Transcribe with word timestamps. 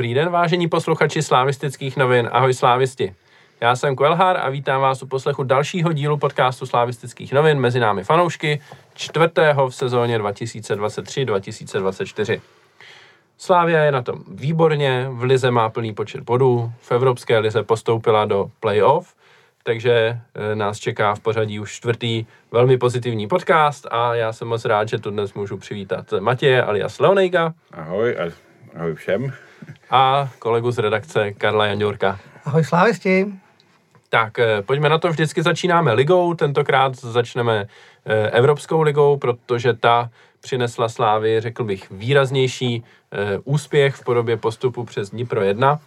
Dobrý 0.00 0.14
den, 0.14 0.30
vážení 0.30 0.68
posluchači 0.68 1.22
slávistických 1.22 1.96
novin. 1.96 2.28
Ahoj 2.32 2.54
slávisti. 2.54 3.14
Já 3.60 3.76
jsem 3.76 3.96
Kvelhar 3.96 4.36
a 4.36 4.50
vítám 4.50 4.80
vás 4.80 5.02
u 5.02 5.06
poslechu 5.06 5.42
dalšího 5.42 5.92
dílu 5.92 6.16
podcastu 6.16 6.66
slávistických 6.66 7.32
novin 7.32 7.60
mezi 7.60 7.80
námi 7.80 8.04
fanoušky, 8.04 8.60
čtvrtého 8.94 9.68
v 9.68 9.74
sezóně 9.74 10.18
2023-2024. 10.18 12.40
Slávia 13.38 13.84
je 13.84 13.92
na 13.92 14.02
tom 14.02 14.18
výborně, 14.28 15.06
v 15.10 15.22
lize 15.22 15.50
má 15.50 15.68
plný 15.68 15.94
počet 15.94 16.20
bodů, 16.20 16.72
v 16.80 16.92
Evropské 16.92 17.38
lize 17.38 17.62
postoupila 17.62 18.24
do 18.24 18.50
playoff, 18.60 19.14
takže 19.62 20.20
eh, 20.34 20.54
nás 20.54 20.78
čeká 20.78 21.14
v 21.14 21.20
pořadí 21.20 21.60
už 21.60 21.72
čtvrtý 21.72 22.26
velmi 22.52 22.78
pozitivní 22.78 23.28
podcast 23.28 23.86
a 23.90 24.14
já 24.14 24.32
jsem 24.32 24.48
moc 24.48 24.64
rád, 24.64 24.88
že 24.88 24.98
tu 24.98 25.10
dnes 25.10 25.34
můžu 25.34 25.56
přivítat 25.56 26.12
Matěje 26.20 26.62
alias 26.62 27.00
Leonejka. 27.00 27.54
Ahoj 27.72 28.16
a 28.18 28.22
ahoj 28.80 28.94
všem. 28.94 29.32
A 29.90 30.28
kolegu 30.38 30.70
z 30.70 30.78
redakce 30.78 31.32
Karla 31.32 31.66
Janďorka. 31.66 32.18
Ahoj 32.44 32.64
slávisti. 32.64 33.26
Tak, 34.08 34.38
eh, 34.38 34.62
pojďme 34.62 34.88
na 34.88 34.98
to. 34.98 35.08
Vždycky 35.08 35.42
začínáme 35.42 35.92
ligou, 35.92 36.34
tentokrát 36.34 36.96
začneme 36.96 37.66
eh, 38.06 38.30
Evropskou 38.30 38.82
ligou, 38.82 39.16
protože 39.16 39.74
ta 39.74 40.10
přinesla 40.40 40.88
Slávy, 40.88 41.40
řekl 41.40 41.64
bych, 41.64 41.90
výraznější 41.90 42.84
úspěch 43.44 43.94
v 43.94 44.04
podobě 44.04 44.36
postupu 44.36 44.84
přes 44.84 45.10
Dnipro 45.10 45.42
1. 45.42 45.80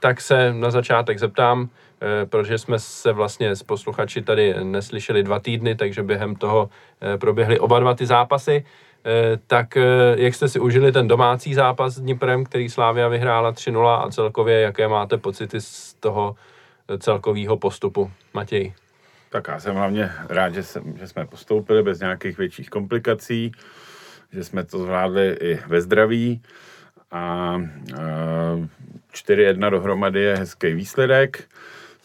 Tak 0.00 0.20
se 0.20 0.52
na 0.52 0.70
začátek 0.70 1.18
zeptám, 1.18 1.68
Eh, 2.04 2.26
protože 2.26 2.58
jsme 2.58 2.78
se 2.78 3.12
vlastně 3.12 3.56
s 3.56 3.62
posluchači 3.62 4.22
tady 4.22 4.54
neslyšeli 4.64 5.22
dva 5.22 5.40
týdny, 5.40 5.74
takže 5.74 6.02
během 6.02 6.34
toho 6.34 6.70
eh, 7.02 7.18
proběhly 7.18 7.58
oba 7.58 7.80
dva 7.80 7.94
ty 7.94 8.06
zápasy. 8.06 8.64
Eh, 9.06 9.38
tak 9.46 9.78
jak 10.16 10.34
jste 10.34 10.48
si 10.48 10.60
užili 10.60 10.92
ten 10.92 11.08
domácí 11.08 11.54
zápas 11.54 11.94
s 11.94 12.00
Dniprem, 12.00 12.44
který 12.44 12.68
Slávia 12.68 13.08
vyhrála 13.08 13.52
3-0 13.52 14.04
a 14.06 14.10
celkově 14.10 14.60
jaké 14.60 14.88
máte 14.88 15.18
pocity 15.18 15.60
z 15.60 15.94
toho 15.94 16.36
celkového 16.98 17.56
postupu? 17.56 18.10
Matěj. 18.34 18.72
Tak 19.30 19.48
já 19.48 19.60
jsem 19.60 19.74
hlavně 19.74 20.10
rád, 20.28 20.54
že, 20.54 20.62
jsem, 20.62 20.96
že 20.98 21.08
jsme 21.08 21.26
postoupili 21.26 21.82
bez 21.82 22.00
nějakých 22.00 22.38
větších 22.38 22.70
komplikací, 22.70 23.52
že 24.32 24.44
jsme 24.44 24.64
to 24.64 24.78
zvládli 24.78 25.36
i 25.40 25.58
ve 25.66 25.80
zdraví 25.80 26.42
a 27.10 27.56
4-1 29.12 29.70
dohromady 29.70 30.20
je 30.20 30.36
hezký 30.36 30.74
výsledek 30.74 31.48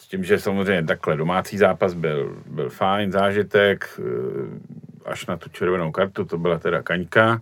tím, 0.09 0.23
že 0.23 0.39
samozřejmě 0.39 0.83
takhle 0.83 1.17
domácí 1.17 1.57
zápas 1.57 1.93
byl, 1.93 2.35
byl 2.45 2.69
fajn 2.69 3.11
zážitek, 3.11 3.99
eh, 3.99 4.03
až 5.09 5.25
na 5.25 5.37
tu 5.37 5.49
červenou 5.49 5.91
kartu, 5.91 6.25
to 6.25 6.37
byla 6.37 6.59
teda 6.59 6.81
kaňka, 6.81 7.41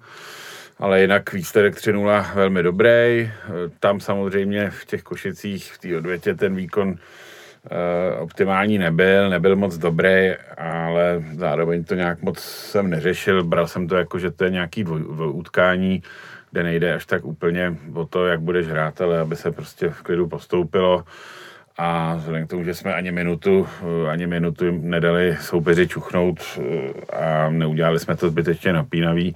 ale 0.79 1.01
jinak 1.01 1.33
výsledek 1.33 1.75
3-0 1.75 2.35
velmi 2.35 2.63
dobrý. 2.63 2.87
Eh, 2.89 3.31
tam 3.79 3.99
samozřejmě 3.99 4.69
v 4.69 4.85
těch 4.85 5.03
košicích, 5.03 5.73
v 5.73 5.77
té 5.77 5.97
odvětě 5.97 6.35
ten 6.35 6.55
výkon 6.55 6.95
Uh, 7.71 8.23
optimální 8.23 8.77
nebyl, 8.77 9.29
nebyl 9.29 9.55
moc 9.55 9.77
dobrý, 9.77 10.33
ale 10.57 11.23
zároveň 11.35 11.83
to 11.83 11.95
nějak 11.95 12.21
moc 12.21 12.39
jsem 12.39 12.89
neřešil. 12.89 13.43
Bral 13.43 13.67
jsem 13.67 13.87
to 13.87 13.95
jako, 13.95 14.19
že 14.19 14.31
to 14.31 14.43
je 14.43 14.49
nějaký 14.49 14.83
dvoj 14.83 15.31
utkání, 15.31 16.03
kde 16.51 16.63
nejde 16.63 16.93
až 16.93 17.05
tak 17.05 17.25
úplně 17.25 17.75
o 17.93 18.05
to, 18.05 18.25
jak 18.25 18.41
budeš 18.41 18.67
hrát, 18.67 19.01
ale 19.01 19.19
aby 19.19 19.35
se 19.35 19.51
prostě 19.51 19.89
v 19.89 20.01
klidu 20.01 20.27
postoupilo 20.27 21.03
a 21.77 22.15
vzhledem 22.15 22.47
k 22.47 22.49
tomu, 22.49 22.63
že 22.63 22.73
jsme 22.73 22.93
ani 22.93 23.11
minutu, 23.11 23.67
eh, 23.81 24.09
ani 24.09 24.27
minutu 24.27 24.65
nedali 24.71 25.37
soupeři 25.41 25.87
čuchnout 25.87 26.39
eh, 26.39 27.15
a 27.15 27.49
neudělali 27.49 27.99
jsme 27.99 28.15
to 28.15 28.29
zbytečně 28.29 28.73
napínavý, 28.73 29.35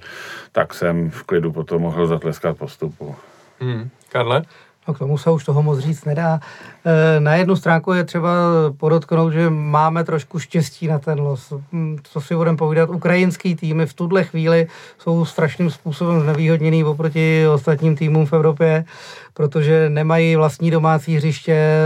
tak 0.52 0.74
jsem 0.74 1.10
v 1.10 1.22
klidu 1.22 1.52
potom 1.52 1.82
mohl 1.82 2.06
zatleskat 2.06 2.58
postupu. 2.58 3.16
Hmm. 3.60 3.90
Karle? 4.08 4.42
No 4.88 4.94
k 4.94 4.98
tomu 4.98 5.18
se 5.18 5.30
už 5.30 5.44
toho 5.44 5.62
moc 5.62 5.78
říct 5.78 6.04
nedá. 6.04 6.40
E, 6.84 7.20
na 7.20 7.34
jednu 7.34 7.56
stránku 7.56 7.92
je 7.92 8.04
třeba 8.04 8.30
podotknout, 8.76 9.32
že 9.32 9.50
máme 9.50 10.04
trošku 10.04 10.38
štěstí 10.38 10.86
na 10.86 10.98
ten 10.98 11.20
los. 11.20 11.52
Hm, 11.72 11.98
co 12.02 12.20
si 12.20 12.36
budeme 12.36 12.56
povídat, 12.56 12.90
ukrajinský 12.90 13.54
týmy 13.54 13.86
v 13.86 13.94
tuhle 13.94 14.24
chvíli 14.24 14.66
jsou 14.98 15.24
strašným 15.24 15.70
způsobem 15.70 16.20
znevýhodněný 16.20 16.84
oproti 16.84 17.46
ostatním 17.48 17.96
týmům 17.96 18.26
v 18.26 18.32
Evropě 18.32 18.84
protože 19.34 19.90
nemají 19.90 20.36
vlastní 20.36 20.70
domácí 20.70 21.16
hřiště, 21.16 21.78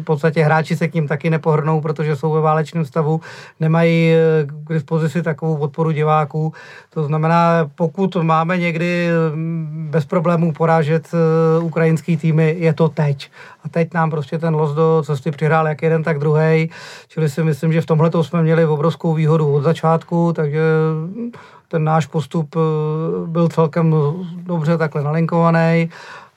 v 0.00 0.04
podstatě 0.04 0.42
hráči 0.42 0.76
se 0.76 0.88
k 0.88 0.94
ním 0.94 1.08
taky 1.08 1.30
nepohrnou, 1.30 1.80
protože 1.80 2.16
jsou 2.16 2.32
ve 2.32 2.40
válečném 2.40 2.84
stavu, 2.84 3.20
nemají 3.60 4.12
eh, 4.12 4.46
k 4.64 4.72
dispozici 4.72 5.22
takovou 5.22 5.56
podporu 5.56 5.90
diváků. 5.90 6.52
To 6.90 7.04
znamená, 7.04 7.70
pokud 7.74 8.16
máme 8.16 8.58
někdy 8.58 9.08
mm, 9.34 9.88
bez 9.90 10.04
problémů 10.04 10.52
porážet 10.52 11.08
eh, 11.14 11.62
ukrajinský 11.62 12.16
týmy, 12.16 12.56
je 12.58 12.72
to 12.72 12.88
teď. 12.88 13.30
Teď 13.70 13.94
nám 13.94 14.10
prostě 14.10 14.38
ten 14.38 14.54
los 14.54 14.74
do 14.74 15.02
cesty 15.06 15.30
přihrál 15.30 15.68
jak 15.68 15.82
jeden, 15.82 16.02
tak 16.02 16.18
druhý. 16.18 16.70
Čili 17.08 17.28
si 17.28 17.42
myslím, 17.42 17.72
že 17.72 17.80
v 17.80 17.86
tomhle 17.86 18.10
jsme 18.22 18.42
měli 18.42 18.66
obrovskou 18.66 19.14
výhodu 19.14 19.54
od 19.54 19.62
začátku, 19.62 20.32
takže 20.32 20.62
ten 21.68 21.84
náš 21.84 22.06
postup 22.06 22.56
eh, 22.56 22.60
byl 23.26 23.48
celkem 23.48 23.94
dobře 24.46 24.78
takhle 24.78 25.02
nalinkovaný. 25.02 25.90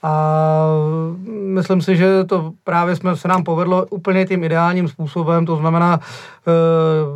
A 0.03 0.65
myslím 1.27 1.81
si, 1.81 1.97
že 1.97 2.23
to 2.23 2.53
právě 2.63 2.95
jsme, 2.95 3.15
se 3.15 3.27
nám 3.27 3.43
povedlo 3.43 3.85
úplně 3.89 4.25
tím 4.25 4.43
ideálním 4.43 4.87
způsobem, 4.87 5.45
to 5.45 5.55
znamená 5.55 5.99
eh, 5.99 6.51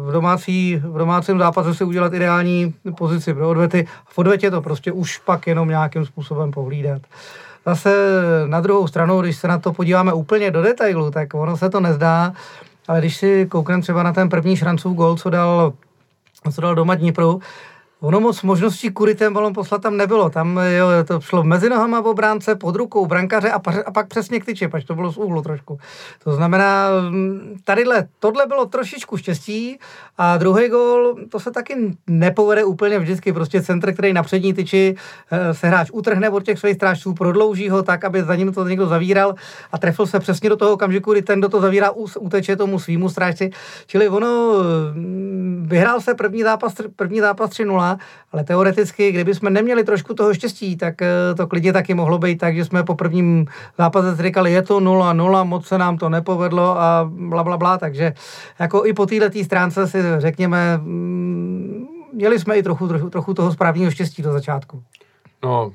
v, 0.10 0.12
domácí, 0.12 0.76
v 0.76 0.98
domácím 0.98 1.40
zápase 1.40 1.74
si 1.74 1.84
udělat 1.84 2.14
ideální 2.14 2.74
pozici 2.98 3.34
pro 3.34 3.50
odvety. 3.50 3.88
V 4.06 4.18
odvetě 4.18 4.52
to 4.52 4.62
prostě 4.62 4.92
už 4.92 5.18
pak 5.18 5.48
jenom 5.48 5.70
nějakým 5.70 6.06
způsobem 6.06 6.52
pohlídat. 6.52 7.02
Zase 7.66 7.96
na 8.46 8.62
druhou 8.62 8.88
stranu, 8.88 9.22
když 9.22 9.36
se 9.36 9.48
na 9.48 9.60
to 9.60 9.74
podíváme 9.74 10.14
úplně 10.14 10.52
do 10.52 10.62
detailu, 10.62 11.12
tak 11.12 11.34
ono 11.34 11.58
se 11.58 11.70
to 11.70 11.80
nezdá, 11.80 12.34
ale 12.88 13.00
když 13.00 13.18
si 13.18 13.46
koukneme 13.46 13.82
třeba 13.82 14.04
na 14.04 14.14
ten 14.14 14.30
první 14.30 14.58
šrancův 14.58 14.96
gol, 14.96 15.16
co 15.16 15.30
dal, 15.30 15.74
co 16.52 16.62
dal 16.62 16.76
doma 16.76 16.96
Dnipru, 16.96 17.42
Ono 18.06 18.20
moc 18.20 18.42
možností 18.42 18.90
kudy 18.94 19.16
ten 19.16 19.34
balon 19.34 19.54
poslat 19.54 19.82
tam 19.82 19.98
nebylo. 19.98 20.30
Tam 20.30 20.60
jo, 20.78 20.88
to 21.08 21.22
šlo 21.22 21.44
mezi 21.44 21.70
nohama 21.70 22.02
v 22.02 22.08
obránce, 22.08 22.56
pod 22.56 22.76
rukou 22.76 23.06
brankaře 23.06 23.52
a, 23.52 23.62
a 23.86 23.92
pak 23.92 24.08
přesně 24.08 24.40
k 24.40 24.46
tyči, 24.46 24.68
pač 24.68 24.86
to 24.86 24.96
bylo 24.96 25.12
z 25.12 25.18
úhlu 25.18 25.42
trošku. 25.42 25.80
To 26.24 26.34
znamená, 26.34 26.90
mm, 27.10 27.58
tadyhle, 27.64 28.08
tohle 28.20 28.46
bylo 28.46 28.66
trošičku 28.66 29.18
štěstí 29.18 29.80
a 30.18 30.38
druhý 30.38 30.70
gol, 30.70 31.16
to 31.30 31.40
se 31.40 31.52
taky 31.52 31.98
nepovede 32.08 32.64
úplně 32.64 33.00
vždycky. 33.00 33.34
Prostě 33.34 33.62
centr, 33.62 33.94
který 33.94 34.14
na 34.14 34.24
přední 34.24 34.54
tyči 34.54 34.96
eh, 35.32 35.54
se 35.54 35.68
hráč 35.68 35.90
utrhne 35.94 36.30
od 36.30 36.44
těch 36.44 36.60
svých 36.60 36.76
strážců, 36.76 37.14
prodlouží 37.14 37.70
ho 37.70 37.84
tak, 37.84 38.04
aby 38.04 38.24
za 38.24 38.36
ním 38.36 38.54
to 38.54 38.68
někdo 38.68 38.88
zavíral 38.88 39.36
a 39.72 39.78
trefil 39.78 40.06
se 40.06 40.20
přesně 40.20 40.50
do 40.50 40.56
toho 40.56 40.72
okamžiku, 40.72 41.12
kdy 41.12 41.22
ten, 41.22 41.40
kdo 41.40 41.50
to 41.50 41.62
zavírá, 41.62 41.92
uteče 42.20 42.56
tomu 42.56 42.80
svýmu 42.80 43.10
strážci. 43.10 43.50
Čili 43.88 44.10
ono 44.10 44.54
mm, 44.94 45.66
vyhrál 45.70 46.02
se 46.02 46.14
první 46.14 46.44
zápas, 46.44 46.74
první 46.96 47.20
zápas 47.20 47.50
3-0 47.50 47.95
ale 48.32 48.44
teoreticky, 48.44 49.12
kdyby 49.12 49.36
jsme 49.36 49.50
neměli 49.50 49.84
trošku 49.84 50.14
toho 50.14 50.34
štěstí, 50.34 50.78
tak 50.78 51.02
eh, 51.02 51.08
to 51.38 51.48
klidně 51.48 51.74
taky 51.74 51.94
mohlo 51.94 52.18
být 52.18 52.38
tak, 52.38 52.56
že 52.56 52.66
jsme 52.66 52.84
po 52.84 52.96
prvním 52.96 53.46
zápase 53.78 54.24
říkali, 54.24 54.52
je 54.52 54.62
to 54.62 54.80
0-0, 54.80 55.46
moc 55.46 55.68
se 55.68 55.78
nám 55.78 55.98
to 55.98 56.10
nepovedlo 56.10 56.80
a 56.80 57.10
bla, 57.12 57.44
bla, 57.44 57.58
bla, 57.58 57.78
takže 57.78 58.14
jako 58.60 58.86
i 58.86 58.94
po 58.94 59.06
této 59.06 59.44
stránce 59.44 59.88
si 59.88 59.98
řekněme, 60.18 60.78
mm, 60.78 61.88
měli 62.14 62.40
jsme 62.40 62.58
i 62.58 62.64
trochu, 62.64 62.88
trochu, 62.88 63.10
trochu 63.10 63.34
toho 63.34 63.52
správního 63.52 63.92
štěstí 63.92 64.22
do 64.22 64.32
začátku. 64.32 64.84
No, 65.44 65.72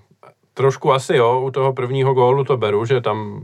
trošku 0.55 0.93
asi 0.93 1.17
jo, 1.17 1.41
u 1.41 1.51
toho 1.51 1.73
prvního 1.73 2.15
gólu 2.15 2.45
to 2.45 2.57
beru, 2.57 2.85
že 2.85 3.01
tam 3.01 3.43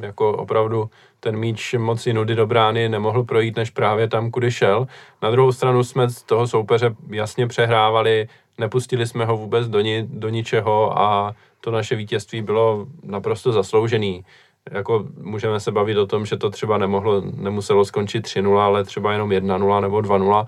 jako 0.00 0.32
opravdu 0.32 0.90
ten 1.20 1.36
míč 1.36 1.74
moc 1.78 2.06
nudy 2.06 2.34
do 2.34 2.46
brány 2.46 2.88
nemohl 2.88 3.24
projít, 3.24 3.56
než 3.56 3.70
právě 3.70 4.08
tam, 4.08 4.30
kudy 4.30 4.50
šel. 4.50 4.86
Na 5.22 5.30
druhou 5.30 5.52
stranu 5.52 5.84
jsme 5.84 6.08
z 6.10 6.22
toho 6.22 6.46
soupeře 6.46 6.94
jasně 7.10 7.46
přehrávali, 7.46 8.28
nepustili 8.58 9.06
jsme 9.06 9.24
ho 9.24 9.36
vůbec 9.36 9.68
do, 9.68 9.80
ni, 9.80 10.06
do 10.10 10.28
ničeho 10.28 10.98
a 10.98 11.34
to 11.60 11.70
naše 11.70 11.96
vítězství 11.96 12.42
bylo 12.42 12.86
naprosto 13.02 13.52
zasloužený. 13.52 14.24
Jako 14.70 15.06
můžeme 15.20 15.60
se 15.60 15.72
bavit 15.72 15.96
o 15.96 16.06
tom, 16.06 16.26
že 16.26 16.36
to 16.36 16.50
třeba 16.50 16.78
nemohlo, 16.78 17.22
nemuselo 17.34 17.84
skončit 17.84 18.26
3-0, 18.26 18.58
ale 18.58 18.84
třeba 18.84 19.12
jenom 19.12 19.30
1-0 19.30 19.80
nebo 19.80 19.96
2-0. 19.96 20.46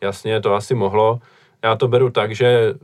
Jasně, 0.00 0.40
to 0.40 0.54
asi 0.54 0.74
mohlo. 0.74 1.20
Já 1.64 1.76
to 1.76 1.88
beru 1.88 2.10
tak, 2.10 2.34
že 2.34 2.74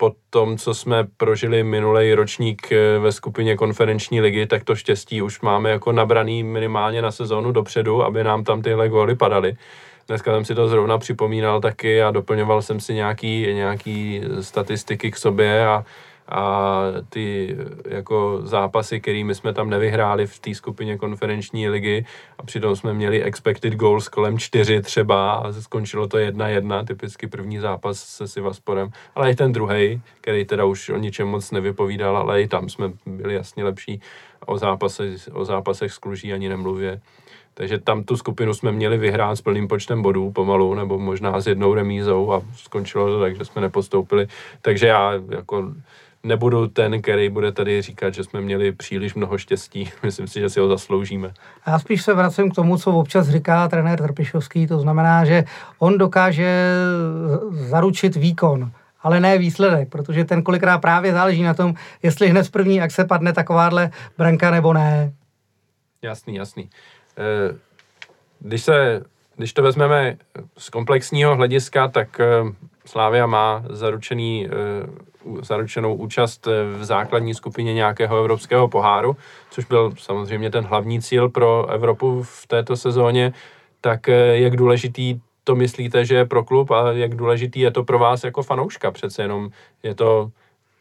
po 0.00 0.12
tom, 0.30 0.58
co 0.58 0.74
jsme 0.74 1.06
prožili 1.16 1.64
minulý 1.64 2.14
ročník 2.14 2.72
eh, 2.72 2.98
ve 2.98 3.12
skupině 3.12 3.56
konferenční 3.56 4.20
ligy, 4.20 4.46
tak 4.46 4.64
to 4.64 4.76
štěstí 4.76 5.22
už 5.22 5.40
máme 5.40 5.70
jako 5.70 5.92
nabraný 5.92 6.42
minimálně 6.42 7.02
na 7.02 7.10
sezónu 7.10 7.52
dopředu, 7.52 8.04
aby 8.04 8.24
nám 8.24 8.44
tam 8.44 8.62
tyhle 8.62 8.88
góly 8.88 9.14
padaly. 9.14 9.56
Dneska 10.08 10.34
jsem 10.34 10.44
si 10.44 10.54
to 10.54 10.68
zrovna 10.68 10.98
připomínal 10.98 11.60
taky 11.60 12.02
a 12.02 12.10
doplňoval 12.10 12.62
jsem 12.62 12.80
si 12.80 12.94
nějaký, 12.94 13.54
nějaký 13.54 14.22
statistiky 14.40 15.10
k 15.10 15.16
sobě 15.16 15.66
a, 15.66 15.84
a 16.28 16.82
ty 17.08 17.56
jako 17.88 18.40
zápasy, 18.42 19.00
kterými 19.00 19.34
jsme 19.34 19.52
tam 19.52 19.70
nevyhráli 19.70 20.26
v 20.26 20.38
té 20.38 20.54
skupině 20.54 20.98
konferenční 20.98 21.68
ligy 21.68 22.04
a 22.38 22.42
přitom 22.42 22.76
jsme 22.76 22.94
měli 22.94 23.22
expected 23.22 23.74
goals 23.74 24.08
kolem 24.08 24.38
čtyři 24.38 24.82
třeba 24.82 25.32
a 25.32 25.52
skončilo 25.52 26.08
to 26.08 26.18
jedna 26.18 26.48
jedna, 26.48 26.84
typicky 26.84 27.26
první 27.26 27.58
zápas 27.58 27.98
se 27.98 28.28
Sivasporem, 28.28 28.90
ale 29.14 29.30
i 29.30 29.34
ten 29.34 29.52
druhý, 29.52 30.02
který 30.20 30.44
teda 30.44 30.64
už 30.64 30.88
o 30.88 30.96
ničem 30.96 31.28
moc 31.28 31.50
nevypovídal, 31.50 32.16
ale 32.16 32.42
i 32.42 32.48
tam 32.48 32.68
jsme 32.68 32.92
byli 33.06 33.34
jasně 33.34 33.64
lepší 33.64 34.00
o, 34.46 34.58
zápase, 34.58 35.14
o 35.32 35.44
zápasech 35.44 35.92
s 35.92 35.98
Kluží 35.98 36.32
ani 36.32 36.48
nemluvě. 36.48 37.00
Takže 37.54 37.78
tam 37.78 38.04
tu 38.04 38.16
skupinu 38.16 38.54
jsme 38.54 38.72
měli 38.72 38.98
vyhrát 38.98 39.38
s 39.38 39.42
plným 39.42 39.68
počtem 39.68 40.02
bodů 40.02 40.32
pomalu, 40.32 40.74
nebo 40.74 40.98
možná 40.98 41.40
s 41.40 41.46
jednou 41.46 41.74
remízou 41.74 42.32
a 42.32 42.42
skončilo 42.54 43.06
to 43.06 43.20
tak, 43.20 43.36
že 43.36 43.44
jsme 43.44 43.62
nepostoupili. 43.62 44.26
Takže 44.62 44.86
já 44.86 45.12
jako 45.28 45.72
nebudu 46.28 46.66
ten, 46.66 47.02
který 47.02 47.28
bude 47.28 47.52
tady 47.52 47.82
říkat, 47.82 48.14
že 48.14 48.24
jsme 48.24 48.40
měli 48.40 48.72
příliš 48.72 49.14
mnoho 49.14 49.38
štěstí. 49.38 49.90
Myslím 50.02 50.26
si, 50.26 50.40
že 50.40 50.50
si 50.50 50.60
ho 50.60 50.68
zasloužíme. 50.68 51.32
Já 51.66 51.78
spíš 51.78 52.02
se 52.02 52.14
vracím 52.14 52.50
k 52.50 52.54
tomu, 52.54 52.78
co 52.78 52.92
občas 52.92 53.28
říká 53.28 53.68
trenér 53.68 53.98
Trpišovský, 53.98 54.66
to 54.66 54.80
znamená, 54.80 55.24
že 55.24 55.44
on 55.78 55.98
dokáže 55.98 56.74
zaručit 57.50 58.16
výkon 58.16 58.72
ale 59.02 59.20
ne 59.20 59.38
výsledek, 59.38 59.88
protože 59.88 60.24
ten 60.24 60.42
kolikrát 60.42 60.78
právě 60.78 61.12
záleží 61.12 61.42
na 61.42 61.54
tom, 61.54 61.74
jestli 62.02 62.28
hned 62.28 62.44
z 62.44 62.50
první 62.50 62.80
akce 62.80 63.04
padne 63.04 63.32
takováhle 63.32 63.90
branka 64.18 64.50
nebo 64.50 64.72
ne. 64.72 65.12
Jasný, 66.02 66.34
jasný. 66.34 66.70
Eh, 67.18 67.56
když, 68.40 68.62
se, 68.62 69.02
když 69.36 69.52
to 69.52 69.62
vezmeme 69.62 70.16
z 70.58 70.70
komplexního 70.70 71.36
hlediska, 71.36 71.88
tak 71.88 72.20
eh, 72.20 72.26
Slávia 72.88 73.26
má 73.26 73.62
zaručený, 73.68 74.48
eh, 74.48 75.42
zaručenou 75.42 75.94
účast 75.94 76.48
v 76.78 76.84
základní 76.84 77.34
skupině 77.34 77.74
nějakého 77.74 78.18
evropského 78.18 78.68
poháru, 78.68 79.16
což 79.50 79.64
byl 79.64 79.92
samozřejmě 79.98 80.50
ten 80.50 80.64
hlavní 80.64 81.02
cíl 81.02 81.28
pro 81.28 81.66
Evropu 81.66 82.22
v 82.22 82.46
této 82.46 82.76
sezóně, 82.76 83.32
tak 83.80 84.08
jak 84.32 84.56
důležitý 84.56 85.20
to 85.44 85.54
myslíte, 85.54 86.04
že 86.04 86.14
je 86.14 86.24
pro 86.24 86.44
klub 86.44 86.70
a 86.70 86.92
jak 86.92 87.14
důležitý 87.14 87.60
je 87.60 87.70
to 87.70 87.84
pro 87.84 87.98
vás 87.98 88.24
jako 88.24 88.42
fanouška? 88.42 88.90
Přece 88.90 89.22
jenom 89.22 89.50
je 89.82 89.94
to 89.94 90.30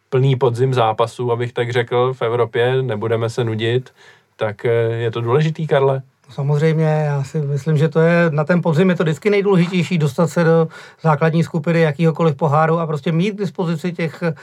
plný 0.10 0.36
podzim 0.36 0.74
zápasů, 0.74 1.32
abych 1.32 1.54
tak 1.54 1.72
řekl, 1.72 2.14
v 2.14 2.22
Evropě, 2.22 2.82
nebudeme 2.82 3.30
se 3.30 3.44
nudit, 3.44 3.94
tak 4.36 4.64
je 5.00 5.12
to 5.12 5.22
důležitý, 5.22 5.68
Karle? 5.68 6.02
Samozřejmě, 6.30 7.04
já 7.06 7.24
si 7.24 7.40
myslím, 7.40 7.78
že 7.78 7.90
to 7.90 8.00
je 8.00 8.30
na 8.30 8.44
ten 8.44 8.62
podzim 8.62 8.90
je 8.90 8.96
to 8.96 9.04
vždycky 9.04 9.30
nejdůležitější 9.30 9.98
dostat 9.98 10.28
se 10.28 10.44
do 10.44 10.68
základní 11.02 11.44
skupiny 11.44 11.82
jakýhokoliv 11.82 12.36
poháru 12.36 12.80
a 12.80 12.88
prostě 12.88 13.12
mít 13.12 13.32
k 13.32 13.38
dispozici 13.40 13.92
těch, 13.92 14.24
eh, 14.24 14.34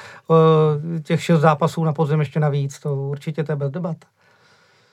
těch 1.02 1.22
šest 1.22 1.40
zápasů 1.40 1.84
na 1.84 1.92
podzim 1.92 2.20
ještě 2.20 2.40
navíc. 2.40 2.78
To 2.78 2.96
určitě 2.96 3.44
to 3.44 3.52
je 3.52 3.56
bez 3.56 3.70
debat. 3.70 3.96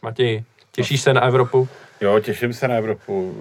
Matěj, 0.01 0.43
těšíš 0.71 1.01
se 1.01 1.13
na 1.13 1.21
Evropu? 1.21 1.67
Jo, 2.01 2.19
těším 2.19 2.53
se 2.53 2.67
na 2.67 2.75
Evropu. 2.75 3.35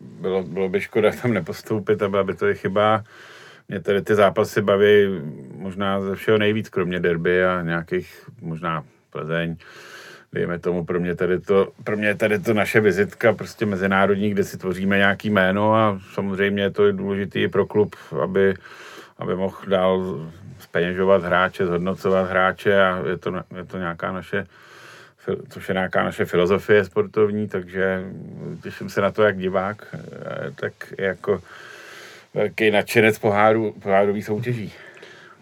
Bylo, 0.00 0.42
bylo 0.42 0.68
by 0.68 0.80
škoda 0.80 1.10
tam 1.22 1.32
nepostoupit, 1.32 2.02
aby 2.02 2.34
to 2.34 2.46
je 2.46 2.54
chyba. 2.54 3.04
Mě 3.68 3.80
tady 3.80 4.02
ty 4.02 4.14
zápasy 4.14 4.62
baví 4.62 5.06
možná 5.56 6.00
ze 6.00 6.14
všeho 6.14 6.38
nejvíc, 6.38 6.68
kromě 6.68 7.00
derby 7.00 7.44
a 7.44 7.62
nějakých 7.62 8.28
možná 8.40 8.84
Plzeň 9.10 9.56
dejme 10.36 10.58
tomu, 10.58 10.84
pro 10.84 11.00
mě 11.00 11.14
tady 11.14 11.40
to, 11.40 11.68
pro 11.84 11.96
mě 11.96 12.14
tady 12.14 12.38
to 12.38 12.54
naše 12.54 12.80
vizitka 12.80 13.32
prostě 13.32 13.66
mezinárodní, 13.66 14.30
kde 14.30 14.44
si 14.44 14.58
tvoříme 14.58 14.96
nějaký 14.96 15.30
jméno 15.30 15.74
a 15.74 16.00
samozřejmě 16.14 16.70
to 16.70 16.86
je 16.86 16.92
důležité 16.92 17.40
i 17.40 17.48
pro 17.48 17.66
klub, 17.66 17.96
aby, 18.22 18.54
aby 19.18 19.36
mohl 19.36 19.56
dál 19.66 20.20
speněžovat 20.58 21.24
hráče, 21.24 21.66
zhodnocovat 21.66 22.30
hráče 22.30 22.82
a 22.82 23.02
je 23.08 23.16
to, 23.18 23.34
je 23.56 23.64
to 23.64 23.78
nějaká 23.78 24.12
naše 24.12 24.46
což 25.48 25.68
je 25.68 25.72
nějaká 25.72 26.04
naše 26.04 26.24
filozofie 26.24 26.84
sportovní, 26.84 27.48
takže 27.48 28.04
těším 28.62 28.90
se 28.90 29.00
na 29.00 29.10
to, 29.10 29.22
jak 29.22 29.38
divák, 29.38 29.86
eh, 29.94 29.98
tak 30.54 30.72
jako 30.98 31.42
velký 32.34 32.70
nadšenec 32.70 33.18
poháru, 33.18 33.74
pohárový 33.82 34.22
soutěží. 34.22 34.72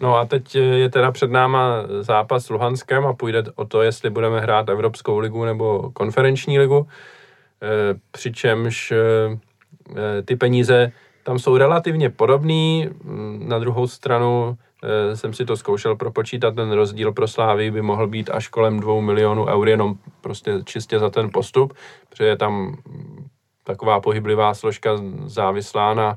No 0.05 0.17
a 0.17 0.25
teď 0.25 0.55
je 0.55 0.91
teda 0.91 1.13
před 1.13 1.31
náma 1.31 1.83
zápas 2.01 2.45
s 2.45 2.51
Luhanskem 2.51 3.07
a 3.07 3.13
půjde 3.13 3.43
o 3.55 3.65
to, 3.65 3.83
jestli 3.83 4.11
budeme 4.11 4.41
hrát 4.41 4.69
Evropskou 4.69 5.19
ligu 5.19 5.45
nebo 5.45 5.91
konferenční 5.93 6.59
ligu. 6.59 6.87
E, 7.63 7.99
přičemž 8.11 8.93
e, 8.93 9.03
ty 10.25 10.37
peníze 10.37 10.93
tam 11.23 11.39
jsou 11.39 11.57
relativně 11.57 12.11
podobný. 12.11 12.89
Na 13.39 13.59
druhou 13.59 13.87
stranu 13.87 14.57
jsem 15.15 15.33
si 15.33 15.45
to 15.45 15.57
zkoušel 15.57 15.97
propočítat, 15.97 16.55
ten 16.55 16.73
rozdíl 16.73 17.13
pro 17.13 17.29
Slávy 17.29 17.71
by 17.71 17.83
mohl 17.83 18.07
být 18.07 18.31
až 18.31 18.49
kolem 18.49 18.81
2 18.81 19.01
milionů 19.01 19.47
eur, 19.47 19.69
jenom 19.69 19.95
prostě 20.21 20.53
čistě 20.65 20.99
za 20.99 21.11
ten 21.11 21.31
postup, 21.33 21.73
protože 22.09 22.25
je 22.25 22.37
tam 22.37 22.77
taková 23.65 24.01
pohyblivá 24.01 24.55
složka 24.55 24.91
závislá 25.27 25.95
na 25.95 26.11
Eh, 26.13 26.17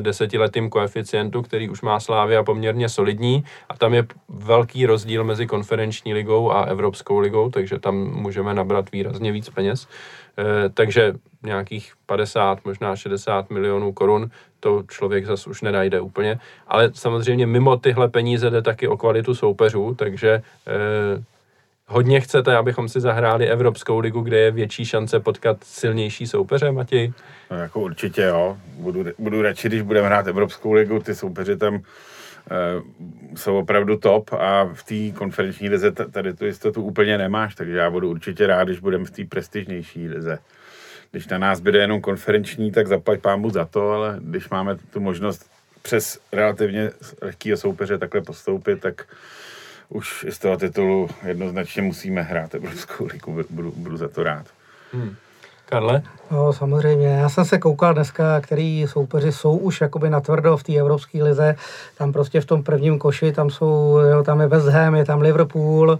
desetiletým 0.00 0.70
koeficientu, 0.70 1.42
který 1.42 1.68
už 1.68 1.82
má 1.82 2.00
Slávia 2.00 2.42
poměrně 2.42 2.88
solidní 2.88 3.44
a 3.68 3.76
tam 3.76 3.94
je 3.94 4.06
velký 4.28 4.86
rozdíl 4.86 5.24
mezi 5.24 5.46
konferenční 5.46 6.14
ligou 6.14 6.52
a 6.52 6.62
Evropskou 6.62 7.18
ligou, 7.18 7.50
takže 7.50 7.78
tam 7.78 7.96
můžeme 7.96 8.54
nabrat 8.54 8.92
výrazně 8.92 9.32
víc 9.32 9.48
peněz. 9.48 9.88
Eh, 10.38 10.68
takže 10.68 11.14
nějakých 11.42 11.92
50, 12.06 12.64
možná 12.64 12.96
60 12.96 13.50
milionů 13.50 13.92
korun, 13.92 14.30
to 14.60 14.82
člověk 14.90 15.26
zase 15.26 15.50
už 15.50 15.62
nedajde 15.62 16.00
úplně. 16.00 16.38
Ale 16.66 16.90
samozřejmě 16.94 17.46
mimo 17.46 17.76
tyhle 17.76 18.08
peníze 18.08 18.50
jde 18.50 18.62
taky 18.62 18.88
o 18.88 18.96
kvalitu 18.96 19.34
soupeřů, 19.34 19.94
takže 19.94 20.42
eh, 20.66 21.22
hodně 21.88 22.20
chcete, 22.20 22.56
abychom 22.56 22.88
si 22.88 23.00
zahráli 23.00 23.48
Evropskou 23.48 23.98
ligu, 23.98 24.20
kde 24.20 24.38
je 24.38 24.50
větší 24.50 24.84
šance 24.84 25.20
potkat 25.20 25.56
silnější 25.64 26.26
soupeře, 26.26 26.72
Matěj? 26.72 27.12
No, 27.50 27.56
jako 27.56 27.80
určitě 27.80 28.22
jo. 28.22 28.58
Budu, 28.72 29.04
budu 29.18 29.42
radši, 29.42 29.68
když 29.68 29.82
budeme 29.82 30.06
hrát 30.06 30.26
Evropskou 30.26 30.72
ligu, 30.72 30.98
ty 30.98 31.14
soupeři 31.14 31.56
tam 31.56 31.74
e, 31.74 31.80
jsou 33.36 33.58
opravdu 33.58 33.96
top 33.96 34.32
a 34.32 34.64
v 34.74 34.82
té 34.82 35.18
konferenční 35.18 35.68
lize 35.68 35.92
tady 35.92 36.34
tu 36.34 36.46
jistotu 36.46 36.82
úplně 36.82 37.18
nemáš, 37.18 37.54
takže 37.54 37.76
já 37.76 37.90
budu 37.90 38.10
určitě 38.10 38.46
rád, 38.46 38.64
když 38.64 38.80
budeme 38.80 39.04
v 39.04 39.10
té 39.10 39.24
prestižnější 39.24 40.08
lize. 40.08 40.38
Když 41.10 41.28
na 41.28 41.38
nás 41.38 41.60
bude 41.60 41.78
jenom 41.78 42.00
konferenční, 42.00 42.72
tak 42.72 42.86
zaplať 42.86 43.20
pámu 43.20 43.50
za 43.50 43.64
to, 43.64 43.90
ale 43.90 44.18
když 44.22 44.48
máme 44.48 44.76
tu 44.76 45.00
možnost 45.00 45.50
přes 45.82 46.20
relativně 46.32 46.90
lehkého 47.22 47.56
soupeře 47.56 47.98
takhle 47.98 48.20
postoupit, 48.20 48.80
tak 48.80 49.06
už 49.88 50.26
z 50.30 50.38
toho 50.38 50.56
titulu 50.56 51.08
jednoznačně 51.26 51.82
musíme 51.82 52.22
hrát 52.22 52.54
Evropskou 52.54 53.06
ligu, 53.06 53.44
budu, 53.50 53.72
budu 53.76 53.96
za 53.96 54.08
to 54.08 54.22
rád. 54.22 54.46
Hmm. 54.92 55.14
Karle? 55.66 56.02
No, 56.30 56.52
samozřejmě. 56.52 57.06
Já 57.06 57.28
jsem 57.28 57.44
se 57.44 57.58
koukal 57.58 57.94
dneska, 57.94 58.40
který 58.40 58.86
soupeři 58.88 59.32
jsou 59.32 59.56
už 59.56 59.80
jakoby 59.80 60.10
natvrdo 60.10 60.56
v 60.56 60.62
té 60.62 60.74
Evropské 60.74 61.22
lize. 61.22 61.56
Tam 61.98 62.12
prostě 62.12 62.40
v 62.40 62.44
tom 62.44 62.62
prvním 62.62 62.98
koši, 62.98 63.32
tam 63.32 63.50
jsou, 63.50 63.98
jo, 63.98 64.22
tam 64.22 64.40
je 64.40 64.46
West 64.46 64.68
Ham, 64.68 64.94
je 64.94 65.04
tam 65.04 65.20
Liverpool, 65.20 65.98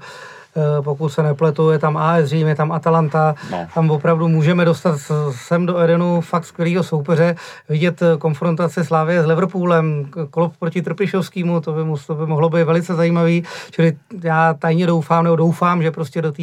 pokud 0.84 1.08
se 1.08 1.22
nepletu, 1.22 1.70
je 1.70 1.78
tam 1.78 1.96
AS 1.96 2.24
Řím, 2.24 2.46
je 2.46 2.54
tam 2.54 2.72
Atalanta, 2.72 3.34
no. 3.50 3.66
tam 3.74 3.90
opravdu 3.90 4.28
můžeme 4.28 4.64
dostat 4.64 5.00
sem 5.30 5.66
do 5.66 5.78
Edenu 5.78 6.20
fakt 6.20 6.44
skvělého 6.44 6.82
soupeře, 6.82 7.36
vidět 7.68 8.02
eh, 8.02 8.16
konfrontaci 8.18 8.84
Slávě 8.84 9.22
s 9.22 9.26
Liverpoolem, 9.26 10.10
kolo 10.30 10.52
proti 10.58 10.82
Trpišovskému, 10.82 11.60
to 11.60 11.72
by, 11.72 11.80
to 12.06 12.14
by 12.14 12.26
mohlo 12.26 12.48
být 12.48 12.64
velice 12.64 12.94
zajímavý, 12.94 13.44
čili 13.70 13.96
já 14.22 14.54
tajně 14.54 14.86
doufám, 14.86 15.24
nebo 15.24 15.36
doufám, 15.36 15.82
že 15.82 15.90
prostě 15.90 16.22
do 16.22 16.32
té 16.32 16.42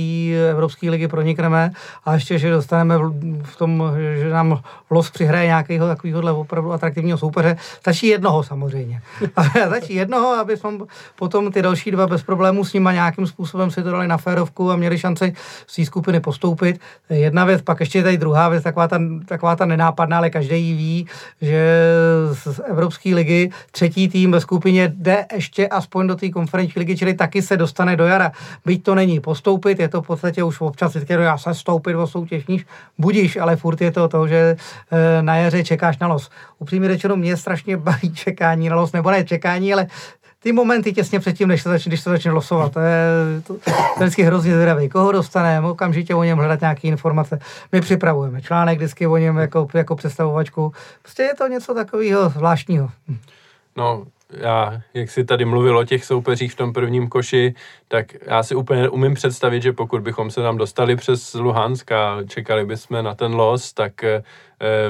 Evropské 0.50 0.90
ligy 0.90 1.08
pronikneme 1.08 1.72
a 2.06 2.14
ještě, 2.14 2.40
že 2.40 2.52
dostaneme 2.52 2.98
v 3.44 3.56
tom, 3.58 3.84
že 4.16 4.30
nám 4.30 4.60
los 4.90 5.10
přihraje 5.10 5.46
nějakého 5.46 5.88
takového 5.88 6.40
opravdu 6.40 6.74
atraktivního 6.74 7.18
soupeře. 7.18 7.58
Stačí 7.80 8.08
jednoho 8.08 8.44
samozřejmě. 8.44 9.02
Stačí 9.68 9.96
jednoho, 9.96 10.28
aby 10.28 10.58
jsme 10.58 10.70
potom 11.16 11.52
ty 11.52 11.62
další 11.62 11.92
dva 11.92 12.08
bez 12.08 12.24
problémů 12.24 12.66
s 12.66 12.74
nima 12.74 12.94
nějakým 12.94 13.28
způsobem 13.28 13.72
si 13.72 13.84
to 13.84 13.92
dali 13.92 14.05
na 14.08 14.18
férovku 14.18 14.72
a 14.72 14.76
měli 14.76 14.98
šanci 14.98 15.34
z 15.68 15.76
té 15.76 15.86
skupiny 15.86 16.20
postoupit. 16.20 16.80
Jedna 17.10 17.46
věc, 17.46 17.62
pak 17.62 17.80
ještě 17.80 18.04
tady 18.04 18.18
druhá 18.18 18.50
věc, 18.50 18.64
taková 18.64 18.88
ta, 18.88 19.00
taková 19.26 19.56
ta 19.56 19.66
nenápadná, 19.66 20.18
ale 20.18 20.30
každý 20.30 20.64
jí 20.64 20.74
ví, 20.74 21.08
že 21.42 21.86
z 22.34 22.60
Evropské 22.60 23.16
ligy 23.16 23.50
třetí 23.72 24.10
tým 24.10 24.32
ve 24.32 24.42
skupině 24.42 24.94
jde 24.96 25.26
ještě 25.34 25.68
aspoň 25.68 26.08
do 26.08 26.16
té 26.16 26.30
konferenční 26.30 26.80
ligy, 26.80 26.98
čili 26.98 27.14
taky 27.14 27.42
se 27.42 27.58
dostane 27.58 27.96
do 27.96 28.06
jara. 28.06 28.32
Byť 28.66 28.84
to 28.84 28.96
není 28.96 29.20
postoupit, 29.20 29.80
je 29.80 29.90
to 29.90 30.02
v 30.02 30.08
podstatě 30.08 30.44
už 30.44 30.62
občas 30.62 30.96
vždycky, 30.96 31.14
já 31.14 31.38
se 31.38 31.54
stoupit 31.54 31.96
o 31.96 32.08
soutěž 32.08 32.46
budíš, 32.98 33.38
ale 33.38 33.56
furt 33.56 33.82
je 33.82 33.92
to 33.92 34.08
to, 34.08 34.28
že 34.28 34.56
eh, 34.92 35.22
na 35.22 35.36
jaře 35.36 35.64
čekáš 35.64 35.98
na 35.98 36.08
los. 36.08 36.30
Upřímně 36.60 36.88
řečeno, 36.88 37.16
mě 37.16 37.38
strašně 37.38 37.78
baví 37.88 38.14
čekání 38.14 38.70
na 38.70 38.76
los, 38.76 38.92
nebo 38.92 39.12
ne 39.12 39.24
čekání, 39.24 39.74
ale 39.74 39.88
ty 40.46 40.52
momenty 40.52 40.94
těsně 40.94 41.20
předtím, 41.20 41.48
než 41.48 41.62
se 41.62 41.70
začne, 41.70 41.90
když 41.90 42.02
se 42.02 42.10
začne 42.10 42.32
losovat. 42.32 42.74
To 42.74 42.80
je, 42.80 43.08
to, 43.48 43.54
to 43.54 43.70
je 43.70 43.76
vždycky 43.98 44.24
hrozně 44.24 44.56
zdravý. 44.56 44.90
Koho 44.90 45.12
dostaneme, 45.12 45.68
okamžitě 45.68 46.16
o 46.16 46.24
něm 46.24 46.38
hledat 46.38 46.62
nějaké 46.62 46.88
informace. 46.88 47.40
My 47.72 47.82
připravujeme 47.82 48.42
článek 48.42 48.78
vždycky 48.78 49.08
o 49.08 49.18
něm 49.18 49.38
jako, 49.38 49.68
jako 49.74 49.96
představovačku. 49.96 50.74
Prostě 51.02 51.24
je 51.24 51.36
to 51.36 51.48
něco 51.48 51.74
takového 51.74 52.30
zvláštního. 52.30 52.90
No, 53.76 54.06
já, 54.30 54.82
jak 54.94 55.12
si 55.12 55.24
tady 55.24 55.46
mluvil 55.46 55.78
o 55.78 55.84
těch 55.84 56.06
soupeřích 56.06 56.54
v 56.54 56.56
tom 56.56 56.74
prvním 56.74 57.08
koši, 57.08 57.54
tak 57.88 58.06
já 58.28 58.44
si 58.44 58.56
úplně 58.56 58.90
umím 58.90 59.14
představit, 59.14 59.64
že 59.64 59.74
pokud 59.74 60.02
bychom 60.02 60.32
se 60.32 60.42
tam 60.42 60.58
dostali 60.58 60.96
přes 60.96 61.34
Luhansk 61.34 61.92
a 61.92 62.18
čekali 62.28 62.66
bychom 62.66 63.04
na 63.04 63.16
ten 63.16 63.36
los, 63.36 63.74
tak 63.74 64.04
eh, 64.04 64.24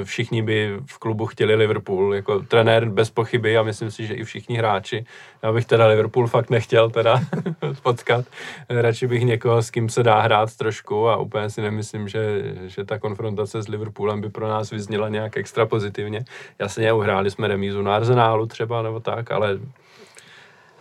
všichni 0.03 0.41
by 0.41 0.79
v 0.86 1.00
klubu 1.00 1.25
chtěli 1.25 1.55
Liverpool, 1.55 2.15
jako 2.15 2.39
trenér 2.39 2.89
bez 2.89 3.10
pochyby 3.10 3.57
a 3.57 3.63
myslím 3.63 3.91
si, 3.91 4.05
že 4.07 4.13
i 4.13 4.24
všichni 4.24 4.57
hráči. 4.57 5.05
Já 5.43 5.51
bych 5.51 5.65
teda 5.65 5.88
Liverpool 5.88 6.27
fakt 6.27 6.50
nechtěl 6.50 6.89
teda 6.89 7.22
potkat. 7.84 8.25
Radši 8.69 9.07
bych 9.07 9.24
někoho, 9.24 9.62
s 9.62 9.72
kým 9.72 9.89
se 9.89 10.03
dá 10.03 10.19
hrát 10.19 10.55
trošku 10.57 11.10
a 11.10 11.17
úplně 11.17 11.50
si 11.50 11.62
nemyslím, 11.62 12.07
že, 12.07 12.53
že 12.67 12.86
ta 12.86 13.00
konfrontace 13.00 13.62
s 13.62 13.67
Liverpoolem 13.67 14.22
by 14.22 14.29
pro 14.29 14.48
nás 14.48 14.69
vyzněla 14.69 15.10
nějak 15.10 15.38
extra 15.38 15.65
pozitivně. 15.65 16.25
Jasně, 16.60 16.93
uhráli 16.93 17.31
jsme 17.31 17.48
remízu 17.48 17.81
na 17.81 17.95
Arsenálu 17.95 18.45
třeba 18.45 18.81
nebo 18.81 19.00
tak, 19.00 19.31
ale 19.31 19.60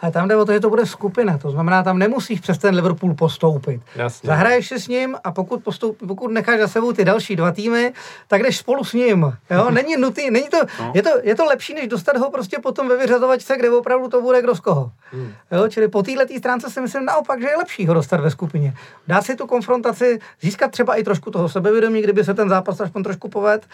ale 0.04 0.12
tam 0.12 0.28
jde 0.28 0.36
o 0.36 0.44
to, 0.44 0.52
že 0.52 0.60
to 0.60 0.70
bude 0.70 0.86
skupina, 0.86 1.38
to 1.38 1.50
znamená, 1.50 1.82
tam 1.82 1.98
nemusíš 1.98 2.40
přes 2.40 2.58
ten 2.58 2.74
Liverpool 2.74 3.14
postoupit. 3.14 3.80
Jasně. 3.96 4.26
Zahraješ 4.26 4.68
si 4.68 4.80
s 4.80 4.88
ním 4.88 5.16
a 5.24 5.32
pokud, 5.32 5.64
postoup, 5.64 5.98
pokud 6.08 6.30
necháš 6.30 6.60
za 6.60 6.68
sebou 6.68 6.92
ty 6.92 7.04
další 7.04 7.36
dva 7.36 7.52
týmy, 7.52 7.92
tak 8.28 8.42
jdeš 8.42 8.58
spolu 8.58 8.84
s 8.84 8.92
ním. 8.92 9.32
Jo? 9.50 9.70
Není 9.70 9.96
nutný, 9.96 10.30
není 10.30 10.48
to, 10.48 10.56
no. 10.80 10.92
je, 10.94 11.02
to, 11.02 11.10
je 11.22 11.34
to 11.34 11.44
lepší, 11.44 11.74
než 11.74 11.88
dostat 11.88 12.16
ho 12.16 12.30
prostě 12.30 12.58
potom 12.58 12.88
ve 12.88 12.96
vyřazovačce, 12.96 13.56
kde 13.56 13.70
opravdu 13.70 14.08
to 14.08 14.22
bude 14.22 14.42
kdo 14.42 14.54
z 14.54 14.60
koho. 14.60 14.90
Hmm. 15.12 15.32
Jo? 15.52 15.68
Čili 15.68 15.88
po 15.88 16.02
této 16.02 16.34
stránce 16.38 16.70
si 16.70 16.80
myslím 16.80 17.04
naopak, 17.04 17.40
že 17.40 17.48
je 17.48 17.56
lepší 17.56 17.86
ho 17.86 17.94
dostat 17.94 18.20
ve 18.20 18.30
skupině. 18.30 18.74
Dát 19.08 19.22
si 19.22 19.36
tu 19.36 19.46
konfrontaci, 19.46 20.18
získat 20.40 20.70
třeba 20.70 20.94
i 20.94 21.04
trošku 21.04 21.30
toho 21.30 21.48
sebevědomí, 21.48 22.02
kdyby 22.02 22.24
se 22.24 22.34
ten 22.34 22.48
zápas 22.48 22.80
aspoň 22.80 23.02
trošku 23.02 23.28
poved 23.28 23.66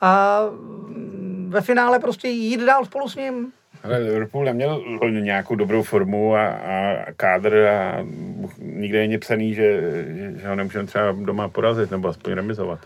a 0.00 0.40
ve 1.48 1.60
finále 1.60 1.98
prostě 1.98 2.28
jít 2.28 2.60
dál 2.60 2.84
spolu 2.84 3.08
s 3.08 3.16
ním. 3.16 3.52
Ale 3.84 3.98
Liverpool 3.98 4.44
neměl 4.44 4.82
nějakou 5.10 5.54
dobrou 5.54 5.82
formu 5.82 6.36
a, 6.36 6.46
a 6.48 6.96
kádr 7.16 7.56
a 7.56 8.04
nikde 8.58 8.98
není 8.98 9.18
psaný, 9.18 9.54
že, 9.54 9.80
že 10.36 10.48
ho 10.48 10.54
nemůžeme 10.54 10.86
třeba 10.86 11.12
doma 11.12 11.48
porazit 11.48 11.90
nebo 11.90 12.08
aspoň 12.08 12.32
remizovat. 12.32 12.78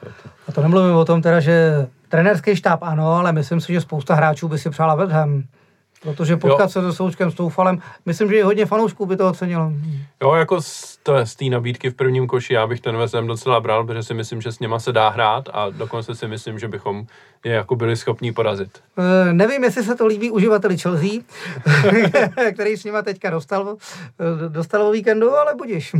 A 0.48 0.52
to 0.52 0.62
nemluvím 0.62 0.94
o 0.94 1.04
tom 1.04 1.22
teda, 1.22 1.40
že 1.40 1.86
trenérský 2.08 2.56
štáb 2.56 2.82
ano, 2.82 3.12
ale 3.12 3.32
myslím 3.32 3.60
si, 3.60 3.72
že 3.72 3.80
spousta 3.80 4.14
hráčů 4.14 4.48
by 4.48 4.58
si 4.58 4.70
přála 4.70 4.94
West 4.94 5.12
Ham. 5.12 5.42
Protože 6.02 6.36
potkat 6.36 6.64
jo. 6.64 6.68
se 6.68 6.82
se 6.82 6.92
Součkem, 6.92 7.30
s 7.30 7.34
Toufalem, 7.34 7.78
myslím, 8.06 8.28
že 8.28 8.36
i 8.36 8.42
hodně 8.42 8.66
fanoušků 8.66 9.06
by 9.06 9.16
to 9.16 9.28
ocenilo. 9.28 9.72
Jo, 10.22 10.34
jako 10.34 10.62
z 10.62 10.98
té 11.36 11.44
nabídky 11.50 11.90
v 11.90 11.94
prvním 11.94 12.26
koši 12.26 12.54
já 12.54 12.66
bych 12.66 12.80
ten 12.80 12.96
vezem 12.96 13.26
docela 13.26 13.60
bral, 13.60 13.86
protože 13.86 14.02
si 14.02 14.14
myslím, 14.14 14.40
že 14.40 14.52
s 14.52 14.58
něma 14.58 14.78
se 14.78 14.92
dá 14.92 15.08
hrát 15.08 15.48
a 15.52 15.70
dokonce 15.70 16.14
si 16.14 16.28
myslím, 16.28 16.58
že 16.58 16.68
bychom 16.68 17.06
je 17.44 17.52
jako 17.52 17.76
byli 17.76 17.96
schopní 17.96 18.32
porazit. 18.32 18.80
E, 18.98 19.32
nevím, 19.32 19.64
jestli 19.64 19.84
se 19.84 19.94
to 19.94 20.06
líbí 20.06 20.30
uživateli 20.30 20.78
Chelsea, 20.78 21.10
který 22.54 22.76
s 22.76 22.84
nima 22.84 23.02
teďka 23.02 23.30
dostal, 23.30 23.76
eh, 24.20 24.48
dostal 24.48 24.82
o 24.82 24.90
víkendu, 24.90 25.36
ale 25.36 25.54
budíš 25.54 25.92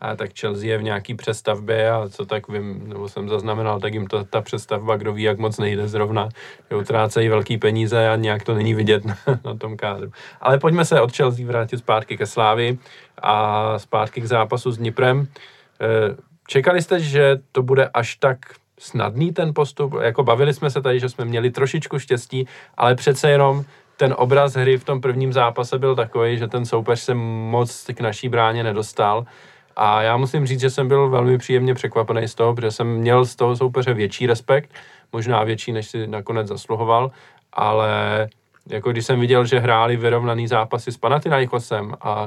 a 0.00 0.16
tak 0.16 0.30
Chelsea 0.40 0.68
je 0.68 0.78
v 0.78 0.82
nějaký 0.82 1.14
přestavbě 1.14 1.90
a 1.90 2.08
co 2.08 2.26
tak 2.26 2.48
vím, 2.48 2.88
nebo 2.88 3.08
jsem 3.08 3.28
zaznamenal, 3.28 3.80
tak 3.80 3.94
jim 3.94 4.06
to, 4.06 4.24
ta 4.24 4.40
přestavba, 4.40 4.96
kdo 4.96 5.12
ví, 5.12 5.22
jak 5.22 5.38
moc 5.38 5.58
nejde 5.58 5.88
zrovna, 5.88 6.28
že 6.70 6.76
utrácejí 6.76 7.28
velký 7.28 7.58
peníze 7.58 8.08
a 8.08 8.16
nějak 8.16 8.42
to 8.42 8.54
není 8.54 8.74
vidět 8.74 9.04
na, 9.04 9.16
na 9.44 9.54
tom 9.54 9.76
kádru. 9.76 10.12
Ale 10.40 10.58
pojďme 10.58 10.84
se 10.84 11.00
od 11.00 11.16
Chelsea 11.16 11.46
vrátit 11.46 11.78
zpátky 11.78 12.16
ke 12.16 12.26
Slávi 12.26 12.78
a 13.22 13.78
zpátky 13.78 14.20
k 14.20 14.26
zápasu 14.26 14.72
s 14.72 14.78
Dniprem. 14.78 15.26
Eh, 15.80 16.16
čekali 16.46 16.82
jste, 16.82 17.00
že 17.00 17.36
to 17.52 17.62
bude 17.62 17.90
až 17.94 18.16
tak 18.16 18.38
snadný 18.78 19.32
ten 19.32 19.54
postup? 19.54 19.94
Jako 20.00 20.24
bavili 20.24 20.54
jsme 20.54 20.70
se 20.70 20.82
tady, 20.82 21.00
že 21.00 21.08
jsme 21.08 21.24
měli 21.24 21.50
trošičku 21.50 21.98
štěstí, 21.98 22.46
ale 22.76 22.94
přece 22.94 23.30
jenom 23.30 23.64
ten 23.96 24.14
obraz 24.18 24.54
hry 24.54 24.78
v 24.78 24.84
tom 24.84 25.00
prvním 25.00 25.32
zápase 25.32 25.78
byl 25.78 25.96
takový, 25.96 26.38
že 26.38 26.48
ten 26.48 26.66
soupeř 26.66 27.00
se 27.00 27.14
moc 27.14 27.86
k 27.94 28.00
naší 28.00 28.28
bráně 28.28 28.62
nedostal 28.62 29.26
a 29.78 30.02
já 30.02 30.16
musím 30.16 30.46
říct, 30.46 30.60
že 30.60 30.70
jsem 30.70 30.88
byl 30.88 31.08
velmi 31.08 31.38
příjemně 31.38 31.74
překvapený 31.74 32.28
z 32.28 32.34
toho, 32.34 32.54
protože 32.54 32.70
jsem 32.70 32.86
měl 32.86 33.24
z 33.24 33.36
toho 33.36 33.56
soupeře 33.56 33.94
větší 33.94 34.26
respekt, 34.26 34.70
možná 35.12 35.44
větší, 35.44 35.72
než 35.72 35.86
si 35.86 36.06
nakonec 36.06 36.48
zasluhoval, 36.48 37.10
ale 37.52 37.88
jako 38.68 38.92
když 38.92 39.06
jsem 39.06 39.20
viděl, 39.20 39.46
že 39.46 39.58
hráli 39.58 39.96
vyrovnaný 39.96 40.48
zápasy 40.48 40.92
s 40.92 40.96
Panathinaikosem 40.96 41.94
a 42.00 42.26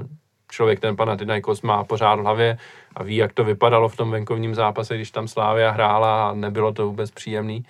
člověk 0.51 0.79
ten 0.79 0.95
Panathinaikos 0.95 1.61
má 1.61 1.83
pořád 1.83 2.15
v 2.15 2.21
hlavě 2.21 2.57
a 2.95 3.03
ví, 3.03 3.15
jak 3.15 3.33
to 3.33 3.43
vypadalo 3.43 3.89
v 3.89 3.95
tom 3.95 4.11
venkovním 4.11 4.55
zápase, 4.55 4.95
když 4.95 5.11
tam 5.11 5.27
Slávia 5.27 5.71
hrála 5.71 6.29
a 6.29 6.33
nebylo 6.33 6.73
to 6.73 6.87
vůbec 6.87 7.11
příjemný. 7.11 7.65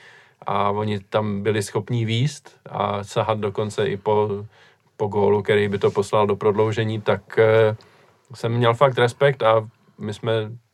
A 0.45 0.71
oni 0.71 0.99
tam 0.99 1.43
byli 1.43 1.63
schopní 1.63 2.05
výst 2.05 2.57
a 2.69 3.03
sahat 3.03 3.39
dokonce 3.39 3.87
i 3.87 3.97
po, 3.97 4.29
po 4.97 5.07
gólu, 5.07 5.41
který 5.41 5.67
by 5.67 5.77
to 5.77 5.91
poslal 5.91 6.27
do 6.27 6.35
prodloužení, 6.35 7.01
tak 7.01 7.39
eh, 7.39 7.75
jsem 8.33 8.51
měl 8.51 8.73
fakt 8.73 8.97
respekt 8.97 9.43
a 9.43 9.69
my 9.97 10.13
jsme 10.13 10.31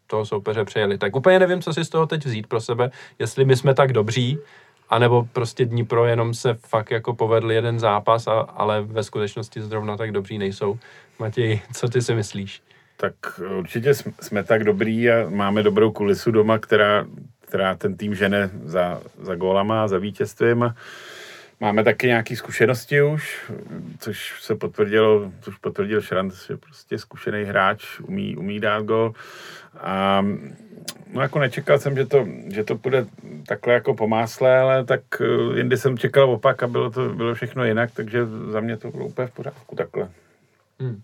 toho 0.07 0.25
soupeře 0.25 0.65
přejeli. 0.65 0.97
Tak 0.97 1.15
úplně 1.15 1.39
nevím, 1.39 1.61
co 1.61 1.73
si 1.73 1.85
z 1.85 1.89
toho 1.89 2.07
teď 2.07 2.25
vzít 2.25 2.47
pro 2.47 2.61
sebe, 2.61 2.91
jestli 3.19 3.45
my 3.45 3.55
jsme 3.55 3.73
tak 3.73 3.93
dobří, 3.93 4.39
anebo 4.89 5.27
prostě 5.33 5.65
Dnipro 5.65 6.05
jenom 6.05 6.33
se 6.33 6.53
fakt 6.53 6.91
jako 6.91 7.13
povedl 7.13 7.51
jeden 7.51 7.79
zápas, 7.79 8.27
a, 8.27 8.39
ale 8.39 8.81
ve 8.81 9.03
skutečnosti 9.03 9.61
zrovna 9.61 9.97
tak 9.97 10.11
dobří 10.11 10.37
nejsou. 10.37 10.79
Matěj, 11.19 11.61
co 11.73 11.87
ty 11.87 12.01
si 12.01 12.15
myslíš? 12.15 12.61
Tak 12.97 13.13
určitě 13.59 13.93
jsme 14.21 14.43
tak 14.43 14.63
dobrý 14.63 15.11
a 15.11 15.29
máme 15.29 15.63
dobrou 15.63 15.91
kulisu 15.91 16.31
doma, 16.31 16.57
která, 16.57 17.05
která 17.39 17.75
ten 17.75 17.97
tým 17.97 18.15
žene 18.15 18.49
za, 18.63 19.01
za 19.21 19.35
gólama, 19.35 19.87
za 19.87 19.97
vítězstvím. 19.97 20.73
Máme 21.59 21.83
taky 21.83 22.07
nějaké 22.07 22.35
zkušenosti 22.35 23.01
už, 23.01 23.51
což 23.99 24.43
se 24.43 24.55
potvrdilo, 24.55 25.31
což 25.41 25.57
potvrdil 25.57 26.01
Šrant, 26.01 26.33
že 26.47 26.57
prostě 26.57 26.99
zkušený 26.99 27.43
hráč 27.43 27.99
umí, 27.99 28.37
umí 28.37 28.59
dát 28.59 28.83
gol. 28.83 29.13
A 29.79 30.25
no 31.13 31.21
jako 31.21 31.39
nečekal 31.39 31.79
jsem, 31.79 31.95
že 31.95 32.05
to, 32.05 32.27
že 32.47 32.63
to 32.63 32.75
bude 32.75 33.05
takhle 33.47 33.73
jako 33.73 33.93
po 33.93 34.07
másle, 34.07 34.59
ale 34.59 34.85
tak 34.85 35.01
eh, 35.21 35.57
jindy 35.57 35.77
jsem 35.77 35.97
čekal 35.97 36.29
opak 36.29 36.63
a 36.63 36.67
bylo 36.67 36.89
to 36.91 37.09
bylo 37.09 37.35
všechno 37.35 37.65
jinak, 37.65 37.89
takže 37.93 38.25
za 38.51 38.59
mě 38.59 38.77
to 38.77 38.91
bylo 38.91 39.05
úplně 39.05 39.27
v 39.27 39.31
pořádku 39.31 39.75
takhle. 39.75 40.09
Hmm. 40.79 41.01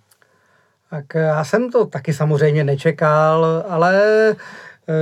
Tak 0.89 1.05
já 1.15 1.43
jsem 1.43 1.71
to 1.71 1.85
taky 1.85 2.13
samozřejmě 2.13 2.63
nečekal, 2.63 3.65
ale 3.69 4.01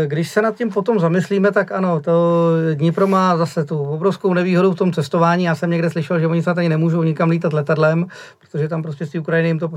když 0.05 0.29
se 0.29 0.41
nad 0.41 0.55
tím 0.55 0.69
potom 0.69 0.99
zamyslíme, 0.99 1.51
tak 1.51 1.71
ano, 1.71 1.99
to 1.99 2.51
Dnipro 2.73 3.07
má 3.07 3.37
zase 3.37 3.65
tu 3.65 3.77
obrovskou 3.77 4.33
nevýhodu 4.33 4.71
v 4.71 4.75
tom 4.75 4.93
cestování. 4.93 5.43
Já 5.43 5.55
jsem 5.55 5.69
někde 5.69 5.89
slyšel, 5.89 6.19
že 6.19 6.27
oni 6.27 6.43
snad 6.43 6.57
ani 6.57 6.69
nemůžou 6.69 7.03
nikam 7.03 7.29
lítat 7.29 7.53
letadlem, 7.53 8.05
protože 8.39 8.67
tam 8.67 8.81
prostě 8.81 9.05
z 9.05 9.15
Ukrajiny 9.15 9.49
jim 9.49 9.59
to 9.59 9.69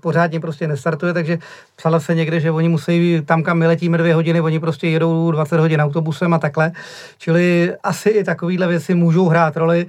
pořádně 0.00 0.40
prostě 0.40 0.68
nestartuje, 0.68 1.12
takže 1.12 1.38
psala 1.76 2.00
se 2.00 2.14
někde, 2.14 2.40
že 2.40 2.50
oni 2.50 2.68
musí 2.68 3.22
tam, 3.26 3.42
kam 3.42 3.58
my 3.58 3.66
letíme 3.66 3.98
dvě 3.98 4.14
hodiny, 4.14 4.40
oni 4.40 4.60
prostě 4.60 4.88
jedou 4.88 5.30
20 5.30 5.60
hodin 5.60 5.80
autobusem 5.80 6.34
a 6.34 6.38
takhle. 6.38 6.72
Čili 7.18 7.72
asi 7.82 8.08
i 8.08 8.24
takovéhle 8.24 8.66
věci 8.66 8.94
můžou 8.94 9.28
hrát 9.28 9.56
roli. 9.56 9.86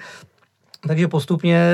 Takže 0.87 1.07
postupně 1.07 1.71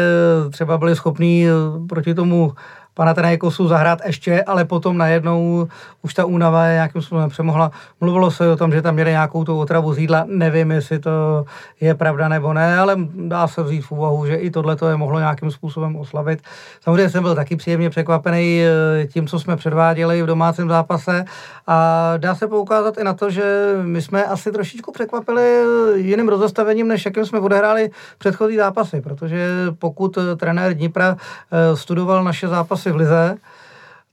třeba 0.52 0.78
byli 0.78 0.96
schopní 0.96 1.48
proti 1.90 2.14
tomu 2.14 2.54
pana 3.00 3.14
Tenajekosu 3.14 3.68
zahrát 3.68 4.00
ještě, 4.06 4.44
ale 4.44 4.66
potom 4.66 4.98
najednou 4.98 5.68
už 6.02 6.14
ta 6.14 6.26
únava 6.26 6.66
je 6.66 6.74
nějakým 6.74 7.02
způsobem 7.02 7.30
přemohla. 7.30 7.72
Mluvilo 8.02 8.32
se 8.32 8.48
o 8.48 8.56
tom, 8.56 8.72
že 8.72 8.82
tam 8.82 8.94
měli 8.94 9.12
nějakou 9.12 9.44
tu 9.44 9.60
otravu 9.60 9.94
z 9.94 9.98
jídla, 9.98 10.24
nevím, 10.28 10.72
jestli 10.72 11.00
to 11.00 11.46
je 11.82 11.96
pravda 11.96 12.28
nebo 12.28 12.54
ne, 12.54 12.80
ale 12.80 12.96
dá 13.28 13.48
se 13.48 13.64
vzít 13.64 13.82
v 13.82 13.92
úvahu, 13.92 14.26
že 14.26 14.36
i 14.36 14.52
tohle 14.52 14.76
to 14.76 14.90
je 14.90 14.98
mohlo 14.98 15.20
nějakým 15.20 15.52
způsobem 15.52 15.96
oslavit. 15.96 16.40
Samozřejmě 16.82 17.10
jsem 17.10 17.24
byl 17.24 17.36
taky 17.36 17.56
příjemně 17.56 17.90
překvapený 17.90 18.62
eh, 18.64 19.08
tím, 19.08 19.28
co 19.28 19.40
jsme 19.40 19.58
předváděli 19.58 20.22
v 20.22 20.26
domácím 20.26 20.70
zápase 20.70 21.26
a 21.68 22.14
dá 22.18 22.36
se 22.36 22.48
poukázat 22.48 22.98
i 22.98 23.04
na 23.04 23.14
to, 23.14 23.30
že 23.30 23.76
my 23.82 24.02
jsme 24.02 24.26
asi 24.26 24.52
trošičku 24.52 24.92
překvapili 24.92 25.64
jiným 25.96 26.30
rozastavením, 26.30 26.88
než 26.88 27.06
jakým 27.06 27.26
jsme 27.26 27.40
odehráli 27.40 27.90
předchozí 28.18 28.58
zápasy, 28.58 29.02
protože 29.02 29.48
pokud 29.80 30.18
trenér 30.38 30.74
Dnipra 30.74 31.18
eh, 31.52 31.76
studoval 31.76 32.24
naše 32.24 32.48
zápasy 32.48 32.89
v 32.92 32.96
Lize, 32.96 33.38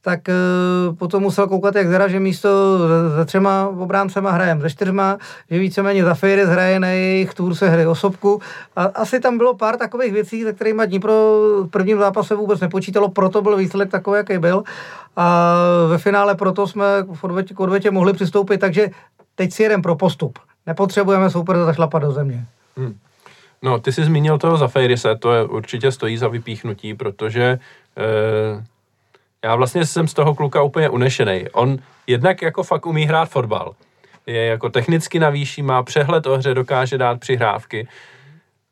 tak 0.06 0.28
e, 0.28 0.34
potom 0.98 1.22
musel 1.22 1.48
koukat, 1.48 1.74
jak 1.74 1.88
zera, 1.88 2.08
že 2.08 2.20
místo 2.20 2.48
ze 3.16 3.24
třema 3.24 3.68
obráncema 3.68 4.30
hrajeme 4.30 4.60
ze 4.60 4.70
čtyřma, 4.70 5.18
že 5.50 5.58
víceméně 5.58 6.04
za 6.04 6.14
Fejry 6.14 6.46
hraje 6.46 6.80
na 6.80 6.88
jejich 6.88 7.34
tour 7.34 7.54
se 7.54 7.68
hry 7.68 7.86
osobku. 7.86 8.40
A 8.76 8.84
asi 8.84 9.20
tam 9.20 9.38
bylo 9.38 9.54
pár 9.54 9.76
takových 9.76 10.12
věcí, 10.12 10.42
se 10.42 10.52
kterými 10.52 10.86
Dnipro 10.86 11.12
v 11.62 11.68
prvním 11.70 11.98
zápase 11.98 12.34
vůbec 12.34 12.60
nepočítalo, 12.60 13.08
proto 13.08 13.42
byl 13.42 13.56
výsledek 13.56 13.90
takový, 13.90 14.16
jaký 14.16 14.38
byl. 14.38 14.62
A 15.16 15.54
ve 15.88 15.98
finále 15.98 16.34
proto 16.34 16.66
jsme 16.66 16.84
v 17.12 17.24
odvětě, 17.24 17.54
k 17.54 17.60
odvětě 17.60 17.90
mohli 17.90 18.12
přistoupit, 18.12 18.60
takže 18.60 18.90
teď 19.34 19.52
si 19.52 19.62
jeden 19.62 19.82
pro 19.82 19.96
postup. 19.96 20.38
Nepotřebujeme 20.66 21.30
super 21.30 21.56
zašlapat 21.64 22.02
do 22.02 22.12
země. 22.12 22.44
Hmm. 22.76 22.96
No, 23.62 23.78
ty 23.78 23.92
jsi 23.92 24.04
zmínil 24.04 24.38
toho 24.38 24.56
za 24.56 24.68
Fejrise, 24.68 25.16
to 25.16 25.32
je 25.32 25.44
určitě 25.44 25.92
stojí 25.92 26.16
za 26.16 26.28
vypíchnutí, 26.28 26.94
protože 26.94 27.58
já 29.44 29.56
vlastně 29.56 29.86
jsem 29.86 30.08
z 30.08 30.14
toho 30.14 30.34
kluka 30.34 30.62
úplně 30.62 30.88
unešený. 30.88 31.48
On 31.52 31.78
jednak 32.06 32.42
jako 32.42 32.62
fakt 32.62 32.86
umí 32.86 33.04
hrát 33.04 33.28
fotbal. 33.28 33.74
Je 34.26 34.46
jako 34.46 34.70
technicky 34.70 35.18
na 35.18 35.30
výši, 35.30 35.62
má 35.62 35.82
přehled 35.82 36.26
o 36.26 36.36
hře, 36.36 36.54
dokáže 36.54 36.98
dát 36.98 37.20
přihrávky. 37.20 37.88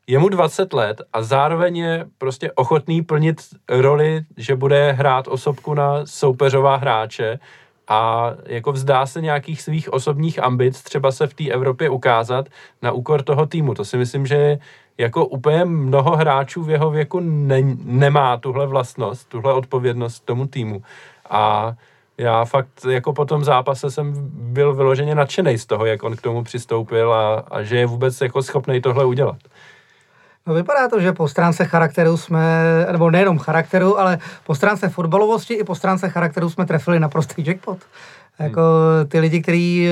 je 0.06 0.18
mu 0.18 0.28
20 0.28 0.72
let 0.72 1.02
a 1.12 1.22
zároveň 1.22 1.76
je 1.76 2.06
prostě 2.18 2.52
ochotný 2.52 3.02
plnit 3.02 3.36
roli, 3.68 4.24
že 4.36 4.56
bude 4.56 4.92
hrát 4.92 5.28
osobku 5.28 5.74
na 5.74 6.06
soupeřová 6.06 6.76
hráče 6.76 7.38
a 7.88 8.30
jako 8.46 8.72
vzdá 8.72 9.06
se 9.06 9.20
nějakých 9.20 9.62
svých 9.62 9.92
osobních 9.92 10.42
ambic, 10.42 10.82
třeba 10.82 11.12
se 11.12 11.26
v 11.26 11.34
té 11.34 11.48
Evropě 11.48 11.90
ukázat 11.90 12.48
na 12.82 12.92
úkor 12.92 13.22
toho 13.22 13.46
týmu. 13.46 13.74
To 13.74 13.84
si 13.84 13.96
myslím, 13.96 14.26
že 14.26 14.58
jako 14.98 15.26
úplně 15.26 15.64
mnoho 15.64 16.16
hráčů 16.16 16.62
v 16.62 16.70
jeho 16.70 16.90
věku 16.90 17.20
ne, 17.20 17.62
nemá 17.84 18.36
tuhle 18.36 18.66
vlastnost, 18.66 19.28
tuhle 19.28 19.52
odpovědnost 19.52 20.20
tomu 20.20 20.46
týmu. 20.46 20.82
A 21.30 21.72
já 22.18 22.44
fakt 22.44 22.84
jako 22.88 23.12
po 23.12 23.24
tom 23.24 23.44
zápase 23.44 23.90
jsem 23.90 24.14
byl 24.32 24.74
vyloženě 24.74 25.14
nadšený 25.14 25.58
z 25.58 25.66
toho, 25.66 25.86
jak 25.86 26.02
on 26.02 26.16
k 26.16 26.22
tomu 26.22 26.44
přistoupil 26.44 27.12
a, 27.12 27.44
a 27.50 27.62
že 27.62 27.76
je 27.76 27.86
vůbec 27.86 28.20
jako 28.20 28.42
schopný 28.42 28.80
tohle 28.80 29.04
udělat. 29.04 29.38
No 30.46 30.54
vypadá 30.54 30.88
to, 30.88 31.00
že 31.00 31.12
po 31.12 31.28
stránce 31.28 31.64
charakteru 31.64 32.16
jsme, 32.16 32.42
nebo 32.92 33.10
nejenom 33.10 33.38
charakteru, 33.38 33.98
ale 34.00 34.18
po 34.46 34.54
stránce 34.54 34.88
fotbalovosti 34.88 35.54
i 35.54 35.64
po 35.64 35.74
stránce 35.74 36.08
charakteru 36.08 36.50
jsme 36.50 36.66
trefili 36.66 37.00
naprostý 37.00 37.46
jackpot. 37.46 37.78
Jako 38.38 38.62
ty 39.08 39.20
lidi, 39.20 39.42
kteří, 39.42 39.88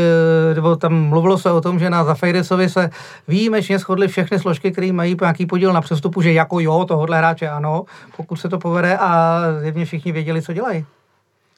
nebo 0.54 0.76
tam 0.76 1.02
mluvilo 1.08 1.38
se 1.38 1.50
o 1.50 1.60
tom, 1.60 1.78
že 1.78 1.90
na 1.90 2.04
Zafejdesovi 2.04 2.68
se 2.68 2.90
výjimečně 3.28 3.78
shodly 3.78 4.08
všechny 4.08 4.38
složky, 4.38 4.72
které 4.72 4.92
mají 4.92 5.16
nějaký 5.20 5.46
podíl 5.46 5.72
na 5.72 5.80
přestupu, 5.80 6.22
že 6.22 6.32
jako 6.32 6.60
jo, 6.60 6.84
tohohle 6.88 7.18
hráče 7.18 7.48
ano, 7.48 7.84
pokud 8.16 8.36
se 8.36 8.48
to 8.48 8.58
povede 8.58 8.98
a 8.98 9.40
zjevně 9.60 9.84
všichni 9.84 10.12
věděli, 10.12 10.42
co 10.42 10.52
dělají. 10.52 10.86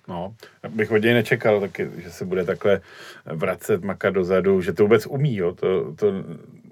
No, 0.09 0.35
bych 0.69 0.91
od 0.91 1.03
něj 1.03 1.15
nečekal 1.15 1.61
taky, 1.61 1.91
že 1.97 2.11
se 2.11 2.25
bude 2.25 2.45
takhle 2.45 2.81
vracet, 3.27 3.85
makat 3.85 4.15
dozadu, 4.15 4.61
že 4.61 4.73
to 4.73 4.83
vůbec 4.83 5.07
umí, 5.07 5.37
jo. 5.37 5.53
To, 5.53 5.95
to 5.97 6.07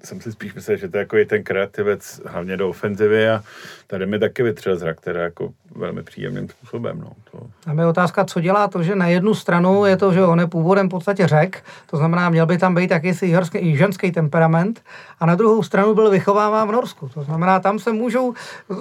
jsem 0.04 0.20
si 0.20 0.32
spíš 0.32 0.54
myslel, 0.54 0.76
že 0.76 0.88
to 0.88 0.98
jako 0.98 1.16
je 1.16 1.26
ten 1.26 1.42
kreativec 1.42 2.20
hlavně 2.26 2.56
do 2.56 2.68
ofenzivy 2.68 3.28
a 3.28 3.42
tady 3.86 4.06
mi 4.06 4.18
taky 4.18 4.42
vytřel 4.42 4.76
zrak, 4.76 5.00
teda 5.00 5.20
jako 5.20 5.52
velmi 5.76 6.02
příjemným 6.02 6.48
způsobem. 6.48 7.00
No. 7.00 7.12
To... 7.30 7.38
A 7.66 7.72
mi 7.72 7.84
otázka, 7.84 8.24
co 8.24 8.40
dělá 8.40 8.68
to, 8.68 8.82
že 8.82 8.96
na 8.96 9.06
jednu 9.06 9.34
stranu 9.34 9.86
je 9.86 9.96
to, 9.96 10.12
že 10.12 10.24
on 10.24 10.40
je 10.40 10.46
původem 10.46 10.86
v 10.86 10.90
podstatě 10.90 11.26
řek, 11.26 11.64
to 11.90 11.96
znamená, 11.96 12.30
měl 12.30 12.46
by 12.46 12.58
tam 12.58 12.74
být 12.74 12.90
jakýsi 12.90 13.34
i 13.56 13.76
ženský 13.76 14.12
temperament, 14.12 14.82
a 15.20 15.26
na 15.26 15.34
druhou 15.34 15.62
stranu 15.62 15.94
byl 15.94 16.10
vychováván 16.10 16.68
v 16.68 16.72
Norsku. 16.72 17.08
To 17.14 17.22
znamená, 17.22 17.60
tam 17.60 17.78
se 17.78 17.92
můžou 17.92 18.34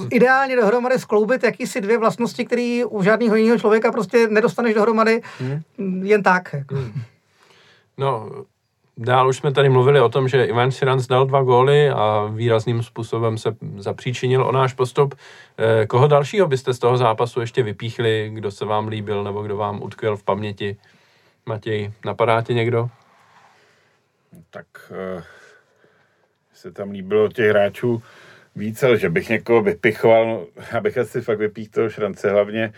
ideálně 0.10 0.56
dohromady 0.56 1.00
skloubit 1.00 1.44
jakýsi 1.44 1.82
dvě 1.82 1.98
vlastnosti, 1.98 2.46
které 2.46 2.84
u 2.90 3.04
žádného 3.04 3.36
jiného 3.36 3.60
člověka 3.60 3.92
prostě 3.92 4.28
nedostaneš 4.28 4.74
dohromady 4.74 5.22
hmm. 5.40 6.06
jen 6.06 6.24
tak. 6.24 6.54
Jako. 6.54 6.76
Hmm. 6.76 7.02
No, 7.98 8.30
Dál 8.98 9.30
už 9.30 9.38
jsme 9.38 9.52
tady 9.52 9.70
mluvili 9.70 10.02
o 10.02 10.10
tom, 10.10 10.28
že 10.28 10.46
Ivan 10.46 10.72
Siranc 10.72 11.08
dal 11.08 11.26
dva 11.26 11.44
góly 11.44 11.90
a 11.90 12.30
výrazným 12.34 12.84
způsobem 12.84 13.38
se 13.38 13.56
zapříčinil 13.78 14.44
o 14.44 14.52
náš 14.52 14.74
postup. 14.74 15.16
Eh, 15.58 15.88
koho 15.88 16.08
dalšího 16.08 16.48
byste 16.48 16.74
z 16.74 16.80
toho 16.80 16.98
zápasu 16.98 17.42
ještě 17.42 17.64
vypíchli, 17.64 18.32
kdo 18.34 18.52
se 18.52 18.66
vám 18.66 18.88
líbil 18.88 19.24
nebo 19.24 19.42
kdo 19.42 19.58
vám 19.58 19.84
utkvěl 19.84 20.18
v 20.18 20.24
paměti? 20.24 20.78
Matěj, 21.46 21.92
napadá 22.06 22.42
tě 22.42 22.54
někdo? 22.54 22.90
Tak 24.50 24.66
uh, 24.90 25.24
se 26.54 26.72
tam 26.72 26.92
líbilo 26.92 27.30
těch 27.30 27.50
hráčů 27.50 28.04
víc, 28.56 28.84
ale 28.84 28.98
že 28.98 29.10
bych 29.10 29.30
někoho 29.30 29.62
vypichoval, 29.62 30.46
abych 30.78 30.98
asi 30.98 31.22
fakt 31.22 31.38
vypích 31.38 31.70
toho 31.70 31.90
šrance 31.90 32.32
hlavně. 32.32 32.74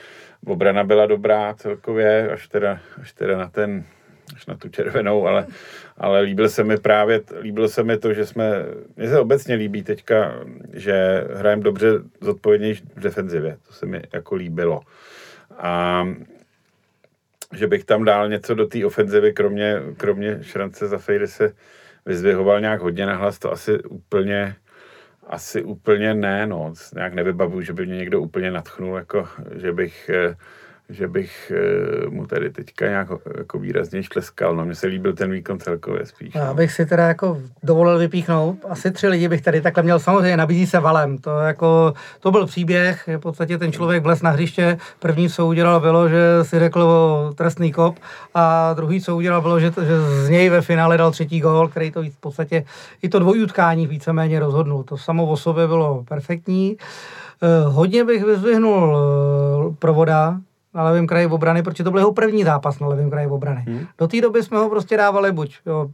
Obrana 0.45 0.83
byla 0.83 1.05
dobrá 1.05 1.53
celkově, 1.53 2.29
až 2.31 2.47
teda, 2.47 2.79
až 3.01 3.13
teda 3.13 3.37
na 3.37 3.49
ten 3.49 3.85
až 4.35 4.45
na 4.45 4.55
tu 4.55 4.69
červenou, 4.69 5.27
ale, 5.27 5.47
ale 5.97 6.21
líbil 6.21 6.49
se 6.49 6.63
mi 6.63 6.77
právě, 6.77 7.21
líbilo 7.41 7.67
se 7.67 7.83
mi 7.83 7.97
to, 7.97 8.13
že 8.13 8.25
jsme, 8.25 8.65
mně 8.97 9.09
se 9.09 9.19
obecně 9.19 9.55
líbí 9.55 9.83
teďka, 9.83 10.33
že 10.73 11.27
hrajeme 11.33 11.63
dobře 11.63 11.87
zodpovědněji 12.21 12.73
v 12.73 12.99
defenzivě, 12.99 13.57
to 13.67 13.73
se 13.73 13.85
mi 13.85 14.01
jako 14.13 14.35
líbilo. 14.35 14.81
A 15.57 16.03
že 17.53 17.67
bych 17.67 17.85
tam 17.85 18.05
dal 18.05 18.29
něco 18.29 18.55
do 18.55 18.67
té 18.67 18.85
ofenzivy, 18.85 19.33
kromě, 19.33 19.81
kromě 19.97 20.39
šrance 20.41 20.87
za 20.87 20.97
Fejry 20.97 21.27
se 21.27 21.53
vyzvěhoval 22.05 22.61
nějak 22.61 22.81
hodně 22.81 23.05
nahlas, 23.05 23.39
to 23.39 23.51
asi 23.51 23.83
úplně 23.83 24.55
asi 25.27 25.63
úplně 25.63 26.13
ne, 26.13 26.47
no. 26.47 26.73
Nějak 26.95 27.13
nevybavuju, 27.13 27.61
že 27.61 27.73
by 27.73 27.85
mě 27.85 27.97
někdo 27.97 28.21
úplně 28.21 28.51
natchnul, 28.51 28.97
jako, 28.97 29.27
že 29.55 29.71
bych 29.71 30.09
eh, 30.09 30.35
že 30.93 31.07
bych 31.07 31.51
eh, 31.55 32.09
mu 32.09 32.27
tady 32.27 32.49
teďka 32.49 32.87
nějak 32.87 33.07
jako 33.37 33.59
výrazně 33.59 34.03
štleskal. 34.03 34.55
No, 34.55 34.65
mně 34.65 34.75
se 34.75 34.87
líbil 34.87 35.13
ten 35.13 35.31
výkon 35.31 35.59
celkově 35.59 36.05
spíš. 36.05 36.35
Já 36.35 36.47
no. 36.47 36.53
bych 36.53 36.71
si 36.71 36.85
teda 36.85 37.07
jako 37.07 37.41
dovolil 37.63 37.97
vypíchnout. 37.97 38.57
Asi 38.69 38.91
tři 38.91 39.07
lidi 39.07 39.27
bych 39.27 39.41
tady 39.41 39.61
takhle 39.61 39.83
měl. 39.83 39.99
Samozřejmě 39.99 40.37
nabízí 40.37 40.67
se 40.67 40.79
valem. 40.79 41.17
To, 41.17 41.39
jako, 41.39 41.93
to 42.19 42.31
byl 42.31 42.45
příběh. 42.45 43.09
V 43.17 43.19
podstatě 43.19 43.57
ten 43.57 43.71
člověk 43.71 44.03
vlez 44.03 44.21
na 44.21 44.29
hřiště. 44.29 44.77
První, 44.99 45.29
co 45.29 45.47
udělal, 45.47 45.79
bylo, 45.79 46.09
že 46.09 46.43
si 46.43 46.59
řekl 46.59 46.81
o 46.81 47.33
trestný 47.35 47.71
kop. 47.71 47.95
A 48.33 48.73
druhý, 48.73 49.01
co 49.01 49.15
udělal, 49.15 49.41
bylo, 49.41 49.59
že, 49.59 49.71
že 49.81 50.01
z 50.01 50.29
něj 50.29 50.49
ve 50.49 50.61
finále 50.61 50.97
dal 50.97 51.11
třetí 51.11 51.39
gól, 51.39 51.67
který 51.67 51.91
to 51.91 52.03
v 52.03 52.19
podstatě 52.19 52.65
i 53.01 53.09
to 53.09 53.19
dvojutkání 53.19 53.87
víceméně 53.87 54.39
rozhodnul. 54.39 54.83
To 54.83 54.97
samo 54.97 55.25
o 55.25 55.37
sobě 55.37 55.67
bylo 55.67 56.03
perfektní. 56.07 56.77
Eh, 57.43 57.67
hodně 57.67 58.03
bych 58.03 58.23
vyzvihnul 58.23 58.97
eh, 58.97 59.75
provoda, 59.79 60.37
na 60.73 60.83
levém 60.83 61.07
kraji 61.07 61.27
obrany, 61.27 61.63
protože 61.63 61.83
to 61.83 61.91
byl 61.91 61.99
jeho 61.99 62.13
první 62.13 62.43
zápas 62.43 62.79
na 62.79 62.87
levém 62.87 63.09
kraji 63.09 63.27
obrany. 63.27 63.63
Hmm. 63.67 63.87
Do 63.97 64.07
té 64.07 64.21
doby 64.21 64.43
jsme 64.43 64.57
ho 64.57 64.69
prostě 64.69 64.97
dávali 64.97 65.31
buď, 65.31 65.57
jo, 65.65 65.87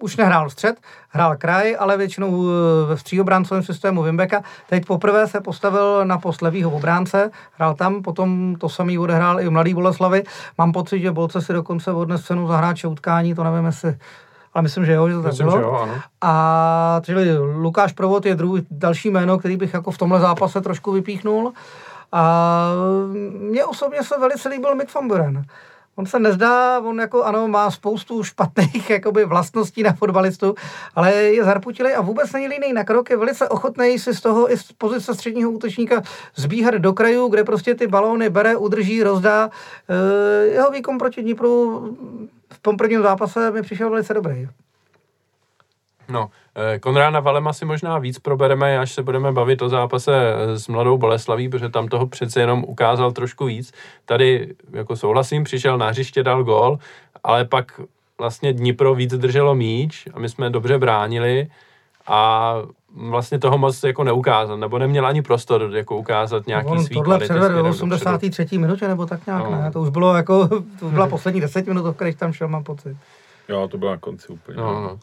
už 0.00 0.16
nehrál 0.16 0.50
střed, 0.50 0.76
hrál 1.08 1.36
kraj, 1.36 1.76
ale 1.78 1.96
většinou 1.96 2.44
eh, 2.44 2.86
ve 2.86 2.96
stříobráncovém 2.96 3.62
systému 3.62 4.02
Wimbeka. 4.02 4.42
Teď 4.68 4.86
poprvé 4.86 5.26
se 5.26 5.40
postavil 5.40 6.04
na 6.04 6.18
post 6.18 6.42
levýho 6.42 6.70
obránce, 6.70 7.30
hrál 7.52 7.74
tam, 7.74 8.02
potom 8.02 8.54
to 8.58 8.68
samý 8.68 8.98
odehrál 8.98 9.40
i 9.40 9.50
mladý 9.50 9.74
Boleslavy. 9.74 10.22
Mám 10.58 10.72
pocit, 10.72 11.00
že 11.00 11.12
Bolce 11.12 11.40
si 11.40 11.52
dokonce 11.52 11.92
odnes 11.92 12.24
cenu 12.24 12.46
za 12.46 12.56
hráče 12.56 12.88
utkání, 12.88 13.34
to 13.34 13.44
nevím, 13.44 13.64
jestli 13.64 13.96
ale 14.54 14.62
myslím, 14.62 14.84
že 14.84 14.92
jo, 14.92 15.08
že 15.08 15.14
to 15.14 15.22
myslím, 15.22 15.46
tak 15.46 15.56
bylo. 15.56 15.68
Jo, 15.68 15.72
ano. 15.82 15.94
A 16.20 17.00
čili 17.04 17.38
Lukáš 17.38 17.92
Provod 17.92 18.26
je 18.26 18.34
druhý, 18.34 18.66
další 18.70 19.10
jméno, 19.10 19.38
který 19.38 19.56
bych 19.56 19.74
jako 19.74 19.90
v 19.90 19.98
tomhle 19.98 20.20
zápase 20.20 20.60
trošku 20.60 20.92
vypíchnul. 20.92 21.52
A 22.12 22.72
mně 23.38 23.64
osobně 23.64 24.02
se 24.02 24.18
velice 24.18 24.48
líbil 24.48 24.74
Mick 24.74 24.94
van 24.94 25.08
Buren. 25.08 25.44
On 25.96 26.06
se 26.06 26.18
nezdá, 26.18 26.80
on 26.80 26.98
jako 26.98 27.22
ano, 27.22 27.48
má 27.48 27.70
spoustu 27.70 28.24
špatných 28.24 28.90
jakoby, 29.00 29.24
vlastností 29.24 29.82
na 29.82 29.92
fotbalistu, 29.92 30.54
ale 30.94 31.12
je 31.12 31.44
zarputilý 31.44 31.92
a 31.92 32.00
vůbec 32.00 32.32
není 32.32 32.48
líný 32.48 32.72
na 32.72 32.84
krok, 32.84 33.10
je 33.10 33.16
velice 33.16 33.48
ochotný 33.48 33.98
si 33.98 34.14
z 34.14 34.20
toho 34.20 34.52
i 34.52 34.56
z 34.56 34.72
pozice 34.72 35.14
středního 35.14 35.50
útočníka 35.50 36.02
zbíhat 36.34 36.74
do 36.74 36.92
krajů, 36.92 37.28
kde 37.28 37.44
prostě 37.44 37.74
ty 37.74 37.86
balóny 37.86 38.30
bere, 38.30 38.56
udrží, 38.56 39.02
rozdá. 39.02 39.50
E, 39.88 40.46
jeho 40.46 40.70
výkon 40.70 40.98
proti 40.98 41.22
Dnipru 41.22 41.80
v 42.52 42.58
tom 42.58 42.76
prvním 42.76 43.02
zápase 43.02 43.50
mi 43.50 43.62
přišel 43.62 43.90
velice 43.90 44.14
dobrý. 44.14 44.48
No, 46.12 46.30
eh, 46.54 46.78
Konrána 46.78 47.20
Valema 47.20 47.52
si 47.52 47.64
možná 47.64 47.98
víc 47.98 48.18
probereme, 48.18 48.78
až 48.78 48.92
se 48.92 49.02
budeme 49.02 49.32
bavit 49.32 49.62
o 49.62 49.68
zápase 49.68 50.12
eh, 50.14 50.58
s 50.58 50.68
Mladou 50.68 50.98
Boleslaví, 50.98 51.48
protože 51.48 51.68
tam 51.68 51.88
toho 51.88 52.06
přece 52.06 52.40
jenom 52.40 52.64
ukázal 52.64 53.12
trošku 53.12 53.44
víc. 53.44 53.72
Tady, 54.04 54.54
jako 54.72 54.96
souhlasím, 54.96 55.44
přišel 55.44 55.78
na 55.78 55.88
hřiště, 55.88 56.22
dal 56.22 56.44
gól, 56.44 56.78
ale 57.24 57.44
pak 57.44 57.80
vlastně 58.18 58.52
Dnipro 58.52 58.94
víc 58.94 59.14
drželo 59.14 59.54
míč 59.54 60.08
a 60.14 60.18
my 60.18 60.28
jsme 60.28 60.50
dobře 60.50 60.78
bránili 60.78 61.48
a 62.06 62.54
vlastně 62.96 63.38
toho 63.38 63.58
moc 63.58 63.82
jako 63.82 64.04
neukázal, 64.04 64.56
nebo 64.58 64.78
neměl 64.78 65.06
ani 65.06 65.22
prostor 65.22 65.70
jako 65.74 65.96
ukázat 65.96 66.46
nějaký 66.46 66.70
no, 66.74 66.82
svý 66.82 66.94
Tohle 66.94 67.18
předvedl 67.18 67.62
v 67.62 67.66
83. 67.66 68.58
minutě, 68.58 68.88
nebo 68.88 69.06
tak 69.06 69.26
nějak, 69.26 69.44
no. 69.44 69.50
ne? 69.50 69.70
To 69.70 69.80
už 69.80 69.88
bylo 69.88 70.14
jako, 70.14 70.48
to 70.80 70.88
byla 70.88 71.06
poslední 71.06 71.40
10 71.40 71.66
minut, 71.66 71.86
o 71.86 71.92
kterých 71.92 72.16
tam 72.16 72.32
šel, 72.32 72.48
mám 72.48 72.64
pocit. 72.64 72.96
Jo, 73.48 73.68
to 73.68 73.78
bylo 73.78 73.90
na 73.90 73.98
konci 73.98 74.28
úplně. 74.28 74.56
No, 74.56 74.82
no. 74.82 74.98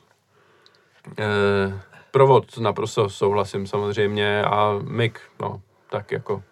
Eh, 1.20 1.80
provod 2.12 2.58
naprosto 2.58 3.10
souhlasím 3.10 3.68
samozřejmě 3.68 4.44
a 4.44 4.80
Mick, 4.82 5.20
no, 5.42 5.62
tak 5.90 6.12
jako 6.12 6.44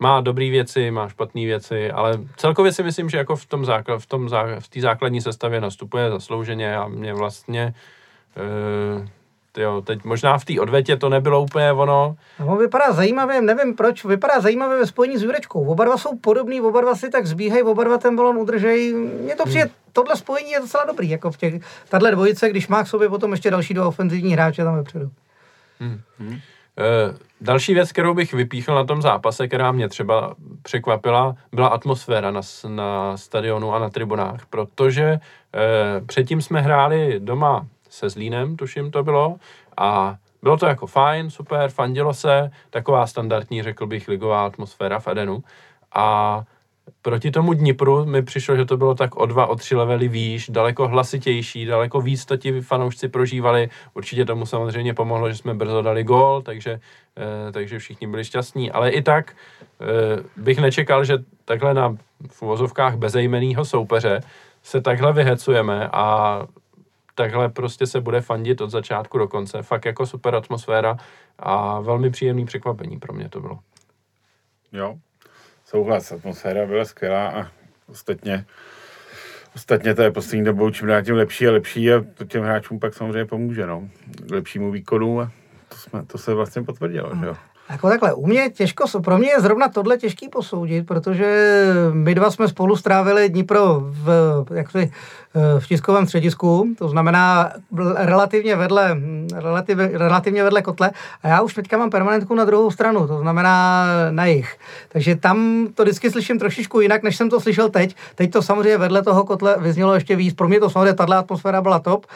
má 0.00 0.20
dobré 0.20 0.50
věci, 0.50 0.90
má 0.90 1.08
špatné 1.08 1.44
věci, 1.44 1.90
ale 1.90 2.20
celkově 2.36 2.72
si 2.72 2.82
myslím, 2.82 3.10
že 3.10 3.18
jako 3.18 3.36
v 3.36 3.46
tom 3.46 3.64
základ, 3.64 3.98
v 3.98 4.06
tom 4.06 4.28
zá, 4.28 4.60
v 4.60 4.68
té 4.68 4.80
základní 4.80 5.20
sestavě 5.20 5.60
nastupuje 5.60 6.10
zaslouženě 6.10 6.76
a 6.76 6.88
mě 6.88 7.14
vlastně 7.14 7.74
eh, 8.36 9.08
jo, 9.56 9.82
teď 9.86 10.04
možná 10.04 10.38
v 10.38 10.44
té 10.44 10.60
odvetě 10.60 10.96
to 10.96 11.08
nebylo 11.08 11.42
úplně 11.42 11.72
ono. 11.72 12.16
On 12.46 12.58
vypadá 12.58 12.92
zajímavě, 12.92 13.42
nevím 13.42 13.76
proč, 13.76 14.04
vypadá 14.04 14.40
zajímavě 14.40 14.78
ve 14.78 14.86
spojení 14.86 15.18
s 15.18 15.22
Jurečkou. 15.22 15.64
Oba 15.64 15.84
dva 15.84 15.96
jsou 15.98 16.18
podobný, 16.18 16.60
oba 16.60 16.80
dva 16.80 16.94
si 16.94 17.10
tak 17.10 17.26
zbíhají, 17.26 17.62
oba 17.62 17.84
dva 17.84 17.98
ten 17.98 18.16
balon 18.16 18.38
udržejí. 18.38 18.94
Mně 18.94 19.36
to 19.36 19.44
přijde, 19.44 19.64
hmm. 19.64 19.72
tohle 19.92 20.16
spojení 20.16 20.50
je 20.50 20.60
docela 20.60 20.84
dobrý, 20.84 21.10
jako 21.10 21.30
v 21.30 21.36
těch, 21.36 21.54
tahle 21.88 22.10
dvojice, 22.10 22.50
když 22.50 22.68
má 22.68 22.84
k 22.84 22.86
sobě 22.86 23.08
potom 23.08 23.32
ještě 23.32 23.50
další 23.50 23.74
dva 23.74 23.88
ofenzivní 23.88 24.32
hráče 24.32 24.64
tam 24.64 24.76
vepředu. 24.76 25.10
Hmm. 25.80 26.00
Hmm. 26.18 26.38
E, 26.78 27.14
další 27.40 27.74
věc, 27.74 27.92
kterou 27.92 28.14
bych 28.14 28.32
vypíchl 28.32 28.74
na 28.74 28.84
tom 28.84 29.02
zápase, 29.02 29.48
která 29.48 29.72
mě 29.72 29.88
třeba 29.88 30.34
překvapila, 30.62 31.36
byla 31.52 31.68
atmosféra 31.68 32.30
na, 32.30 32.40
na 32.68 33.16
stadionu 33.16 33.74
a 33.74 33.78
na 33.78 33.90
tribunách, 33.90 34.46
protože 34.50 35.04
e, 35.04 35.20
předtím 36.06 36.42
jsme 36.42 36.60
hráli 36.60 37.20
doma 37.20 37.66
se 37.94 38.08
Zlínem, 38.08 38.56
tuším 38.56 38.90
to 38.90 39.02
bylo, 39.02 39.36
a 39.76 40.16
bylo 40.42 40.56
to 40.56 40.66
jako 40.66 40.86
fajn, 40.86 41.30
super, 41.30 41.70
fandilo 41.70 42.14
se, 42.14 42.50
taková 42.70 43.06
standardní, 43.06 43.62
řekl 43.62 43.86
bych, 43.86 44.08
ligová 44.08 44.46
atmosféra 44.46 44.98
v 44.98 45.08
Edenu. 45.08 45.44
A 45.94 46.42
proti 47.02 47.30
tomu 47.30 47.52
Dnipru 47.52 48.04
mi 48.04 48.22
přišlo, 48.22 48.56
že 48.56 48.64
to 48.64 48.76
bylo 48.76 48.94
tak 48.94 49.16
o 49.16 49.26
dva, 49.26 49.46
o 49.46 49.56
tři 49.56 49.76
levely 49.76 50.08
výš, 50.08 50.48
daleko 50.48 50.88
hlasitější, 50.88 51.66
daleko 51.66 52.00
víc 52.00 52.24
to 52.24 52.36
ti 52.36 52.60
fanoušci 52.60 53.08
prožívali. 53.08 53.68
Určitě 53.94 54.24
tomu 54.24 54.46
samozřejmě 54.46 54.94
pomohlo, 54.94 55.30
že 55.30 55.36
jsme 55.36 55.54
brzo 55.54 55.82
dali 55.82 56.04
gól, 56.04 56.42
takže, 56.42 56.80
eh, 57.16 57.52
takže 57.52 57.78
všichni 57.78 58.06
byli 58.06 58.24
šťastní. 58.24 58.72
Ale 58.72 58.90
i 58.90 59.02
tak 59.02 59.32
eh, 59.80 59.86
bych 60.36 60.58
nečekal, 60.58 61.04
že 61.04 61.18
takhle 61.44 61.74
na 61.74 61.96
v 62.30 62.42
uvozovkách 62.42 62.96
bezejmenného 62.96 63.64
soupeře 63.64 64.20
se 64.62 64.80
takhle 64.80 65.12
vyhecujeme 65.12 65.88
a 65.92 66.40
takhle 67.14 67.48
prostě 67.48 67.86
se 67.86 68.00
bude 68.00 68.20
fandit 68.20 68.60
od 68.60 68.70
začátku 68.70 69.18
do 69.18 69.28
konce. 69.28 69.62
Fakt 69.62 69.84
jako 69.84 70.06
super 70.06 70.34
atmosféra 70.34 70.96
a 71.38 71.80
velmi 71.80 72.10
příjemný 72.10 72.46
překvapení 72.46 72.98
pro 72.98 73.12
mě 73.12 73.28
to 73.28 73.40
bylo. 73.40 73.58
Jo, 74.72 74.98
souhlas, 75.64 76.12
atmosféra 76.12 76.66
byla 76.66 76.84
skvělá 76.84 77.28
a 77.28 77.46
ostatně 77.86 78.46
Ostatně 79.56 79.94
to 79.94 80.02
je 80.02 80.10
poslední 80.10 80.44
dobou 80.44 80.70
čím 80.70 80.88
dál 80.88 81.02
tím 81.02 81.14
lepší 81.14 81.46
a 81.46 81.52
lepší 81.52 81.92
a 81.92 82.04
to 82.14 82.24
těm 82.24 82.42
hráčům 82.42 82.80
pak 82.80 82.94
samozřejmě 82.94 83.24
pomůže, 83.24 83.66
no. 83.66 83.88
K 84.28 84.30
lepšímu 84.30 84.70
výkonu 84.70 85.20
a 85.20 85.30
to, 85.68 85.76
jsme, 85.76 86.06
to 86.06 86.18
se 86.18 86.34
vlastně 86.34 86.62
potvrdilo, 86.62 87.10
že 87.20 87.26
jo. 87.26 87.36
Jako 87.70 87.88
takhle, 87.88 88.14
u 88.14 88.26
mě 88.26 88.50
těžko, 88.50 89.00
pro 89.00 89.18
mě 89.18 89.28
je 89.28 89.40
zrovna 89.40 89.68
tohle 89.68 89.98
těžký 89.98 90.28
posoudit, 90.28 90.86
protože 90.86 91.64
my 91.92 92.14
dva 92.14 92.30
jsme 92.30 92.48
spolu 92.48 92.76
strávili 92.76 93.28
Dnipro 93.28 93.80
v, 93.80 94.46
jak 94.54 94.70
si, 94.70 94.92
eh, 95.34 95.60
v 95.60 95.66
tiskovém 95.66 96.06
středisku, 96.06 96.74
to 96.78 96.88
znamená 96.88 97.52
relativně 97.96 98.56
vedle, 98.56 98.98
relativ, 99.34 99.78
relativně 99.78 100.44
vedle 100.44 100.62
kotle 100.62 100.90
a 101.22 101.28
já 101.28 101.40
už 101.40 101.54
teďka 101.54 101.76
mám 101.78 101.90
permanentku 101.90 102.34
na 102.34 102.44
druhou 102.44 102.70
stranu, 102.70 103.06
to 103.06 103.18
znamená 103.18 103.86
na 104.10 104.26
jich. 104.26 104.56
Takže 104.88 105.16
tam 105.16 105.68
to 105.74 105.82
vždycky 105.82 106.10
slyším 106.10 106.38
trošičku 106.38 106.80
jinak, 106.80 107.02
než 107.02 107.16
jsem 107.16 107.30
to 107.30 107.40
slyšel 107.40 107.68
teď. 107.68 107.96
Teď 108.14 108.32
to 108.32 108.42
samozřejmě 108.42 108.78
vedle 108.78 109.02
toho 109.02 109.24
kotle 109.24 109.56
vyznělo 109.58 109.94
ještě 109.94 110.16
víc. 110.16 110.34
Pro 110.34 110.48
mě 110.48 110.60
to 110.60 110.70
samozřejmě 110.70 110.94
tahle 110.94 111.16
atmosféra 111.16 111.62
byla 111.62 111.78
top. 111.78 112.06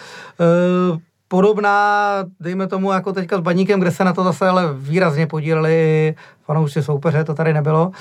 Podobná, 1.29 2.15
dejme 2.41 2.67
tomu, 2.67 2.93
jako 2.93 3.13
teďka 3.13 3.39
s 3.39 3.41
Baníkem, 3.41 3.81
kde 3.81 3.91
se 3.91 4.05
na 4.05 4.13
to 4.13 4.25
zase 4.25 4.49
ale 4.49 4.75
výrazně 4.75 5.27
podíleli 5.27 6.15
fanoušci 6.45 6.83
soupeře, 6.83 7.25
to 7.25 7.35
tady 7.35 7.55
nebylo. 7.55 7.93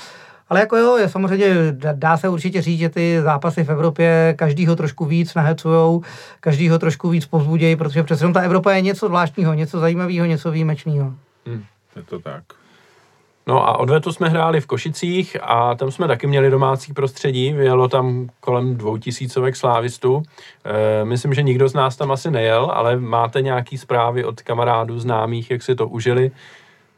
Ale 0.48 0.60
jako 0.60 0.76
jo, 0.76 0.96
je 0.96 1.08
samozřejmě, 1.08 1.54
dá 1.92 2.16
se 2.16 2.28
určitě 2.28 2.62
říct, 2.62 2.78
že 2.78 2.88
ty 2.88 3.20
zápasy 3.22 3.64
v 3.64 3.70
Evropě 3.70 4.34
každýho 4.38 4.76
trošku 4.76 5.04
víc 5.04 5.34
nahecujou, 5.34 6.02
každýho 6.40 6.78
trošku 6.78 7.08
víc 7.08 7.26
povzbudějí, 7.26 7.76
protože 7.76 8.02
přece 8.02 8.32
ta 8.32 8.40
Evropa 8.40 8.72
je 8.72 8.80
něco 8.80 9.06
zvláštního, 9.06 9.54
něco 9.54 9.80
zajímavého, 9.80 10.26
něco 10.26 10.50
výjimečného. 10.50 11.14
Hmm, 11.46 11.64
je 11.96 12.02
to 12.02 12.18
tak. 12.18 12.42
No 13.48 13.68
a 13.68 13.78
odvetu 13.78 14.12
jsme 14.12 14.28
hráli 14.28 14.60
v 14.60 14.66
Košicích 14.66 15.36
a 15.42 15.74
tam 15.74 15.90
jsme 15.90 16.06
taky 16.06 16.26
měli 16.26 16.50
domácí 16.50 16.92
prostředí, 16.92 17.52
vyjelo 17.52 17.88
tam 17.88 18.28
kolem 18.40 18.76
dvoutisícovek 18.76 19.56
slávistů. 19.56 20.22
E, 20.64 21.04
myslím, 21.04 21.34
že 21.34 21.42
nikdo 21.42 21.68
z 21.68 21.74
nás 21.74 21.96
tam 21.96 22.12
asi 22.12 22.30
nejel, 22.30 22.70
ale 22.74 22.96
máte 22.96 23.42
nějaký 23.42 23.78
zprávy 23.78 24.24
od 24.24 24.42
kamarádů, 24.42 24.98
známých, 24.98 25.50
jak 25.50 25.62
si 25.62 25.74
to 25.74 25.88
užili? 25.88 26.30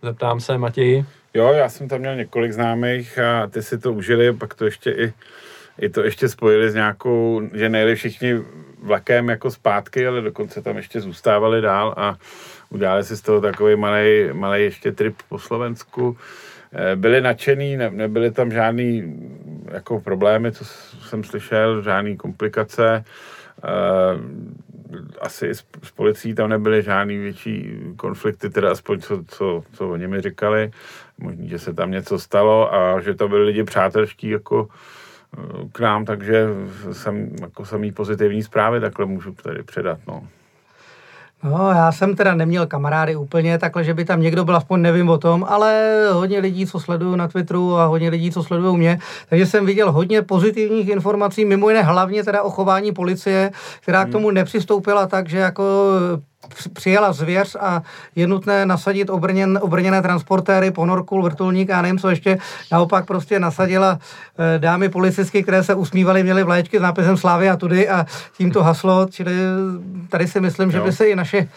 Zeptám 0.02 0.40
se, 0.40 0.58
Matěji. 0.58 1.04
Jo, 1.34 1.52
já 1.52 1.68
jsem 1.68 1.88
tam 1.88 1.98
měl 1.98 2.16
několik 2.16 2.52
známých 2.52 3.18
a 3.18 3.46
ty 3.46 3.62
si 3.62 3.78
to 3.78 3.92
užili, 3.92 4.32
pak 4.32 4.54
to 4.54 4.64
ještě 4.64 4.90
i, 4.90 5.12
i 5.80 5.88
to 5.88 6.02
ještě 6.02 6.28
spojili 6.28 6.70
s 6.70 6.74
nějakou, 6.74 7.42
že 7.52 7.68
nejeli 7.68 7.94
všichni 7.94 8.34
vlakem 8.82 9.28
jako 9.28 9.50
zpátky, 9.50 10.06
ale 10.06 10.20
dokonce 10.20 10.62
tam 10.62 10.76
ještě 10.76 11.00
zůstávali 11.00 11.60
dál 11.60 11.94
a 11.96 12.16
udělali 12.70 13.04
si 13.04 13.16
z 13.16 13.20
toho 13.20 13.40
takový 13.40 13.76
malý, 13.76 14.28
malý 14.32 14.62
ještě 14.62 14.92
trip 14.92 15.16
po 15.28 15.38
Slovensku. 15.38 16.16
Eh, 16.72 16.96
byli 16.96 17.20
nadšený, 17.20 17.76
ne, 17.76 17.90
nebyly 17.90 18.30
tam 18.30 18.50
žádný 18.50 19.20
jako 19.72 20.00
problémy, 20.00 20.52
co 20.52 20.64
jsem 21.08 21.24
slyšel, 21.24 21.82
žádný 21.82 22.16
komplikace. 22.16 23.04
Eh, 23.64 23.70
asi 25.20 25.50
s, 25.50 25.64
s 25.82 25.90
policií 25.90 26.34
tam 26.34 26.50
nebyly 26.50 26.82
žádný 26.82 27.18
větší 27.18 27.80
konflikty, 27.96 28.50
teda 28.50 28.70
aspoň 28.70 29.00
co, 29.00 29.24
co, 29.28 29.64
co 29.72 29.88
oni 29.88 30.06
mi 30.06 30.20
říkali. 30.20 30.70
Možná, 31.18 31.44
že 31.46 31.58
se 31.58 31.72
tam 31.74 31.90
něco 31.90 32.18
stalo 32.18 32.74
a 32.74 33.00
že 33.00 33.14
to 33.14 33.28
byli 33.28 33.44
lidi 33.44 33.64
přátelští 33.64 34.28
jako 34.28 34.68
k 35.72 35.80
nám, 35.80 36.04
takže 36.04 36.46
jsem 36.92 37.30
jako 37.40 37.64
samý 37.64 37.92
pozitivní 37.92 38.42
zprávy 38.42 38.80
takhle 38.80 39.06
můžu 39.06 39.32
tady 39.32 39.62
předat. 39.62 39.98
No. 40.08 40.22
No, 41.42 41.70
já 41.70 41.92
jsem 41.92 42.16
teda 42.16 42.34
neměl 42.34 42.66
kamarády 42.66 43.16
úplně 43.16 43.58
takhle, 43.58 43.84
že 43.84 43.94
by 43.94 44.04
tam 44.04 44.22
někdo 44.22 44.44
byl, 44.44 44.56
aspoň 44.56 44.82
nevím 44.82 45.08
o 45.08 45.18
tom, 45.18 45.46
ale 45.48 45.90
hodně 46.12 46.38
lidí, 46.38 46.66
co 46.66 46.80
sleduju 46.80 47.16
na 47.16 47.28
Twitteru 47.28 47.76
a 47.76 47.86
hodně 47.86 48.10
lidí, 48.10 48.30
co 48.30 48.42
sledují 48.42 48.76
mě, 48.76 48.98
takže 49.28 49.46
jsem 49.46 49.66
viděl 49.66 49.92
hodně 49.92 50.22
pozitivních 50.22 50.88
informací, 50.88 51.44
mimo 51.44 51.68
jiné 51.68 51.82
hlavně 51.82 52.24
teda 52.24 52.42
o 52.42 52.50
chování 52.50 52.92
policie, 52.92 53.50
která 53.80 54.04
k 54.04 54.10
tomu 54.10 54.26
hmm. 54.26 54.34
nepřistoupila 54.34 55.06
tak, 55.06 55.28
že 55.28 55.38
jako 55.38 55.64
přijela 56.72 57.12
zvěř 57.12 57.56
a 57.60 57.82
je 58.16 58.26
nutné 58.26 58.66
nasadit 58.66 59.10
obrněn, 59.10 59.58
obrněné 59.62 60.02
transportéry, 60.02 60.70
ponorku, 60.70 61.22
vrtulník 61.22 61.70
a 61.70 61.82
nevím 61.82 61.98
co 61.98 62.10
ještě. 62.10 62.38
Naopak 62.72 63.06
prostě 63.06 63.40
nasadila 63.40 63.98
eh, 64.38 64.58
dámy 64.58 64.88
policistky, 64.88 65.42
které 65.42 65.64
se 65.64 65.74
usmívaly, 65.74 66.22
měly 66.22 66.42
vlaječky 66.42 66.78
s 66.78 66.82
nápisem 66.82 67.16
Slávy 67.16 67.48
a 67.48 67.56
tudy 67.56 67.88
a 67.88 68.06
tím 68.36 68.50
to 68.50 68.62
haslo. 68.62 69.06
Čili 69.10 69.32
tady 70.08 70.28
si 70.28 70.40
myslím, 70.40 70.70
jo. 70.70 70.72
že 70.72 70.80
by 70.80 70.92
se 70.92 71.08
i 71.08 71.16
naše 71.16 71.48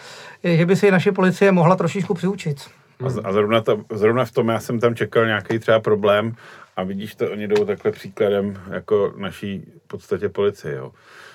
že 0.44 0.66
by 0.66 0.76
se 0.76 0.88
i 0.88 0.90
naše 0.90 1.12
policie 1.12 1.52
mohla 1.52 1.76
trošičku 1.76 2.14
přiučit. 2.14 2.70
A, 3.00 3.28
a 3.28 3.32
zrovna, 3.32 3.60
to, 3.60 3.80
zrovna 3.92 4.24
v 4.24 4.30
tom 4.30 4.48
já 4.48 4.60
jsem 4.60 4.80
tam 4.80 4.94
čekal 4.94 5.26
nějaký 5.26 5.58
třeba 5.58 5.80
problém 5.80 6.34
a 6.76 6.82
vidíš 6.82 7.14
to, 7.14 7.30
oni 7.30 7.48
jdou 7.48 7.64
takhle 7.64 7.92
příkladem 7.92 8.60
jako 8.70 9.14
naší 9.16 9.72
v 9.84 9.88
podstatě 9.88 10.28
policie, 10.28 10.74
jo 10.74 10.92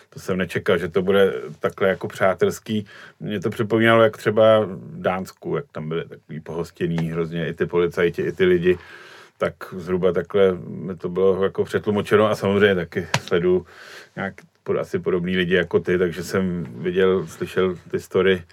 to 0.10 0.20
jsem 0.20 0.38
nečekal, 0.38 0.78
že 0.78 0.88
to 0.88 1.02
bude 1.02 1.34
takhle 1.60 1.90
jako 1.90 2.08
přátelský. 2.08 2.86
Mě 3.20 3.40
to 3.40 3.50
připomínalo, 3.50 4.04
jak 4.04 4.18
třeba 4.18 4.60
v 4.60 5.02
Dánsku, 5.02 5.56
jak 5.56 5.66
tam 5.72 5.90
byly 5.90 6.06
takový 6.06 6.40
pohostění 6.40 7.12
hrozně 7.12 7.48
i 7.48 7.54
ty 7.54 7.66
policajti, 7.66 8.22
i 8.22 8.32
ty 8.32 8.46
lidi, 8.46 8.78
tak 9.38 9.54
zhruba 9.78 10.12
takhle 10.12 10.58
mi 10.68 10.96
to 10.96 11.10
bylo 11.10 11.44
jako 11.44 11.66
přetlumočeno 11.66 12.26
a 12.26 12.36
samozřejmě 12.36 12.76
taky 12.76 13.08
sledu 13.22 13.66
nějak 14.16 14.34
asi 14.80 15.00
podobný 15.00 15.38
lidi 15.38 15.56
jako 15.56 15.80
ty, 15.80 15.98
takže 15.98 16.24
jsem 16.24 16.66
viděl, 16.70 17.28
slyšel 17.28 17.76
ty 17.92 18.00
story, 18.00 18.44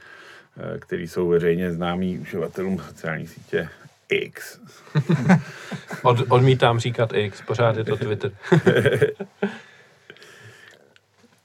eh, 0.56 0.78
které 0.78 1.02
jsou 1.02 1.28
veřejně 1.28 1.72
známý 1.72 2.18
uživatelům 2.18 2.78
sociální 2.78 3.26
sítě 3.26 3.68
X. 4.08 4.60
Od, 6.02 6.18
odmítám 6.28 6.78
říkat 6.78 7.12
X, 7.14 7.42
pořád 7.42 7.76
je 7.76 7.84
to 7.84 7.96
Twitter. 7.96 8.32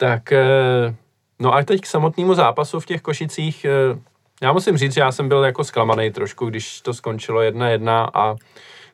Tak, 0.02 0.32
eh, 0.32 0.96
no 1.40 1.54
a 1.54 1.64
teď 1.64 1.82
k 1.82 1.86
samotnému 1.86 2.34
zápasu 2.34 2.80
v 2.80 2.86
těch 2.86 3.02
Košicích. 3.02 3.66
Eh, 3.66 4.00
já 4.42 4.54
musím 4.54 4.78
říct, 4.78 4.94
že 4.94 5.02
já 5.02 5.12
jsem 5.12 5.28
byl 5.28 5.44
jako 5.44 5.64
zklamaný 5.64 6.12
trošku, 6.12 6.46
když 6.46 6.82
to 6.82 6.94
skončilo 6.94 7.42
jedna 7.42 7.70
jedna 7.70 8.10
a 8.14 8.36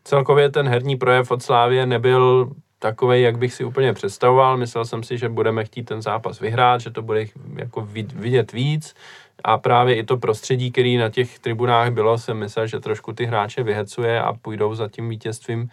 celkově 0.03 0.51
ten 0.51 0.67
herní 0.67 0.95
projev 0.95 1.31
od 1.31 1.43
Slávě 1.43 1.85
nebyl 1.85 2.51
takový, 2.79 3.21
jak 3.21 3.37
bych 3.37 3.53
si 3.53 3.63
úplně 3.63 3.93
představoval. 3.93 4.57
Myslel 4.57 4.85
jsem 4.85 5.03
si, 5.03 5.17
že 5.17 5.29
budeme 5.29 5.65
chtít 5.65 5.83
ten 5.83 6.01
zápas 6.01 6.39
vyhrát, 6.39 6.81
že 6.81 6.91
to 6.91 7.01
bude 7.01 7.25
jako 7.55 7.87
vidět 8.15 8.51
víc 8.51 8.95
a 9.43 9.57
právě 9.57 9.95
i 9.95 10.03
to 10.03 10.17
prostředí, 10.17 10.71
který 10.71 10.97
na 10.97 11.09
těch 11.09 11.39
tribunách 11.39 11.91
bylo, 11.91 12.17
jsem 12.17 12.37
myslel, 12.37 12.67
že 12.67 12.79
trošku 12.79 13.13
ty 13.13 13.25
hráče 13.25 13.63
vyhecuje 13.63 14.21
a 14.21 14.33
půjdou 14.33 14.75
za 14.75 14.87
tím 14.87 15.09
vítězstvím 15.09 15.69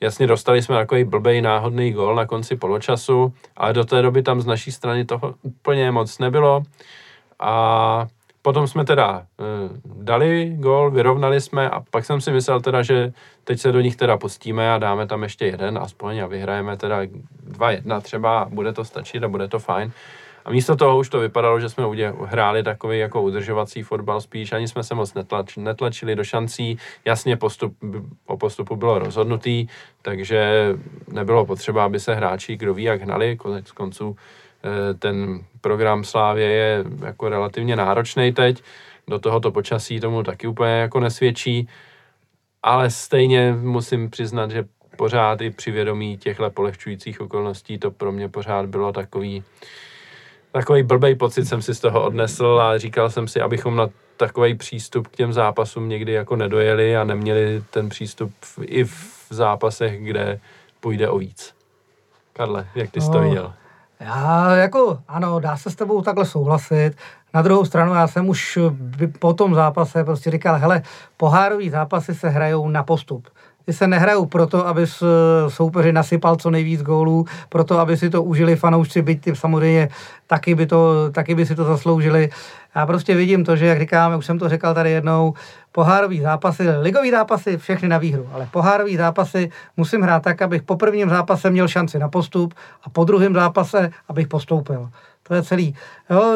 Jasně, 0.00 0.26
dostali 0.26 0.62
jsme 0.62 0.76
takový 0.76 1.04
blbej 1.04 1.42
náhodný 1.42 1.92
gol 1.92 2.14
na 2.14 2.26
konci 2.26 2.56
poločasu, 2.56 3.34
ale 3.56 3.72
do 3.72 3.84
té 3.84 4.02
doby 4.02 4.22
tam 4.22 4.40
z 4.40 4.46
naší 4.46 4.72
strany 4.72 5.04
toho 5.04 5.34
úplně 5.42 5.90
moc 5.90 6.18
nebylo. 6.18 6.62
A 7.40 8.06
potom 8.42 8.66
jsme 8.66 8.84
teda 8.84 9.26
e, 9.40 9.44
dali 9.84 10.54
gol, 10.56 10.90
vyrovnali 10.90 11.40
jsme 11.40 11.70
a 11.70 11.80
pak 11.90 12.04
jsem 12.04 12.20
si 12.20 12.32
myslel 12.32 12.60
teda, 12.60 12.82
že 12.82 13.12
teď 13.44 13.60
se 13.60 13.72
do 13.72 13.80
nich 13.80 13.96
teda 13.96 14.16
pustíme 14.16 14.72
a 14.72 14.78
dáme 14.78 15.06
tam 15.06 15.22
ještě 15.22 15.46
jeden 15.46 15.78
aspoň 15.78 16.18
a 16.18 16.26
vyhrajeme 16.26 16.76
teda 16.76 17.02
2-1 17.50 18.00
třeba 18.00 18.38
a 18.38 18.48
bude 18.48 18.72
to 18.72 18.84
stačit 18.84 19.24
a 19.24 19.28
bude 19.28 19.48
to 19.48 19.58
fajn. 19.58 19.92
A 20.46 20.50
místo 20.50 20.76
toho 20.76 20.98
už 20.98 21.08
to 21.08 21.20
vypadalo, 21.20 21.60
že 21.60 21.68
jsme 21.68 21.84
hráli 22.24 22.62
takový 22.62 22.98
jako 22.98 23.22
udržovací 23.22 23.82
fotbal 23.82 24.20
spíš, 24.20 24.52
ani 24.52 24.68
jsme 24.68 24.82
se 24.82 24.94
moc 24.94 25.14
netlač, 25.14 25.56
netlačili 25.56 26.16
do 26.16 26.24
šancí, 26.24 26.78
jasně 27.04 27.36
postup, 27.36 27.76
o 28.26 28.36
postupu 28.36 28.76
bylo 28.76 28.98
rozhodnutý, 28.98 29.66
takže 30.02 30.72
nebylo 31.08 31.46
potřeba, 31.46 31.84
aby 31.84 32.00
se 32.00 32.14
hráči 32.14 32.56
kdo 32.56 32.74
ví 32.74 32.82
jak 32.82 33.02
hnali, 33.02 33.36
konec 33.36 33.72
konců 33.72 34.16
eh, 34.64 34.94
ten 34.94 35.44
program 35.60 36.04
Slávě 36.04 36.46
je 36.46 36.84
jako 37.04 37.28
relativně 37.28 37.76
náročný 37.76 38.32
teď, 38.32 38.62
do 39.08 39.18
tohoto 39.18 39.50
počasí 39.50 40.00
tomu 40.00 40.22
taky 40.22 40.46
úplně 40.46 40.72
jako 40.72 41.00
nesvědčí, 41.00 41.68
ale 42.62 42.90
stejně 42.90 43.52
musím 43.52 44.10
přiznat, 44.10 44.50
že 44.50 44.64
pořád 44.96 45.40
i 45.40 45.50
při 45.50 45.70
vědomí 45.70 46.18
těchto 46.18 46.50
polehčujících 46.50 47.20
okolností 47.20 47.78
to 47.78 47.90
pro 47.90 48.12
mě 48.12 48.28
pořád 48.28 48.66
bylo 48.66 48.92
takový 48.92 49.44
takový 50.56 50.82
blbej 50.82 51.14
pocit 51.14 51.44
jsem 51.44 51.62
si 51.62 51.74
z 51.74 51.80
toho 51.80 52.04
odnesl 52.04 52.60
a 52.62 52.78
říkal 52.78 53.10
jsem 53.10 53.28
si, 53.28 53.40
abychom 53.40 53.76
na 53.76 53.88
takový 54.16 54.54
přístup 54.54 55.06
k 55.08 55.16
těm 55.16 55.32
zápasům 55.32 55.88
někdy 55.88 56.12
jako 56.12 56.36
nedojeli 56.36 56.96
a 56.96 57.04
neměli 57.04 57.62
ten 57.70 57.88
přístup 57.88 58.32
v, 58.40 58.58
i 58.62 58.84
v 58.84 59.26
zápasech, 59.30 60.04
kde 60.04 60.40
půjde 60.80 61.08
o 61.08 61.18
víc. 61.18 61.54
Karle, 62.32 62.66
jak 62.74 62.90
ty 62.90 63.00
jsi 63.00 63.10
to 63.10 63.18
No. 63.18 63.28
viděl? 63.28 63.52
Já 64.00 64.54
jako, 64.56 64.98
ano, 65.08 65.40
dá 65.40 65.56
se 65.56 65.70
s 65.70 65.74
tebou 65.76 66.02
takhle 66.02 66.24
souhlasit. 66.24 66.92
Na 67.34 67.42
druhou 67.42 67.64
stranu, 67.64 67.94
já 67.94 68.08
jsem 68.08 68.28
už 68.28 68.58
po 69.18 69.34
tom 69.34 69.54
zápase 69.54 70.04
prostě 70.04 70.30
říkal, 70.30 70.58
hele, 70.58 70.82
pohárový 71.16 71.70
zápasy 71.70 72.14
se 72.14 72.28
hrajou 72.28 72.68
na 72.68 72.82
postup. 72.82 73.28
Ty 73.66 73.72
se 73.72 73.86
nehrajou 73.86 74.26
proto, 74.26 74.66
aby 74.66 74.86
s 74.86 75.04
soupeři 75.48 75.92
nasypal 75.92 76.36
co 76.36 76.50
nejvíc 76.50 76.82
gólů, 76.82 77.26
proto, 77.48 77.78
aby 77.78 77.96
si 77.96 78.10
to 78.10 78.22
užili 78.22 78.56
fanoušci, 78.56 79.02
byť 79.02 79.20
ty 79.20 79.36
samozřejmě 79.36 79.88
taky 80.26 80.54
by, 80.54 80.66
to, 80.66 81.10
taky 81.12 81.34
by 81.34 81.46
si 81.46 81.54
to 81.54 81.64
zasloužili. 81.64 82.30
Já 82.76 82.86
prostě 82.86 83.14
vidím 83.14 83.44
to, 83.44 83.56
že 83.56 83.66
jak 83.66 83.78
říkáme, 83.78 84.16
už 84.16 84.26
jsem 84.26 84.38
to 84.38 84.48
říkal 84.48 84.74
tady 84.74 84.90
jednou, 84.90 85.34
pohárový 85.72 86.20
zápasy, 86.20 86.70
ligový 86.70 87.10
zápasy, 87.10 87.56
všechny 87.58 87.88
na 87.88 87.98
výhru, 87.98 88.28
ale 88.32 88.48
pohárový 88.50 88.96
zápasy 88.96 89.50
musím 89.76 90.02
hrát 90.02 90.22
tak, 90.22 90.42
abych 90.42 90.62
po 90.62 90.76
prvním 90.76 91.10
zápase 91.10 91.50
měl 91.50 91.68
šanci 91.68 91.98
na 91.98 92.08
postup 92.08 92.54
a 92.82 92.90
po 92.90 93.04
druhém 93.04 93.34
zápase, 93.34 93.90
abych 94.08 94.28
postoupil. 94.28 94.90
To 95.28 95.34
je 95.34 95.42
celý. 95.42 95.74
Jo, 96.10 96.34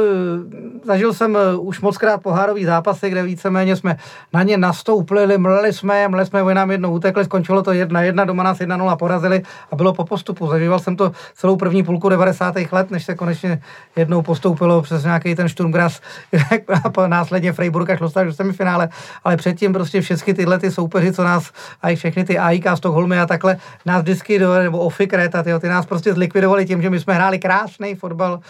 zažil 0.84 1.12
jsem 1.12 1.36
eh, 1.36 1.56
už 1.56 1.80
moc 1.80 1.98
krát 1.98 2.22
pohárový 2.22 2.64
zápasy, 2.64 3.10
kde 3.10 3.22
víceméně 3.22 3.76
jsme 3.76 3.96
na 4.32 4.42
ně 4.42 4.56
nastoupili, 4.56 5.38
mleli 5.38 5.72
jsme, 5.72 6.08
mleli 6.08 6.26
jsme, 6.26 6.42
oni 6.42 6.54
nám 6.54 6.70
jednou 6.70 6.92
utekli, 6.92 7.24
skončilo 7.24 7.62
to 7.62 7.70
1-1, 7.70 8.26
doma 8.26 8.42
nás 8.42 8.58
1-0 8.58 8.96
porazili 8.96 9.42
a 9.70 9.76
bylo 9.76 9.92
po 9.92 10.04
postupu. 10.04 10.46
Zažíval 10.46 10.78
jsem 10.78 10.96
to 10.96 11.12
celou 11.34 11.56
první 11.56 11.82
půlku 11.82 12.08
90. 12.08 12.54
let, 12.72 12.90
než 12.90 13.04
se 13.04 13.14
konečně 13.14 13.62
jednou 13.96 14.22
postoupilo 14.22 14.82
přes 14.82 15.04
nějaký 15.04 15.34
ten 15.34 15.48
Sturmgras 15.48 16.00
a 16.98 17.06
následně 17.06 17.52
Freiburg 17.52 17.90
až 17.90 18.00
dostali 18.00 18.26
do 18.26 18.32
semifinále, 18.32 18.88
ale 19.24 19.36
předtím 19.36 19.72
prostě 19.72 20.00
všechny 20.00 20.34
tyhle 20.34 20.58
ty 20.58 20.70
soupeři, 20.70 21.12
co 21.12 21.24
nás, 21.24 21.50
a 21.82 21.90
i 21.90 21.96
všechny 21.96 22.24
ty 22.24 22.38
AIK, 22.38 22.66
Stockholmy 22.74 23.20
a 23.20 23.26
takhle, 23.26 23.56
nás 23.86 24.02
vždycky, 24.02 24.38
do, 24.38 24.54
nebo 24.54 24.78
Ofy 24.78 25.06
Kreta, 25.06 25.42
tyjo, 25.42 25.58
ty 25.58 25.68
nás 25.68 25.86
prostě 25.86 26.14
zlikvidovali 26.14 26.66
tím, 26.66 26.82
že 26.82 26.90
my 26.90 27.00
jsme 27.00 27.14
hráli 27.14 27.38
krásný 27.38 27.94
fotbal, 27.94 28.40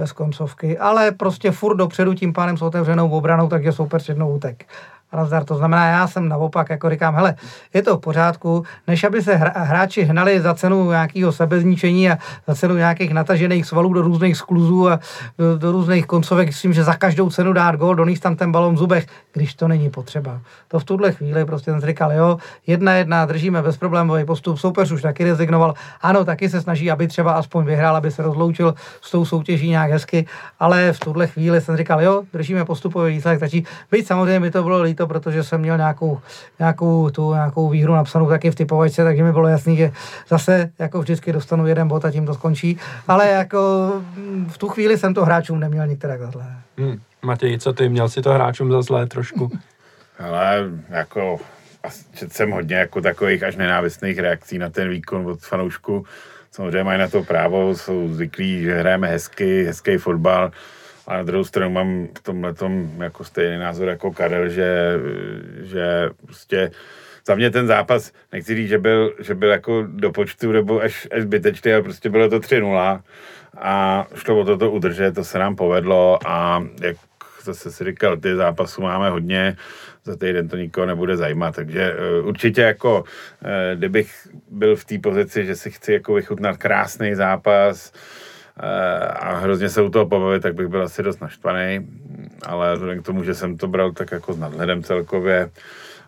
bez 0.00 0.12
koncovky, 0.12 0.78
ale 0.78 1.10
prostě 1.10 1.50
furt 1.50 1.76
dopředu 1.76 2.14
tím 2.14 2.32
pádem 2.32 2.56
s 2.56 2.62
otevřenou 2.62 3.10
obranou, 3.10 3.48
takže 3.48 3.72
soupeř 3.72 4.08
jednou 4.08 4.34
útek. 4.34 4.64
Nazdar. 5.12 5.44
To 5.44 5.54
znamená, 5.54 5.86
já 5.86 6.06
jsem 6.06 6.28
naopak, 6.28 6.70
jako 6.70 6.90
říkám, 6.90 7.14
hele, 7.14 7.34
je 7.74 7.82
to 7.82 7.96
v 7.96 8.00
pořádku, 8.00 8.64
než 8.86 9.04
aby 9.04 9.22
se 9.22 9.34
hráči 9.54 10.02
hnali 10.02 10.40
za 10.40 10.54
cenu 10.54 10.90
nějakého 10.90 11.32
sebezničení 11.32 12.10
a 12.10 12.18
za 12.46 12.54
cenu 12.54 12.76
nějakých 12.76 13.12
natažených 13.12 13.66
svalů 13.66 13.92
do 13.92 14.02
různých 14.02 14.36
skluzů 14.36 14.88
a 14.88 15.00
do, 15.38 15.58
do 15.58 15.72
různých 15.72 16.06
koncovek, 16.06 16.48
myslím, 16.48 16.72
že 16.72 16.84
za 16.84 16.94
každou 16.94 17.30
cenu 17.30 17.52
dát 17.52 17.76
gol, 17.76 17.94
donést 17.94 18.22
tam 18.22 18.36
ten 18.36 18.52
balon 18.52 18.74
v 18.74 18.78
zubech, 18.78 19.06
když 19.32 19.54
to 19.54 19.68
není 19.68 19.90
potřeba. 19.90 20.40
To 20.68 20.78
v 20.78 20.84
tuhle 20.84 21.12
chvíli 21.12 21.44
prostě 21.44 21.70
jsem 21.70 21.80
říkal, 21.80 22.12
jo, 22.12 22.38
jedna 22.66 22.94
jedna, 22.94 23.26
držíme 23.26 23.62
bezproblémový 23.62 24.24
postup, 24.24 24.58
soupeř 24.58 24.90
už 24.90 25.02
taky 25.02 25.24
rezignoval, 25.24 25.74
ano, 26.02 26.24
taky 26.24 26.48
se 26.48 26.60
snaží, 26.60 26.90
aby 26.90 27.08
třeba 27.08 27.32
aspoň 27.32 27.64
vyhrál, 27.64 27.96
aby 27.96 28.10
se 28.10 28.22
rozloučil 28.22 28.74
s 29.00 29.10
tou 29.10 29.24
soutěží 29.24 29.68
nějak 29.68 29.90
hezky, 29.90 30.26
ale 30.58 30.92
v 30.92 31.00
tuhle 31.00 31.26
chvíli 31.26 31.60
jsem 31.60 31.76
říkal, 31.76 32.02
jo, 32.02 32.22
držíme 32.32 32.64
postupový 32.64 33.12
výsledek, 33.14 33.38
stačí. 33.38 33.64
Byť 33.90 34.06
samozřejmě 34.06 34.40
mi 34.40 34.50
to 34.50 34.62
bylo 34.62 34.82
líto, 34.82 34.99
protože 35.06 35.42
jsem 35.42 35.60
měl 35.60 35.76
nějakou, 35.76 36.20
nějakou, 36.58 37.10
tu, 37.10 37.32
nějakou 37.32 37.68
výhru 37.68 37.94
napsanou 37.94 38.28
taky 38.28 38.50
v 38.50 38.54
typovačce, 38.54 39.04
takže 39.04 39.24
mi 39.24 39.32
bylo 39.32 39.48
jasný, 39.48 39.76
že 39.76 39.92
zase 40.28 40.70
jako 40.78 41.00
vždycky 41.00 41.32
dostanu 41.32 41.66
jeden 41.66 41.88
bod 41.88 42.04
a 42.04 42.10
tím 42.10 42.26
to 42.26 42.34
skončí. 42.34 42.78
Ale 43.08 43.28
jako 43.28 43.92
v 44.48 44.58
tu 44.58 44.68
chvíli 44.68 44.98
jsem 44.98 45.14
to 45.14 45.24
hráčům 45.24 45.60
neměl 45.60 45.86
některé 45.86 46.18
za 46.18 46.30
zlé. 46.30 46.46
Hm. 46.80 47.00
Matěj, 47.22 47.58
co 47.58 47.72
ty, 47.72 47.88
měl 47.88 48.08
si 48.08 48.22
to 48.22 48.32
hráčům 48.32 48.70
za 48.70 48.82
zlé 48.82 49.06
trošku? 49.06 49.50
Ale 50.18 50.64
jako 50.88 51.38
asi 51.82 52.04
četl 52.14 52.32
jsem 52.34 52.50
hodně 52.50 52.76
jako 52.76 53.00
takových 53.00 53.42
až 53.42 53.56
nenávistných 53.56 54.18
reakcí 54.18 54.58
na 54.58 54.70
ten 54.70 54.88
výkon 54.88 55.26
od 55.26 55.40
fanoušku. 55.40 56.04
Samozřejmě 56.50 56.84
mají 56.84 56.98
na 56.98 57.08
to 57.08 57.24
právo, 57.24 57.74
jsou 57.76 58.08
zvyklí, 58.08 58.62
že 58.62 58.78
hrajeme 58.78 59.08
hezky, 59.08 59.64
hezký 59.64 59.96
fotbal. 59.96 60.50
A 61.10 61.16
na 61.16 61.22
druhou 61.22 61.44
stranu 61.44 61.70
mám 61.70 62.08
v 62.18 62.22
tomhle 62.22 62.54
jako 62.98 63.24
stejný 63.24 63.58
názor 63.58 63.88
jako 63.88 64.12
Karel, 64.12 64.48
že, 64.48 64.94
že 65.62 66.10
prostě 66.24 66.70
za 67.26 67.34
mě 67.34 67.50
ten 67.50 67.66
zápas, 67.66 68.12
nechci 68.32 68.54
říct, 68.54 68.68
že 68.68 68.78
byl, 68.78 69.14
že 69.18 69.34
byl 69.34 69.50
jako 69.50 69.84
do 69.86 70.12
počtu 70.12 70.52
nebo 70.52 70.80
až, 70.80 71.08
až 71.12 71.22
zbytečný, 71.22 71.72
ale 71.72 71.82
prostě 71.82 72.10
bylo 72.10 72.28
to 72.28 72.38
3-0 72.38 73.00
a 73.58 74.06
šlo 74.14 74.40
o 74.40 74.44
to 74.44 74.56
to 74.56 74.70
udržet, 74.70 75.14
to 75.14 75.24
se 75.24 75.38
nám 75.38 75.56
povedlo 75.56 76.18
a 76.26 76.64
jak 76.80 76.96
zase 77.42 77.72
si 77.72 77.84
říkal, 77.84 78.16
ty 78.16 78.36
zápasů 78.36 78.82
máme 78.82 79.10
hodně, 79.10 79.56
za 80.04 80.16
týden 80.16 80.48
to 80.48 80.56
nikoho 80.56 80.86
nebude 80.86 81.16
zajímat, 81.16 81.54
takže 81.54 81.94
uh, 82.20 82.28
určitě 82.28 82.60
jako, 82.60 83.00
uh, 83.00 83.48
kdybych 83.74 84.28
byl 84.50 84.76
v 84.76 84.84
té 84.84 84.98
pozici, 84.98 85.46
že 85.46 85.56
si 85.56 85.70
chci 85.70 85.92
jako 85.92 86.14
vychutnat 86.14 86.56
krásný 86.56 87.14
zápas 87.14 87.92
a 89.20 89.38
hrozně 89.38 89.68
se 89.68 89.82
u 89.82 89.90
toho 89.90 90.06
pobavit, 90.06 90.42
tak 90.42 90.54
bych 90.54 90.68
byl 90.68 90.82
asi 90.82 91.02
dost 91.02 91.20
naštvaný, 91.20 91.88
ale 92.46 92.74
vzhledem 92.74 93.02
k 93.02 93.06
tomu, 93.06 93.24
že 93.24 93.34
jsem 93.34 93.56
to 93.56 93.68
bral 93.68 93.92
tak 93.92 94.12
jako 94.12 94.32
s 94.32 94.38
nadhledem 94.38 94.82
celkově, 94.82 95.50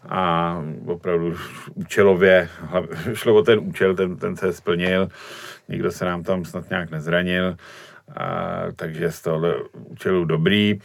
a 0.09 0.57
opravdu 0.87 1.37
účelově, 1.75 2.49
šlo 3.13 3.35
o 3.35 3.43
ten 3.43 3.59
účel, 3.59 3.95
ten, 3.95 4.17
ten 4.17 4.37
se 4.37 4.53
splnil, 4.53 5.09
nikdo 5.69 5.91
se 5.91 6.05
nám 6.05 6.23
tam 6.23 6.45
snad 6.45 6.71
nějak 6.71 6.91
nezranil, 6.91 7.57
a, 8.17 8.63
takže 8.77 9.13
z 9.13 9.23
tohohle 9.23 9.55
účelu 9.73 10.25
dobrý. 10.25 10.79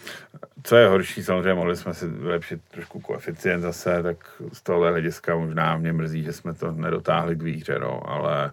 Co 0.67 0.75
je 0.75 0.87
horší, 0.87 1.23
samozřejmě 1.23 1.53
mohli 1.53 1.75
jsme 1.75 1.93
si 1.93 2.07
vylepšit 2.07 2.61
trošku 2.71 2.99
koeficient 2.99 3.61
zase, 3.61 4.03
tak 4.03 4.17
z 4.53 4.61
tohohle 4.61 4.91
hlediska 4.91 5.35
možná 5.35 5.77
mě 5.77 5.93
mrzí, 5.93 6.23
že 6.23 6.33
jsme 6.33 6.53
to 6.53 6.71
nedotáhli 6.71 7.35
k 7.35 7.41
výhře, 7.41 7.79
no, 7.79 8.01
ale 8.09 8.51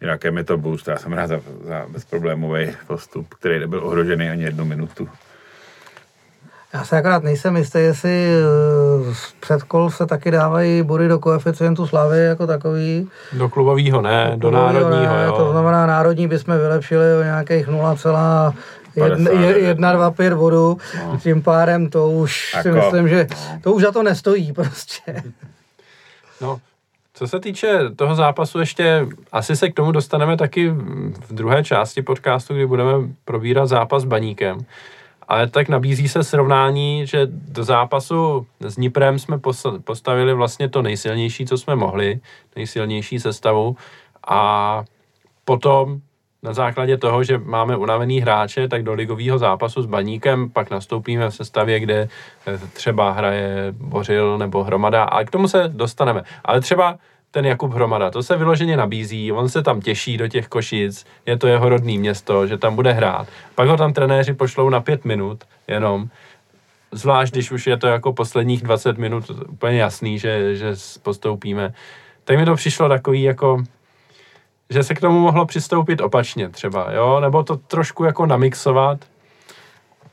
jinak 0.00 0.24
je 0.24 0.30
mi 0.30 0.44
to 0.44 0.56
boost. 0.56 0.88
Já 0.88 0.96
jsem 0.96 1.12
rád 1.12 1.26
za, 1.26 1.40
za 1.64 1.86
bezproblémový 1.88 2.72
postup, 2.86 3.34
který 3.34 3.58
nebyl 3.58 3.86
ohrožený 3.86 4.28
ani 4.28 4.42
jednu 4.42 4.64
minutu. 4.64 5.08
Já 6.74 6.84
se 6.84 6.96
akorát 6.96 7.22
nejsem 7.22 7.56
jistý, 7.56 7.78
jestli 7.78 8.26
eh, 8.26 9.14
z 9.14 9.32
předkol 9.40 9.90
se 9.90 10.06
taky 10.06 10.30
dávají 10.30 10.82
body 10.82 11.08
do 11.08 11.18
koeficientu 11.18 11.86
slavy 11.86 12.24
jako 12.24 12.46
takový. 12.46 13.08
Do 13.32 13.48
klubového 13.48 14.02
ne, 14.02 14.32
do 14.36 14.50
Klubovýho 14.50 14.72
národního, 14.72 15.16
ne, 15.16 15.24
jo. 15.24 15.32
To 15.32 15.52
znamená, 15.52 15.86
národní 15.86 16.28
bychom 16.28 16.58
vylepšili 16.58 17.16
o 17.20 17.22
nějakých 17.22 17.68
0,125 18.96 20.34
bodů. 20.34 20.78
No. 21.04 21.18
Tím 21.22 21.42
pádem 21.42 21.90
to 21.90 22.10
už 22.10 22.50
si 22.62 22.68
Jako, 22.68 22.78
myslím, 22.78 23.08
že 23.08 23.26
to 23.62 23.72
už 23.72 23.82
za 23.82 23.92
to 23.92 24.02
nestojí 24.02 24.52
prostě. 24.52 25.22
No, 26.40 26.60
co 27.14 27.28
se 27.28 27.40
týče 27.40 27.78
toho 27.96 28.14
zápasu, 28.14 28.58
ještě 28.58 29.06
asi 29.32 29.56
se 29.56 29.68
k 29.68 29.74
tomu 29.74 29.92
dostaneme 29.92 30.36
taky 30.36 30.68
v 31.28 31.34
druhé 31.34 31.64
části 31.64 32.02
podcastu, 32.02 32.54
kdy 32.54 32.66
budeme 32.66 32.92
probírat 33.24 33.66
zápas 33.66 34.02
s 34.02 34.06
Baníkem. 34.06 34.58
Ale 35.28 35.46
tak 35.46 35.68
nabízí 35.68 36.08
se 36.08 36.24
srovnání, 36.24 37.06
že 37.06 37.26
do 37.30 37.64
zápasu 37.64 38.46
s 38.60 38.76
Niprem 38.76 39.18
jsme 39.18 39.36
pos- 39.36 39.82
postavili 39.82 40.34
vlastně 40.34 40.68
to 40.68 40.82
nejsilnější, 40.82 41.46
co 41.46 41.58
jsme 41.58 41.76
mohli, 41.76 42.20
nejsilnější 42.56 43.20
sestavu 43.20 43.76
a 44.28 44.84
potom 45.44 46.00
na 46.44 46.52
základě 46.52 46.96
toho, 46.96 47.24
že 47.24 47.38
máme 47.38 47.76
unavený 47.76 48.20
hráče, 48.20 48.68
tak 48.68 48.82
do 48.82 48.92
ligového 48.92 49.38
zápasu 49.38 49.82
s 49.82 49.86
Baníkem 49.86 50.50
pak 50.50 50.70
nastoupíme 50.70 51.30
v 51.30 51.34
sestavě, 51.34 51.80
kde 51.80 52.08
eh, 52.46 52.58
třeba 52.72 53.10
hraje 53.10 53.66
Bořil 53.70 54.38
nebo 54.38 54.64
Hromada, 54.64 55.04
ale 55.04 55.24
k 55.24 55.30
tomu 55.30 55.48
se 55.48 55.64
dostaneme. 55.68 56.22
Ale 56.44 56.60
třeba 56.60 56.98
ten 57.30 57.46
Jakub 57.46 57.72
Hromada, 57.72 58.10
to 58.10 58.22
se 58.22 58.36
vyloženě 58.36 58.76
nabízí, 58.76 59.32
on 59.32 59.48
se 59.48 59.62
tam 59.62 59.80
těší 59.80 60.16
do 60.16 60.28
těch 60.28 60.48
Košic, 60.48 61.06
je 61.26 61.36
to 61.38 61.46
jeho 61.46 61.68
rodný 61.68 61.98
město, 61.98 62.46
že 62.46 62.58
tam 62.58 62.76
bude 62.76 62.92
hrát. 62.92 63.28
Pak 63.54 63.68
ho 63.68 63.76
tam 63.76 63.92
trenéři 63.92 64.34
pošlou 64.34 64.68
na 64.68 64.80
pět 64.80 65.04
minut 65.04 65.44
jenom, 65.68 66.08
zvlášť 66.92 67.32
když 67.32 67.50
už 67.50 67.66
je 67.66 67.76
to 67.76 67.86
jako 67.86 68.12
posledních 68.12 68.62
20 68.62 68.98
minut 68.98 69.30
úplně 69.48 69.78
jasný, 69.78 70.18
že, 70.18 70.56
že 70.56 70.74
postoupíme. 71.02 71.74
Tak 72.24 72.38
mi 72.38 72.44
to 72.44 72.54
přišlo 72.54 72.88
takový 72.88 73.22
jako, 73.22 73.62
že 74.70 74.82
se 74.82 74.94
k 74.94 75.00
tomu 75.00 75.20
mohlo 75.20 75.46
přistoupit 75.46 76.00
opačně 76.00 76.48
třeba, 76.48 76.92
jo, 76.92 77.20
nebo 77.20 77.42
to 77.42 77.56
trošku 77.56 78.04
jako 78.04 78.26
namixovat. 78.26 78.98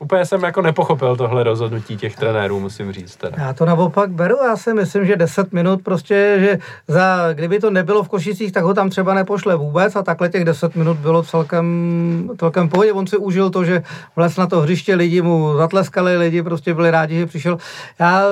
Úplně 0.02 0.26
jsem 0.26 0.42
jako 0.42 0.62
nepochopil 0.62 1.16
tohle 1.16 1.42
rozhodnutí 1.42 1.96
těch 1.96 2.16
trenérů, 2.16 2.60
musím 2.60 2.92
říct 2.92 3.16
teda. 3.16 3.36
Já 3.38 3.52
to 3.52 3.64
naopak 3.64 4.10
beru, 4.10 4.36
já 4.44 4.56
si 4.56 4.74
myslím, 4.74 5.06
že 5.06 5.16
10 5.16 5.52
minut 5.52 5.82
prostě, 5.82 6.36
že 6.40 6.58
za, 6.88 7.32
kdyby 7.32 7.60
to 7.60 7.70
nebylo 7.70 8.02
v 8.02 8.08
Košicích, 8.08 8.52
tak 8.52 8.64
ho 8.64 8.74
tam 8.74 8.90
třeba 8.90 9.14
nepošle 9.14 9.56
vůbec 9.56 9.96
a 9.96 10.02
takhle 10.02 10.28
těch 10.28 10.44
10 10.44 10.76
minut 10.76 10.96
bylo 10.96 11.22
celkem, 11.22 12.30
celkem 12.38 12.68
pohodě. 12.68 12.92
On 12.92 13.06
si 13.06 13.16
užil 13.16 13.50
to, 13.50 13.64
že 13.64 13.82
vlez 14.16 14.36
na 14.36 14.46
to 14.46 14.60
hřiště, 14.60 14.94
lidi 14.94 15.22
mu 15.22 15.56
zatleskali, 15.56 16.16
lidi 16.16 16.42
prostě 16.42 16.74
byli 16.74 16.90
rádi, 16.90 17.18
že 17.18 17.26
přišel. 17.26 17.58
Já 17.98 18.22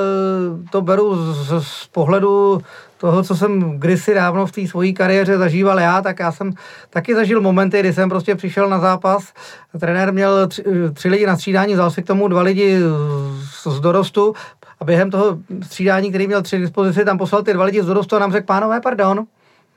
to 0.70 0.82
beru 0.82 1.32
z, 1.32 1.64
z 1.64 1.86
pohledu 1.86 2.62
toho, 3.00 3.22
co 3.22 3.36
jsem 3.36 3.78
kdysi 3.78 4.14
dávno 4.14 4.46
v 4.46 4.52
té 4.52 4.66
svojí 4.66 4.94
kariéře 4.94 5.38
zažíval 5.38 5.80
já, 5.80 6.02
tak 6.02 6.18
já 6.20 6.32
jsem 6.32 6.52
taky 6.90 7.14
zažil 7.14 7.40
momenty, 7.40 7.80
kdy 7.80 7.92
jsem 7.92 8.08
prostě 8.08 8.34
přišel 8.34 8.68
na 8.68 8.78
zápas, 8.78 9.32
trenér 9.80 10.12
měl 10.12 10.46
tři, 10.46 10.64
tři 10.92 11.08
lidi 11.08 11.26
na 11.26 11.36
střídání, 11.36 11.74
vzal 11.74 11.90
si 11.90 12.02
k 12.02 12.06
tomu 12.06 12.28
dva 12.28 12.42
lidi 12.42 12.78
z, 12.80 13.66
z 13.66 13.80
dorostu 13.80 14.34
a 14.80 14.84
během 14.84 15.10
toho 15.10 15.38
střídání, 15.62 16.08
který 16.08 16.26
měl 16.26 16.42
tři 16.42 16.58
dispozici, 16.58 17.04
tam 17.04 17.18
poslal 17.18 17.42
ty 17.42 17.52
dva 17.52 17.64
lidi 17.64 17.82
z 17.82 17.86
dorostu 17.86 18.16
a 18.16 18.18
nám 18.18 18.32
řekl, 18.32 18.46
pánové, 18.46 18.80
pardon, 18.80 19.26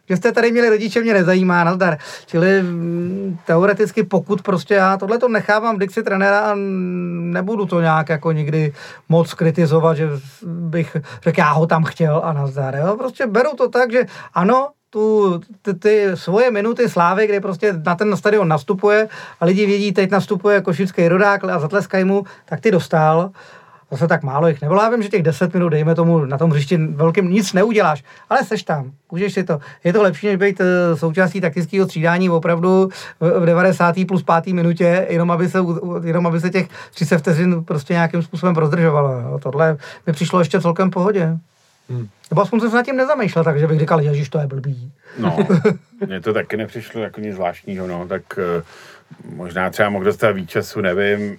že 0.09 0.17
jste 0.17 0.31
tady 0.31 0.51
měli 0.51 0.69
rodiče, 0.69 1.01
mě 1.01 1.13
nezajímá, 1.13 1.63
nazdar. 1.63 1.97
Čili 2.25 2.63
mm, 2.63 3.37
teoreticky 3.45 4.03
pokud 4.03 4.41
prostě 4.41 4.73
já 4.73 4.97
tohle 4.97 5.17
to 5.17 5.27
nechávám 5.27 5.75
v 5.75 5.79
dikci 5.79 6.03
trenéra 6.03 6.39
a 6.39 6.55
nebudu 6.55 7.65
to 7.65 7.81
nějak 7.81 8.09
jako 8.09 8.31
nikdy 8.31 8.73
moc 9.09 9.33
kritizovat, 9.33 9.97
že 9.97 10.09
bych 10.43 10.97
řekl, 11.23 11.39
já 11.39 11.51
ho 11.51 11.67
tam 11.67 11.83
chtěl 11.83 12.21
a 12.23 12.33
nazdar. 12.33 12.75
Jo? 12.75 12.95
Prostě 12.97 13.27
beru 13.27 13.49
to 13.57 13.69
tak, 13.69 13.91
že 13.91 14.05
ano, 14.33 14.69
tu, 14.89 15.41
ty, 15.61 15.73
ty 15.73 16.11
svoje 16.13 16.51
minuty 16.51 16.89
slávy, 16.89 17.27
kde 17.27 17.41
prostě 17.41 17.73
na 17.85 17.95
ten 17.95 18.17
stadion 18.17 18.47
nastupuje 18.47 19.09
a 19.39 19.45
lidi 19.45 19.65
vědí, 19.65 19.91
teď 19.91 20.11
nastupuje 20.11 20.61
košický 20.61 21.07
rodák 21.07 21.43
a 21.43 21.59
zatleskají 21.59 22.03
mu, 22.03 22.23
tak 22.45 22.59
ty 22.59 22.71
dostal 22.71 23.31
zase 23.93 24.07
tak 24.07 24.23
málo 24.23 24.47
jich 24.47 24.61
nebylo. 24.61 24.81
Já 24.81 24.89
vím, 24.89 25.03
že 25.03 25.09
těch 25.09 25.23
10 25.23 25.53
minut, 25.53 25.69
dejme 25.69 25.95
tomu, 25.95 26.25
na 26.25 26.37
tom 26.37 26.51
hřišti 26.51 26.77
velkým 26.77 27.29
nic 27.29 27.53
neuděláš, 27.53 28.03
ale 28.29 28.43
seš 28.43 28.63
tam, 28.63 28.91
můžeš 29.11 29.33
si 29.33 29.43
to. 29.43 29.59
Je 29.83 29.93
to 29.93 30.01
lepší, 30.01 30.27
než 30.27 30.35
být 30.35 30.61
eh, 30.61 30.97
součástí 30.97 31.41
taktického 31.41 31.85
střídání 31.85 32.29
opravdu 32.29 32.89
v 33.19 33.45
90. 33.45 33.95
plus 34.07 34.23
5. 34.41 34.53
minutě, 34.53 35.07
jenom 35.09 35.31
aby 35.31 35.49
se, 35.49 35.59
jenom 36.03 36.27
aby 36.27 36.39
se 36.39 36.49
těch 36.49 36.67
30 36.91 37.17
vteřin 37.17 37.63
prostě 37.63 37.93
nějakým 37.93 38.21
způsobem 38.21 38.55
prozdržovalo. 38.55 39.11
Jo. 39.11 39.39
Tohle 39.43 39.77
mi 40.07 40.13
přišlo 40.13 40.39
ještě 40.39 40.61
celkem 40.61 40.89
v 40.89 40.93
pohodě. 40.93 41.37
Hmm. 41.89 42.07
Nebo 42.31 42.41
aspoň 42.41 42.59
jsem 42.59 42.69
se 42.69 42.75
nad 42.75 42.85
tím 42.85 42.97
nezamýšlel, 42.97 43.43
takže 43.43 43.67
bych 43.67 43.79
říkal, 43.79 44.01
že 44.01 44.29
to 44.29 44.39
je 44.39 44.47
blbý. 44.47 44.91
No, 45.17 45.37
mně 46.07 46.21
to 46.21 46.33
taky 46.33 46.57
nepřišlo 46.57 47.01
jako 47.01 47.21
nic 47.21 47.33
zvláštního, 47.33 47.87
no, 47.87 48.07
tak 48.07 48.21
uh, 48.37 49.35
možná 49.35 49.69
třeba 49.69 49.89
mohl 49.89 50.05
dostat 50.05 50.31
víc 50.31 50.49
času, 50.49 50.81
nevím, 50.81 51.37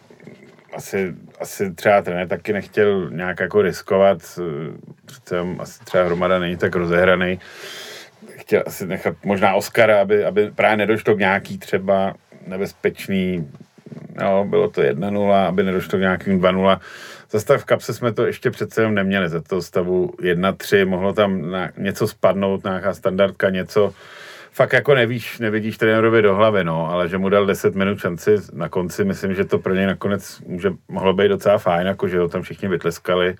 asi, 0.76 1.14
asi 1.40 1.74
třeba 1.74 2.02
trenér 2.02 2.28
taky 2.28 2.52
nechtěl 2.52 3.10
nějak 3.10 3.40
jako 3.40 3.62
riskovat, 3.62 4.18
přece 5.06 5.40
asi 5.58 5.84
třeba 5.84 6.04
hromada 6.04 6.38
není 6.38 6.56
tak 6.56 6.76
rozehraný. 6.76 7.40
Chtěl 8.28 8.62
asi 8.66 8.86
nechat 8.86 9.16
možná 9.24 9.54
Oscara, 9.54 10.00
aby, 10.00 10.24
aby 10.24 10.50
právě 10.50 10.76
nedošlo 10.76 11.14
k 11.14 11.18
nějaký 11.18 11.58
třeba 11.58 12.14
nebezpečný, 12.46 13.50
no, 14.20 14.44
bylo 14.44 14.70
to 14.70 14.80
1-0, 14.80 15.46
aby 15.46 15.62
nedošlo 15.62 15.98
k 15.98 16.00
nějakým 16.00 16.40
2-0. 16.40 16.80
Za 17.30 17.40
stav 17.40 17.60
v 17.60 17.64
kapse 17.64 17.94
jsme 17.94 18.12
to 18.12 18.26
ještě 18.26 18.50
přece 18.50 18.80
jenom 18.80 18.94
neměli, 18.94 19.28
za 19.28 19.40
toho 19.40 19.62
stavu 19.62 20.06
1-3, 20.06 20.86
mohlo 20.88 21.12
tam 21.12 21.50
na, 21.50 21.70
něco 21.76 22.08
spadnout, 22.08 22.64
nějaká 22.64 22.94
standardka, 22.94 23.50
něco, 23.50 23.94
fakt 24.54 24.72
jako 24.72 24.94
nevíš, 24.94 25.38
nevidíš 25.38 25.78
trenérovi 25.78 26.22
do 26.22 26.34
hlavy, 26.34 26.64
no, 26.64 26.90
ale 26.90 27.08
že 27.08 27.18
mu 27.18 27.28
dal 27.28 27.46
10 27.46 27.74
minut 27.74 27.98
šanci 27.98 28.36
na 28.52 28.68
konci, 28.68 29.04
myslím, 29.04 29.34
že 29.34 29.44
to 29.44 29.58
pro 29.58 29.74
něj 29.74 29.86
nakonec 29.86 30.40
může, 30.46 30.70
mohlo 30.88 31.12
být 31.12 31.28
docela 31.28 31.58
fajn, 31.58 31.86
jako 31.86 32.08
že 32.08 32.18
ho 32.18 32.28
tam 32.28 32.42
všichni 32.42 32.68
vytleskali. 32.68 33.34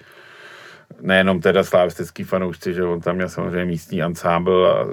Nejenom 1.01 1.41
teda 1.41 1.65
slavistický 1.65 2.25
fanoušci, 2.25 2.75
že 2.75 2.85
on 2.85 3.01
tam 3.01 3.17
měl 3.17 3.29
samozřejmě 3.29 3.65
místní 3.65 4.03
ansámbl 4.03 4.67
a 4.67 4.87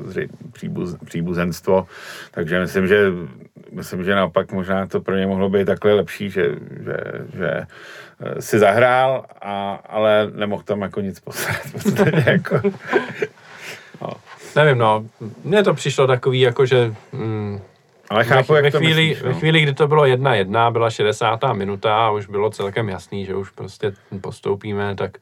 příbuz, 0.52 0.96
příbuzenstvo, 1.06 1.88
takže 2.32 2.60
myslím, 2.60 2.88
že 2.88 3.12
myslím, 3.72 4.04
že 4.04 4.16
naopak 4.16 4.52
možná 4.52 4.88
to 4.88 5.02
pro 5.02 5.16
ně 5.16 5.28
mohlo 5.28 5.50
být 5.50 5.66
takhle 5.66 5.94
lepší, 5.94 6.30
že, 6.30 6.56
že, 6.84 6.98
že 7.38 7.50
eh, 8.20 8.42
si 8.42 8.60
zahrál, 8.60 9.26
a, 9.42 9.74
ale 9.90 10.32
nemohl 10.36 10.64
tam 10.64 10.82
jako 10.82 11.02
nic 11.02 11.20
poslat. 11.20 11.58
jako, 12.26 12.62
no. 14.02 14.31
Nevím, 14.56 14.78
no, 14.78 15.06
mně 15.44 15.64
to 15.64 15.74
přišlo 15.74 16.08
takový, 16.08 16.40
jako 16.40 16.66
že... 16.66 16.94
Mm, 17.12 17.62
ale 18.10 18.24
chápu, 18.24 18.54
ve, 18.54 18.62
jak 18.62 18.74
ve, 18.74 18.80
chvíli, 18.80 19.08
myslíš, 19.08 19.24
no. 19.24 19.30
ve 19.30 19.40
chvíli, 19.40 19.62
kdy 19.62 19.74
to 19.74 19.88
bylo 19.88 20.06
jedna 20.06 20.36
jedna, 20.36 20.72
byla 20.72 20.90
60. 20.90 21.40
minuta 21.54 22.08
a 22.08 22.12
už 22.12 22.28
bylo 22.28 22.50
celkem 22.50 22.90
jasný, 22.90 23.26
že 23.26 23.36
už 23.36 23.50
prostě 23.50 23.92
postoupíme, 24.22 24.96
tak... 24.96 25.18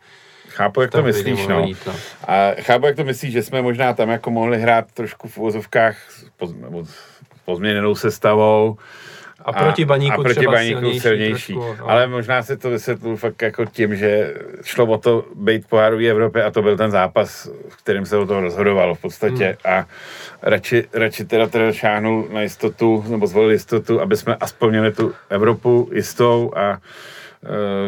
Chápu, 0.50 0.82
jak 0.82 0.92
to 0.92 1.04
myslíš, 1.04 1.48
no. 1.48 1.60
Jít, 1.60 1.78
no. 1.88 1.94
A 2.28 2.52
chápu, 2.62 2.86
jak 2.86 2.96
to 2.96 3.04
myslíš, 3.04 3.34
že 3.34 3.44
jsme 3.44 3.62
možná 3.62 3.94
tam 3.94 4.10
jako 4.10 4.32
mohli 4.32 4.62
hrát 4.62 4.92
trošku 4.94 5.28
v 5.28 5.38
uvozovkách 5.38 5.98
pozměněnou 7.46 7.96
sestavou, 7.96 8.78
a 9.46 9.54
proti 9.54 9.86
baníku, 9.86 10.20
a 10.22 10.24
proti 10.24 10.36
třeba 10.36 10.52
baníku 10.52 10.80
silnější. 10.80 11.00
silnější. 11.00 11.54
Trošku, 11.54 11.76
no. 11.80 11.90
Ale 11.90 12.08
možná 12.08 12.44
se 12.44 12.58
to 12.58 12.70
vysvětlil 12.70 13.16
fakt 13.16 13.42
jako 13.42 13.66
tím, 13.66 13.96
že 13.96 14.34
šlo 14.64 14.86
o 14.86 14.98
to 14.98 15.26
být 15.36 15.68
pohárový 15.70 16.10
Evropě 16.10 16.44
a 16.44 16.52
to 16.52 16.62
byl 16.62 16.78
ten 16.78 16.92
zápas, 16.92 17.50
v 17.70 17.78
kterém 17.78 18.06
se 18.06 18.18
o 18.18 18.26
to 18.26 18.42
rozhodovalo 18.42 18.96
v 18.96 19.02
podstatě. 19.02 19.58
Hmm. 19.66 19.76
A 19.76 19.86
radši, 20.42 20.84
radši 20.94 21.26
teda, 21.26 21.48
teda 21.48 21.72
šáhnul 21.72 22.28
na 22.34 22.42
jistotu, 22.42 23.06
nebo 23.08 23.28
zvolil 23.28 23.52
jistotu, 23.52 24.02
aby 24.02 24.18
jsme 24.18 24.36
aspoň 24.36 24.70
měli 24.70 24.92
tu 24.92 25.14
Evropu 25.30 25.90
jistou 25.94 26.52
a 26.56 26.80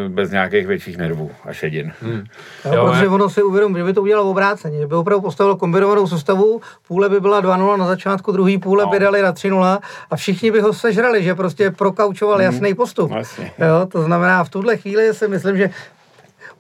bez 0.08 0.32
nějakých 0.32 0.68
větších 0.68 0.98
nervů 0.98 1.32
a 1.46 1.54
šedin. 1.54 1.92
Hmm. 2.02 2.24
Jo, 2.66 2.74
jo, 2.74 2.92
protože 2.92 3.08
ono 3.08 3.30
si 3.30 3.44
uvědomí, 3.44 3.78
že 3.78 3.84
by 3.84 3.94
to 3.94 4.02
udělalo 4.02 4.30
obráceně, 4.30 4.80
že 4.80 4.88
by 4.88 4.96
opravdu 4.96 5.22
postavilo 5.22 5.58
kombinovanou 5.58 6.08
sestavu, 6.08 6.62
půle 6.88 7.10
by 7.10 7.20
byla 7.20 7.42
2-0 7.42 7.78
na 7.78 7.88
začátku, 7.88 8.32
druhý 8.32 8.58
půle 8.58 8.84
no. 8.84 8.90
by 8.90 9.00
dali 9.00 9.22
na 9.22 9.34
3-0 9.34 9.80
a 10.12 10.16
všichni 10.16 10.52
by 10.52 10.62
ho 10.62 10.74
sežrali, 10.74 11.24
že 11.24 11.36
prostě 11.36 11.72
prokaučoval 11.72 12.36
hmm. 12.36 12.46
jasný 12.46 12.74
postup. 12.74 13.12
Vlastně. 13.12 13.52
Jo, 13.60 13.86
to 13.86 14.04
znamená, 14.04 14.44
v 14.44 14.50
tuhle 14.50 14.78
chvíli 14.78 15.14
si 15.14 15.28
myslím, 15.28 15.58
že 15.58 15.70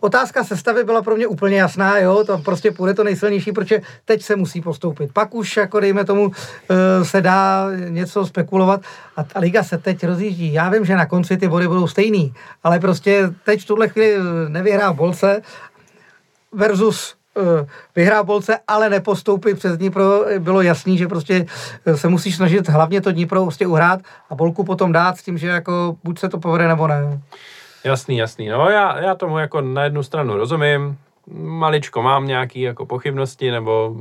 otázka 0.01 0.43
sestavy 0.43 0.83
byla 0.83 1.01
pro 1.01 1.15
mě 1.15 1.27
úplně 1.27 1.57
jasná, 1.57 1.97
jo, 1.97 2.23
to 2.23 2.37
prostě 2.37 2.71
půjde 2.71 2.93
to 2.93 3.03
nejsilnější, 3.03 3.51
protože 3.51 3.81
teď 4.05 4.21
se 4.21 4.35
musí 4.35 4.61
postoupit. 4.61 5.13
Pak 5.13 5.35
už, 5.35 5.57
jako 5.57 5.79
dejme 5.79 6.05
tomu, 6.05 6.31
eh, 6.69 7.05
se 7.05 7.21
dá 7.21 7.67
něco 7.89 8.25
spekulovat 8.25 8.81
a 9.15 9.23
ta 9.23 9.39
liga 9.39 9.63
se 9.63 9.77
teď 9.77 10.03
rozjíždí. 10.03 10.53
Já 10.53 10.69
vím, 10.69 10.85
že 10.85 10.95
na 10.95 11.05
konci 11.05 11.37
ty 11.37 11.47
body 11.47 11.67
budou 11.67 11.87
stejný, 11.87 12.33
ale 12.63 12.79
prostě 12.79 13.29
teď 13.45 13.61
v 13.61 13.67
tuhle 13.67 13.87
chvíli 13.87 14.17
nevyhrá 14.47 14.93
Bolce 14.93 15.41
versus 16.51 17.15
eh, 17.37 17.67
vyhrá 17.95 18.23
Bolce, 18.23 18.59
ale 18.67 18.89
nepostoupit 18.89 19.57
přes 19.57 19.77
Dnipro, 19.77 20.25
bylo 20.39 20.61
jasný, 20.61 20.97
že 20.97 21.07
prostě 21.07 21.45
eh, 21.85 21.97
se 21.97 22.07
musí 22.07 22.31
snažit 22.31 22.69
hlavně 22.69 23.01
to 23.01 23.11
Dnipro 23.11 23.43
prostě 23.43 23.67
uhrát 23.67 23.99
a 24.29 24.35
Bolku 24.35 24.63
potom 24.63 24.91
dát 24.91 25.17
s 25.17 25.23
tím, 25.23 25.37
že 25.37 25.47
jako 25.47 25.95
buď 26.03 26.19
se 26.19 26.29
to 26.29 26.39
povede 26.39 26.67
nebo 26.67 26.87
ne. 26.87 27.21
Jasný, 27.83 28.17
jasný. 28.17 28.49
No 28.49 28.69
já, 28.69 28.99
já 28.99 29.15
tomu 29.15 29.37
jako 29.37 29.61
na 29.61 29.83
jednu 29.83 30.03
stranu 30.03 30.37
rozumím, 30.37 30.97
maličko 31.33 32.01
mám 32.01 32.27
nějaký 32.27 32.61
jako 32.61 32.85
pochybnosti, 32.85 33.51
nebo 33.51 33.95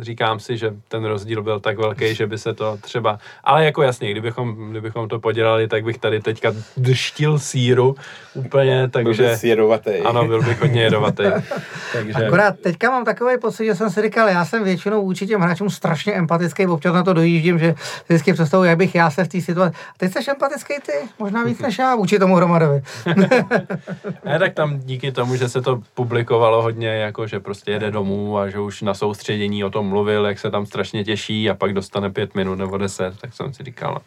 říkám 0.00 0.40
si, 0.40 0.56
že 0.56 0.74
ten 0.88 1.04
rozdíl 1.04 1.42
byl 1.42 1.60
tak 1.60 1.78
velký, 1.78 2.14
že 2.14 2.26
by 2.26 2.38
se 2.38 2.54
to 2.54 2.76
třeba, 2.80 3.18
ale 3.44 3.64
jako 3.64 3.82
jasně, 3.82 4.10
kdybychom, 4.10 4.70
kdybychom 4.70 5.08
to 5.08 5.20
podělali, 5.20 5.68
tak 5.68 5.84
bych 5.84 5.98
tady 5.98 6.20
teďka 6.20 6.52
dštil 6.82 7.38
síru 7.38 7.96
úplně, 8.34 8.88
takže... 8.88 9.22
Byl 9.22 9.50
jedovatý. 9.50 9.90
Ano, 9.90 10.26
byl 10.26 10.42
bych 10.42 10.60
hodně 10.60 10.82
jedovatý. 10.82 11.24
takže... 11.92 12.26
Akorát 12.26 12.58
teďka 12.60 12.90
mám 12.90 13.04
takový 13.04 13.38
pocit, 13.38 13.64
že 13.66 13.74
jsem 13.74 13.90
si 13.90 14.02
říkal, 14.02 14.28
já 14.28 14.44
jsem 14.44 14.64
většinou 14.64 15.02
vůči 15.02 15.26
těm 15.26 15.40
hráčům 15.40 15.70
strašně 15.70 16.12
empatický, 16.12 16.66
občas 16.66 16.94
na 16.94 17.02
to 17.02 17.12
dojíždím, 17.12 17.58
že 17.58 17.74
vždycky 18.08 18.32
představuji, 18.32 18.64
jak 18.64 18.78
bych 18.78 18.94
já 18.94 19.10
se 19.10 19.24
v 19.24 19.28
té 19.28 19.40
situaci... 19.40 19.76
Teď 19.96 20.12
jsi 20.12 20.30
empatický 20.30 20.74
ty, 20.86 20.92
možná 21.18 21.44
víc 21.44 21.58
než 21.58 21.78
já 21.78 21.96
vůči 21.96 22.18
tomu 22.18 22.34
hromadovi. 22.34 22.82
ne, 24.24 24.38
tak 24.38 24.54
tam 24.54 24.78
díky 24.78 25.12
tomu, 25.12 25.36
že 25.36 25.48
se 25.48 25.62
to 25.62 25.80
publikovalo 25.94 26.62
hodně, 26.62 26.88
jako 26.88 27.26
že 27.26 27.40
prostě 27.40 27.70
jede 27.70 27.90
domů 27.90 28.38
a 28.38 28.48
že 28.48 28.58
už 28.58 28.82
na 28.82 28.94
soustředění 28.94 29.64
o 29.64 29.70
tom 29.78 29.88
mluvil, 29.88 30.26
jak 30.26 30.38
se 30.38 30.50
tam 30.50 30.66
strašně 30.66 31.04
těší 31.04 31.50
a 31.50 31.54
pak 31.54 31.72
dostane 31.72 32.10
pět 32.10 32.34
minut 32.34 32.54
nebo 32.54 32.78
deset, 32.78 33.20
tak 33.20 33.34
jsem 33.34 33.54
si 33.54 33.62
říkal, 33.62 33.94
no, 33.94 34.00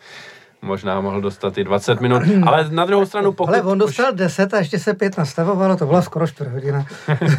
možná 0.62 1.02
mohl 1.02 1.22
dostat 1.22 1.58
i 1.58 1.64
20 1.64 2.02
minut, 2.02 2.24
ale 2.46 2.70
na 2.70 2.86
druhou 2.86 3.06
stranu 3.06 3.32
pokud... 3.32 3.54
Ale 3.54 3.64
on 3.64 3.78
dostal 3.78 4.12
už... 4.12 4.18
10 4.18 4.54
a 4.54 4.58
ještě 4.58 4.80
se 4.80 4.94
pět 4.94 5.18
nastavovalo, 5.18 5.78
to 5.78 5.86
byla 5.86 6.02
skoro 6.02 6.28
čtvrt 6.28 6.52
hodina. 6.52 6.86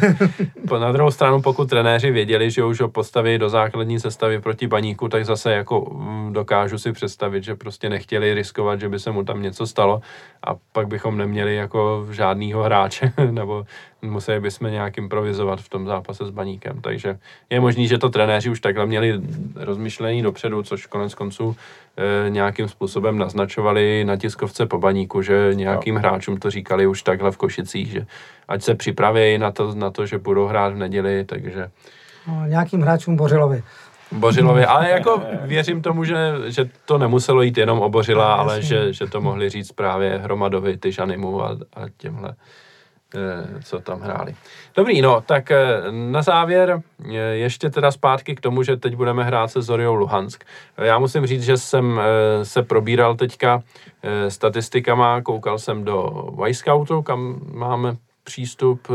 na 0.79 0.91
druhou 0.91 1.11
stranu, 1.11 1.41
pokud 1.41 1.69
trenéři 1.69 2.11
věděli, 2.11 2.51
že 2.51 2.63
už 2.63 2.81
ho 2.81 2.89
postaví 2.89 3.37
do 3.37 3.49
základní 3.49 3.99
sestavy 3.99 4.41
proti 4.41 4.67
baníku, 4.67 5.09
tak 5.09 5.25
zase 5.25 5.51
jako 5.51 5.93
mm, 5.93 6.33
dokážu 6.33 6.77
si 6.77 6.91
představit, 6.91 7.43
že 7.43 7.55
prostě 7.55 7.89
nechtěli 7.89 8.33
riskovat, 8.33 8.79
že 8.79 8.89
by 8.89 8.99
se 8.99 9.11
mu 9.11 9.23
tam 9.23 9.41
něco 9.41 9.67
stalo 9.67 10.01
a 10.47 10.55
pak 10.71 10.87
bychom 10.87 11.17
neměli 11.17 11.55
jako 11.55 12.07
žádnýho 12.11 12.63
hráče, 12.63 13.13
nebo 13.31 13.65
museli 14.01 14.39
bychom 14.39 14.71
nějak 14.71 14.97
improvizovat 14.97 15.61
v 15.61 15.69
tom 15.69 15.85
zápase 15.85 16.25
s 16.25 16.29
baníkem. 16.29 16.81
Takže 16.81 17.19
je 17.49 17.59
možný, 17.59 17.87
že 17.87 17.97
to 17.97 18.09
trenéři 18.09 18.49
už 18.49 18.59
takhle 18.59 18.85
měli 18.85 19.21
rozmyšlení 19.55 20.21
dopředu, 20.21 20.63
což 20.63 20.85
konec 20.85 21.15
konců 21.15 21.55
e, 21.97 22.29
nějakým 22.29 22.67
způsobem 22.67 23.12
naznačovali 23.17 24.05
na 24.05 24.17
tiskovce 24.17 24.65
po 24.65 24.77
baníku, 24.77 25.21
že 25.21 25.51
nějakým 25.53 25.95
no. 25.95 25.99
hráčům 26.01 26.37
to 26.37 26.49
říkali 26.49 26.87
už 26.87 27.03
takhle 27.03 27.31
v 27.31 27.37
Košicích, 27.37 27.91
že 27.91 28.05
ať 28.47 28.63
se 28.63 28.75
připraví 28.75 29.37
na 29.37 29.51
to, 29.51 29.75
na 29.75 29.91
to 29.91 30.05
že 30.05 30.17
budou 30.17 30.47
hrát 30.47 30.73
v 30.73 30.77
neděli, 30.77 31.25
takže... 31.25 31.71
No, 32.27 32.45
nějakým 32.45 32.81
hráčům 32.81 33.15
Bořilovi. 33.15 33.63
Bořilovi, 34.11 34.65
ale 34.65 34.89
jako 34.89 35.21
věřím 35.41 35.81
tomu, 35.81 36.03
že, 36.03 36.33
že 36.45 36.69
to 36.85 36.97
nemuselo 36.97 37.41
jít 37.41 37.57
jenom 37.57 37.79
o 37.79 37.89
Bořila, 37.89 38.35
no, 38.35 38.39
ale 38.39 38.61
že, 38.61 38.93
že 38.93 39.07
to 39.07 39.21
mohli 39.21 39.49
říct 39.49 39.71
právě 39.71 40.17
Hromadovi, 40.17 40.77
Tyžanimu 40.77 41.43
a, 41.43 41.57
a 41.73 41.81
těmhle 41.97 42.35
co 43.63 43.79
tam 43.79 44.01
hráli. 44.01 44.35
Dobrý, 44.75 45.01
no, 45.01 45.21
tak 45.21 45.51
na 45.91 46.21
závěr 46.21 46.81
ještě 47.31 47.69
teda 47.69 47.91
zpátky 47.91 48.35
k 48.35 48.41
tomu, 48.41 48.63
že 48.63 48.77
teď 48.77 48.95
budeme 48.95 49.23
hrát 49.23 49.47
se 49.47 49.61
Zoriou 49.61 49.93
Luhansk. 49.93 50.43
Já 50.77 50.99
musím 50.99 51.25
říct, 51.25 51.43
že 51.43 51.57
jsem 51.57 52.01
se 52.43 52.63
probíral 52.63 53.15
teďka 53.15 53.63
statistikama, 54.27 55.21
koukal 55.21 55.59
jsem 55.59 55.83
do 55.83 56.27
Scoutu, 56.51 57.01
kam 57.01 57.39
máme 57.53 57.95
přístup 58.23 58.87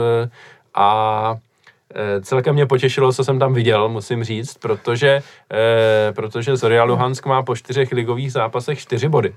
a 0.74 1.36
Eh, 1.94 2.20
celkem 2.20 2.54
mě 2.54 2.66
potěšilo, 2.66 3.12
co 3.12 3.24
jsem 3.24 3.38
tam 3.38 3.54
viděl, 3.54 3.88
musím 3.88 4.24
říct, 4.24 4.58
protože, 4.58 5.22
eh, 5.52 6.12
protože 6.12 6.56
Zoria 6.56 6.84
Luhansk 6.84 7.26
má 7.26 7.42
po 7.42 7.56
čtyřech 7.56 7.92
ligových 7.92 8.32
zápasech 8.32 8.78
čtyři 8.78 9.08
body. 9.08 9.34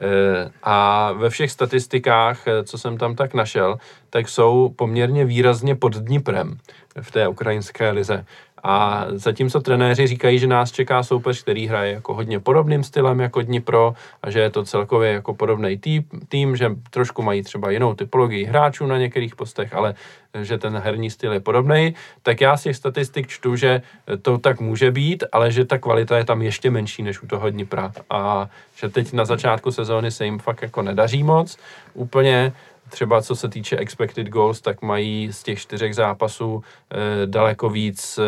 Eh, 0.00 0.50
a 0.62 1.12
ve 1.12 1.30
všech 1.30 1.50
statistikách, 1.50 2.44
co 2.64 2.78
jsem 2.78 2.98
tam 2.98 3.14
tak 3.14 3.34
našel, 3.34 3.78
tak 4.10 4.28
jsou 4.28 4.68
poměrně 4.76 5.24
výrazně 5.24 5.74
pod 5.74 5.96
Dniprem 5.96 6.58
v 7.00 7.10
té 7.10 7.28
ukrajinské 7.28 7.90
lize. 7.90 8.24
A 8.62 9.06
zatímco 9.10 9.60
trenéři 9.60 10.06
říkají, 10.06 10.38
že 10.38 10.46
nás 10.46 10.72
čeká 10.72 11.02
soupeř, 11.02 11.42
který 11.42 11.66
hraje 11.66 11.92
jako 11.92 12.14
hodně 12.14 12.40
podobným 12.40 12.84
stylem 12.84 13.20
jako 13.20 13.42
Dnipro 13.42 13.94
a 14.22 14.30
že 14.30 14.40
je 14.40 14.50
to 14.50 14.64
celkově 14.64 15.12
jako 15.12 15.34
podobný 15.34 15.78
tým, 15.78 16.04
tým, 16.28 16.56
že 16.56 16.70
trošku 16.90 17.22
mají 17.22 17.42
třeba 17.42 17.70
jinou 17.70 17.94
typologii 17.94 18.44
hráčů 18.44 18.86
na 18.86 18.98
některých 18.98 19.36
postech, 19.36 19.74
ale 19.74 19.94
že 20.42 20.58
ten 20.58 20.76
herní 20.78 21.10
styl 21.10 21.32
je 21.32 21.40
podobný, 21.40 21.94
tak 22.22 22.40
já 22.40 22.56
z 22.56 22.62
těch 22.62 22.76
statistik 22.76 23.28
čtu, 23.28 23.56
že 23.56 23.82
to 24.22 24.38
tak 24.38 24.60
může 24.60 24.90
být, 24.90 25.24
ale 25.32 25.52
že 25.52 25.64
ta 25.64 25.78
kvalita 25.78 26.16
je 26.16 26.24
tam 26.24 26.42
ještě 26.42 26.70
menší 26.70 27.02
než 27.02 27.22
u 27.22 27.26
toho 27.26 27.50
Dnipra. 27.50 27.92
A 28.10 28.48
že 28.76 28.88
teď 28.88 29.12
na 29.12 29.24
začátku 29.24 29.72
sezóny 29.72 30.10
se 30.10 30.24
jim 30.24 30.38
fakt 30.38 30.62
jako 30.62 30.82
nedaří 30.82 31.22
moc 31.22 31.58
úplně, 31.94 32.52
třeba 32.92 33.22
co 33.22 33.36
se 33.36 33.48
týče 33.48 33.76
expected 33.76 34.28
goals, 34.28 34.60
tak 34.60 34.82
mají 34.82 35.32
z 35.32 35.42
těch 35.42 35.60
čtyřech 35.60 35.94
zápasů 35.94 36.62
e, 36.62 37.26
daleko 37.26 37.70
víc 37.70 38.18
e, 38.18 38.22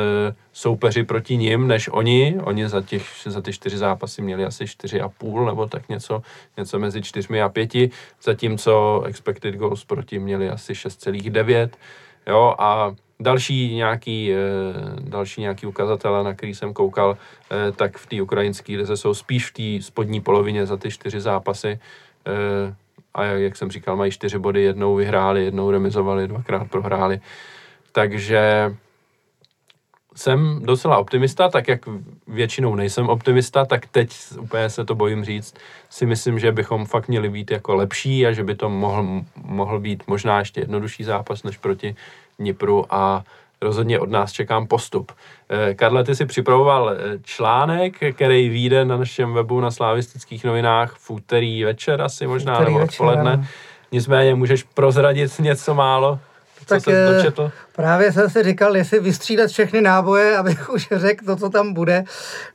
soupeři 0.52 1.04
proti 1.04 1.36
nim, 1.36 1.68
než 1.68 1.88
oni. 1.92 2.36
Oni 2.42 2.68
za, 2.68 2.82
těch, 2.82 3.06
za 3.26 3.40
ty 3.40 3.52
čtyři 3.52 3.78
zápasy 3.78 4.22
měli 4.22 4.44
asi 4.44 4.66
čtyři 4.66 5.00
a 5.00 5.08
půl, 5.08 5.46
nebo 5.46 5.66
tak 5.66 5.88
něco, 5.88 6.22
něco 6.56 6.78
mezi 6.78 7.02
čtyřmi 7.02 7.42
a 7.42 7.48
pěti, 7.48 7.90
zatímco 8.22 9.02
expected 9.06 9.54
goals 9.54 9.84
proti 9.84 10.18
měli 10.18 10.50
asi 10.50 10.72
6,9. 10.72 11.68
Jo, 12.26 12.54
a 12.58 12.94
další 13.20 13.74
nějaký, 13.74 14.32
e, 14.32 14.36
další 15.00 15.40
nějaký 15.40 15.66
ukazatele, 15.66 16.24
na 16.24 16.34
který 16.34 16.54
jsem 16.54 16.72
koukal, 16.72 17.16
tak 17.76 17.98
v 17.98 18.06
té 18.06 18.22
ukrajinské 18.22 18.76
lize 18.76 18.96
jsou 18.96 19.14
spíš 19.14 19.50
v 19.50 19.52
té 19.52 19.84
spodní 19.86 20.20
polovině 20.20 20.66
za 20.66 20.76
ty 20.76 20.90
čtyři 20.90 21.20
zápasy. 21.20 21.78
A 23.14 23.24
jak 23.24 23.56
jsem 23.56 23.70
říkal, 23.70 23.96
mají 23.96 24.12
čtyři 24.12 24.38
body, 24.38 24.62
jednou 24.62 24.94
vyhráli, 24.94 25.44
jednou 25.44 25.70
remizovali, 25.70 26.28
dvakrát 26.28 26.70
prohráli. 26.70 27.20
Takže 27.92 28.74
jsem 30.16 30.60
docela 30.62 30.98
optimista, 30.98 31.48
tak 31.48 31.68
jak 31.68 31.80
většinou 32.26 32.74
nejsem 32.74 33.08
optimista, 33.08 33.64
tak 33.64 33.86
teď 33.86 34.16
úplně 34.40 34.70
se 34.70 34.84
to 34.84 34.94
bojím 34.94 35.24
říct. 35.24 35.54
Si 35.90 36.06
myslím, 36.06 36.38
že 36.38 36.52
bychom 36.52 36.86
fakt 36.86 37.08
měli 37.08 37.28
být 37.28 37.50
jako 37.50 37.74
lepší 37.74 38.26
a 38.26 38.32
že 38.32 38.44
by 38.44 38.54
to 38.54 38.68
mohl, 38.68 39.22
mohl 39.44 39.80
být 39.80 40.02
možná 40.06 40.38
ještě 40.38 40.60
jednodušší 40.60 41.04
zápas 41.04 41.42
než 41.42 41.56
proti 41.56 41.96
Nipru 42.38 42.94
a 42.94 43.24
rozhodně 43.64 44.00
od 44.00 44.10
nás 44.10 44.32
čekám 44.32 44.66
postup. 44.66 45.12
Eh, 45.48 45.74
Karle, 45.74 46.04
ty 46.04 46.14
si 46.14 46.26
připravoval 46.26 46.90
eh, 46.90 47.18
článek, 47.22 47.94
který 48.14 48.48
vyjde 48.48 48.84
na 48.84 48.96
našem 48.96 49.34
webu 49.34 49.60
na 49.60 49.70
slavistických 49.70 50.44
novinách 50.44 50.94
v 50.98 51.10
úterý 51.10 51.64
večer 51.64 52.02
asi 52.02 52.26
možná, 52.26 52.54
úterý 52.54 52.72
nebo 52.72 52.84
odpoledne. 52.84 53.36
Večer, 53.36 53.48
Nicméně 53.92 54.34
můžeš 54.34 54.62
prozradit 54.62 55.38
něco 55.38 55.74
málo? 55.74 56.18
Co 56.58 56.64
tak 56.64 56.82
jsem 56.82 56.94
eh, 56.94 57.12
dočetl? 57.12 57.52
právě 57.76 58.12
jsem 58.12 58.30
si 58.30 58.42
říkal, 58.42 58.76
jestli 58.76 59.00
vystřídat 59.00 59.50
všechny 59.50 59.80
náboje, 59.80 60.36
abych 60.40 60.70
už 60.70 60.88
řekl 60.92 61.24
to, 61.24 61.36
co 61.36 61.50
tam 61.50 61.72
bude. 61.72 62.04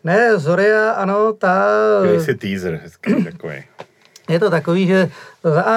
Ne, 0.04 0.38
Zoria, 0.40 0.92
ano, 0.92 1.34
ta... 1.34 1.66
si 2.20 2.36
teaser, 2.36 2.80
hezký 2.84 3.24
takový. 3.24 3.64
Je 4.30 4.40
to 4.40 4.50
takový, 4.50 4.88
že 4.88 5.10
a 5.66 5.76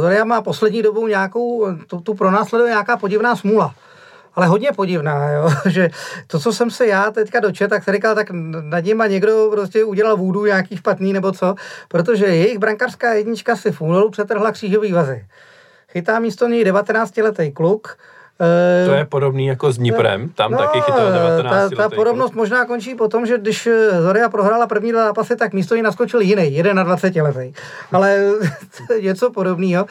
Zoria 0.00 0.24
má 0.24 0.42
poslední 0.42 0.82
dobou 0.82 1.06
nějakou, 1.06 1.66
tu, 1.86 2.00
tu 2.00 2.14
pronásleduje 2.14 2.70
nějaká 2.70 2.96
podivná 2.96 3.36
smůla 3.36 3.74
ale 4.36 4.46
hodně 4.46 4.68
podivná, 4.76 5.30
jo? 5.30 5.50
že 5.66 5.90
to, 6.26 6.38
co 6.38 6.52
jsem 6.52 6.70
se 6.70 6.86
já 6.86 7.10
teďka 7.10 7.40
dočet, 7.40 7.68
tak 7.68 7.84
se 7.84 7.92
říkal, 7.92 8.14
tak 8.14 8.26
nad 8.60 8.84
nima 8.84 9.06
někdo 9.06 9.48
prostě 9.50 9.84
udělal 9.84 10.16
vůdu 10.16 10.46
nějaký 10.46 10.76
špatný 10.76 11.12
nebo 11.12 11.32
co, 11.32 11.54
protože 11.88 12.26
jejich 12.26 12.58
brankářská 12.58 13.12
jednička 13.12 13.56
si 13.56 13.72
v 13.72 13.80
únoru 13.80 14.10
přetrhla 14.10 14.52
křížový 14.52 14.92
vazy. 14.92 15.26
Chytá 15.88 16.18
místo 16.18 16.48
něj 16.48 16.64
19-letý 16.64 17.52
kluk, 17.52 17.96
to 18.86 18.92
je 18.92 19.04
podobný 19.04 19.46
jako 19.46 19.72
s 19.72 19.78
Dniprem, 19.78 20.28
tam 20.28 20.52
no, 20.52 20.58
taky 20.58 20.80
chytal 20.80 21.12
19 21.12 21.70
Ta, 21.70 21.76
ta 21.76 21.88
podobnost 21.88 22.30
kluk. 22.30 22.36
možná 22.36 22.64
končí 22.64 22.94
po 22.94 23.08
tom, 23.08 23.26
že 23.26 23.38
když 23.38 23.68
Zoria 24.02 24.28
prohrála 24.28 24.66
první 24.66 24.92
dva 24.92 25.04
zápasy, 25.04 25.36
tak 25.36 25.52
místo 25.52 25.76
ní 25.76 25.82
naskočil 25.82 26.20
jiný, 26.20 26.62
21 26.62 27.22
letý. 27.22 27.54
Ale 27.92 28.18
něco 29.02 29.30
podobného. 29.30 29.86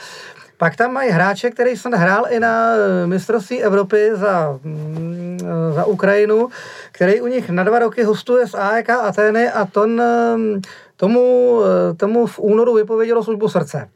Pak 0.57 0.75
tam 0.75 0.93
mají 0.93 1.09
hráče, 1.09 1.49
který 1.49 1.77
jsem 1.77 1.91
hrál 1.91 2.25
i 2.29 2.39
na 2.39 2.69
mistrovství 3.05 3.63
Evropy 3.63 4.11
za, 4.13 4.59
mm, 4.63 5.39
za 5.71 5.85
Ukrajinu, 5.85 6.49
který 6.91 7.21
u 7.21 7.27
nich 7.27 7.49
na 7.49 7.63
dva 7.63 7.79
roky 7.79 8.03
hostuje 8.03 8.47
z 8.47 8.53
AEK 8.53 8.89
Ateny 8.89 9.49
a 9.49 9.65
ton, 9.65 10.01
mm, 10.35 10.61
tomu, 10.97 11.59
tomu 11.97 12.25
v 12.25 12.39
únoru 12.39 12.73
vypovědělo 12.73 13.23
službu 13.23 13.49
srdce. 13.49 13.89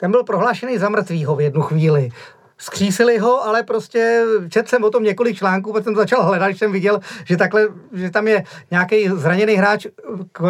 Ten 0.00 0.10
byl 0.10 0.24
prohlášený 0.24 0.78
za 0.78 0.88
mrtvýho 0.88 1.36
v 1.36 1.40
jednu 1.40 1.62
chvíli 1.62 2.10
skřísili 2.58 3.18
ho, 3.18 3.44
ale 3.44 3.62
prostě 3.62 4.24
četl 4.48 4.68
jsem 4.68 4.84
o 4.84 4.90
tom 4.90 5.02
několik 5.02 5.36
článků, 5.36 5.72
protože 5.72 5.84
jsem 5.84 5.96
začal 5.96 6.22
hledat, 6.22 6.46
když 6.46 6.58
jsem 6.58 6.72
viděl, 6.72 7.00
že 7.24 7.36
takhle, 7.36 7.68
že 7.92 8.10
tam 8.10 8.28
je 8.28 8.44
nějaký 8.70 9.08
zraněný 9.08 9.54
hráč 9.54 9.86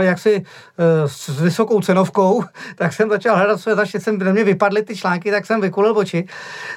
jaksi 0.01 0.45
eh, 0.79 1.09
s 1.09 1.41
vysokou 1.41 1.81
cenovkou, 1.81 2.45
tak 2.77 2.93
jsem 2.93 3.11
začal 3.11 3.37
hledat 3.37 3.61
své 3.61 3.75
začít 3.75 4.03
jsem 4.03 4.19
na 4.19 4.33
mě 4.33 4.45
vypadly 4.45 4.83
ty 4.83 4.97
články, 4.97 5.31
tak 5.31 5.47
jsem 5.47 5.61
vykulil 5.61 5.99
oči. 5.99 6.27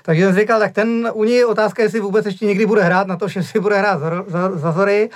Takže 0.03 0.25
jsem 0.25 0.35
říkal, 0.35 0.59
tak 0.59 0.71
ten 0.71 1.11
u 1.13 1.23
ní 1.23 1.45
otázka, 1.45 1.83
jestli 1.83 1.99
vůbec 1.99 2.25
ještě 2.25 2.45
někdy 2.45 2.65
bude 2.65 2.83
hrát 2.83 3.07
na 3.07 3.15
to, 3.15 3.27
že 3.27 3.43
si 3.43 3.59
bude 3.59 3.77
hrát 3.77 3.99
za, 3.99 4.23
za, 4.27 4.51
za 4.51 4.71
Zory. 4.71 5.09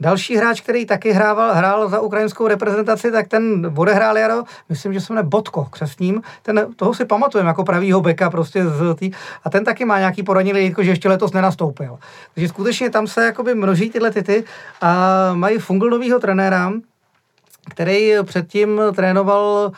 Další 0.00 0.36
hráč, 0.36 0.60
který 0.60 0.86
taky 0.86 1.12
hrával, 1.12 1.54
hrál 1.54 1.88
za 1.88 2.00
ukrajinskou 2.00 2.46
reprezentaci, 2.46 3.12
tak 3.12 3.28
ten 3.28 3.72
odehrál 3.76 4.18
jaro, 4.18 4.42
myslím, 4.68 4.92
že 4.92 5.00
se 5.00 5.12
jmenuje 5.12 5.28
Botko 5.28 5.64
křesním, 5.64 6.22
ten, 6.42 6.66
toho 6.76 6.94
si 6.94 7.04
pamatujeme 7.04 7.48
jako 7.48 7.64
pravýho 7.64 8.00
beka 8.00 8.30
prostě 8.30 8.66
z 8.66 8.94
tý, 8.94 9.10
a 9.44 9.50
ten 9.50 9.64
taky 9.64 9.84
má 9.84 9.98
nějaký 9.98 10.22
poraněný, 10.22 10.74
že 10.80 10.90
ještě 10.90 11.08
letos 11.08 11.32
nenastoupil. 11.32 11.98
Takže 12.34 12.48
skutečně 12.48 12.90
tam 12.90 13.06
se 13.06 13.24
jakoby 13.24 13.54
množí 13.54 13.90
tyhle 13.90 14.10
tyty 14.10 14.44
a 14.80 15.30
mají 15.34 15.58
funglnovýho 15.58 16.18
trenéra, 16.18 16.72
který 17.70 18.12
předtím 18.24 18.80
trénoval 18.96 19.72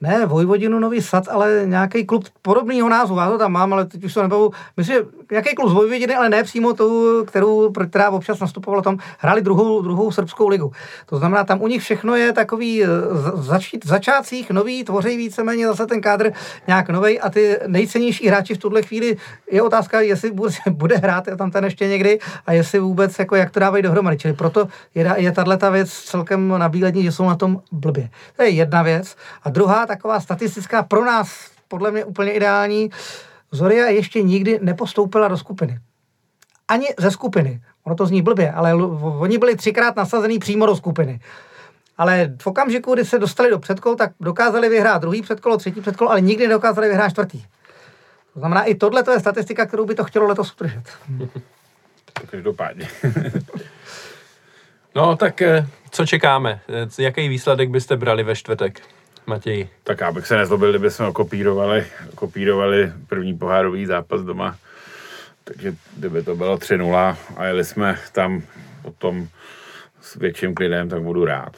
ne 0.00 0.26
Vojvodinu 0.26 0.78
Nový 0.78 1.02
Sad, 1.02 1.28
ale 1.28 1.62
nějaký 1.64 2.06
klub 2.06 2.24
podobného 2.42 2.88
názvu. 2.88 3.18
Já 3.18 3.30
to 3.30 3.38
tam 3.38 3.52
mám, 3.52 3.72
ale 3.72 3.84
teď 3.86 4.04
už 4.04 4.14
to 4.14 4.22
nebavu. 4.22 4.50
Myslím, 4.76 4.96
že 4.96 5.04
nějaký 5.30 5.54
klub 5.54 5.70
z 5.70 5.72
Vojvodiny, 5.72 6.14
ale 6.14 6.28
ne 6.28 6.42
přímo 6.44 6.72
tu, 6.72 7.24
kterou, 7.24 7.72
která 7.88 8.10
občas 8.10 8.40
nastupovala 8.40 8.82
tam, 8.82 8.98
hráli 9.18 9.42
druhou, 9.42 9.82
druhou 9.82 10.10
srbskou 10.10 10.48
ligu. 10.48 10.72
To 11.06 11.18
znamená, 11.18 11.44
tam 11.44 11.62
u 11.62 11.66
nich 11.66 11.82
všechno 11.82 12.16
je 12.16 12.32
takový 12.32 12.84
eh, 12.84 12.88
začít 13.34 13.84
v 13.84 13.88
začátcích 13.88 14.50
nový, 14.50 14.84
tvoří 14.84 15.16
víceméně 15.16 15.66
zase 15.66 15.86
ten 15.86 16.00
kádr 16.00 16.32
nějak 16.66 16.88
nový 16.88 17.20
a 17.20 17.30
ty 17.30 17.56
nejcennější 17.66 18.28
hráči 18.28 18.54
v 18.54 18.58
tuhle 18.58 18.82
chvíli 18.82 19.16
je 19.50 19.62
otázka, 19.62 20.00
jestli 20.00 20.30
bude, 20.30 20.54
bude 20.70 20.96
hrát 20.96 21.24
tam 21.38 21.50
ten 21.50 21.64
ještě 21.64 21.88
někdy 21.88 22.18
a 22.46 22.52
jestli 22.52 22.78
vůbec 22.78 23.18
jako 23.18 23.36
jak 23.36 23.50
to 23.50 23.60
dávají 23.60 23.82
dohromady. 23.82 24.18
Čili 24.18 24.34
proto 24.34 24.68
je, 24.94 25.14
je 25.16 25.32
tahle 25.32 25.58
věc 25.70 25.92
celkem 25.92 26.48
nabílední, 26.58 27.02
že 27.02 27.12
jsou 27.12 27.26
na 27.26 27.36
tom 27.36 27.60
blbě. 27.72 28.08
To 28.36 28.42
je 28.42 28.48
jedna 28.48 28.82
věc. 28.82 29.16
A 29.42 29.50
druhá 29.50 29.86
taková 29.88 30.20
statistická 30.20 30.82
pro 30.82 31.04
nás 31.04 31.50
podle 31.68 31.90
mě 31.90 32.04
úplně 32.04 32.32
ideální. 32.32 32.90
Zoria 33.52 33.86
ještě 33.86 34.22
nikdy 34.22 34.58
nepostoupila 34.62 35.28
do 35.28 35.36
skupiny. 35.36 35.80
Ani 36.68 36.86
ze 36.98 37.10
skupiny. 37.10 37.60
Ono 37.84 37.96
to 37.96 38.06
zní 38.06 38.22
blbě, 38.22 38.52
ale 38.52 38.74
oni 39.18 39.38
byli 39.38 39.56
třikrát 39.56 39.96
nasazený 39.96 40.38
přímo 40.38 40.66
do 40.66 40.76
skupiny. 40.76 41.20
Ale 41.98 42.34
v 42.42 42.46
okamžiku, 42.46 42.94
kdy 42.94 43.04
se 43.04 43.18
dostali 43.18 43.50
do 43.50 43.58
předkol, 43.58 43.96
tak 43.96 44.12
dokázali 44.20 44.68
vyhrát 44.68 45.02
druhý 45.02 45.22
předkolo, 45.22 45.56
třetí 45.56 45.80
předkolo, 45.80 46.10
ale 46.10 46.20
nikdy 46.20 46.46
nedokázali 46.46 46.88
vyhrát 46.88 47.10
čtvrtý. 47.10 47.44
To 48.34 48.40
znamená, 48.40 48.64
i 48.64 48.74
tohle 48.74 49.04
je 49.12 49.20
statistika, 49.20 49.66
kterou 49.66 49.84
by 49.84 49.94
to 49.94 50.04
chtělo 50.04 50.26
letos 50.26 50.54
udržet. 50.60 50.82
Každopádně. 52.30 52.88
no, 54.94 55.16
tak 55.16 55.42
eh, 55.42 55.66
co 55.90 56.06
čekáme? 56.06 56.60
Eh, 56.68 57.02
jaký 57.02 57.28
výsledek 57.28 57.70
byste 57.70 57.96
brali 57.96 58.22
ve 58.22 58.36
čtvrtek? 58.36 58.80
Matěj. 59.28 59.68
Tak 59.84 60.00
já 60.00 60.12
bych 60.12 60.26
se 60.26 60.36
nezlobil, 60.36 60.70
kdyby 60.70 60.90
jsme 60.90 61.12
kopírovali, 61.12 61.86
kopírovali 62.14 62.92
první 63.08 63.38
pohárový 63.38 63.86
zápas 63.86 64.22
doma. 64.22 64.56
Takže 65.44 65.74
kdyby 65.96 66.22
to 66.22 66.36
bylo 66.36 66.56
3-0 66.56 67.16
a 67.36 67.44
jeli 67.44 67.64
jsme 67.64 67.98
tam 68.12 68.42
potom 68.82 69.28
s 70.00 70.16
větším 70.16 70.54
klidem, 70.54 70.88
tak 70.88 71.02
budu 71.02 71.24
rád. 71.24 71.56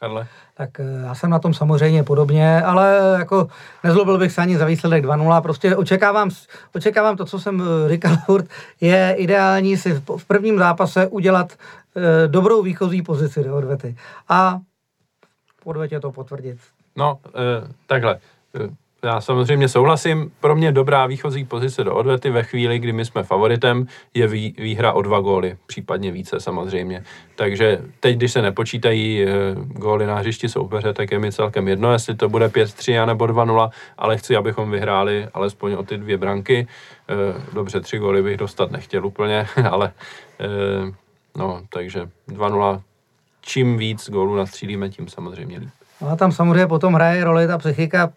Karle? 0.00 0.26
tak 0.54 0.80
eh, 0.80 1.02
já 1.06 1.14
jsem 1.14 1.30
na 1.30 1.38
tom 1.38 1.54
samozřejmě 1.54 2.02
podobně, 2.02 2.62
ale 2.62 2.98
jako 3.18 3.48
nezlobil 3.84 4.18
bych 4.18 4.32
se 4.32 4.40
ani 4.40 4.58
za 4.58 4.64
výsledek 4.64 5.04
2-0, 5.04 5.42
prostě 5.42 5.76
očekávám, 5.76 6.30
očekávám 6.74 7.16
to, 7.16 7.24
co 7.24 7.40
jsem 7.40 7.62
eh, 7.62 7.88
říkal 7.88 8.16
furt, 8.26 8.46
je 8.80 9.14
ideální 9.18 9.76
si 9.76 10.02
v 10.16 10.24
prvním 10.26 10.58
zápase 10.58 11.06
udělat 11.06 11.52
e, 11.96 12.28
dobrou 12.28 12.62
výchozí 12.62 13.02
pozici 13.02 13.44
do 13.44 13.56
odvety 13.56 13.96
a 14.28 14.58
v 15.62 15.66
odvetě 15.66 16.00
to 16.00 16.12
potvrdit. 16.12 16.58
No, 16.96 17.18
e, 17.26 17.72
takhle. 17.86 18.18
Já 19.04 19.20
samozřejmě 19.20 19.68
souhlasím. 19.68 20.32
Pro 20.40 20.56
mě 20.56 20.72
dobrá 20.72 21.06
výchozí 21.06 21.44
pozice 21.44 21.84
do 21.84 21.94
odvety 21.94 22.30
ve 22.30 22.42
chvíli, 22.42 22.78
kdy 22.78 22.92
my 22.92 23.04
jsme 23.04 23.22
favoritem, 23.22 23.86
je 24.14 24.26
vý, 24.26 24.54
výhra 24.58 24.92
o 24.92 25.02
dva 25.02 25.20
góly, 25.20 25.56
případně 25.66 26.12
více 26.12 26.40
samozřejmě. 26.40 27.04
Takže 27.34 27.82
teď, 28.00 28.16
když 28.16 28.32
se 28.32 28.42
nepočítají 28.42 29.22
e, 29.22 29.28
góly 29.54 30.06
na 30.06 30.14
hřišti 30.14 30.48
soupeře, 30.48 30.92
tak 30.92 31.12
je 31.12 31.18
mi 31.18 31.32
celkem 31.32 31.68
jedno, 31.68 31.92
jestli 31.92 32.14
to 32.14 32.28
bude 32.28 32.46
5-3 32.46 33.06
nebo 33.06 33.24
2-0, 33.24 33.70
ale 33.98 34.16
chci, 34.16 34.36
abychom 34.36 34.70
vyhráli 34.70 35.28
alespoň 35.34 35.72
o 35.72 35.82
ty 35.82 35.96
dvě 35.96 36.16
branky. 36.16 36.66
E, 37.08 37.54
dobře, 37.54 37.80
tři 37.80 37.98
góly 37.98 38.22
bych 38.22 38.36
dostat 38.36 38.70
nechtěl 38.70 39.06
úplně, 39.06 39.46
ale 39.70 39.92
e, 40.40 40.92
no, 41.36 41.62
takže 41.68 42.08
2-0. 42.28 42.80
Čím 43.44 43.76
víc 43.76 44.10
gólů 44.10 44.36
nastřílíme, 44.36 44.88
tím 44.88 45.08
samozřejmě 45.08 45.58
líp. 45.58 45.70
No 46.00 46.08
a 46.08 46.16
tam 46.16 46.32
samozřejmě 46.32 46.66
potom 46.66 46.94
hraje 46.94 47.24
roli 47.24 47.46
ta 47.46 47.58
psychika 47.58 48.12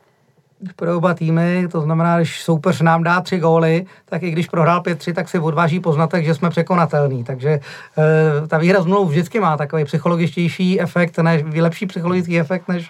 pro 0.76 0.98
oba 0.98 1.14
týmy, 1.14 1.68
to 1.72 1.82
znamená, 1.82 2.18
když 2.18 2.44
soupeř 2.44 2.82
nám 2.82 3.04
dá 3.04 3.22
tři 3.22 3.40
góly, 3.40 3.86
tak 4.06 4.24
i 4.24 4.32
když 4.32 4.48
prohrál 4.48 4.82
5-3, 4.82 5.14
tak 5.14 5.30
si 5.30 5.40
odváží 5.40 5.80
poznatek, 5.80 6.26
že 6.26 6.34
jsme 6.34 6.50
překonatelní. 6.50 7.24
Takže 7.24 7.50
e, 7.50 8.48
ta 8.48 8.58
výhra 8.58 8.82
z 8.82 8.86
nulou 8.86 9.06
vždycky 9.06 9.40
má 9.40 9.58
takový 9.58 9.86
psychologičtější 9.86 10.82
efekt, 10.82 11.18
než 11.18 11.44
lepší 11.62 11.86
psychologický 11.86 12.40
efekt, 12.40 12.68
než 12.68 12.90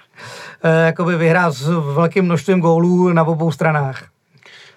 e, 0.63 0.85
jakoby 0.85 1.15
vyhrá 1.15 1.51
s 1.51 1.67
velkým 1.93 2.25
množstvím 2.25 2.59
gólů 2.59 3.13
na 3.13 3.23
obou 3.23 3.51
stranách. 3.51 4.03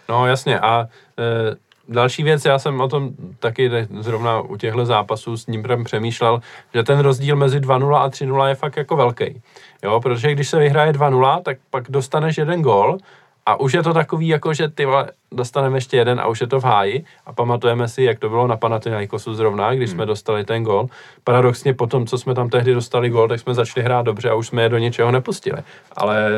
No 0.09 0.27
jasně 0.27 0.61
a 0.61 0.89
e, 1.19 1.57
další 1.89 2.23
věc, 2.23 2.45
já 2.45 2.59
jsem 2.59 2.81
o 2.81 2.89
tom 2.89 3.11
taky 3.39 3.71
zrovna 4.01 4.41
u 4.41 4.57
těchto 4.57 4.87
zápasů 4.87 5.37
s 5.37 5.47
ním 5.47 5.65
přemýšlel, 5.85 6.41
že 6.75 6.83
ten 6.83 6.99
rozdíl 6.99 7.37
mezi 7.37 7.61
2-0 7.61 7.95
a 7.95 8.09
3-0 8.09 8.47
je 8.47 8.55
fakt 8.55 8.77
jako 8.77 8.97
velký. 8.97 9.43
Jo, 9.83 10.01
protože 10.01 10.33
když 10.33 10.49
se 10.49 10.59
vyhraje 10.59 10.93
2-0, 10.93 11.43
tak 11.43 11.59
pak 11.71 11.91
dostaneš 11.91 12.39
jeden 12.39 12.63
gól 12.63 12.99
a 13.47 13.61
už 13.61 13.73
je 13.73 13.83
to 13.83 13.95
takový, 13.95 14.29
jako 14.29 14.55
že 14.55 14.69
ty 14.69 14.87
dostaneme 15.33 15.77
ještě 15.77 15.97
jeden 15.97 16.21
a 16.21 16.27
už 16.27 16.41
je 16.41 16.47
to 16.47 16.61
v 16.61 16.65
háji 16.65 17.05
a 17.27 17.33
pamatujeme 17.33 17.89
si, 17.89 18.03
jak 18.03 18.19
to 18.19 18.29
bylo 18.29 18.47
na 18.47 18.57
Panathinaikosu 18.57 19.35
zrovna, 19.35 19.75
když 19.75 19.91
hmm. 19.91 19.97
jsme 19.97 20.07
dostali 20.07 20.45
ten 20.45 20.65
gól. 20.65 20.89
Paradoxně 21.25 21.75
po 21.75 21.87
tom, 21.87 22.07
co 22.07 22.19
jsme 22.19 22.35
tam 22.35 22.51
tehdy 22.51 22.75
dostali 22.75 23.11
gól, 23.11 23.29
tak 23.29 23.41
jsme 23.41 23.55
začali 23.55 23.85
hrát 23.85 24.03
dobře 24.03 24.31
a 24.31 24.35
už 24.35 24.47
jsme 24.47 24.63
je 24.63 24.69
do 24.69 24.79
něčeho 24.79 25.11
nepustili. 25.11 25.63
Ale 25.97 26.31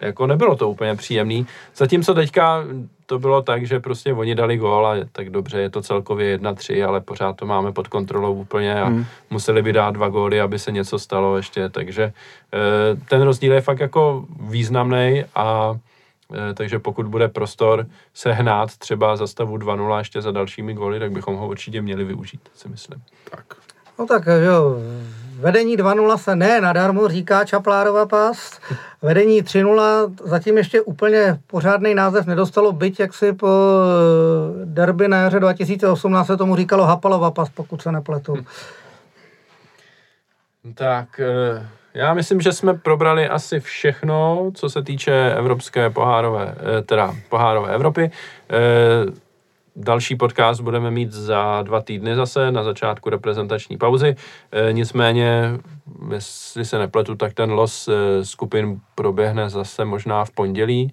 jako 0.00 0.26
nebylo 0.26 0.56
to 0.56 0.70
úplně 0.70 0.96
příjemný. 0.96 1.46
Zatímco 1.76 2.14
teďka 2.14 2.64
to 3.06 3.18
bylo 3.18 3.42
tak, 3.42 3.66
že 3.66 3.80
prostě 3.80 4.12
oni 4.12 4.34
dali 4.34 4.56
gól 4.56 4.86
a 4.86 4.94
tak 5.12 5.30
dobře, 5.30 5.60
je 5.60 5.70
to 5.70 5.82
celkově 5.82 6.38
1-3, 6.38 6.88
ale 6.88 7.00
pořád 7.00 7.36
to 7.36 7.46
máme 7.46 7.72
pod 7.72 7.88
kontrolou 7.88 8.34
úplně 8.34 8.80
a 8.82 8.86
hmm. 8.86 9.04
museli 9.30 9.62
by 9.62 9.72
dát 9.72 9.90
dva 9.90 10.08
góly, 10.08 10.40
aby 10.40 10.58
se 10.58 10.72
něco 10.72 10.98
stalo 10.98 11.36
ještě, 11.36 11.68
takže 11.68 12.12
eh, 12.54 12.96
ten 13.08 13.22
rozdíl 13.22 13.52
je 13.52 13.60
fakt 13.60 13.80
jako 13.80 14.24
významný 14.40 15.24
a 15.34 15.78
eh, 16.34 16.54
takže 16.54 16.78
pokud 16.78 17.06
bude 17.06 17.28
prostor 17.28 17.86
se 18.14 18.32
hnát 18.32 18.76
třeba 18.76 19.16
za 19.16 19.26
stavu 19.26 19.56
2-0 19.56 19.98
ještě 19.98 20.22
za 20.22 20.30
dalšími 20.30 20.74
góly, 20.74 21.00
tak 21.00 21.12
bychom 21.12 21.36
ho 21.36 21.48
určitě 21.48 21.82
měli 21.82 22.04
využít, 22.04 22.40
si 22.54 22.68
myslím. 22.68 23.02
Tak. 23.30 23.44
No 23.98 24.06
tak 24.06 24.26
jo, 24.26 24.76
vedení 25.38 25.76
2-0 25.76 26.16
se 26.16 26.36
ne 26.36 26.60
nadarmo 26.60 27.08
říká 27.08 27.44
Čaplárova 27.44 28.06
past. 28.06 28.62
Vedení 29.02 29.42
3-0 29.42 30.14
zatím 30.24 30.56
ještě 30.58 30.80
úplně 30.80 31.38
pořádný 31.46 31.94
název 31.94 32.26
nedostalo, 32.26 32.72
byť 32.72 33.00
jak 33.00 33.14
si 33.14 33.32
po 33.32 33.48
derby 34.64 35.08
na 35.08 35.20
jaře 35.20 35.40
2018 35.40 36.26
se 36.26 36.36
tomu 36.36 36.56
říkalo 36.56 36.84
Hapalova 36.84 37.30
past, 37.30 37.52
pokud 37.54 37.82
se 37.82 37.92
nepletu. 37.92 38.34
Hm. 38.34 38.44
Tak 40.74 41.20
eh, 41.20 41.68
já 41.94 42.14
myslím, 42.14 42.40
že 42.40 42.52
jsme 42.52 42.74
probrali 42.74 43.28
asi 43.28 43.60
všechno, 43.60 44.50
co 44.54 44.70
se 44.70 44.82
týče 44.82 45.34
evropské 45.36 45.90
pohárové, 45.90 46.54
eh, 46.78 46.82
teda 46.82 47.14
pohárové 47.28 47.74
Evropy. 47.74 48.10
Další 49.78 50.16
podcast 50.16 50.60
budeme 50.60 50.90
mít 50.90 51.12
za 51.12 51.62
dva 51.62 51.80
týdny 51.80 52.14
zase 52.14 52.52
na 52.52 52.62
začátku 52.62 53.10
reprezentační 53.10 53.78
pauzy. 53.78 54.16
E, 54.52 54.72
nicméně, 54.72 55.52
jestli 56.12 56.64
se 56.64 56.78
nepletu, 56.78 57.14
tak 57.14 57.34
ten 57.34 57.50
los 57.50 57.88
e, 57.88 58.24
skupin 58.24 58.80
proběhne 58.94 59.50
zase 59.50 59.84
možná 59.84 60.24
v 60.24 60.30
pondělí. 60.30 60.92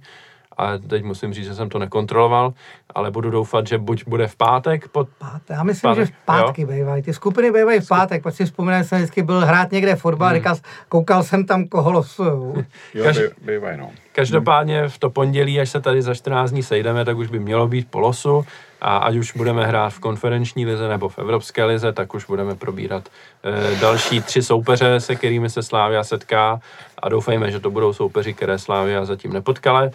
A 0.58 0.78
teď 0.78 1.04
musím 1.04 1.34
říct, 1.34 1.46
že 1.46 1.56
jsem 1.56 1.70
to 1.70 1.80
nekontroloval, 1.80 2.54
ale 2.96 3.12
budu 3.12 3.30
doufat, 3.30 3.68
že 3.68 3.78
buď 3.78 4.04
bude 4.08 4.28
v 4.28 4.36
pátek. 4.36 4.88
Pod... 4.88 5.10
Pátek. 5.20 5.50
Já 5.50 5.64
myslím, 5.64 5.90
pátek, 5.90 6.08
že 6.08 6.14
v 6.14 6.26
pátky 6.26 6.66
bývají. 6.66 7.04
Ty 7.04 7.14
skupiny 7.14 7.52
bývají 7.52 7.80
v 7.80 7.88
pátek, 7.88 8.24
protože 8.24 8.36
si 8.38 8.46
vzpomínám, 8.46 8.84
jsem 8.84 8.98
vždycky 8.98 9.24
byl 9.24 9.46
hrát 9.46 9.72
někde 9.72 9.96
fotbal, 9.96 10.30
hmm. 10.30 10.38
říkal, 10.38 10.56
koukal 10.90 11.24
jsem 11.24 11.46
tam, 11.46 11.68
koho 11.68 11.92
losují. 11.92 12.66
Jo, 12.94 13.06
bývají, 13.46 13.78
no. 13.78 13.92
Každopádně 14.12 14.88
v 14.88 14.98
to 14.98 15.10
pondělí, 15.10 15.60
až 15.60 15.70
se 15.70 15.82
tady 15.82 16.02
za 16.02 16.14
14 16.14 16.52
dní 16.52 16.64
sejdeme, 16.64 17.06
tak 17.06 17.18
už 17.18 17.28
by 17.28 17.40
mělo 17.40 17.68
být 17.68 17.88
po 17.92 18.00
losu 18.00 18.46
a 18.84 18.98
ať 18.98 19.16
už 19.16 19.34
budeme 19.36 19.66
hrát 19.66 19.90
v 19.90 20.00
konferenční 20.00 20.66
lize 20.66 20.88
nebo 20.88 21.10
v 21.10 21.20
Evropské 21.20 21.66
lize, 21.66 21.94
tak 21.94 22.14
už 22.14 22.26
budeme 22.26 22.56
probírat 22.56 23.10
e, 23.44 23.80
další 23.80 24.22
tři 24.22 24.44
soupeře, 24.44 25.00
se 25.00 25.16
kterými 25.16 25.50
se 25.50 25.64
Slávia 25.64 26.04
setká 26.04 26.60
a 26.98 27.10
doufejme, 27.10 27.52
že 27.52 27.60
to 27.60 27.72
budou 27.72 27.94
soupeři, 27.94 28.34
které 28.34 28.60
Slávia 28.60 29.06
zatím 29.06 29.34
nepotkala. 29.34 29.84
E, 29.84 29.92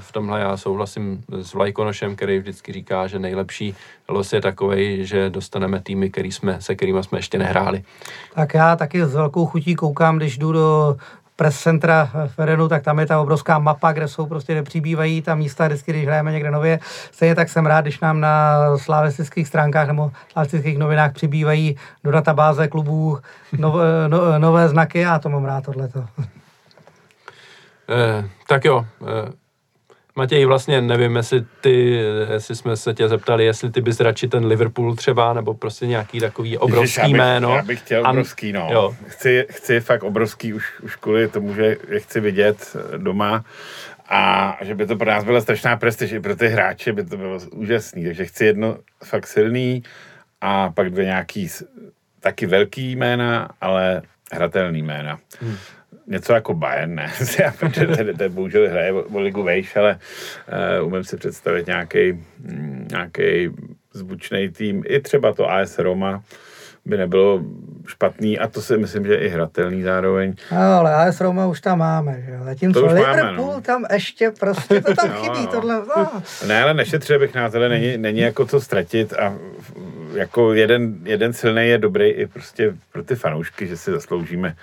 v 0.00 0.12
tomhle 0.12 0.40
já 0.40 0.56
souhlasím 0.56 1.24
s 1.40 1.54
Vlajkonošem, 1.54 2.16
který 2.16 2.38
vždycky 2.38 2.72
říká, 2.72 3.06
že 3.06 3.18
nejlepší 3.18 3.74
los 4.08 4.32
je 4.32 4.40
takový, 4.40 5.06
že 5.06 5.30
dostaneme 5.30 5.80
týmy, 5.80 6.10
který 6.10 6.32
jsme, 6.32 6.60
se 6.60 6.74
kterými 6.74 7.02
jsme 7.02 7.18
ještě 7.18 7.38
nehráli. 7.38 7.82
Tak 8.34 8.54
já 8.54 8.76
taky 8.76 9.04
s 9.04 9.14
velkou 9.14 9.46
chutí 9.46 9.74
koukám, 9.74 10.16
když 10.16 10.38
jdu 10.38 10.52
do 10.52 10.96
press 11.40 11.60
centra 11.60 12.10
Ferenu, 12.26 12.68
tak 12.68 12.82
tam 12.82 12.98
je 13.00 13.06
ta 13.06 13.20
obrovská 13.20 13.58
mapa, 13.58 13.92
kde 13.92 14.08
jsou 14.08 14.26
prostě 14.26 14.54
nepřibývají 14.54 15.22
ta 15.22 15.34
místa, 15.34 15.66
vždycky, 15.66 15.92
když 15.92 16.04
hrajeme 16.06 16.32
někde 16.32 16.50
nově. 16.50 16.78
Stejně 17.12 17.34
tak 17.34 17.48
jsem 17.48 17.66
rád, 17.66 17.80
když 17.80 18.00
nám 18.00 18.20
na 18.20 18.58
slavistických 18.78 19.48
stránkách 19.48 19.86
nebo 19.86 20.12
slavistických 20.32 20.78
novinách 20.78 21.12
přibývají 21.12 21.76
do 22.04 22.10
databáze 22.10 22.68
klubů 22.68 23.18
nové, 23.58 23.84
no, 24.08 24.38
nové 24.38 24.68
znaky 24.68 25.06
a 25.06 25.18
to 25.18 25.28
mám 25.28 25.44
rád 25.44 25.64
tohleto. 25.64 26.04
Eh, 27.88 28.28
tak 28.48 28.64
jo, 28.64 28.86
eh, 29.02 29.32
Matěj, 30.16 30.44
vlastně 30.44 30.80
nevím, 30.80 31.16
jestli 31.16 31.44
ty, 31.60 32.04
jestli 32.32 32.56
jsme 32.56 32.76
se 32.76 32.94
tě 32.94 33.08
zeptali, 33.08 33.44
jestli 33.44 33.70
ty 33.70 33.80
bys 33.80 34.00
radši 34.00 34.28
ten 34.28 34.46
Liverpool 34.46 34.94
třeba, 34.96 35.32
nebo 35.32 35.54
prostě 35.54 35.86
nějaký 35.86 36.20
takový 36.20 36.58
obrovský 36.58 36.82
Ježiš, 36.82 36.96
já 36.96 37.04
bych, 37.04 37.16
jméno. 37.16 37.56
Já 37.56 37.62
bych 37.62 37.80
chtěl 37.80 38.06
obrovský, 38.10 38.52
no. 38.52 38.68
Jo. 38.72 38.96
Chci, 39.06 39.46
chci 39.50 39.80
fakt 39.80 40.02
obrovský 40.02 40.52
už, 40.52 40.80
už 40.80 40.96
kvůli 40.96 41.28
tomu, 41.28 41.54
že 41.54 41.76
je 41.88 42.00
chci 42.00 42.20
vidět 42.20 42.76
doma 42.96 43.44
a 44.08 44.56
že 44.60 44.74
by 44.74 44.86
to 44.86 44.96
pro 44.96 45.10
nás 45.10 45.24
byla 45.24 45.40
strašná 45.40 45.76
prestiž, 45.76 46.12
i 46.12 46.20
pro 46.20 46.36
ty 46.36 46.48
hráče 46.48 46.92
by 46.92 47.04
to 47.04 47.16
bylo 47.16 47.38
úžasný, 47.52 48.04
takže 48.04 48.24
chci 48.24 48.44
jedno 48.44 48.76
fakt 49.04 49.26
silný 49.26 49.82
a 50.40 50.70
pak 50.70 50.90
dvě 50.90 51.04
nějaký 51.04 51.48
taky 52.20 52.46
velký 52.46 52.96
jména, 52.96 53.50
ale 53.60 54.02
hratelný 54.32 54.82
jména. 54.82 55.18
Hmm 55.40 55.56
něco 56.10 56.32
jako 56.32 56.54
Bayern, 56.54 56.94
ne, 56.94 57.12
protože 57.58 58.14
to 58.14 58.28
bohužel 58.28 58.70
hraje 58.70 58.92
o, 58.92 59.02
o 59.02 59.18
ligu 59.18 59.42
vejš, 59.42 59.76
ale 59.76 59.98
uh, 60.80 60.86
umím 60.86 61.04
si 61.04 61.16
představit 61.16 61.66
nějaký 61.66 62.24
nějaký 62.90 63.50
zvučný 63.92 64.48
tým, 64.48 64.82
i 64.86 65.00
třeba 65.00 65.32
to 65.32 65.50
AS 65.50 65.78
Roma, 65.78 66.22
by 66.84 66.96
nebylo 66.96 67.40
špatný 67.86 68.38
a 68.38 68.48
to 68.48 68.62
si 68.62 68.78
myslím, 68.78 69.06
že 69.06 69.12
je 69.12 69.18
i 69.18 69.28
hratelný 69.28 69.82
zároveň. 69.82 70.34
No, 70.52 70.58
ale 70.58 70.94
AS 70.94 71.20
Roma 71.20 71.46
už 71.46 71.60
tam 71.60 71.78
máme, 71.78 72.22
že 72.26 72.30
jo. 72.30 72.44
Zatímco 72.44 72.86
Liverpool 72.86 73.16
máme, 73.16 73.36
no. 73.36 73.60
tam 73.60 73.84
ještě 73.92 74.30
prostě 74.30 74.80
to 74.80 74.94
tam 74.94 75.08
no, 75.14 75.14
chybí. 75.14 75.44
No. 75.44 75.46
Tohle, 75.46 75.82
no. 75.96 76.22
Ne, 76.46 76.62
ale 76.62 76.74
nešetře 76.74 77.18
bych 77.18 77.34
na 77.34 77.50
tohle 77.50 77.68
není, 77.68 77.98
není 77.98 78.20
jako 78.20 78.46
co 78.46 78.60
ztratit 78.60 79.12
a 79.12 79.34
jako 80.14 80.54
jeden, 80.54 80.94
jeden 81.04 81.32
silný 81.32 81.68
je 81.68 81.78
dobrý 81.78 82.08
i 82.08 82.26
prostě 82.26 82.74
pro 82.92 83.02
ty 83.02 83.14
fanoušky, 83.14 83.66
že 83.66 83.76
si 83.76 83.90
zasloužíme 83.90 84.56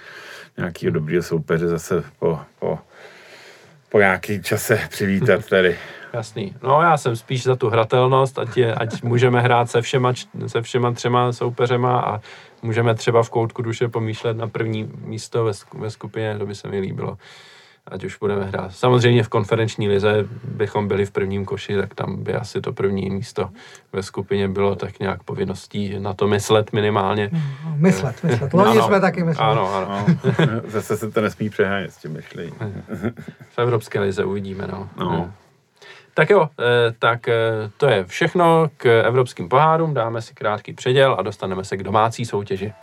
nějakého 0.58 0.92
dobrého 0.92 1.24
soupeře 1.24 1.68
zase 1.68 2.04
po, 2.20 2.40
po, 2.60 2.80
po 3.90 4.00
nějaký 4.00 4.42
čase 4.42 4.80
přivítat 4.90 5.46
tady. 5.46 5.78
Jasný. 6.14 6.56
No 6.64 6.82
já 6.82 6.98
jsem 6.98 7.16
spíš 7.16 7.44
za 7.44 7.56
tu 7.56 7.70
hratelnost, 7.70 8.40
ať, 8.40 8.58
je, 8.58 8.74
ať 8.74 9.04
můžeme 9.04 9.42
hrát 9.42 9.72
se 9.72 9.82
všema, 9.82 10.14
se 10.48 10.62
všema 10.62 10.92
třema 10.92 11.34
soupeřema 11.34 12.00
a 12.00 12.22
můžeme 12.62 12.96
třeba 12.96 13.24
v 13.24 13.30
koutku 13.30 13.62
duše 13.62 13.88
pomýšlet 13.88 14.38
na 14.38 14.48
první 14.48 14.92
místo 15.06 15.44
ve, 15.44 15.52
ve 15.74 15.90
skupině, 15.90 16.38
to 16.38 16.46
by 16.46 16.56
se 16.56 16.68
mi 16.68 16.80
líbilo. 16.80 17.18
Ať 17.92 18.04
už 18.04 18.18
budeme 18.18 18.46
hrát. 18.46 18.72
Samozřejmě 18.76 19.24
v 19.24 19.30
konferenční 19.30 19.88
lize 19.88 20.26
bychom 20.44 20.88
byli 20.88 21.06
v 21.06 21.12
prvním 21.12 21.46
koši, 21.46 21.76
tak 21.76 21.96
tam 21.96 22.24
by 22.24 22.34
asi 22.34 22.62
to 22.62 22.74
první 22.74 23.10
místo 23.10 23.50
ve 23.94 24.04
skupině 24.04 24.48
bylo 24.48 24.76
tak 24.76 25.00
nějak 25.00 25.24
povinností 25.24 26.00
na 26.00 26.14
to 26.14 26.28
myslet 26.28 26.74
minimálně. 26.74 27.30
Myslet, 27.76 28.24
myslet. 28.24 28.54
Loni 28.54 28.82
jsme 28.82 29.00
taky 29.00 29.24
mysleli. 29.24 29.52
Ano, 29.52 29.76
ano. 29.76 30.06
No, 30.40 30.62
zase 30.68 30.98
se 30.98 31.12
to 31.12 31.22
nesmí 31.22 31.50
přehánět 31.50 31.94
s 31.94 31.98
tím 31.98 32.14
myšlením. 32.14 32.54
V 33.50 33.60
Evropské 33.60 34.00
lize 34.00 34.24
uvidíme, 34.24 34.68
no. 34.68 34.90
No. 34.98 35.34
Tak 36.14 36.30
jo, 36.30 36.50
eh, 36.60 36.94
tak 37.00 37.28
eh, 37.28 37.36
to 37.78 37.88
je 37.88 38.06
všechno 38.06 38.70
k 38.78 39.04
evropským 39.06 39.50
pohárům, 39.50 39.94
dáme 39.94 40.22
si 40.22 40.34
krátký 40.34 40.74
předěl 40.74 41.16
a 41.20 41.22
dostaneme 41.22 41.64
se 41.64 41.78
k 41.78 41.84
domácí 41.84 42.26
soutěži. 42.26 42.74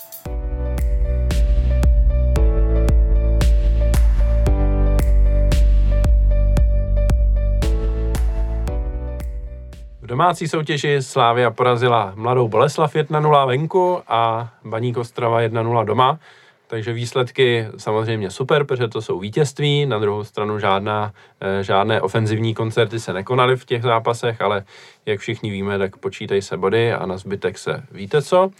V 10.04 10.06
domácí 10.06 10.48
soutěži 10.48 11.02
Slávia 11.02 11.50
porazila 11.50 12.12
mladou 12.16 12.48
Boleslav 12.48 12.94
1-0 12.94 13.46
venku 13.46 14.02
a 14.08 14.52
Baník 14.64 14.96
Ostrava 14.96 15.40
1-0 15.40 15.84
doma. 15.84 16.18
Takže 16.66 16.92
výsledky 16.92 17.66
samozřejmě 17.76 18.30
super, 18.30 18.64
protože 18.64 18.88
to 18.88 19.02
jsou 19.02 19.18
vítězství. 19.18 19.86
Na 19.86 19.98
druhou 19.98 20.24
stranu 20.24 20.58
žádná, 20.58 21.12
eh, 21.40 21.64
žádné 21.64 22.00
ofenzivní 22.00 22.54
koncerty 22.54 23.00
se 23.00 23.12
nekonaly 23.12 23.56
v 23.56 23.64
těch 23.64 23.82
zápasech, 23.82 24.40
ale 24.40 24.64
jak 25.06 25.20
všichni 25.20 25.50
víme, 25.50 25.78
tak 25.78 25.96
počítají 25.96 26.42
se 26.42 26.56
body 26.56 26.92
a 26.92 27.06
na 27.06 27.16
zbytek 27.16 27.58
se 27.58 27.82
víte 27.90 28.22
co. 28.22 28.50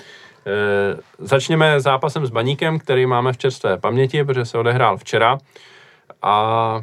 Eh, 0.47 1.01
Začněme 1.19 1.81
zápasem 1.81 2.27
s 2.27 2.31
Baníkem, 2.31 2.79
který 2.79 3.07
máme 3.07 3.33
v 3.33 3.39
čerstvé 3.39 3.79
paměti, 3.79 4.25
protože 4.25 4.45
se 4.45 4.59
odehrál 4.59 4.97
včera. 4.97 5.39
A 6.23 6.81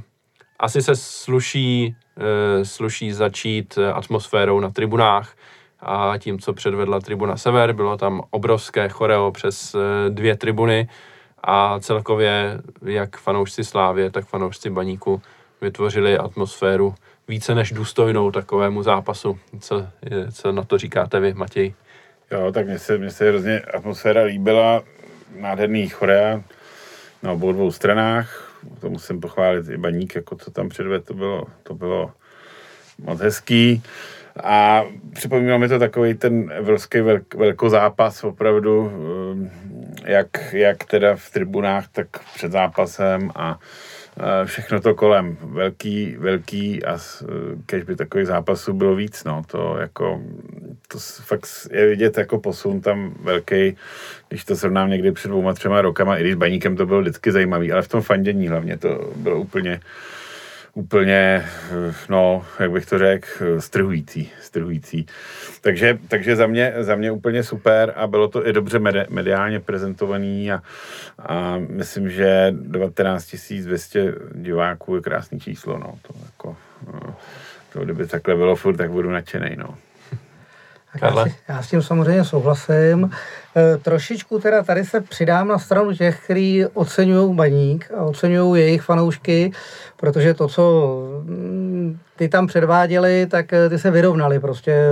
asi 0.59 0.81
se 0.81 0.95
sluší, 0.95 1.95
sluší 2.63 3.11
začít 3.11 3.77
atmosférou 3.93 4.59
na 4.59 4.69
tribunách 4.69 5.35
a 5.81 6.13
tím, 6.17 6.39
co 6.39 6.53
předvedla 6.53 6.99
tribuna 6.99 7.37
Sever. 7.37 7.73
Bylo 7.73 7.97
tam 7.97 8.21
obrovské 8.29 8.89
choreo 8.89 9.31
přes 9.31 9.75
eh, 9.75 10.09
dvě 10.09 10.37
tribuny 10.37 10.89
a 11.43 11.79
celkově 11.79 12.61
jak 12.85 13.17
fanoušci 13.17 13.63
Slávě, 13.63 14.11
tak 14.11 14.25
fanoušci 14.25 14.69
Baníku 14.69 15.21
vytvořili 15.61 16.17
atmosféru 16.17 16.95
více 17.27 17.55
než 17.55 17.71
důstojnou 17.71 18.31
takovému 18.31 18.83
zápasu. 18.83 19.39
Co, 19.59 19.87
co 20.31 20.51
na 20.51 20.63
to 20.63 20.77
říkáte 20.77 21.19
vy, 21.19 21.33
Matěj? 21.33 21.73
Jo, 22.31 22.51
tak 22.51 22.65
mně 22.65 22.79
se, 22.79 22.97
mně 22.97 23.11
se 23.11 23.29
hrozně 23.29 23.59
atmosféra 23.59 24.23
líbila, 24.23 24.81
nádherný 25.39 25.89
chorea 25.89 26.41
na 27.23 27.31
obou 27.31 27.51
dvou 27.51 27.71
stranách, 27.71 28.50
to 28.79 28.89
musím 28.89 29.19
pochválit 29.19 29.69
i 29.69 29.77
Baník, 29.77 30.15
jako 30.15 30.35
co 30.35 30.51
tam 30.51 30.69
předvedl, 30.69 31.03
to 31.05 31.13
bylo, 31.13 31.45
to 31.63 31.73
bylo 31.73 32.11
moc 32.97 33.19
hezký. 33.19 33.83
A 34.43 34.83
připomínalo 35.13 35.59
mi 35.59 35.67
to 35.67 35.79
takový 35.79 36.13
ten 36.13 36.51
evropský 36.53 37.01
velk, 37.01 37.33
velkozápas 37.33 38.23
opravdu, 38.23 38.91
eh, 40.05 40.11
jak, 40.11 40.53
jak 40.53 40.83
teda 40.83 41.15
v 41.15 41.29
tribunách, 41.29 41.87
tak 41.91 42.07
před 42.35 42.51
zápasem 42.51 43.31
a 43.35 43.59
všechno 44.45 44.81
to 44.81 44.95
kolem. 44.95 45.37
Velký, 45.41 46.15
velký 46.17 46.85
a 46.85 46.97
eh, 46.97 47.25
kež 47.65 47.83
by 47.83 47.95
takových 47.95 48.27
zápasů 48.27 48.73
bylo 48.73 48.95
víc, 48.95 49.23
no. 49.23 49.41
To 49.47 49.77
jako, 49.79 50.21
to 50.87 50.97
fakt 50.99 51.47
je 51.71 51.87
vidět 51.87 52.17
jako 52.17 52.39
posun 52.39 52.81
tam 52.81 53.13
velký, 53.23 53.77
když 54.29 54.45
to 54.45 54.55
srovnám 54.55 54.89
někdy 54.89 55.11
před 55.11 55.27
dvouma, 55.27 55.53
třema 55.53 55.81
rokama, 55.81 56.17
i 56.17 56.21
když 56.21 56.35
Baníkem 56.35 56.75
to 56.75 56.85
bylo 56.85 57.01
vždycky 57.01 57.31
zajímavý, 57.31 57.71
ale 57.71 57.81
v 57.81 57.87
tom 57.87 58.01
fandění 58.01 58.47
hlavně 58.47 58.77
to 58.77 59.11
bylo 59.15 59.39
úplně, 59.39 59.79
úplně, 60.73 61.45
no, 62.09 62.45
jak 62.59 62.71
bych 62.71 62.85
to 62.85 62.97
řekl, 62.97 63.61
strhující, 63.61 64.31
strhující. 64.41 65.05
Takže, 65.61 65.99
takže 66.07 66.35
za, 66.35 66.47
mě, 66.47 66.73
za 66.79 66.95
mě 66.95 67.11
úplně 67.11 67.43
super 67.43 67.93
a 67.95 68.07
bylo 68.07 68.27
to 68.27 68.47
i 68.47 68.53
dobře 68.53 68.79
medi- 68.79 69.05
mediálně 69.09 69.59
prezentovaný 69.59 70.51
a, 70.51 70.61
a 71.19 71.57
myslím, 71.57 72.09
že 72.09 72.53
19 72.57 73.35
200 73.63 74.15
diváků 74.35 74.95
je 74.95 75.01
krásný 75.01 75.39
číslo, 75.39 75.77
no, 75.77 75.99
to 76.07 76.13
jako, 76.25 76.57
no, 76.93 77.15
to 77.73 77.79
kdyby 77.79 78.07
takhle 78.07 78.35
bylo 78.35 78.55
furt, 78.55 78.77
tak 78.77 78.91
budu 78.91 79.09
nadšený, 79.09 79.55
no. 79.55 79.77
Tak 80.99 81.01
já, 81.01 81.23
si, 81.23 81.35
já 81.47 81.61
s 81.61 81.69
tím 81.69 81.81
samozřejmě 81.81 82.23
souhlasím. 82.23 83.11
E, 83.55 83.77
trošičku 83.77 84.39
teda 84.39 84.63
tady 84.63 84.85
se 84.85 85.01
přidám 85.01 85.47
na 85.47 85.59
stranu 85.59 85.93
těch, 85.93 86.23
kteří 86.23 86.65
oceňují 86.73 87.35
baník 87.35 87.91
a 87.97 88.03
oceňují 88.03 88.61
jejich 88.61 88.81
fanoušky, 88.81 89.51
protože 89.97 90.33
to, 90.33 90.47
co 90.47 90.97
ty 92.15 92.29
tam 92.29 92.47
předváděli, 92.47 93.25
tak 93.25 93.53
eh, 93.53 93.69
ty 93.69 93.79
se 93.79 93.91
vyrovnali 93.91 94.39
prostě 94.39 94.83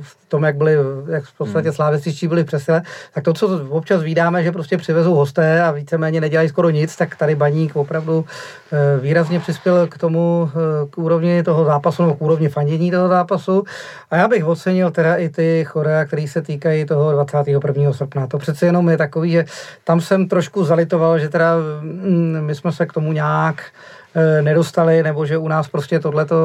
v 0.00 0.16
tom, 0.28 0.44
jak 0.44 0.56
byli, 0.56 0.76
jak 1.08 1.24
v 1.24 1.36
podstatě 1.38 1.68
Hmm. 1.68 1.74
slávističtí 1.74 2.28
byli 2.28 2.44
přesile. 2.44 2.82
Tak 3.14 3.24
to, 3.24 3.32
co 3.32 3.66
občas 3.68 4.02
vídáme, 4.02 4.42
že 4.42 4.52
prostě 4.52 4.76
přivezou 4.76 5.14
hosté 5.14 5.62
a 5.62 5.70
víceméně 5.70 6.20
nedělají 6.20 6.48
skoro 6.48 6.70
nic, 6.70 6.96
tak 6.96 7.16
tady 7.16 7.34
baník 7.34 7.76
opravdu 7.76 8.24
eh, 8.72 9.00
výrazně 9.00 9.40
přispěl 9.40 9.86
k 9.86 9.98
tomu, 9.98 10.50
eh, 10.50 10.86
k 10.90 10.98
úrovni 10.98 11.42
toho 11.42 11.64
zápasu, 11.64 12.02
nebo 12.02 12.14
k 12.14 12.22
úrovni 12.22 12.48
fandění 12.48 12.90
toho 12.90 13.08
zápasu. 13.08 13.64
A 14.10 14.16
já 14.16 14.28
bych 14.28 14.44
ocenil 14.44 14.90
teda 14.90 15.16
i 15.16 15.28
ty 15.28 15.64
chorea, 15.64 16.04
které 16.04 16.28
se 16.28 16.42
týkají 16.42 16.84
toho 16.84 17.12
21. 17.12 17.92
srpna. 17.92 18.26
To 18.26 18.38
přece 18.38 18.66
jenom 18.66 18.88
je 18.88 18.96
takový, 18.96 19.30
že 19.30 19.44
tam 19.84 20.00
jsem 20.00 20.28
trošku 20.28 20.64
zalitoval, 20.64 21.18
že 21.18 21.28
teda 21.28 21.56
mm, 21.80 22.38
my 22.40 22.54
jsme 22.54 22.72
se 22.72 22.86
k 22.86 22.92
tomu 22.92 23.12
nějak 23.12 23.62
eh, 23.62 24.03
nedostali, 24.42 25.02
nebo 25.02 25.26
že 25.26 25.38
u 25.38 25.48
nás 25.48 25.68
prostě 25.68 26.00
tohleto, 26.00 26.36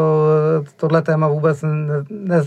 tohle 0.76 1.02
téma 1.02 1.28
vůbec 1.28 1.62
ne, 1.62 1.70
ne, 2.10 2.42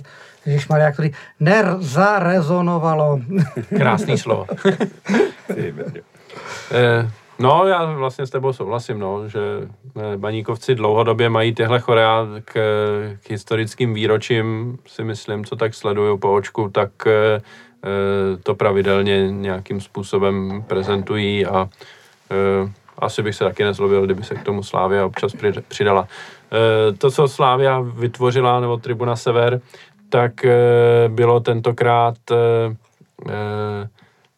Ježišmarja, 0.46 0.86
jak 0.86 0.96
to 0.96 1.02
nezarezonovalo. 1.40 3.20
Krásný 3.76 4.18
slovo. 4.18 4.46
Eh, 6.72 7.10
No, 7.38 7.66
já 7.66 7.84
vlastně 7.84 8.26
s 8.26 8.30
tebou 8.30 8.52
souhlasím, 8.52 8.98
no, 8.98 9.28
že 9.28 9.40
eh, 9.96 10.16
baníkovci 10.16 10.74
dlouhodobě 10.74 11.28
mají 11.28 11.54
tyhle 11.54 11.80
chorea 11.80 12.26
k, 12.44 12.52
k 13.22 13.30
historickým 13.30 13.94
výročím, 13.94 14.78
si 14.86 15.04
myslím, 15.04 15.44
co 15.44 15.56
tak 15.56 15.74
sleduju 15.74 16.18
po 16.18 16.34
očku, 16.34 16.68
tak 16.68 16.90
eh, 17.06 17.12
eh, 17.84 18.36
to 18.42 18.54
pravidelně 18.54 19.30
nějakým 19.30 19.80
způsobem 19.80 20.64
prezentují 20.66 21.46
a 21.46 21.68
eh, 22.30 22.72
asi 22.98 23.22
bych 23.22 23.34
se 23.34 23.44
taky 23.44 23.64
nezlobil, 23.64 24.04
kdyby 24.04 24.22
se 24.24 24.34
k 24.34 24.42
tomu 24.42 24.62
Slávia 24.62 25.06
občas 25.06 25.32
při- 25.32 25.52
přidala. 25.68 26.08
Eh, 26.52 26.92
To, 26.92 27.10
co 27.10 27.28
Slávia 27.28 27.80
vytvořila, 27.80 28.60
nebo 28.60 28.76
Tribuna 28.76 29.16
Sever, 29.16 29.60
tak 30.08 30.44
eh, 30.44 30.54
bylo 31.08 31.40
tentokrát 31.40 32.14
eh, 32.30 33.88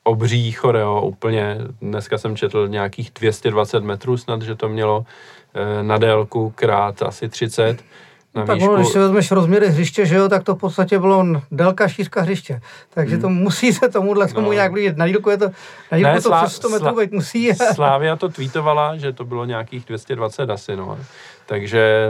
obří 0.05 0.53
choreo 0.53 1.01
úplně. 1.01 1.59
Dneska 1.81 2.19
jsem 2.19 2.37
četl 2.37 2.69
nějakých 2.69 3.11
220 3.15 3.85
metrů 3.85 4.17
snad, 4.17 4.43
že 4.43 4.55
to 4.55 4.69
mělo 4.69 5.05
na 5.83 5.99
délku 5.99 6.51
krát 6.51 7.03
asi 7.03 7.29
30 7.29 7.85
na 8.35 8.47
tak 8.47 8.55
výšku. 8.55 8.71
ono, 8.71 8.79
když 8.81 8.93
si 8.93 8.99
vezmeš 8.99 9.31
rozměry 9.31 9.69
hřiště, 9.69 10.07
že 10.07 10.15
jo, 10.17 10.29
tak 10.29 10.43
to 10.45 10.55
v 10.55 10.59
podstatě 10.59 10.99
bylo 10.99 11.25
délka 11.51 11.89
šířka 11.89 12.21
hřiště. 12.23 12.61
Takže 12.95 13.19
to 13.19 13.29
musí 13.29 13.73
se 13.73 13.89
tomuhle 13.89 14.27
tomu 14.29 14.39
Hmm. 14.39 14.47
No. 14.47 14.53
nějak 14.53 14.73
blížit. 14.73 14.97
Na 14.97 15.09
dílku 15.09 15.31
je 15.31 15.39
to, 15.39 15.51
na 15.93 15.99
dílku 15.99 16.15
Ne, 16.15 16.21
to 16.23 16.31
Slá- 16.31 16.43
přes 16.45 16.57
100 16.57 16.69
metrů 16.69 16.97
být 16.97 17.13
musí. 17.13 17.55
Slávia 17.75 18.17
to 18.17 18.29
tweetovala, 18.29 18.97
že 18.97 19.13
to 19.13 19.25
bylo 19.25 19.45
nějakých 19.45 19.85
220 19.85 20.51
asi, 20.51 20.77
no. 20.77 20.99
Takže 21.47 22.09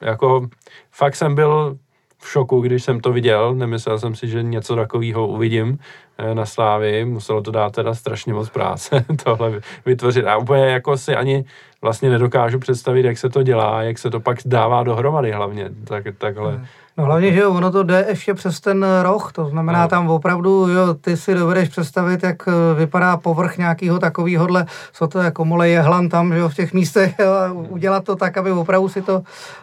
jako 0.00 0.48
fakt 0.92 1.16
jsem 1.16 1.34
byl 1.34 1.76
v 2.20 2.28
šoku, 2.28 2.60
když 2.60 2.84
jsem 2.84 3.00
to 3.00 3.12
viděl. 3.12 3.54
Nemyslel 3.54 3.98
jsem 3.98 4.14
si, 4.14 4.28
že 4.28 4.42
něco 4.42 4.76
takového 4.76 5.26
uvidím 5.28 5.78
eh, 6.18 6.34
na 6.34 6.46
Slávii. 6.46 7.04
Muselo 7.04 7.42
to 7.42 7.50
dát 7.50 7.72
teda 7.72 7.94
strašně 7.94 8.34
moc 8.34 8.48
práce 8.50 9.04
tohle 9.24 9.60
vytvořit. 9.86 10.26
A 10.26 10.36
úplně 10.36 10.64
jako 10.64 10.96
si 10.96 11.16
ani 11.16 11.44
vlastně 11.82 12.10
nedokážu 12.10 12.58
představit, 12.58 13.04
jak 13.04 13.18
se 13.18 13.28
to 13.28 13.42
dělá, 13.42 13.82
jak 13.82 13.98
se 13.98 14.10
to 14.10 14.20
pak 14.20 14.38
dává 14.46 14.82
dohromady 14.82 15.32
hlavně. 15.32 15.70
Tak, 15.84 16.04
takhle. 16.18 16.60
No 16.98 17.04
hlavně, 17.04 17.32
že 17.32 17.40
jo, 17.40 17.50
ono 17.54 17.70
to 17.70 17.82
jde 17.82 18.04
ještě 18.08 18.34
přes 18.34 18.60
ten 18.60 18.86
roh, 19.02 19.32
to 19.32 19.48
znamená 19.48 19.82
No. 19.82 19.88
tam 19.88 20.10
opravdu, 20.10 20.68
jo, 20.68 20.94
ty 20.94 21.16
si 21.16 21.34
dovedeš 21.34 21.68
představit, 21.68 22.22
jak 22.22 22.48
eh, 22.48 22.52
vypadá 22.78 23.16
povrch 23.16 23.58
nějakého 23.58 23.98
takovýhodle, 23.98 24.66
co 24.92 25.06
to 25.08 25.18
jako 25.18 25.44
mole 25.44 25.68
jehlan 25.68 26.08
tam, 26.08 26.32
že 26.32 26.38
jo, 26.38 26.48
v 26.48 26.54
těch 26.54 26.72
místech 26.72 27.14
jo, 27.18 27.32
a 27.32 27.52
udělat 27.52 28.04
to 28.04 28.16
tak, 28.16 28.36
aby 28.36 28.50
opravdu 28.52 28.88
si 28.88 29.02
to 29.02 29.22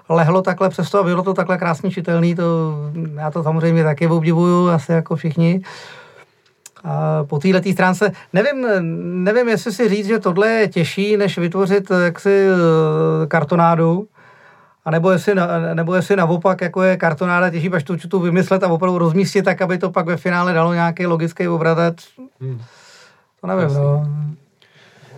lehlo 0.09 0.41
takhle 0.41 0.70
přes 0.70 0.89
to 0.89 0.99
a 0.99 1.03
bylo 1.03 1.24
to 1.24 1.34
takhle 1.34 1.57
krásně 1.57 1.91
čitelný, 1.91 2.36
to 2.36 2.74
já 3.16 3.32
to 3.32 3.43
samozřejmě 3.43 3.84
taky 3.84 4.07
obdivuju, 4.07 4.70
asi 4.70 4.91
jako 4.91 5.16
všichni. 5.16 5.61
Po 7.27 7.39
této 7.39 7.71
stránce, 7.71 8.11
nevím, 8.33 8.67
nevím, 9.23 9.49
jestli 9.49 9.71
si 9.71 9.89
říct, 9.89 10.07
že 10.07 10.19
tohle 10.19 10.47
je 10.47 10.67
těžší, 10.67 11.17
než 11.17 11.38
vytvořit 11.38 11.91
eh, 11.91 12.03
jaksi 12.03 12.47
eh, 12.47 13.27
kartonádu, 13.27 14.07
a 14.86 14.91
nebo 14.91 15.11
jestli, 15.11 15.36
nebo 15.73 15.95
jestli 15.95 16.15
naopak, 16.15 16.61
jako 16.61 16.83
je 16.83 16.97
kartonáda 16.97 17.49
těžší, 17.49 17.69
až 17.69 17.83
tu, 17.83 17.97
tu 17.97 18.19
vymyslet 18.19 18.63
a 18.63 18.67
opravdu 18.67 18.97
rozmístit 18.97 19.45
tak, 19.45 19.61
aby 19.61 19.77
to 19.77 19.91
pak 19.91 20.05
ve 20.05 20.17
finále 20.17 20.53
dalo 20.53 20.73
nějaký 20.73 21.05
logický 21.05 21.47
obratet. 21.47 22.01
Hmm. 22.41 22.61
To 23.41 23.47
nevím, 23.47 23.63
Jasný. 23.63 23.77
no. 23.77 24.05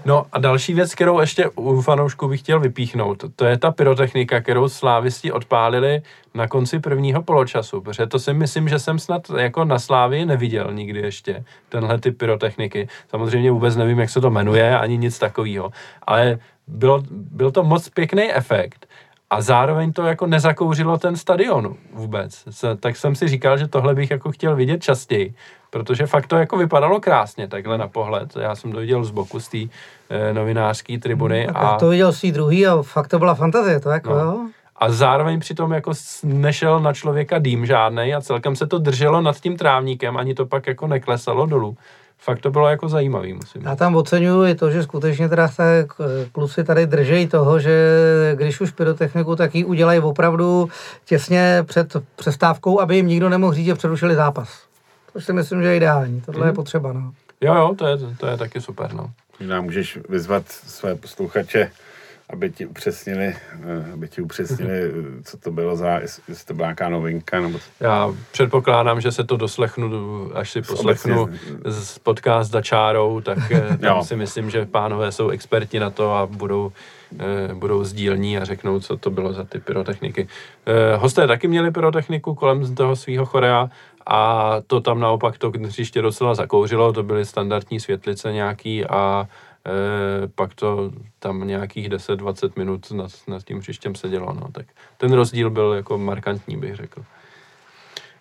No 0.07 0.25
a 0.31 0.39
další 0.39 0.73
věc, 0.73 0.95
kterou 0.95 1.19
ještě 1.19 1.49
u 1.55 1.81
fanoušků 1.81 2.27
bych 2.27 2.39
chtěl 2.39 2.59
vypíchnout, 2.59 3.23
to 3.35 3.45
je 3.45 3.57
ta 3.57 3.71
pyrotechnika, 3.71 4.41
kterou 4.41 4.69
slávisti 4.69 5.31
odpálili 5.31 6.01
na 6.33 6.47
konci 6.47 6.79
prvního 6.79 7.23
poločasu, 7.23 7.81
protože 7.81 8.07
to 8.07 8.19
si 8.19 8.33
myslím, 8.33 8.69
že 8.69 8.79
jsem 8.79 8.99
snad 8.99 9.21
jako 9.37 9.65
na 9.65 9.79
Slávii 9.79 10.25
neviděl 10.25 10.73
nikdy 10.73 10.99
ještě, 10.99 11.43
tenhle 11.69 11.99
typ 11.99 12.17
pyrotechniky. 12.17 12.87
Samozřejmě 13.09 13.51
vůbec 13.51 13.75
nevím, 13.75 13.99
jak 13.99 14.09
se 14.09 14.21
to 14.21 14.29
jmenuje, 14.29 14.79
ani 14.79 14.97
nic 14.97 15.19
takového, 15.19 15.71
ale 16.01 16.39
bylo, 16.67 17.03
byl 17.11 17.51
to 17.51 17.63
moc 17.63 17.89
pěkný 17.89 18.31
efekt 18.33 18.87
a 19.29 19.41
zároveň 19.41 19.93
to 19.93 20.05
jako 20.05 20.27
nezakouřilo 20.27 20.97
ten 20.97 21.15
stadion 21.15 21.75
vůbec. 21.93 22.43
Tak 22.79 22.95
jsem 22.95 23.15
si 23.15 23.27
říkal, 23.27 23.57
že 23.57 23.67
tohle 23.67 23.95
bych 23.95 24.11
jako 24.11 24.31
chtěl 24.31 24.55
vidět 24.55 24.83
častěji, 24.83 25.33
protože 25.69 26.05
fakt 26.05 26.27
to 26.27 26.35
jako 26.35 26.57
vypadalo 26.57 26.99
krásně 26.99 27.47
takhle 27.47 27.77
na 27.77 27.87
pohled. 27.87 28.35
Já 28.39 28.55
jsem 28.55 28.71
to 28.71 28.77
viděl 28.77 29.03
z 29.03 29.11
boku 29.11 29.39
z 29.39 29.47
té 29.47 29.57
e, 29.57 30.33
novinářské 30.33 30.99
tribuny. 30.99 31.43
Hmm, 31.43 31.57
a 31.57 31.77
to 31.77 31.89
viděl 31.89 32.13
si 32.13 32.31
druhý 32.31 32.67
a 32.67 32.81
fakt 32.81 33.07
to 33.07 33.19
byla 33.19 33.35
fantazie, 33.35 33.79
to 33.79 33.89
jako 33.89 34.09
no. 34.09 34.19
jo. 34.19 34.47
A 34.75 34.91
zároveň 34.91 35.39
přitom 35.39 35.71
jako 35.71 35.91
nešel 36.23 36.79
na 36.79 36.93
člověka 36.93 37.39
dým 37.39 37.65
žádnej 37.65 38.15
a 38.15 38.21
celkem 38.21 38.55
se 38.55 38.67
to 38.67 38.79
drželo 38.79 39.21
nad 39.21 39.39
tím 39.39 39.57
trávníkem, 39.57 40.17
ani 40.17 40.33
to 40.33 40.45
pak 40.45 40.67
jako 40.67 40.87
neklesalo 40.87 41.45
dolů 41.45 41.77
fakt 42.19 42.39
to 42.39 42.51
bylo 42.51 42.67
jako 42.67 42.89
zajímavý, 42.89 43.33
musím 43.33 43.61
Já 43.61 43.75
tam 43.75 43.95
oceňuju 43.95 44.45
i 44.45 44.55
to, 44.55 44.71
že 44.71 44.83
skutečně 44.83 45.29
teda 45.29 45.47
se 45.47 45.87
kluci 46.31 46.63
tady 46.63 46.85
držejí 46.85 47.27
toho, 47.27 47.59
že 47.59 47.75
když 48.35 48.61
už 48.61 48.71
pyrotechniku, 48.71 49.35
tak 49.35 49.55
ji 49.55 49.65
udělají 49.65 49.99
opravdu 49.99 50.69
těsně 51.05 51.63
před 51.67 51.95
přestávkou, 52.15 52.79
aby 52.79 52.95
jim 52.95 53.07
nikdo 53.07 53.29
nemohl 53.29 53.53
říct, 53.53 53.65
že 53.65 53.75
přerušili 53.75 54.15
zápas. 54.15 54.63
To 55.13 55.21
si 55.21 55.33
myslím, 55.33 55.61
že 55.61 55.67
je 55.67 55.77
ideální. 55.77 56.21
Tohle 56.21 56.41
mm. 56.41 56.45
je 56.45 56.51
mhm. 56.51 56.55
potřeba, 56.55 56.93
no. 56.93 57.11
Jo, 57.41 57.55
jo, 57.55 57.75
to 57.77 57.87
je, 57.87 57.97
to 58.17 58.27
je 58.27 58.37
taky 58.37 58.61
super, 58.61 58.93
no. 58.93 59.11
Možná 59.39 59.61
můžeš 59.61 59.99
vyzvat 60.09 60.43
své 60.47 60.95
posluchače, 60.95 61.71
aby 62.29 62.51
ti 62.51 62.65
upřesnili, 62.65 63.25
eh, 63.25 63.91
aby 63.93 64.07
ti 64.07 64.21
upřesnili, 64.21 64.91
co 65.23 65.37
to 65.37 65.51
bylo 65.51 65.75
za, 65.75 65.99
jestli 66.27 66.45
to 66.47 66.53
byla 66.53 66.67
nějaká 66.67 66.89
novinka, 66.89 67.41
nebo... 67.41 67.59
Já 67.79 68.13
předpokládám, 68.31 69.01
že 69.01 69.11
se 69.11 69.23
to 69.23 69.37
doslechnu, 69.37 69.89
až 70.33 70.51
si 70.51 70.61
poslechnu 70.61 71.29
z 71.65 71.99
podcast 71.99 72.51
za 72.51 72.61
čárou, 72.61 73.21
tak 73.21 73.37
eh, 73.51 73.77
tam 73.81 74.03
si 74.03 74.15
myslím, 74.15 74.49
že 74.49 74.65
pánové 74.65 75.11
jsou 75.11 75.29
experti 75.29 75.79
na 75.79 75.89
to 75.89 76.13
a 76.13 76.25
budou, 76.25 76.71
eh, 77.19 77.53
budou 77.53 77.83
sdílní 77.83 78.37
a 78.37 78.45
řeknou, 78.45 78.79
co 78.79 78.97
to 78.97 79.09
bylo 79.09 79.33
za 79.33 79.43
ty 79.43 79.59
pyrotechniky. 79.59 80.27
Hosté 80.97 81.27
taky 81.27 81.47
měli 81.47 81.71
pyrotechniku 81.71 82.35
kolem 82.35 82.75
toho 82.75 82.95
svého 82.95 83.25
chorea 83.25 83.69
a 84.07 84.55
to 84.67 84.81
tam 84.81 84.99
naopak 84.99 85.37
to 85.37 85.51
hřiště 85.65 86.01
docela 86.01 86.35
zakouřilo, 86.35 86.93
to 86.93 87.03
byly 87.03 87.25
standardní 87.25 87.79
světlice 87.79 88.33
nějaký 88.33 88.85
a 88.85 89.27
e, 89.67 90.27
pak 90.27 90.53
to 90.53 90.91
tam 91.19 91.47
nějakých 91.47 91.89
10-20 91.89 92.51
minut 92.55 92.91
nad, 92.91 93.11
nad 93.27 93.43
tím 93.43 93.57
hřištěm 93.57 93.95
sedělo, 93.95 94.33
no, 94.33 94.47
tak 94.51 94.65
ten 94.97 95.13
rozdíl 95.13 95.49
byl 95.49 95.73
jako 95.73 95.97
markantní, 95.97 96.57
bych 96.57 96.75
řekl. 96.75 97.03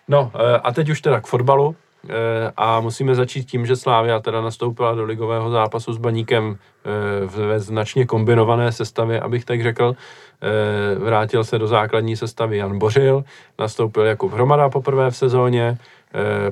No 0.07 0.31
e, 0.35 0.57
a 0.57 0.71
teď 0.71 0.89
už 0.89 1.01
teda 1.01 1.21
k 1.21 1.27
fotbalu 1.27 1.75
e, 2.09 2.51
a 2.57 2.79
musíme 2.79 3.15
začít 3.15 3.43
tím, 3.43 3.65
že 3.65 3.75
Slávia 3.75 4.19
teda 4.19 4.41
nastoupila 4.41 4.95
do 4.95 5.03
ligového 5.03 5.49
zápasu 5.49 5.93
s 5.93 5.97
Baníkem 5.97 6.57
e, 6.57 7.25
ve 7.25 7.59
značně 7.59 8.05
kombinované 8.05 8.71
sestavě, 8.71 9.19
abych 9.19 9.45
tak 9.45 9.63
řekl. 9.63 9.95
E, 10.41 10.99
vrátil 10.99 11.43
se 11.43 11.59
do 11.59 11.67
základní 11.67 12.17
sestavy 12.17 12.57
Jan 12.57 12.79
Bořil, 12.79 13.23
nastoupil 13.59 14.03
jako 14.03 14.27
hromada 14.27 14.69
poprvé 14.69 15.11
v 15.11 15.15
sezóně, 15.15 15.77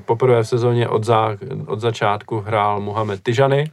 poprvé 0.06 0.44
v 0.44 0.48
sezóně 0.48 0.88
od, 0.88 1.04
za, 1.04 1.38
od 1.68 1.80
začátku 1.80 2.40
hrál 2.40 2.82
Mohamed 2.82 3.24
Tyžany, 3.24 3.72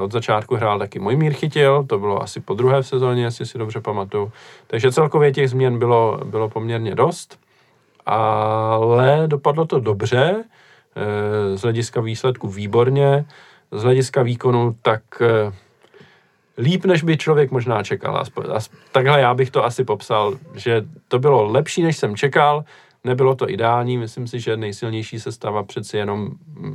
od 0.00 0.12
začátku 0.12 0.56
hrál 0.56 0.78
taky 0.78 0.98
Mojmír 0.98 1.32
Chytil, 1.32 1.84
to 1.84 1.98
bylo 1.98 2.22
asi 2.22 2.40
po 2.40 2.54
druhé 2.54 2.82
v 2.82 2.86
sezóně, 2.86 3.24
jestli 3.24 3.46
si 3.46 3.58
dobře 3.58 3.80
pamatuju. 3.80 4.32
Takže 4.66 4.92
celkově 4.92 5.32
těch 5.32 5.50
změn 5.50 5.78
bylo, 5.78 6.20
bylo 6.24 6.48
poměrně 6.48 6.94
dost, 6.94 7.38
ale 8.06 9.22
dopadlo 9.26 9.66
to 9.66 9.80
dobře, 9.80 10.44
eh, 10.96 11.56
z 11.56 11.62
hlediska 11.62 12.00
výsledku 12.00 12.48
výborně, 12.48 13.24
z 13.72 13.82
hlediska 13.82 14.22
výkonu 14.22 14.76
tak 14.82 15.02
eh, 15.20 15.52
líp, 16.58 16.84
než 16.84 17.02
by 17.02 17.16
člověk 17.16 17.50
možná 17.50 17.82
čekal. 17.82 18.24
takhle 18.92 19.20
já 19.20 19.34
bych 19.34 19.50
to 19.50 19.64
asi 19.64 19.84
popsal, 19.84 20.34
že 20.54 20.84
to 21.08 21.18
bylo 21.18 21.44
lepší, 21.44 21.82
než 21.82 21.96
jsem 21.96 22.16
čekal, 22.16 22.64
nebylo 23.04 23.34
to 23.34 23.50
ideální, 23.50 23.98
myslím 23.98 24.26
si, 24.26 24.40
že 24.40 24.56
nejsilnější 24.56 25.20
sestava 25.20 25.62
přeci 25.62 25.96
jenom 25.96 26.30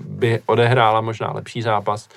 by 0.08 0.40
odehrála 0.46 1.02
možná 1.02 1.32
lepší 1.32 1.62
zápas, 1.62 2.10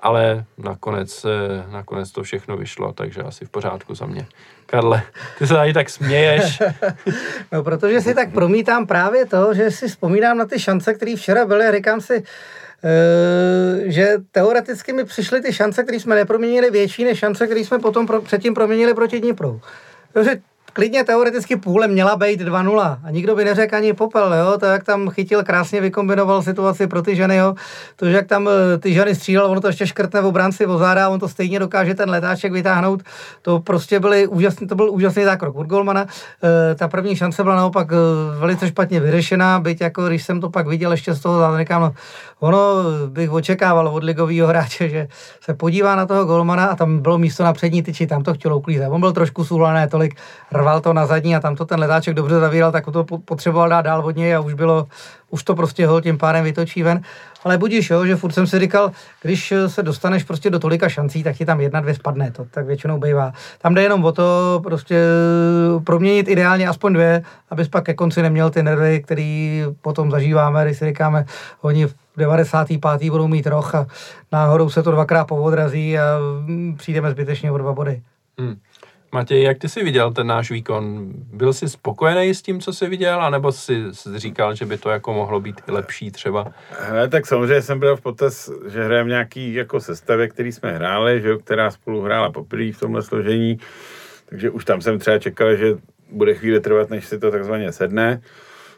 ale 0.00 0.44
nakonec, 0.58 1.24
eh, 1.24 1.72
nakonec 1.72 2.10
to 2.10 2.22
všechno 2.22 2.56
vyšlo, 2.56 2.92
takže 2.92 3.22
asi 3.22 3.44
v 3.44 3.50
pořádku 3.50 3.94
za 3.94 4.06
mě. 4.06 4.26
Karle, 4.66 5.02
ty 5.38 5.46
se 5.46 5.54
tady 5.54 5.72
tak 5.72 5.90
směješ. 5.90 6.62
no, 7.52 7.64
protože 7.64 8.00
si 8.00 8.14
tak 8.14 8.32
promítám 8.32 8.86
právě 8.86 9.26
to, 9.26 9.54
že 9.54 9.70
si 9.70 9.88
vzpomínám 9.88 10.38
na 10.38 10.44
ty 10.44 10.60
šance, 10.60 10.94
které 10.94 11.16
včera 11.16 11.46
byly 11.46 11.76
říkám 11.76 12.00
si, 12.00 12.22
Uh, 12.84 13.90
že 13.90 14.14
teoreticky 14.32 14.92
mi 14.92 15.04
přišly 15.04 15.40
ty 15.40 15.52
šance, 15.52 15.82
které 15.82 16.00
jsme 16.00 16.14
neproměnili 16.14 16.70
větší 16.70 17.04
než 17.04 17.18
šance, 17.18 17.46
které 17.46 17.60
jsme 17.60 17.78
potom 17.78 18.06
pro, 18.06 18.22
předtím 18.22 18.54
proměnili 18.54 18.94
proti 18.94 19.20
Dnipru. 19.20 19.60
Takže 20.12 20.30
klidně 20.76 21.04
teoreticky 21.04 21.56
půle 21.56 21.88
měla 21.88 22.16
být 22.16 22.40
2-0 22.40 22.98
a 23.04 23.10
nikdo 23.10 23.36
by 23.36 23.44
neřekl 23.44 23.76
ani 23.76 23.92
popel, 23.92 24.34
jo? 24.34 24.58
to 24.58 24.66
jak 24.66 24.84
tam 24.84 25.10
chytil, 25.10 25.44
krásně 25.44 25.80
vykombinoval 25.80 26.42
situaci 26.42 26.86
pro 26.86 27.02
ty 27.02 27.16
ženy, 27.16 27.36
jo? 27.36 27.54
to, 27.96 28.06
jak 28.06 28.26
tam 28.26 28.48
eh, 28.48 28.78
ty 28.78 28.94
ženy 28.94 29.14
střílel, 29.14 29.46
ono 29.46 29.60
to 29.60 29.66
ještě 29.66 29.86
škrtne 29.86 30.20
v 30.20 30.26
obránci 30.26 30.66
vozáda, 30.66 31.08
on 31.08 31.20
to 31.20 31.28
stejně 31.28 31.58
dokáže 31.58 31.94
ten 31.94 32.10
letáček 32.10 32.52
vytáhnout, 32.52 33.02
to 33.42 33.60
prostě 33.60 34.00
byly 34.00 34.26
úžasný, 34.26 34.66
to 34.66 34.74
byl 34.74 34.90
úžasný 34.90 35.24
zákrok 35.24 35.56
od 35.56 35.66
Golmana. 35.66 36.06
E, 36.70 36.74
ta 36.74 36.88
první 36.88 37.16
šance 37.16 37.42
byla 37.42 37.56
naopak 37.56 37.88
eh, 37.92 37.96
velice 38.38 38.68
špatně 38.68 39.00
vyřešená, 39.00 39.60
byť 39.60 39.80
jako 39.80 40.06
když 40.06 40.22
jsem 40.22 40.40
to 40.40 40.50
pak 40.50 40.66
viděl 40.66 40.90
ještě 40.90 41.14
z 41.14 41.20
toho, 41.20 41.58
říkám, 41.58 41.82
no, 41.82 41.94
ono 42.40 42.58
bych 43.08 43.30
očekával 43.30 43.88
od 43.88 44.04
ligového 44.04 44.48
hráče, 44.48 44.88
že 44.88 45.08
se 45.40 45.54
podívá 45.54 45.96
na 45.96 46.06
toho 46.06 46.24
Golmana 46.24 46.66
a 46.66 46.76
tam 46.76 46.98
bylo 46.98 47.18
místo 47.18 47.44
na 47.44 47.52
přední 47.52 47.82
tyči, 47.82 48.06
tam 48.06 48.22
to 48.22 48.34
chtělo 48.34 48.58
uklízet. 48.58 48.88
On 48.90 49.00
byl 49.00 49.12
trošku 49.12 49.44
sůlané, 49.44 49.88
tolik 49.88 50.14
rval 50.52 50.65
to 50.80 50.92
na 50.92 51.06
zadní 51.06 51.36
a 51.36 51.40
tam 51.40 51.56
to 51.56 51.64
ten 51.64 51.80
letáček 51.80 52.14
dobře 52.14 52.40
zavíral, 52.40 52.72
tak 52.72 52.84
to 52.92 53.04
potřeboval 53.04 53.68
dát 53.68 53.82
dál 53.82 54.06
od 54.06 54.16
něj 54.16 54.34
a 54.34 54.40
už 54.40 54.54
bylo, 54.54 54.86
už 55.30 55.42
to 55.42 55.54
prostě 55.54 55.86
hol 55.86 56.00
tím 56.00 56.18
pádem 56.18 56.44
vytočí 56.44 56.82
ven. 56.82 57.00
Ale 57.44 57.58
budíš, 57.58 57.90
jo, 57.90 58.06
že 58.06 58.16
furt 58.16 58.32
jsem 58.32 58.46
si 58.46 58.58
říkal, 58.58 58.90
když 59.22 59.52
se 59.66 59.82
dostaneš 59.82 60.24
prostě 60.24 60.50
do 60.50 60.58
tolika 60.58 60.88
šancí, 60.88 61.22
tak 61.22 61.36
ti 61.36 61.44
tam 61.44 61.60
jedna, 61.60 61.80
dvě 61.80 61.94
spadne, 61.94 62.30
to 62.30 62.44
tak 62.50 62.66
většinou 62.66 62.98
bývá. 62.98 63.32
Tam 63.58 63.74
jde 63.74 63.82
jenom 63.82 64.04
o 64.04 64.12
to 64.12 64.60
prostě 64.64 65.02
proměnit 65.84 66.28
ideálně 66.28 66.68
aspoň 66.68 66.92
dvě, 66.92 67.22
abys 67.50 67.68
pak 67.68 67.84
ke 67.84 67.94
konci 67.94 68.22
neměl 68.22 68.50
ty 68.50 68.62
nervy, 68.62 69.02
který 69.02 69.62
potom 69.80 70.10
zažíváme, 70.10 70.64
když 70.64 70.78
si 70.78 70.84
říkáme, 70.84 71.24
oni 71.60 71.86
v 71.86 71.94
95. 72.16 73.10
budou 73.10 73.28
mít 73.28 73.46
roh 73.46 73.74
a 73.74 73.86
náhodou 74.32 74.70
se 74.70 74.82
to 74.82 74.90
dvakrát 74.90 75.24
povodrazí 75.24 75.98
a 75.98 76.18
přijdeme 76.76 77.10
zbytečně 77.10 77.52
o 77.52 77.58
dva 77.58 77.72
body. 77.72 78.02
Hmm. 78.38 78.56
Matěj, 79.12 79.42
jak 79.42 79.58
ty 79.58 79.68
jsi 79.68 79.84
viděl 79.84 80.12
ten 80.12 80.26
náš 80.26 80.50
výkon? 80.50 81.12
Byl 81.32 81.52
jsi 81.52 81.68
spokojený 81.68 82.34
s 82.34 82.42
tím, 82.42 82.60
co 82.60 82.72
jsi 82.72 82.88
viděl, 82.88 83.22
anebo 83.22 83.52
jsi 83.52 83.82
říkal, 84.16 84.54
že 84.54 84.66
by 84.66 84.78
to 84.78 84.90
jako 84.90 85.12
mohlo 85.12 85.40
být 85.40 85.60
i 85.68 85.72
lepší 85.72 86.10
třeba? 86.10 86.52
Ne, 86.92 87.08
tak 87.08 87.26
samozřejmě 87.26 87.62
jsem 87.62 87.78
byl 87.78 87.96
v 87.96 88.00
potaz, 88.00 88.50
že 88.68 88.84
hrajeme 88.84 89.10
nějaký 89.10 89.54
jako 89.54 89.80
sestavě, 89.80 90.28
který 90.28 90.52
jsme 90.52 90.72
hráli, 90.72 91.20
že, 91.20 91.36
která 91.36 91.70
spolu 91.70 92.02
hrála 92.02 92.30
poprvé 92.30 92.72
v 92.72 92.80
tomhle 92.80 93.02
složení, 93.02 93.58
takže 94.28 94.50
už 94.50 94.64
tam 94.64 94.80
jsem 94.80 94.98
třeba 94.98 95.18
čekal, 95.18 95.56
že 95.56 95.76
bude 96.10 96.34
chvíli 96.34 96.60
trvat, 96.60 96.90
než 96.90 97.06
si 97.06 97.18
to 97.18 97.30
takzvaně 97.30 97.72
sedne, 97.72 98.22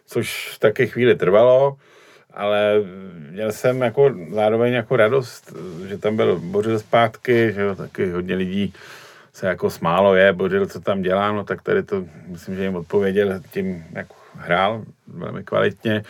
což 0.06 0.58
taky 0.58 0.86
chvíli 0.86 1.14
trvalo, 1.14 1.76
ale 2.34 2.74
měl 3.30 3.52
jsem 3.52 3.80
jako 3.80 4.14
zároveň 4.30 4.72
jako 4.72 4.96
radost, 4.96 5.52
že 5.88 5.98
tam 5.98 6.16
byl 6.16 6.38
Bořil 6.38 6.78
zpátky, 6.78 7.52
že 7.54 7.60
jo, 7.60 7.74
taky 7.74 8.10
hodně 8.10 8.34
lidí 8.34 8.74
se 9.38 9.46
jako 9.46 9.70
smálo 9.70 10.14
je, 10.14 10.32
Bořil, 10.32 10.66
co 10.66 10.80
tam 10.80 11.02
dělá, 11.02 11.32
no 11.32 11.44
tak 11.44 11.62
tady 11.62 11.82
to, 11.82 12.04
myslím, 12.26 12.56
že 12.56 12.62
jim 12.62 12.76
odpověděl 12.76 13.40
tím, 13.50 13.84
jak 13.92 14.06
hrál 14.34 14.82
velmi 15.06 15.44
kvalitně. 15.44 16.02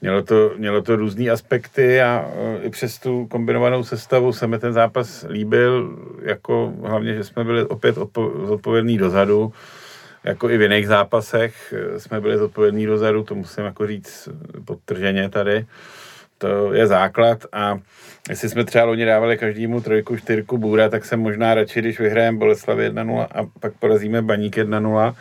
Mělo 0.00 0.22
to, 0.22 0.52
mělo 0.56 0.82
to 0.82 0.96
různé 0.96 1.30
aspekty 1.30 2.02
a 2.02 2.28
e, 2.34 2.62
i 2.62 2.70
přes 2.70 2.98
tu 2.98 3.26
kombinovanou 3.26 3.84
sestavu 3.84 4.32
se 4.32 4.46
mi 4.46 4.58
ten 4.58 4.72
zápas 4.72 5.26
líbil, 5.28 5.96
jako 6.22 6.72
hlavně, 6.84 7.14
že 7.14 7.24
jsme 7.24 7.44
byli 7.44 7.64
opět 7.64 7.94
zodpovědní 8.44 8.98
dozadu, 8.98 9.52
jako 10.24 10.50
i 10.50 10.58
v 10.58 10.62
jiných 10.62 10.86
zápasech 10.86 11.72
e, 11.72 12.00
jsme 12.00 12.20
byli 12.20 12.38
zodpovědní 12.38 12.86
dozadu, 12.86 13.22
to 13.22 13.34
musím 13.34 13.64
jako 13.64 13.86
říct 13.86 14.28
podtrženě 14.64 15.28
tady. 15.28 15.66
To 16.38 16.72
je 16.72 16.86
základ 16.86 17.44
a 17.52 17.78
Jestli 18.28 18.48
jsme 18.48 18.64
třeba 18.64 18.84
loni 18.84 19.04
dávali 19.04 19.38
každému 19.38 19.80
trojku, 19.80 20.16
čtyřku 20.16 20.58
bůra, 20.58 20.88
tak 20.88 21.04
jsem 21.04 21.20
možná 21.20 21.54
radši, 21.54 21.80
když 21.80 22.00
vyhrajeme 22.00 22.38
Boleslav 22.38 22.78
1-0 22.78 23.26
a 23.32 23.46
pak 23.60 23.72
porazíme 23.72 24.22
Baník 24.22 24.56
1-0 24.56 25.14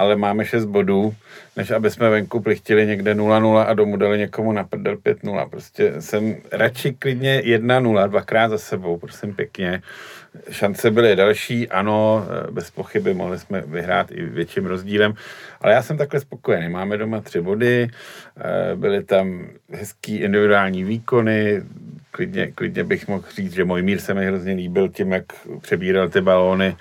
ale 0.00 0.16
máme 0.16 0.44
6 0.44 0.64
bodů, 0.64 1.14
než 1.56 1.70
aby 1.70 1.90
jsme 1.90 2.10
venku 2.10 2.40
plichtili 2.40 2.86
někde 2.86 3.14
0-0 3.14 3.64
a 3.68 3.74
domů 3.74 3.96
dali 3.96 4.18
někomu 4.18 4.52
na 4.52 4.64
prdel 4.64 4.96
5-0. 4.96 5.48
Prostě 5.48 5.92
jsem 5.98 6.36
radši 6.52 6.92
klidně 6.92 7.42
1-0, 7.44 8.08
dvakrát 8.08 8.48
za 8.48 8.58
sebou, 8.58 8.98
prosím 8.98 9.34
pěkně. 9.34 9.82
Šance 10.50 10.90
byly 10.90 11.16
další, 11.16 11.68
ano, 11.68 12.26
bez 12.50 12.70
pochyby 12.70 13.14
mohli 13.14 13.38
jsme 13.38 13.60
vyhrát 13.60 14.10
i 14.10 14.24
větším 14.24 14.66
rozdílem, 14.66 15.14
ale 15.60 15.72
já 15.72 15.82
jsem 15.82 15.98
takhle 15.98 16.20
spokojený. 16.20 16.68
Máme 16.68 16.96
doma 16.96 17.20
tři 17.20 17.40
body, 17.40 17.88
eh, 18.38 18.76
byly 18.76 19.04
tam 19.04 19.48
hezký 19.72 20.16
individuální 20.16 20.84
výkony, 20.84 21.62
klidně, 22.10 22.52
klidně 22.52 22.84
bych 22.84 23.08
mohl 23.08 23.24
říct, 23.36 23.52
že 23.52 23.64
můj 23.64 23.82
mír 23.82 24.00
se 24.00 24.14
mi 24.14 24.26
hrozně 24.26 24.52
líbil 24.52 24.88
tím, 24.88 25.12
jak 25.12 25.24
přebíral 25.60 26.08
ty 26.08 26.20
balóny 26.20 26.76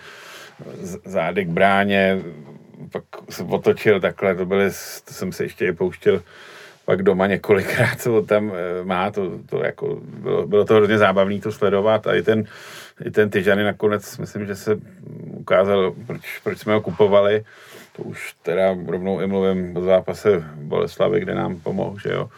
zádek 1.06 1.48
bráně, 1.48 2.20
pak 2.92 3.04
se 3.30 3.44
otočil 3.44 4.00
takhle, 4.00 4.36
to 4.36 4.46
byly, 4.46 4.70
to 5.06 5.14
jsem 5.14 5.32
se 5.32 5.44
ještě 5.44 5.74
pouštěl 5.74 6.22
pak 6.90 7.04
doma 7.04 7.28
několikrát, 7.28 8.02
co 8.02 8.22
tam 8.22 8.52
eh, 8.52 8.86
má, 8.86 9.12
to, 9.12 9.32
to 9.50 9.64
jako 9.64 10.00
bylo, 10.02 10.48
bylo 10.48 10.66
to 10.66 10.74
hrozně 10.74 10.98
zábavné 10.98 11.40
to 11.40 11.52
sledovat 11.52 12.08
a 12.08 12.16
i 12.16 12.22
ten, 12.22 12.44
i 13.06 13.12
ten 13.12 13.30
Tyžany 13.30 13.64
nakonec, 13.64 14.18
myslím, 14.18 14.46
že 14.46 14.56
se 14.56 14.78
ukázal, 15.24 15.94
proč, 16.08 16.40
proč 16.44 16.58
jsme 16.58 16.74
ho 16.74 16.82
kupovali, 16.82 17.46
to 17.96 18.04
už 18.04 18.34
teda 18.42 18.76
rovnou 18.88 19.20
i 19.22 19.28
mluvím 19.28 19.78
o 19.78 19.82
zápase 19.82 20.44
Boleslavy, 20.56 21.20
kde 21.20 21.36
nám 21.36 21.60
pomohl, 21.60 22.00
že 22.00 22.10
jo. 22.10 22.30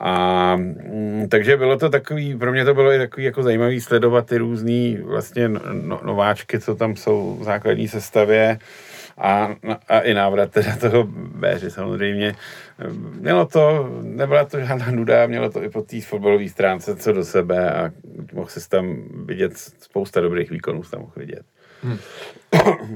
A 0.00 0.56
mm, 0.56 1.26
takže 1.30 1.56
bylo 1.56 1.78
to 1.78 1.88
takový, 1.88 2.36
pro 2.36 2.52
mě 2.52 2.64
to 2.64 2.74
bylo 2.74 2.92
i 2.92 2.98
takový 2.98 3.24
jako 3.24 3.42
zajímavý 3.42 3.80
sledovat 3.80 4.26
ty 4.26 4.38
různý 4.38 4.98
vlastně 5.04 5.48
no, 5.72 6.00
nováčky, 6.04 6.60
co 6.60 6.74
tam 6.74 6.96
jsou 6.96 7.36
v 7.40 7.44
základní 7.44 7.88
sestavě 7.88 8.58
a, 9.18 9.54
a 9.88 10.00
i 10.00 10.14
návrat 10.14 10.50
teda 10.50 10.76
toho 10.76 11.04
Béři 11.34 11.70
samozřejmě. 11.70 12.34
Mělo 13.20 13.46
to, 13.46 13.90
nebyla 14.02 14.44
to 14.44 14.60
žádná 14.60 14.90
nuda, 14.90 15.26
mělo 15.26 15.50
to 15.50 15.62
i 15.62 15.68
po 15.68 15.82
té 15.82 16.00
fotbalové 16.00 16.48
stránce 16.48 16.96
co 16.96 17.12
do 17.12 17.24
sebe 17.24 17.70
a 17.70 17.90
mohl 18.32 18.48
se 18.48 18.68
tam 18.68 18.96
vidět 19.24 19.58
spousta 19.58 20.20
dobrých 20.20 20.50
výkonů, 20.50 20.82
tam 20.90 21.00
mohl 21.00 21.12
vidět. 21.16 21.42
Hmm. 21.82 21.98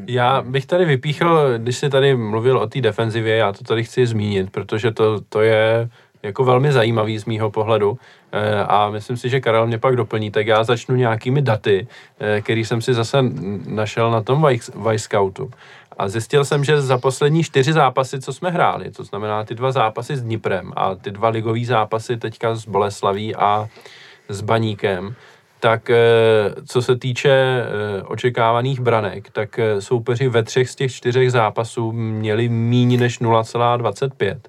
Já 0.06 0.42
bych 0.42 0.66
tady 0.66 0.84
vypíchl, 0.84 1.58
když 1.58 1.76
jsi 1.76 1.90
tady 1.90 2.16
mluvil 2.16 2.58
o 2.58 2.66
té 2.66 2.80
defenzivě, 2.80 3.36
já 3.36 3.52
to 3.52 3.64
tady 3.64 3.84
chci 3.84 4.06
zmínit, 4.06 4.50
protože 4.50 4.90
to, 4.90 5.20
to 5.20 5.40
je 5.40 5.88
jako 6.22 6.44
velmi 6.44 6.72
zajímavý 6.72 7.18
z 7.18 7.24
mýho 7.24 7.50
pohledu 7.50 7.98
eh, 8.32 8.64
a 8.64 8.90
myslím 8.90 9.16
si, 9.16 9.28
že 9.28 9.40
Karel 9.40 9.66
mě 9.66 9.78
pak 9.78 9.96
doplní, 9.96 10.30
tak 10.30 10.46
já 10.46 10.64
začnu 10.64 10.96
nějakými 10.96 11.42
daty, 11.42 11.86
eh, 12.20 12.40
který 12.40 12.64
jsem 12.64 12.80
si 12.80 12.94
zase 12.94 13.18
našel 13.66 14.10
na 14.10 14.22
tom 14.22 14.46
Scoutu. 14.96 15.50
A 15.98 16.08
zjistil 16.08 16.44
jsem, 16.44 16.64
že 16.64 16.80
za 16.80 16.98
poslední 16.98 17.44
čtyři 17.44 17.72
zápasy, 17.72 18.20
co 18.20 18.32
jsme 18.32 18.50
hráli, 18.50 18.90
to 18.90 19.04
znamená 19.04 19.44
ty 19.44 19.54
dva 19.54 19.72
zápasy 19.72 20.16
s 20.16 20.22
Dniprem 20.22 20.72
a 20.76 20.94
ty 20.94 21.10
dva 21.10 21.28
ligové 21.28 21.64
zápasy 21.64 22.16
teďka 22.16 22.54
s 22.54 22.66
Boleslaví 22.66 23.36
a 23.36 23.68
s 24.28 24.40
Baníkem, 24.40 25.14
tak 25.60 25.90
eh, 25.90 25.98
co 26.66 26.82
se 26.82 26.96
týče 26.96 27.64
očekávaných 28.04 28.80
branek, 28.80 29.30
tak 29.30 29.60
soupeři 29.78 30.28
ve 30.28 30.42
třech 30.42 30.70
z 30.70 30.74
těch 30.74 30.92
čtyřech 30.92 31.32
zápasů 31.32 31.92
měli 31.92 32.48
méně 32.48 32.98
než 32.98 33.20
0,25. 33.20 34.40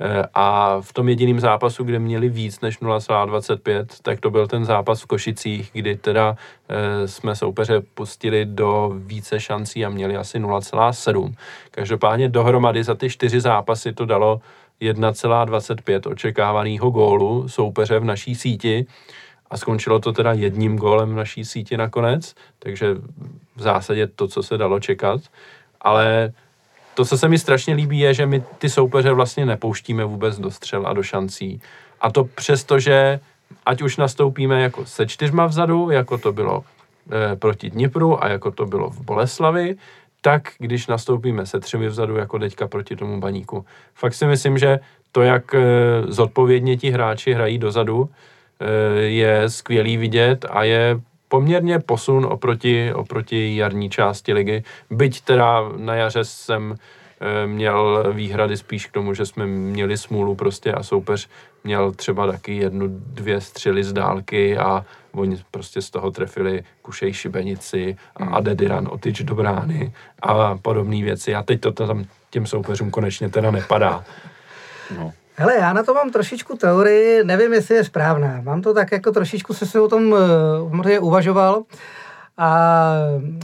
Eh, 0.00 0.22
a 0.34 0.76
v 0.80 0.92
tom 0.92 1.08
jediném 1.08 1.40
zápasu, 1.40 1.84
kde 1.84 1.98
měli 1.98 2.28
víc 2.28 2.60
než 2.60 2.80
0,25, 2.80 3.86
tak 4.02 4.20
to 4.20 4.30
byl 4.30 4.46
ten 4.46 4.64
zápas 4.64 5.02
v 5.02 5.06
Košicích, 5.06 5.70
kdy 5.72 5.96
teda 5.96 6.36
eh, 6.68 7.08
jsme 7.08 7.36
soupeře 7.36 7.80
pustili 7.94 8.44
do 8.44 8.92
více 8.96 9.40
šancí 9.40 9.84
a 9.84 9.88
měli 9.88 10.16
asi 10.16 10.38
0,7. 10.38 11.34
Každopádně 11.70 12.28
dohromady 12.28 12.84
za 12.84 12.94
ty 12.94 13.10
čtyři 13.10 13.40
zápasy 13.40 13.92
to 13.92 14.06
dalo 14.06 14.40
1,25 14.80 16.10
očekávaného 16.10 16.90
gólu 16.90 17.48
soupeře 17.48 17.98
v 17.98 18.04
naší 18.04 18.34
síti 18.34 18.86
a 19.50 19.56
skončilo 19.56 19.98
to 19.98 20.12
teda 20.12 20.32
jedním 20.32 20.76
gólem 20.76 21.12
v 21.12 21.16
naší 21.16 21.44
síti 21.44 21.76
nakonec, 21.76 22.34
takže 22.58 22.94
v 23.56 23.62
zásadě 23.62 24.06
to, 24.06 24.28
co 24.28 24.42
se 24.42 24.58
dalo 24.58 24.80
čekat, 24.80 25.20
ale 25.80 26.32
to, 26.94 27.04
co 27.04 27.18
se 27.18 27.28
mi 27.28 27.38
strašně 27.38 27.74
líbí, 27.74 27.98
je, 27.98 28.14
že 28.14 28.26
my 28.26 28.42
ty 28.58 28.70
soupeře 28.70 29.12
vlastně 29.12 29.46
nepouštíme 29.46 30.04
vůbec 30.04 30.38
do 30.38 30.50
střel 30.50 30.86
a 30.86 30.92
do 30.92 31.02
šancí. 31.02 31.60
A 32.00 32.10
to 32.10 32.24
přesto, 32.24 32.78
že 32.78 33.20
ať 33.66 33.82
už 33.82 33.96
nastoupíme 33.96 34.62
jako 34.62 34.86
se 34.86 35.06
čtyřma 35.06 35.46
vzadu, 35.46 35.90
jako 35.90 36.18
to 36.18 36.32
bylo 36.32 36.64
e, 37.32 37.36
proti 37.36 37.70
Dnipru 37.70 38.24
a 38.24 38.28
jako 38.28 38.50
to 38.50 38.66
bylo 38.66 38.90
v 38.90 39.00
Boleslavi, 39.00 39.76
tak 40.20 40.52
když 40.58 40.86
nastoupíme 40.86 41.46
se 41.46 41.60
třemi 41.60 41.88
vzadu, 41.88 42.16
jako 42.16 42.38
teďka 42.38 42.68
proti 42.68 42.96
tomu 42.96 43.20
baníku. 43.20 43.64
Fakt 43.94 44.14
si 44.14 44.26
myslím, 44.26 44.58
že 44.58 44.80
to, 45.12 45.22
jak 45.22 45.54
e, 45.54 45.60
zodpovědně 46.08 46.76
ti 46.76 46.90
hráči 46.90 47.32
hrají 47.32 47.58
dozadu, 47.58 48.08
e, 48.60 49.00
je 49.02 49.50
skvělý 49.50 49.96
vidět 49.96 50.46
a 50.50 50.64
je 50.64 51.00
poměrně 51.34 51.78
posun 51.78 52.26
oproti, 52.26 52.94
oproti 52.94 53.56
jarní 53.56 53.90
části 53.90 54.32
ligy. 54.32 54.62
Byť 54.90 55.20
teda 55.20 55.68
na 55.76 55.94
jaře 55.94 56.24
jsem 56.24 56.74
eh, 56.74 57.46
měl 57.46 58.12
výhrady 58.12 58.56
spíš 58.56 58.86
k 58.86 58.92
tomu, 58.92 59.14
že 59.14 59.26
jsme 59.26 59.46
měli 59.46 59.98
smůlu 59.98 60.34
prostě 60.34 60.72
a 60.72 60.82
soupeř 60.82 61.28
měl 61.64 61.92
třeba 61.92 62.26
taky 62.26 62.56
jednu, 62.56 62.86
dvě 62.88 63.40
střely 63.40 63.84
z 63.84 63.92
dálky 63.92 64.58
a 64.58 64.84
oni 65.12 65.42
prostě 65.50 65.82
z 65.82 65.90
toho 65.90 66.10
trefili 66.10 66.62
Kušej 66.82 67.12
Šibenici 67.12 67.96
a 68.16 68.24
hmm. 68.24 68.34
Adediran 68.34 68.88
Otyč 68.90 69.22
do 69.22 69.34
brány 69.34 69.92
a 70.22 70.58
podobné 70.58 71.02
věci. 71.02 71.34
A 71.34 71.42
teď 71.42 71.60
to 71.60 71.72
tam 71.72 72.04
těm 72.30 72.46
soupeřům 72.46 72.90
konečně 72.90 73.28
teda 73.28 73.50
nepadá. 73.50 74.04
No. 74.98 75.12
Hele, 75.36 75.54
já 75.58 75.72
na 75.72 75.82
to 75.82 75.94
mám 75.94 76.10
trošičku 76.10 76.56
teorii, 76.56 77.24
nevím, 77.24 77.52
jestli 77.52 77.74
je 77.74 77.84
správná. 77.84 78.40
Mám 78.42 78.62
to 78.62 78.74
tak, 78.74 78.92
jako 78.92 79.12
trošičku 79.12 79.54
se 79.54 79.80
o 79.80 79.88
tom 79.88 80.12
uh, 80.12 81.06
uvažoval. 81.06 81.62
A 82.38 82.68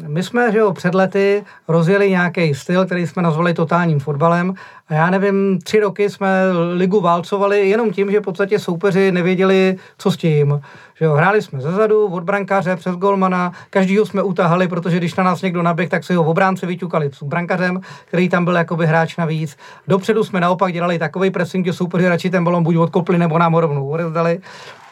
my 0.06 0.22
jsme 0.22 0.52
že 0.52 0.58
jo, 0.58 0.72
před 0.72 0.94
lety 0.94 1.44
rozjeli 1.68 2.10
nějaký 2.10 2.54
styl, 2.54 2.86
který 2.86 3.06
jsme 3.06 3.22
nazvali 3.22 3.54
totálním 3.54 4.00
fotbalem. 4.00 4.54
A 4.88 4.94
já 4.94 5.10
nevím, 5.10 5.58
tři 5.58 5.80
roky 5.80 6.10
jsme 6.10 6.28
ligu 6.74 7.00
válcovali 7.00 7.68
jenom 7.68 7.90
tím, 7.90 8.10
že 8.10 8.20
v 8.20 8.22
podstatě 8.22 8.58
soupeři 8.58 9.12
nevěděli, 9.12 9.76
co 9.98 10.10
s 10.10 10.16
tím. 10.16 10.60
Že 11.00 11.06
jo, 11.06 11.12
hráli 11.12 11.42
jsme 11.42 11.60
zezadu, 11.60 12.06
od 12.06 12.24
brankáře 12.24 12.76
přes 12.76 12.96
golmana, 12.96 13.52
každýho 13.70 14.06
jsme 14.06 14.22
utahali, 14.22 14.68
protože 14.68 14.96
když 14.96 15.14
na 15.14 15.24
nás 15.24 15.42
někdo 15.42 15.62
naběh, 15.62 15.88
tak 15.88 16.04
si 16.04 16.14
ho 16.14 16.24
v 16.24 16.28
obránce 16.28 16.66
vyťukali 16.66 17.10
s 17.12 17.22
brankařem, 17.22 17.80
který 18.04 18.28
tam 18.28 18.44
byl 18.44 18.56
jakoby 18.56 18.86
hráč 18.86 19.16
navíc. 19.16 19.56
Dopředu 19.88 20.24
jsme 20.24 20.40
naopak 20.40 20.72
dělali 20.72 20.98
takový 20.98 21.30
pressing, 21.30 21.66
že 21.66 21.72
soupeři 21.72 22.08
radši 22.08 22.30
ten 22.30 22.44
balon 22.44 22.62
buď 22.62 22.76
odkopli 22.76 23.18
nebo 23.18 23.38
nám 23.38 23.52
ho 23.52 23.60
rovnou 23.60 23.88
odezdali. 23.88 24.40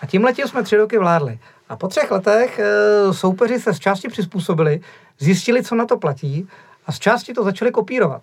A 0.02 0.06
tím 0.06 0.24
letím 0.24 0.48
jsme 0.48 0.62
tři 0.62 0.76
roky 0.76 0.98
vládli. 0.98 1.38
A 1.68 1.76
po 1.76 1.88
třech 1.88 2.10
letech 2.10 2.58
e, 2.58 3.12
soupeři 3.12 3.60
se 3.60 3.74
z 3.74 3.78
části 3.78 4.08
přizpůsobili, 4.08 4.80
zjistili, 5.18 5.62
co 5.62 5.74
na 5.74 5.86
to 5.86 5.98
platí 5.98 6.48
a 6.86 6.92
z 6.92 6.98
části 6.98 7.34
to 7.34 7.44
začali 7.44 7.70
kopírovat. 7.70 8.22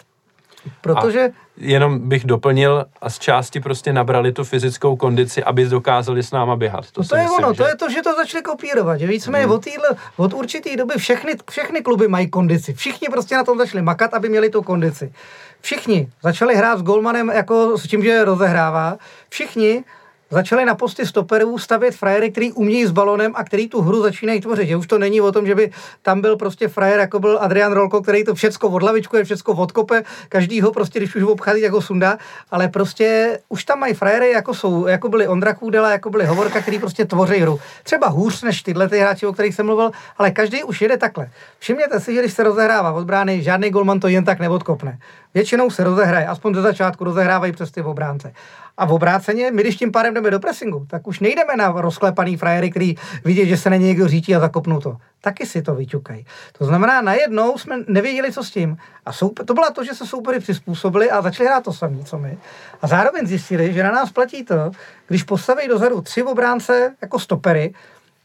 Protože... 0.82 1.22
A 1.22 1.46
jenom 1.58 2.10
bych 2.10 2.26
doplnil 2.26 2.86
a 3.02 3.10
z 3.10 3.20
části 3.20 3.60
prostě 3.60 3.94
nabrali 3.94 4.32
tu 4.32 4.44
fyzickou 4.44 4.96
kondici, 4.96 5.44
aby 5.44 5.66
dokázali 5.66 6.24
s 6.24 6.32
náma 6.32 6.56
běhat. 6.56 6.92
To, 6.92 7.04
to 7.04 7.16
je 7.16 7.24
myslím, 7.24 7.46
ono, 7.46 7.54
že... 7.54 7.58
to 7.58 7.68
je 7.68 7.76
to, 7.76 7.90
že 7.90 8.02
to 8.02 8.16
začali 8.16 8.44
kopírovat. 8.44 9.00
Že 9.00 9.08
víceméně 9.08 9.46
hmm. 9.46 9.54
od, 9.54 9.64
týhle, 9.64 9.90
od 10.18 10.34
určitý 10.34 10.76
doby 10.76 10.94
všechny, 10.98 11.34
všechny 11.50 11.82
kluby 11.82 12.08
mají 12.08 12.30
kondici. 12.30 12.74
Všichni 12.74 13.08
prostě 13.12 13.36
na 13.36 13.44
tom 13.44 13.58
začali 13.58 13.82
makat, 13.82 14.14
aby 14.14 14.30
měli 14.30 14.50
tu 14.50 14.62
kondici. 14.62 15.14
Všichni 15.62 16.12
začali 16.24 16.56
hrát 16.56 16.80
s 16.80 16.84
Golmanem 16.84 17.30
jako 17.30 17.78
s 17.78 17.88
tím, 17.88 18.04
že 18.04 18.26
rozehrává. 18.26 18.98
Všichni 19.30 19.84
začali 20.30 20.66
na 20.66 20.76
posty 20.76 21.06
stoperů 21.06 21.58
stavět 21.58 21.96
frajery, 21.96 22.32
který 22.32 22.52
umějí 22.52 22.86
s 22.86 22.92
balonem 22.92 23.32
a 23.36 23.44
který 23.44 23.68
tu 23.68 23.82
hru 23.82 24.02
začínají 24.02 24.42
tvořit. 24.42 24.68
Že 24.68 24.76
už 24.76 24.88
to 24.88 24.98
není 24.98 25.22
o 25.22 25.32
tom, 25.32 25.48
že 25.48 25.56
by 25.56 25.72
tam 26.02 26.22
byl 26.22 26.38
prostě 26.38 26.68
frajer, 26.68 27.00
jako 27.00 27.20
byl 27.20 27.38
Adrian 27.42 27.72
Rolko, 27.72 28.02
který 28.02 28.24
to 28.24 28.36
všecko 28.36 28.70
odlavičkuje, 28.70 29.24
všecko 29.24 29.54
odkope, 29.54 30.04
každýho 30.30 30.72
prostě, 30.72 31.00
když 31.00 31.16
už 31.16 31.24
ho 31.24 31.32
obchází, 31.32 31.62
jako 31.62 31.82
sunda, 31.82 32.18
ale 32.52 32.68
prostě 32.68 33.40
už 33.50 33.64
tam 33.64 33.80
mají 33.80 33.94
frajery, 33.94 34.32
jako 34.32 34.54
jsou, 34.54 34.88
jako 34.88 35.10
byli 35.10 35.28
Ondra 35.28 35.54
Kůdela, 35.54 35.92
jako 35.92 36.10
byli 36.10 36.26
Hovorka, 36.26 36.62
který 36.62 36.80
prostě 36.80 37.06
tvoří 37.06 37.36
hru. 37.36 37.60
Třeba 37.84 38.08
hůř 38.08 38.44
než 38.44 38.64
tyhle 38.64 38.90
ty 38.90 39.00
hráči, 39.00 39.26
o 39.26 39.34
kterých 39.34 39.56
jsem 39.56 39.66
mluvil, 39.66 39.92
ale 40.18 40.32
každý 40.32 40.64
už 40.64 40.82
jede 40.82 40.98
takhle. 40.98 41.30
Všimněte 41.60 42.00
si, 42.00 42.14
že 42.14 42.20
když 42.20 42.34
se 42.34 42.44
rozehrává 42.44 42.92
od 42.92 43.04
brány, 43.04 43.44
žádný 43.44 43.70
golman 43.70 44.00
to 44.00 44.08
jen 44.08 44.26
tak 44.26 44.40
neodkopne. 44.40 45.00
Většinou 45.34 45.70
se 45.70 45.84
rozehraje, 45.84 46.28
aspoň 46.28 46.56
ze 46.56 46.62
začátku 46.62 47.04
rozehrávají 47.04 47.52
přes 47.52 47.72
ty 47.72 47.82
obránce. 47.82 48.34
A 48.78 48.86
v 48.86 48.94
obráceně, 48.94 49.52
my 49.52 49.62
když 49.62 49.76
tím 49.76 49.92
pádem 49.92 50.14
jdeme 50.14 50.32
do 50.32 50.40
pressingu, 50.40 50.86
tak 50.90 51.08
už 51.08 51.20
nejdeme 51.20 51.56
na 51.56 51.72
rozklepaný 51.72 52.38
frajery, 52.38 52.72
který 52.72 52.96
vidí, 53.26 53.48
že 53.48 53.58
se 53.58 53.70
na 53.70 53.76
někdo 53.76 54.08
řítí 54.08 54.36
a 54.36 54.40
zakopnou 54.40 54.80
to. 54.80 54.98
Taky 55.22 55.46
si 55.46 55.62
to 55.62 55.76
vyťukají. 55.76 56.26
To 56.58 56.66
znamená, 56.66 57.02
najednou 57.02 57.58
jsme 57.58 57.76
nevěděli, 57.88 58.32
co 58.32 58.44
s 58.44 58.52
tím. 58.52 58.78
A 59.06 59.12
soupe- 59.12 59.46
to 59.46 59.54
byla 59.54 59.72
to, 59.72 59.84
že 59.84 59.94
se 59.94 60.06
soupery 60.06 60.40
přizpůsobili 60.40 61.12
a 61.12 61.22
začali 61.22 61.48
hrát 61.48 61.64
to 61.64 61.74
samé, 61.74 62.04
co 62.04 62.18
my. 62.18 62.38
A 62.82 62.88
zároveň 62.88 63.28
zjistili, 63.28 63.74
že 63.74 63.84
na 63.84 63.92
nás 63.92 64.12
platí 64.12 64.46
to, 64.46 64.72
když 65.08 65.24
postaví 65.24 65.68
dozadu 65.68 66.02
tři 66.02 66.24
obránce 66.24 66.96
jako 67.02 67.20
stopery, 67.20 67.74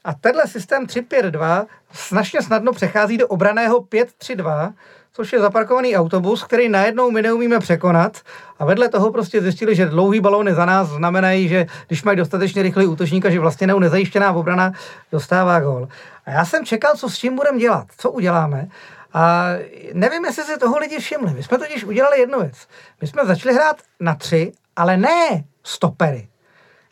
a 0.04 0.14
tenhle 0.14 0.46
systém 0.46 0.86
3-5-2 0.86 1.66
značně 2.08 2.42
snadno 2.42 2.72
přechází 2.72 3.18
do 3.18 3.28
obraného 3.28 3.80
5-3-2, 3.80 4.72
což 5.12 5.32
je 5.32 5.40
zaparkovaný 5.40 5.96
autobus, 5.96 6.44
který 6.44 6.68
najednou 6.68 7.10
my 7.10 7.22
neumíme 7.22 7.58
překonat 7.58 8.20
a 8.58 8.64
vedle 8.64 8.88
toho 8.88 9.12
prostě 9.12 9.42
zjistili, 9.42 9.74
že 9.74 9.86
dlouhý 9.86 10.20
balóny 10.20 10.54
za 10.54 10.64
nás 10.64 10.88
znamenají, 10.88 11.48
že 11.48 11.66
když 11.86 12.02
mají 12.02 12.16
dostatečně 12.16 12.62
rychlý 12.62 12.86
útočníka, 12.86 13.30
že 13.30 13.40
vlastně 13.40 13.66
nezajištěná 13.66 14.32
obrana 14.32 14.72
dostává 15.12 15.60
gol. 15.60 15.88
A 16.26 16.30
já 16.30 16.44
jsem 16.44 16.64
čekal, 16.64 16.96
co 16.96 17.08
s 17.08 17.18
tím 17.18 17.36
budeme 17.36 17.58
dělat, 17.58 17.86
co 17.98 18.10
uděláme. 18.10 18.68
A 19.12 19.46
nevím, 19.92 20.24
jestli 20.24 20.44
si 20.44 20.58
toho 20.58 20.78
lidi 20.78 20.98
všimli. 20.98 21.32
My 21.34 21.42
jsme 21.42 21.58
totiž 21.58 21.84
udělali 21.84 22.20
jednu 22.20 22.40
věc. 22.40 22.66
My 23.00 23.06
jsme 23.06 23.26
začali 23.26 23.54
hrát 23.54 23.76
na 24.00 24.14
tři, 24.14 24.52
ale 24.76 24.96
ne 24.96 25.44
stopery. 25.64 26.28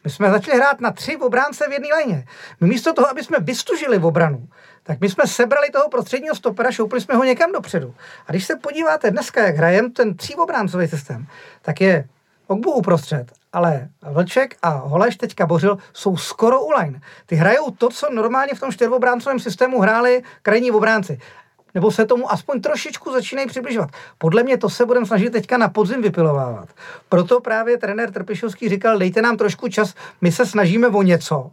My 0.05 0.11
jsme 0.11 0.31
začali 0.31 0.57
hrát 0.57 0.81
na 0.81 0.91
tři 0.91 1.17
obránce 1.17 1.69
v 1.69 1.73
jedné 1.73 1.89
léně. 1.89 2.25
My 2.61 2.69
místo 2.69 2.93
toho, 2.93 3.11
aby 3.11 3.25
jsme 3.25 3.39
vystužili 3.41 3.99
v 3.99 4.07
obranu, 4.07 4.49
tak 4.89 5.01
my 5.01 5.09
jsme 5.09 5.27
sebrali 5.27 5.71
toho 5.71 5.89
prostředního 5.89 6.35
stopera, 6.35 6.73
šoupli 6.73 7.01
jsme 7.01 7.15
ho 7.15 7.25
někam 7.25 7.53
dopředu. 7.53 7.95
A 8.27 8.33
když 8.33 8.45
se 8.45 8.57
podíváte 8.57 9.11
dneska, 9.11 9.47
jak 9.47 9.57
hrajem 9.57 9.93
ten 9.93 10.17
třívobráncový 10.17 10.89
systém, 10.89 11.27
tak 11.63 11.81
je 11.81 12.09
Ogbu 12.47 12.73
uprostřed, 12.73 13.33
ale 13.53 13.89
Vlček 14.03 14.57
a 14.63 14.69
Holeš 14.69 15.17
teďka 15.17 15.47
Bořil 15.47 15.79
jsou 15.93 16.17
skoro 16.17 16.65
u 16.65 16.71
line. 16.71 17.01
Ty 17.27 17.37
hrajou 17.37 17.71
to, 17.71 17.89
co 17.89 18.11
normálně 18.11 18.55
v 18.55 18.61
tom 18.61 18.73
čtyřobráncovém 18.73 19.41
systému 19.41 19.81
hráli 19.81 20.23
krajní 20.43 20.71
obránci 20.71 21.19
nebo 21.75 21.91
se 21.91 22.07
tomu 22.07 22.33
aspoň 22.33 22.61
trošičku 22.61 23.13
začínají 23.13 23.49
přibližovat. 23.49 23.91
Podle 24.19 24.43
mě 24.43 24.59
to 24.59 24.69
se 24.69 24.87
budeme 24.87 25.07
snažit 25.07 25.31
teďka 25.31 25.59
na 25.59 25.69
podzim 25.69 26.03
vypilovávat. 26.03 26.69
Proto 27.09 27.41
právě 27.41 27.79
trenér 27.79 28.11
Trpišovský 28.11 28.69
říkal, 28.69 28.99
dejte 28.99 29.23
nám 29.23 29.37
trošku 29.37 29.69
čas, 29.69 29.95
my 30.21 30.33
se 30.33 30.47
snažíme 30.47 30.89
o 30.89 31.03
něco. 31.03 31.51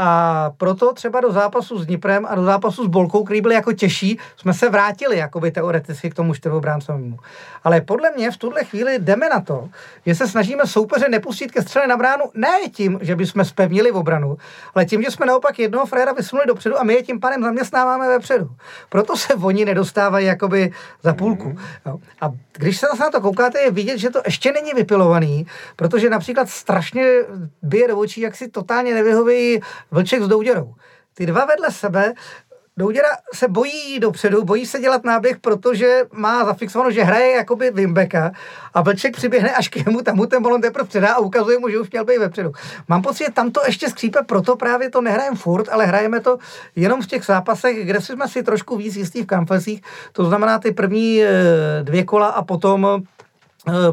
A 0.00 0.50
proto 0.56 0.92
třeba 0.92 1.20
do 1.20 1.32
zápasu 1.32 1.78
s 1.78 1.86
Dniprem 1.86 2.26
a 2.26 2.34
do 2.34 2.44
zápasu 2.44 2.84
s 2.84 2.88
Bolkou, 2.88 3.24
který 3.24 3.40
byl 3.40 3.52
jako 3.52 3.72
těžší, 3.72 4.18
jsme 4.36 4.54
se 4.54 4.68
vrátili 4.68 5.16
jakoby 5.16 5.50
teoreticky 5.50 6.10
k 6.10 6.14
tomu 6.14 6.34
čtyřobráncovnímu. 6.34 7.18
Ale 7.64 7.80
podle 7.80 8.10
mě 8.16 8.30
v 8.30 8.36
tuhle 8.36 8.64
chvíli 8.64 8.98
jdeme 8.98 9.28
na 9.28 9.40
to, 9.40 9.68
že 10.06 10.14
se 10.14 10.28
snažíme 10.28 10.66
soupeře 10.66 11.08
nepustit 11.08 11.52
ke 11.52 11.62
střele 11.62 11.86
na 11.86 11.96
bránu 11.96 12.24
ne 12.34 12.48
tím, 12.72 12.98
že 13.02 13.16
bychom 13.16 13.44
spevnili 13.44 13.90
v 13.90 13.96
obranu, 13.96 14.36
ale 14.74 14.84
tím, 14.84 15.02
že 15.02 15.10
jsme 15.10 15.26
naopak 15.26 15.58
jednoho 15.58 15.86
frajera 15.86 16.12
vysunuli 16.12 16.46
dopředu 16.46 16.80
a 16.80 16.84
my 16.84 16.94
je 16.94 17.02
tím 17.02 17.20
pádem 17.20 17.42
zaměstnáváme 17.42 18.08
vepředu. 18.08 18.50
Proto 18.88 19.16
se 19.16 19.34
oni 19.34 19.64
nedostávají 19.64 20.26
jakoby 20.26 20.72
za 21.02 21.14
půlku. 21.14 21.56
Jo. 21.86 21.98
A 22.20 22.30
když 22.52 22.78
se 22.78 22.86
zase 22.86 23.02
na 23.02 23.10
to 23.10 23.20
koukáte, 23.20 23.60
je 23.60 23.70
vidět, 23.70 23.98
že 23.98 24.10
to 24.10 24.22
ještě 24.24 24.52
není 24.52 24.70
vypilovaný, 24.74 25.46
protože 25.76 26.10
například 26.10 26.48
strašně 26.48 27.04
bije 27.62 27.88
do 27.88 27.98
očí, 27.98 28.20
jak 28.20 28.36
si 28.36 28.48
totálně 28.48 28.94
nevyhoví 28.94 29.60
Vlček 29.90 30.22
s 30.22 30.28
Douděrou. 30.28 30.74
Ty 31.14 31.26
dva 31.26 31.44
vedle 31.44 31.70
sebe 31.70 32.14
Douděra 32.78 33.08
se 33.34 33.48
bojí 33.48 33.98
dopředu, 34.00 34.44
bojí 34.44 34.66
se 34.66 34.80
dělat 34.80 35.04
náběh, 35.04 35.38
protože 35.38 36.02
má 36.12 36.44
zafixováno, 36.44 36.90
že 36.90 37.02
hraje 37.02 37.36
jakoby 37.36 37.70
Wimbeka 37.70 38.32
a 38.74 38.82
Vlček 38.82 39.16
přiběhne 39.16 39.50
až 39.50 39.68
k 39.68 39.86
němu, 39.86 40.02
tam 40.02 40.16
mu 40.16 40.26
ten 40.26 40.42
balon 40.42 40.60
teprve 40.60 40.88
předá 40.88 41.14
a 41.14 41.18
ukazuje 41.18 41.58
mu, 41.58 41.68
že 41.68 41.78
už 41.78 41.90
měl 41.90 42.04
být 42.04 42.18
vepředu. 42.18 42.52
Mám 42.88 43.02
pocit, 43.02 43.24
že 43.24 43.32
tam 43.32 43.50
to 43.50 43.60
ještě 43.66 43.90
skřípe, 43.90 44.18
proto 44.26 44.56
právě 44.56 44.90
to 44.90 45.00
nehrajeme 45.00 45.36
furt, 45.36 45.68
ale 45.68 45.86
hrajeme 45.86 46.20
to 46.20 46.38
jenom 46.76 47.02
v 47.02 47.06
těch 47.06 47.24
zápasech, 47.24 47.86
kde 47.86 48.00
jsme 48.00 48.28
si 48.28 48.42
trošku 48.42 48.76
víc 48.76 48.96
jistí 48.96 49.22
v 49.22 49.26
kampesích, 49.26 49.82
to 50.12 50.24
znamená 50.24 50.58
ty 50.58 50.72
první 50.72 51.22
eh, 51.22 51.30
dvě 51.82 52.04
kola 52.04 52.26
a 52.26 52.42
potom 52.42 53.02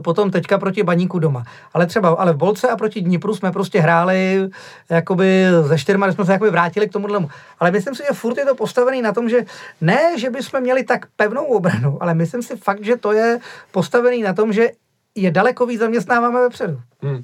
potom 0.03 0.31
teďka 0.31 0.57
proti 0.57 0.83
Baníku 0.83 1.19
doma. 1.19 1.43
Ale 1.73 1.85
třeba, 1.85 2.09
ale 2.09 2.33
v 2.33 2.37
Bolce 2.37 2.69
a 2.69 2.77
proti 2.77 3.01
Dnipru 3.01 3.35
jsme 3.35 3.51
prostě 3.51 3.79
hráli 3.79 4.49
jakoby 4.89 5.45
ze 5.61 5.77
čtyřma, 5.77 6.11
jsme 6.11 6.25
se 6.25 6.31
jakoby 6.31 6.51
vrátili 6.51 6.89
k 6.89 6.91
tomu. 6.91 7.29
Ale 7.59 7.71
myslím 7.71 7.95
si, 7.95 8.03
že 8.07 8.13
furt 8.13 8.37
je 8.37 8.45
to 8.45 8.55
postavený 8.55 9.01
na 9.01 9.13
tom, 9.13 9.29
že 9.29 9.45
ne, 9.81 10.19
že 10.19 10.29
bychom 10.29 10.61
měli 10.61 10.83
tak 10.83 11.05
pevnou 11.15 11.45
obranu, 11.45 11.97
ale 12.01 12.13
myslím 12.13 12.41
si 12.41 12.55
fakt, 12.55 12.85
že 12.85 12.97
to 12.97 13.11
je 13.11 13.39
postavený 13.71 14.21
na 14.21 14.33
tom, 14.33 14.53
že 14.53 14.69
je 15.15 15.31
daleko 15.31 15.65
víc 15.65 15.79
zaměstnáváme 15.79 16.39
vepředu. 16.39 16.81
Hmm. 17.01 17.23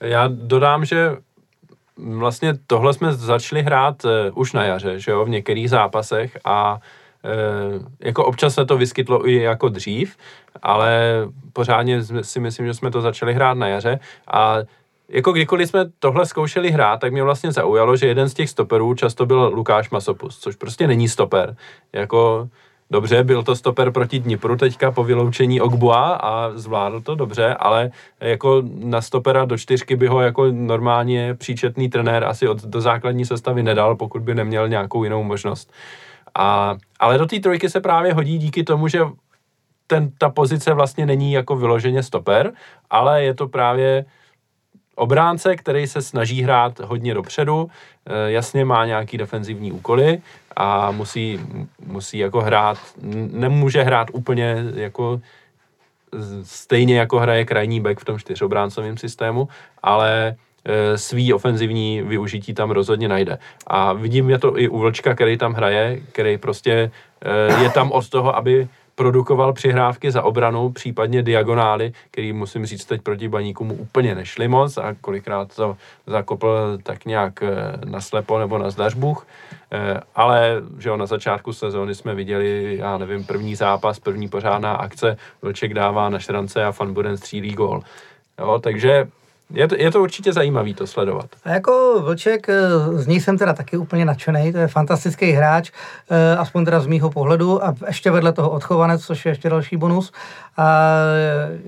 Já 0.00 0.28
dodám, 0.28 0.84
že 0.84 1.16
vlastně 1.96 2.58
tohle 2.66 2.94
jsme 2.94 3.12
začali 3.12 3.62
hrát 3.62 4.04
uh, 4.04 4.10
už 4.34 4.52
na 4.52 4.64
jaře, 4.64 4.98
že 4.98 5.10
jo, 5.10 5.24
v 5.24 5.28
některých 5.28 5.70
zápasech 5.70 6.38
a 6.44 6.78
jako 8.00 8.24
občas 8.24 8.54
se 8.54 8.66
to 8.66 8.76
vyskytlo 8.76 9.28
i 9.28 9.34
jako 9.34 9.68
dřív, 9.68 10.16
ale 10.62 11.14
pořádně 11.52 12.02
si 12.22 12.40
myslím, 12.40 12.66
že 12.66 12.74
jsme 12.74 12.90
to 12.90 13.00
začali 13.00 13.34
hrát 13.34 13.54
na 13.54 13.68
jaře 13.68 14.00
a 14.28 14.56
jako 15.08 15.32
kdykoliv 15.32 15.68
jsme 15.68 15.84
tohle 15.98 16.26
zkoušeli 16.26 16.70
hrát, 16.70 17.00
tak 17.00 17.12
mě 17.12 17.22
vlastně 17.22 17.52
zaujalo, 17.52 17.96
že 17.96 18.06
jeden 18.06 18.28
z 18.28 18.34
těch 18.34 18.50
stoperů 18.50 18.94
často 18.94 19.26
byl 19.26 19.50
Lukáš 19.54 19.90
Masopus, 19.90 20.38
což 20.38 20.56
prostě 20.56 20.86
není 20.86 21.08
stoper. 21.08 21.56
Jako 21.92 22.48
dobře, 22.90 23.24
byl 23.24 23.42
to 23.42 23.56
stoper 23.56 23.90
proti 23.90 24.18
Dnipru 24.18 24.56
teďka 24.56 24.90
po 24.90 25.04
vyloučení 25.04 25.60
Ogbua 25.60 26.14
a 26.14 26.50
zvládl 26.54 27.00
to 27.00 27.14
dobře, 27.14 27.54
ale 27.54 27.90
jako 28.20 28.62
na 28.84 29.00
stopera 29.00 29.44
do 29.44 29.58
čtyřky 29.58 29.96
by 29.96 30.06
ho 30.06 30.20
jako 30.20 30.46
normálně 30.50 31.34
příčetný 31.34 31.88
trenér 31.88 32.24
asi 32.24 32.48
od, 32.48 32.64
do 32.64 32.80
základní 32.80 33.24
sestavy 33.24 33.62
nedal, 33.62 33.96
pokud 33.96 34.22
by 34.22 34.34
neměl 34.34 34.68
nějakou 34.68 35.04
jinou 35.04 35.22
možnost. 35.22 35.72
A, 36.34 36.76
ale 37.00 37.18
do 37.18 37.26
té 37.26 37.40
trojky 37.40 37.70
se 37.70 37.80
právě 37.80 38.14
hodí 38.14 38.38
díky 38.38 38.64
tomu, 38.64 38.88
že 38.88 39.00
ten, 39.86 40.10
ta 40.18 40.30
pozice 40.30 40.74
vlastně 40.74 41.06
není 41.06 41.32
jako 41.32 41.56
vyloženě 41.56 42.02
stoper, 42.02 42.52
ale 42.90 43.24
je 43.24 43.34
to 43.34 43.48
právě 43.48 44.04
obránce, 44.94 45.56
který 45.56 45.86
se 45.86 46.02
snaží 46.02 46.42
hrát 46.42 46.80
hodně 46.80 47.14
dopředu, 47.14 47.70
e, 48.06 48.30
jasně 48.30 48.64
má 48.64 48.86
nějaký 48.86 49.18
defenzivní 49.18 49.72
úkoly 49.72 50.22
a 50.56 50.90
musí, 50.90 51.40
musí 51.86 52.18
jako 52.18 52.40
hrát, 52.40 52.78
nemůže 53.32 53.82
hrát 53.82 54.08
úplně 54.12 54.56
jako 54.74 55.20
stejně 56.42 56.98
jako 56.98 57.18
hraje 57.18 57.44
krajní 57.44 57.80
back 57.80 58.00
v 58.00 58.04
tom 58.04 58.18
čtyřobráncovém 58.18 58.96
systému, 58.96 59.48
ale 59.82 60.36
svý 60.96 61.32
ofenzivní 61.32 62.02
využití 62.02 62.54
tam 62.54 62.70
rozhodně 62.70 63.08
najde. 63.08 63.38
A 63.66 63.92
vidím 63.92 64.30
je 64.30 64.38
to 64.38 64.58
i 64.58 64.68
u 64.68 64.78
Vlčka, 64.78 65.14
který 65.14 65.36
tam 65.36 65.52
hraje, 65.52 66.00
který 66.12 66.38
prostě 66.38 66.90
e, 67.20 67.62
je 67.62 67.70
tam 67.70 67.92
od 67.92 68.08
toho, 68.08 68.36
aby 68.36 68.68
produkoval 69.00 69.52
přihrávky 69.52 70.10
za 70.10 70.22
obranu, 70.22 70.70
případně 70.70 71.22
diagonály, 71.22 71.92
který 72.10 72.32
musím 72.32 72.66
říct 72.66 72.84
teď 72.84 73.02
proti 73.02 73.28
baníku 73.28 73.64
mu 73.64 73.74
úplně 73.74 74.14
nešli 74.14 74.48
moc 74.48 74.78
a 74.78 74.94
kolikrát 75.00 75.56
to 75.56 75.76
zakopl 76.06 76.78
tak 76.82 77.04
nějak 77.04 77.42
eh, 77.42 77.52
na 77.84 78.00
slepo 78.00 78.38
nebo 78.38 78.58
na 78.58 78.70
zdařbuch. 78.70 79.26
Eh, 79.72 80.00
ale 80.14 80.56
že 80.78 80.88
jo, 80.88 80.96
na 80.96 81.06
začátku 81.06 81.52
sezóny 81.52 81.94
jsme 81.94 82.14
viděli, 82.14 82.76
já 82.80 82.98
nevím, 82.98 83.24
první 83.24 83.54
zápas, 83.54 83.98
první 83.98 84.28
pořádná 84.28 84.74
akce, 84.74 85.16
Vlček 85.42 85.74
dává 85.74 86.08
na 86.08 86.18
šrance 86.18 86.64
a 86.64 86.72
Fanburen 86.72 87.16
střílí 87.16 87.52
gól. 87.52 87.82
Jo, 88.38 88.58
takže 88.62 89.08
je 89.52 89.68
to, 89.68 89.74
je 89.78 89.90
to 89.90 90.02
určitě 90.02 90.32
zajímavý 90.32 90.74
to 90.74 90.86
sledovat. 90.86 91.26
A 91.44 91.50
jako 91.50 92.02
Vlček, 92.04 92.48
eh, 92.48 92.58
z 92.92 93.06
ní 93.06 93.20
jsem 93.20 93.38
teda 93.38 93.52
taky 93.52 93.76
úplně 93.76 94.04
nadšený, 94.04 94.52
to 94.52 94.58
je 94.58 94.68
fantastický 94.68 95.30
hráč, 95.30 95.70
eh, 96.10 96.36
aspoň 96.36 96.64
teda 96.64 96.80
z 96.80 96.86
mýho 96.86 97.10
pohledu 97.10 97.64
a 97.64 97.74
ještě 97.86 98.10
vedle 98.10 98.32
toho 98.32 98.50
odchovanec, 98.50 99.04
což 99.04 99.24
je 99.24 99.30
ještě 99.30 99.50
další 99.50 99.76
bonus. 99.76 100.12
A 100.56 100.86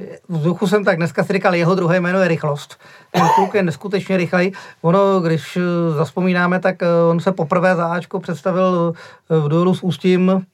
eh, 0.09 0.19
v 0.29 0.43
duchu 0.43 0.67
jsem 0.67 0.85
tak 0.85 0.97
dneska 0.97 1.25
si 1.25 1.33
říkal, 1.33 1.55
jeho 1.55 1.75
druhé 1.75 2.01
jméno 2.01 2.21
je 2.21 2.29
rychlost. 2.29 2.79
Ten 3.11 3.23
kluk 3.35 3.55
je 3.55 3.63
neskutečně 3.63 4.17
rychlej. 4.17 4.53
Ono, 4.83 5.21
když 5.21 5.59
zaspomínáme, 5.97 6.61
tak 6.61 6.77
on 7.11 7.21
se 7.21 7.33
poprvé 7.33 7.77
za 7.77 7.87
Ačko 7.87 8.21
představil 8.21 8.93
v 9.29 9.49
duelu 9.49 9.75
s 9.75 9.83
Ústím 9.83 10.47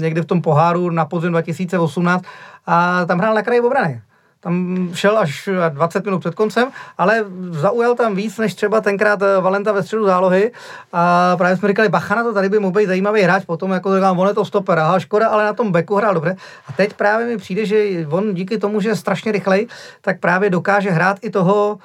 někdy 0.00 0.20
v 0.20 0.24
tom 0.24 0.42
poháru 0.42 0.90
na 0.90 1.04
podzim 1.04 1.30
2018 1.30 2.24
a 2.66 3.04
tam 3.04 3.18
hrál 3.18 3.34
na 3.34 3.42
kraji 3.42 3.60
obrany 3.60 4.02
tam 4.46 4.88
šel 4.94 5.18
až 5.18 5.48
20 5.68 6.04
minut 6.04 6.18
před 6.18 6.34
koncem, 6.34 6.68
ale 6.98 7.24
zaujal 7.50 7.94
tam 7.94 8.14
víc 8.14 8.38
než 8.38 8.54
třeba 8.54 8.80
tenkrát 8.80 9.22
eh, 9.22 9.40
Valenta 9.40 9.72
ve 9.72 9.82
středu 9.82 10.06
zálohy. 10.06 10.52
A 10.92 11.34
právě 11.36 11.56
jsme 11.56 11.68
říkali, 11.68 11.88
bacha 11.88 12.14
na 12.14 12.22
to, 12.22 12.34
tady 12.34 12.48
by 12.48 12.58
mohl 12.58 12.72
být 12.72 12.86
zajímavý 12.86 13.22
hráč, 13.22 13.44
potom 13.44 13.70
jako 13.70 13.96
říkám, 13.96 14.18
on 14.18 14.28
je 14.28 14.34
to 14.34 14.44
stoper, 14.44 14.78
aha, 14.78 14.98
škoda, 14.98 15.28
ale 15.28 15.44
na 15.44 15.52
tom 15.52 15.72
beku 15.72 15.94
hrál 15.94 16.14
dobře. 16.14 16.36
A 16.68 16.72
teď 16.72 16.94
právě 16.94 17.26
mi 17.26 17.36
přijde, 17.36 17.66
že 17.66 18.06
on 18.10 18.34
díky 18.34 18.58
tomu, 18.58 18.80
že 18.80 18.88
je 18.88 18.96
strašně 18.96 19.32
rychlej, 19.32 19.66
tak 20.00 20.20
právě 20.20 20.50
dokáže 20.50 20.90
hrát 20.90 21.18
i 21.22 21.30
toho 21.30 21.78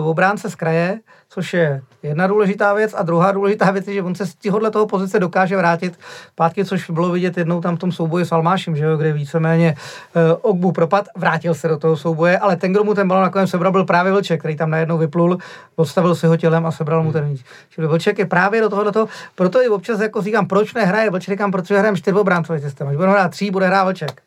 uh, 0.00 0.08
obránce 0.08 0.50
z 0.50 0.54
kraje, 0.54 1.00
což 1.32 1.54
je 1.54 1.82
jedna 2.02 2.26
důležitá 2.26 2.74
věc. 2.74 2.94
A 2.96 3.02
druhá 3.02 3.32
důležitá 3.32 3.70
věc 3.70 3.88
je, 3.88 3.94
že 3.94 4.02
on 4.02 4.14
se 4.14 4.26
z 4.26 4.34
tohohle 4.34 4.70
toho 4.70 4.86
pozice 4.86 5.18
dokáže 5.18 5.56
vrátit 5.56 5.98
zpátky, 6.32 6.64
což 6.64 6.90
bylo 6.90 7.10
vidět 7.10 7.38
jednou 7.38 7.60
tam 7.60 7.76
v 7.76 7.78
tom 7.78 7.92
souboji 7.92 8.24
s 8.24 8.32
Almášem, 8.32 8.76
že 8.76 8.84
jo, 8.84 8.96
kde 8.96 9.12
víceméně 9.12 9.74
uh, 10.14 10.50
Ogbu 10.50 10.72
propad, 10.72 11.06
vrátil 11.16 11.54
se 11.54 11.68
do 11.68 11.78
toho 11.78 11.96
souboje, 11.96 12.38
ale 12.38 12.56
ten, 12.56 12.72
kdo 12.72 12.84
mu 12.84 12.94
ten 12.94 13.08
balon 13.08 13.22
nakonec 13.22 13.50
sebral, 13.50 13.72
byl 13.72 13.84
právě 13.84 14.12
Vlček, 14.12 14.40
který 14.40 14.56
tam 14.56 14.70
najednou 14.70 14.98
vyplul, 14.98 15.38
odstavil 15.76 16.14
si 16.14 16.26
ho 16.26 16.36
tělem 16.36 16.66
a 16.66 16.70
sebral 16.70 17.02
mu 17.02 17.12
ten 17.12 17.24
míč. 17.24 17.44
Čili 17.70 17.86
Vlček 17.86 18.18
je 18.18 18.26
právě 18.26 18.60
do 18.60 18.68
tohohle 18.68 18.92
toho, 18.92 19.08
proto 19.34 19.62
i 19.62 19.68
občas 19.68 20.00
jako 20.00 20.22
říkám, 20.22 20.46
proč 20.46 20.74
nehraje 20.74 21.10
Vlček, 21.10 21.34
říkám, 21.34 21.50
protože 21.50 21.78
hrajeme 21.78 21.98
čtyřobráncový 21.98 22.60
systém. 22.60 22.88
Až 22.88 22.96
budeme 22.96 23.12
hrát 23.12 23.30
tří, 23.30 23.50
bude 23.50 23.66
hrát 23.66 23.84
Vlček. 23.84 24.22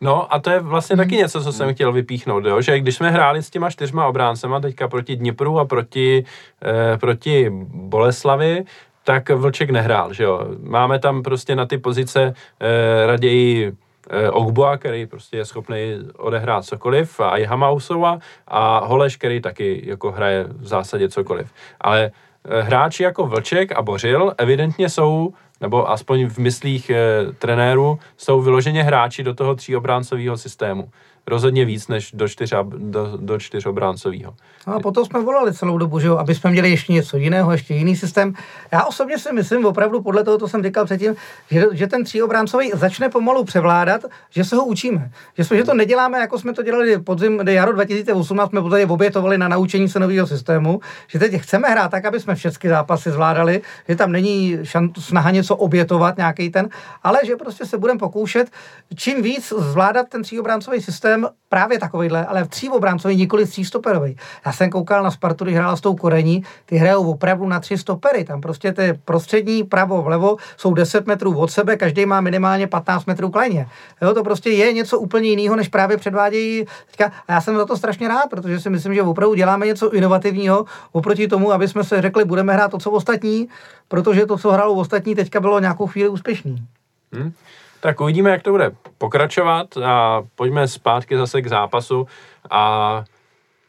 No 0.00 0.34
a 0.34 0.38
to 0.38 0.50
je 0.50 0.60
vlastně 0.60 0.96
taky 0.96 1.14
hmm. 1.14 1.22
něco, 1.22 1.42
co 1.42 1.52
jsem 1.52 1.74
chtěl 1.74 1.92
vypíchnout, 1.92 2.44
jo? 2.44 2.60
že 2.60 2.80
když 2.80 2.96
jsme 2.96 3.10
hráli 3.10 3.42
s 3.42 3.50
těma 3.50 3.70
čtyřma 3.70 4.06
obráncema 4.06 4.60
teďka 4.60 4.88
proti 4.88 5.16
Dnipru 5.16 5.58
a 5.58 5.64
proti, 5.64 6.24
eh, 6.62 6.98
proti 6.98 7.50
Boleslavi, 7.72 8.64
tak 9.08 9.30
Vlček 9.30 9.70
nehrál, 9.70 10.12
že 10.12 10.24
jo. 10.24 10.40
Máme 10.62 10.98
tam 10.98 11.22
prostě 11.22 11.56
na 11.56 11.66
ty 11.66 11.78
pozice 11.78 12.34
eh, 12.60 13.06
raději 13.06 13.72
eh, 14.10 14.30
Ogboa, 14.30 14.76
který 14.76 15.06
prostě 15.06 15.36
je 15.36 15.44
schopný 15.44 15.98
odehrát 16.16 16.64
cokoliv, 16.64 17.20
a 17.20 17.36
i 17.36 17.44
Hamausova 17.44 18.18
a 18.48 18.84
Holeš, 18.84 19.16
který 19.16 19.40
taky 19.40 19.82
jako 19.84 20.12
hraje 20.12 20.44
v 20.48 20.66
zásadě 20.66 21.08
cokoliv. 21.08 21.52
Ale 21.80 22.10
eh, 22.44 22.62
hráči 22.62 23.02
jako 23.02 23.26
Vlček 23.26 23.72
a 23.72 23.82
Bořil 23.82 24.34
evidentně 24.38 24.88
jsou 24.88 25.32
nebo 25.60 25.90
aspoň 25.90 26.26
v 26.26 26.38
myslích 26.38 26.90
e, 26.90 26.96
trenérů, 27.38 27.98
jsou 28.16 28.42
vyloženě 28.42 28.82
hráči 28.82 29.22
do 29.22 29.34
toho 29.34 29.54
tříobráncového 29.54 30.36
systému 30.36 30.90
rozhodně 31.28 31.64
víc 31.64 31.88
než 31.88 32.12
do, 32.12 32.28
čtyř, 32.28 32.54
do, 32.64 33.16
do 33.16 33.38
čtyřobráncového. 33.38 34.34
No 34.66 34.74
a 34.74 34.80
potom 34.80 35.04
jsme 35.04 35.20
volali 35.20 35.54
celou 35.54 35.78
dobu, 35.78 35.98
že 35.98 36.06
jo, 36.06 36.16
aby 36.16 36.34
jsme 36.34 36.50
měli 36.50 36.70
ještě 36.70 36.92
něco 36.92 37.16
jiného, 37.16 37.52
ještě 37.52 37.74
jiný 37.74 37.96
systém. 37.96 38.34
Já 38.72 38.84
osobně 38.84 39.18
si 39.18 39.32
myslím, 39.32 39.66
opravdu 39.66 40.02
podle 40.02 40.24
toho, 40.24 40.38
co 40.38 40.48
jsem 40.48 40.62
říkal 40.62 40.84
předtím, 40.84 41.16
že, 41.50 41.66
že 41.72 41.86
ten 41.86 42.04
tříobráncový 42.04 42.70
začne 42.74 43.08
pomalu 43.08 43.44
převládat, 43.44 44.04
že 44.30 44.44
se 44.44 44.56
ho 44.56 44.64
učíme. 44.64 45.10
Že, 45.38 45.44
jsme, 45.44 45.56
že 45.56 45.64
to 45.64 45.74
neděláme, 45.74 46.18
jako 46.18 46.38
jsme 46.38 46.52
to 46.52 46.62
dělali 46.62 46.98
podzim, 46.98 47.40
jaro 47.48 47.72
2018, 47.72 48.50
jsme 48.50 48.62
podle 48.62 48.86
obětovali 48.86 49.38
na 49.38 49.48
naučení 49.48 49.88
se 49.88 50.00
nového 50.00 50.26
systému, 50.26 50.80
že 51.08 51.18
teď 51.18 51.40
chceme 51.40 51.68
hrát 51.68 51.90
tak, 51.90 52.04
aby 52.04 52.20
jsme 52.20 52.34
všechny 52.34 52.70
zápasy 52.70 53.10
zvládali, 53.10 53.62
že 53.88 53.96
tam 53.96 54.12
není 54.12 54.58
šan, 54.62 54.90
snaha 54.98 55.30
něco 55.30 55.56
obětovat, 55.56 56.16
nějaký 56.16 56.50
ten, 56.50 56.68
ale 57.02 57.18
že 57.26 57.36
prostě 57.36 57.66
se 57.66 57.78
budeme 57.78 57.98
pokoušet 57.98 58.50
čím 58.94 59.22
víc 59.22 59.52
zvládat 59.58 60.08
ten 60.08 60.22
tříobráncový 60.22 60.80
systém, 60.80 61.17
systém 61.18 61.38
právě 61.48 61.78
takovýhle, 61.78 62.26
ale 62.26 62.44
v 62.44 62.48
tříobráncový, 62.48 63.16
nikoli 63.16 63.46
třístoperový. 63.46 64.16
Já 64.46 64.52
jsem 64.52 64.70
koukal 64.70 65.02
na 65.02 65.10
Spartu, 65.10 65.44
když 65.44 65.56
hrála 65.56 65.76
s 65.76 65.80
tou 65.80 65.94
Korení, 65.94 66.44
ty 66.66 66.76
hrajou 66.76 67.10
opravdu 67.10 67.48
na 67.48 67.60
tři 67.60 67.78
stopery. 67.78 68.24
Tam 68.24 68.40
prostě 68.40 68.72
ty 68.72 68.98
prostřední 69.04 69.64
pravo 69.64 70.02
vlevo 70.02 70.36
jsou 70.56 70.74
10 70.74 71.06
metrů 71.06 71.38
od 71.38 71.50
sebe, 71.50 71.76
každý 71.76 72.06
má 72.06 72.20
minimálně 72.20 72.66
15 72.66 73.06
metrů 73.06 73.30
kleně. 73.30 73.68
Jo, 74.02 74.14
to 74.14 74.24
prostě 74.24 74.50
je 74.50 74.72
něco 74.72 74.98
úplně 74.98 75.28
jiného, 75.28 75.56
než 75.56 75.68
právě 75.68 75.96
předvádějí 75.96 76.66
teďka. 76.86 77.12
A 77.28 77.32
já 77.32 77.40
jsem 77.40 77.56
za 77.56 77.64
to 77.64 77.76
strašně 77.76 78.08
rád, 78.08 78.30
protože 78.30 78.60
si 78.60 78.70
myslím, 78.70 78.94
že 78.94 79.02
opravdu 79.02 79.34
děláme 79.34 79.66
něco 79.66 79.94
inovativního 79.94 80.64
oproti 80.92 81.28
tomu, 81.28 81.52
aby 81.52 81.68
jsme 81.68 81.84
se 81.84 82.02
řekli, 82.02 82.24
budeme 82.24 82.52
hrát 82.52 82.70
to, 82.70 82.78
co 82.78 82.90
ostatní, 82.90 83.48
protože 83.88 84.26
to, 84.26 84.38
co 84.38 84.52
hrálo 84.52 84.74
ostatní, 84.74 85.14
teďka 85.14 85.40
bylo 85.40 85.60
nějakou 85.60 85.86
chvíli 85.86 86.08
úspěšný. 86.08 86.66
Hmm. 87.12 87.32
Tak 87.80 88.00
uvidíme, 88.00 88.30
jak 88.30 88.42
to 88.42 88.50
bude 88.50 88.70
pokračovat 88.98 89.76
a 89.76 90.22
pojďme 90.34 90.68
zpátky 90.68 91.16
zase 91.16 91.42
k 91.42 91.48
zápasu 91.48 92.06
a 92.50 93.04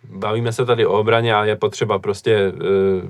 bavíme 0.04 0.52
se 0.52 0.66
tady 0.66 0.86
o 0.86 1.00
obraně 1.00 1.36
a 1.36 1.46
je 1.46 1.56
potřeba 1.56 2.00
prostě 2.00 2.52
uh, 2.52 2.60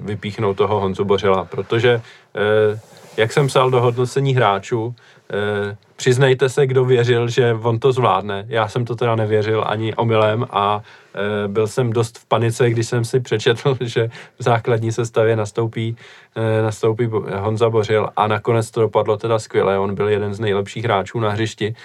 vypíchnout 0.06 0.58
toho 0.58 0.80
Honzu 0.80 1.06
Bořila, 1.06 1.46
protože 1.46 1.96
uh, 1.96 2.80
jak 3.18 3.34
jsem 3.34 3.48
psal 3.48 3.72
do 3.72 3.82
hodnocení 3.82 4.36
hráčů, 4.36 4.96
Eh, 5.34 5.78
přiznejte 6.00 6.50
se, 6.50 6.68
kdo 6.68 6.86
věřil, 6.86 7.28
že 7.28 7.54
on 7.54 7.80
to 7.80 7.92
zvládne. 7.92 8.46
Já 8.48 8.68
jsem 8.68 8.86
to 8.86 8.96
teda 8.96 9.16
nevěřil 9.16 9.64
ani 9.68 9.96
omylem 9.96 10.48
a 10.50 10.82
eh, 11.16 11.48
byl 11.48 11.68
jsem 11.68 11.94
dost 11.94 12.18
v 12.18 12.26
panice, 12.26 12.70
když 12.70 12.88
jsem 12.88 13.06
si 13.06 13.20
přečetl, 13.20 13.78
že 13.82 14.10
v 14.40 14.44
základní 14.44 14.92
sestavě 14.92 15.36
nastoupí, 15.36 15.96
eh, 16.36 16.62
nastoupí 16.62 17.10
Honza 17.36 17.70
Bořil 17.70 18.10
a 18.16 18.28
nakonec 18.28 18.72
to 18.72 18.82
dopadlo 18.82 19.18
teda 19.18 19.40
skvěle. 19.40 19.80
On 19.80 19.96
byl 19.96 20.08
jeden 20.08 20.34
z 20.34 20.40
nejlepších 20.40 20.84
hráčů 20.84 21.20
na 21.20 21.30
hřišti 21.30 21.76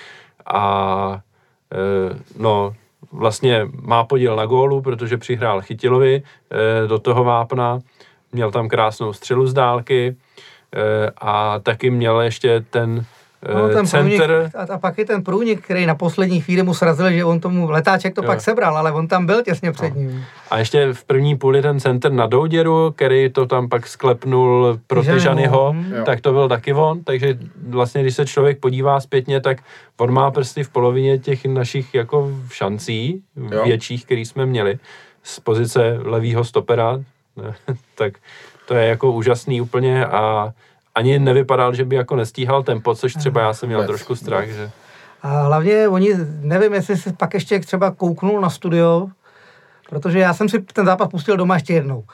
a 0.46 1.20
no, 2.38 2.74
vlastně 3.12 3.66
má 3.82 4.04
podíl 4.04 4.36
na 4.36 4.46
gólu, 4.46 4.82
protože 4.82 5.18
přihrál 5.18 5.62
Chytilovi 5.62 6.22
do 6.86 6.98
toho 6.98 7.24
vápna, 7.24 7.78
měl 8.32 8.50
tam 8.50 8.68
krásnou 8.68 9.12
střelu 9.12 9.46
z 9.46 9.54
dálky 9.54 10.16
a 11.18 11.58
taky 11.58 11.90
měl 11.90 12.20
ještě 12.20 12.64
ten 12.70 13.04
No, 13.54 13.68
ten 13.68 13.86
center. 13.86 14.26
Průnik, 14.26 14.70
a, 14.70 14.74
a 14.74 14.78
pak 14.78 14.98
je 14.98 15.04
ten 15.04 15.24
průnik, 15.24 15.64
který 15.64 15.86
na 15.86 15.94
poslední 15.94 16.40
chvíli 16.40 16.62
mu 16.62 16.74
srazil, 16.74 17.12
že 17.12 17.24
on 17.24 17.40
tomu 17.40 17.70
letáček 17.70 18.14
to 18.14 18.22
jo. 18.22 18.26
pak 18.26 18.40
sebral, 18.40 18.76
ale 18.76 18.92
on 18.92 19.08
tam 19.08 19.26
byl 19.26 19.42
těsně 19.42 19.72
před 19.72 19.94
no. 19.94 20.00
ním. 20.00 20.24
A 20.50 20.58
ještě 20.58 20.92
v 20.92 21.04
první 21.04 21.36
půli 21.36 21.62
ten 21.62 21.80
center 21.80 22.12
na 22.12 22.26
Douděru, 22.26 22.92
který 22.96 23.30
to 23.30 23.46
tam 23.46 23.68
pak 23.68 23.86
sklepnul 23.86 24.80
pro 24.86 25.02
Tyžanyho, 25.02 25.70
hmm. 25.70 26.04
tak 26.04 26.20
to 26.20 26.32
byl 26.32 26.48
taky 26.48 26.72
on, 26.72 27.04
takže 27.04 27.38
vlastně, 27.68 28.02
když 28.02 28.14
se 28.14 28.26
člověk 28.26 28.60
podívá 28.60 29.00
zpětně, 29.00 29.40
tak 29.40 29.58
on 29.96 30.12
má 30.12 30.30
prsty 30.30 30.64
v 30.64 30.68
polovině 30.68 31.18
těch 31.18 31.44
našich 31.44 31.94
jako 31.94 32.30
šancí 32.52 33.22
jo. 33.50 33.64
větších, 33.64 34.04
který 34.04 34.24
jsme 34.24 34.46
měli 34.46 34.78
z 35.22 35.40
pozice 35.40 35.98
levýho 36.02 36.44
stopera, 36.44 37.00
tak 37.94 38.12
to 38.68 38.74
je 38.74 38.88
jako 38.88 39.12
úžasný 39.12 39.60
úplně 39.60 40.06
a 40.06 40.52
ani 40.94 41.18
nevypadal, 41.18 41.74
že 41.74 41.84
by 41.84 41.96
jako 41.96 42.16
nestíhal 42.16 42.62
tempo, 42.62 42.94
což 42.94 43.14
třeba 43.14 43.40
já 43.40 43.54
jsem 43.54 43.68
měl 43.68 43.80
Bez. 43.80 43.86
trošku 43.86 44.16
strach, 44.16 44.48
že... 44.48 44.70
A 45.22 45.42
hlavně 45.42 45.88
oni, 45.88 46.14
nevím, 46.40 46.74
jestli 46.74 46.96
si 46.96 47.12
pak 47.12 47.34
ještě 47.34 47.60
třeba 47.60 47.90
kouknul 47.90 48.40
na 48.40 48.50
studio, 48.50 49.08
protože 49.90 50.18
já 50.18 50.34
jsem 50.34 50.48
si 50.48 50.58
ten 50.58 50.86
zápas 50.86 51.08
pustil 51.08 51.36
doma 51.36 51.54
ještě 51.54 51.72
jednou. 51.72 52.04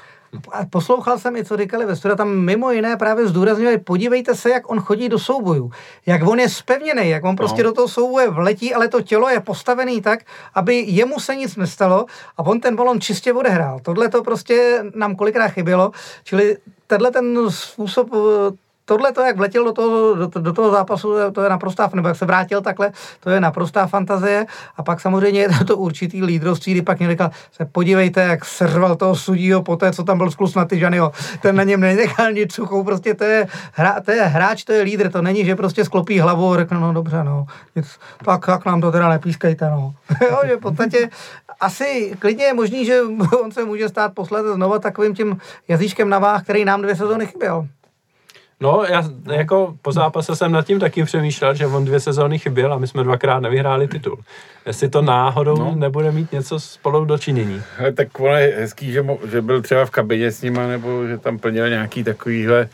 A 0.52 0.66
poslouchal 0.70 1.18
jsem 1.18 1.36
i, 1.36 1.44
co 1.44 1.56
říkali 1.56 1.86
ve 1.86 1.96
studiu, 1.96 2.16
tam 2.16 2.36
mimo 2.36 2.70
jiné 2.70 2.96
právě 2.96 3.26
zdůrazňovali, 3.26 3.78
podívejte 3.78 4.34
se, 4.34 4.50
jak 4.50 4.70
on 4.70 4.80
chodí 4.80 5.08
do 5.08 5.18
soubojů, 5.18 5.70
jak 6.06 6.28
on 6.28 6.40
je 6.40 6.48
spevněný, 6.48 7.08
jak 7.08 7.24
on 7.24 7.36
prostě 7.36 7.62
no. 7.62 7.68
do 7.68 7.74
toho 7.74 7.88
souboje 7.88 8.30
vletí, 8.30 8.74
ale 8.74 8.88
to 8.88 9.02
tělo 9.02 9.28
je 9.28 9.40
postavený 9.40 10.02
tak, 10.02 10.20
aby 10.54 10.84
jemu 10.88 11.20
se 11.20 11.36
nic 11.36 11.56
nestalo 11.56 12.06
a 12.36 12.46
on 12.46 12.60
ten 12.60 12.76
balon 12.76 13.00
čistě 13.00 13.32
odehrál. 13.32 13.80
Tohle 13.82 14.08
to 14.08 14.22
prostě 14.22 14.84
nám 14.94 15.16
kolikrát 15.16 15.48
chybělo, 15.48 15.90
čili 16.24 16.56
tenhle 16.86 17.10
ten 17.10 17.50
způsob 17.50 18.10
tohle 18.90 19.12
to, 19.12 19.20
jak 19.20 19.36
vletěl 19.36 19.64
do 19.64 19.72
toho, 19.72 20.14
do, 20.14 20.26
do 20.26 20.52
toho 20.52 20.70
zápasu, 20.70 21.14
to 21.32 21.42
je 21.42 21.50
naprostá, 21.50 21.90
nebo 21.94 22.08
jak 22.08 22.16
se 22.16 22.26
vrátil 22.26 22.60
takhle, 22.60 22.92
to 23.20 23.30
je 23.30 23.40
naprostá 23.40 23.86
fantazie. 23.86 24.46
A 24.76 24.82
pak 24.82 25.00
samozřejmě 25.00 25.40
je 25.40 25.48
to 25.66 25.76
určitý 25.76 26.22
lídrovství, 26.24 26.72
kdy 26.72 26.82
pak 26.82 26.98
mě 26.98 27.10
říkal, 27.10 27.30
se 27.52 27.64
podívejte, 27.64 28.20
jak 28.20 28.44
srval 28.44 28.96
toho 28.96 29.16
sudího 29.16 29.62
po 29.62 29.76
té, 29.76 29.92
co 29.92 30.02
tam 30.02 30.18
byl 30.18 30.30
sklus 30.30 30.54
na 30.54 30.64
Tyžanyho. 30.64 31.12
Ten 31.42 31.56
na 31.56 31.62
něm 31.62 31.80
nenechal 31.80 32.32
nic 32.32 32.54
suchou, 32.54 32.84
prostě 32.84 33.14
to 33.14 33.24
je, 33.24 33.46
hra, 33.72 34.00
to 34.00 34.10
je 34.10 34.22
hráč, 34.22 34.64
to 34.64 34.72
je 34.72 34.82
lídr, 34.82 35.10
to 35.10 35.22
není, 35.22 35.44
že 35.44 35.56
prostě 35.56 35.84
sklopí 35.84 36.18
hlavu 36.18 36.52
a 36.52 36.56
řekne, 36.56 36.80
no 36.80 36.92
dobře, 36.92 37.24
no, 37.24 37.46
nic, 37.76 37.86
tak, 38.24 38.46
tak 38.46 38.64
nám 38.64 38.80
to 38.80 38.92
teda 38.92 39.08
nepískejte, 39.08 39.70
no. 39.70 39.94
jo, 40.30 40.38
že 40.46 40.56
v 40.56 40.60
podstatě 40.60 41.10
asi 41.60 42.16
klidně 42.18 42.44
je 42.44 42.54
možný, 42.54 42.84
že 42.84 43.02
on 43.42 43.52
se 43.52 43.64
může 43.64 43.88
stát 43.88 44.14
posledně 44.14 44.52
znova 44.52 44.78
takovým 44.78 45.14
tím 45.14 45.38
jazyčkem 45.68 46.08
na 46.08 46.18
váh, 46.18 46.42
který 46.42 46.64
nám 46.64 46.82
dvě 46.82 46.96
sezóny 46.96 47.26
chyběl. 47.26 47.68
No, 48.62 48.84
já 48.88 49.04
jako 49.32 49.76
po 49.82 49.92
zápase 49.92 50.36
jsem 50.36 50.52
nad 50.52 50.66
tím 50.66 50.80
taky 50.80 51.04
přemýšlel, 51.04 51.54
že 51.54 51.66
on 51.66 51.84
dvě 51.84 52.00
sezóny 52.00 52.38
chyběl 52.38 52.72
a 52.72 52.78
my 52.78 52.86
jsme 52.86 53.04
dvakrát 53.04 53.40
nevyhráli 53.40 53.88
titul. 53.88 54.18
Jestli 54.66 54.88
to 54.88 55.02
náhodou 55.02 55.56
no. 55.56 55.74
nebude 55.74 56.12
mít 56.12 56.32
něco 56.32 56.60
spolu 56.60 57.04
do 57.04 57.18
činění. 57.18 57.62
Ale 57.78 57.92
tak 57.92 58.20
ono 58.20 58.34
je 58.34 58.54
hezký, 58.58 58.92
že, 58.92 59.02
mo, 59.02 59.18
že 59.30 59.42
byl 59.42 59.62
třeba 59.62 59.84
v 59.84 59.90
kabině 59.90 60.30
s 60.30 60.42
nima, 60.42 60.66
nebo 60.66 61.06
že 61.06 61.18
tam 61.18 61.38
plnil 61.38 61.68
nějaký 61.68 62.04
takovýhle 62.04 62.68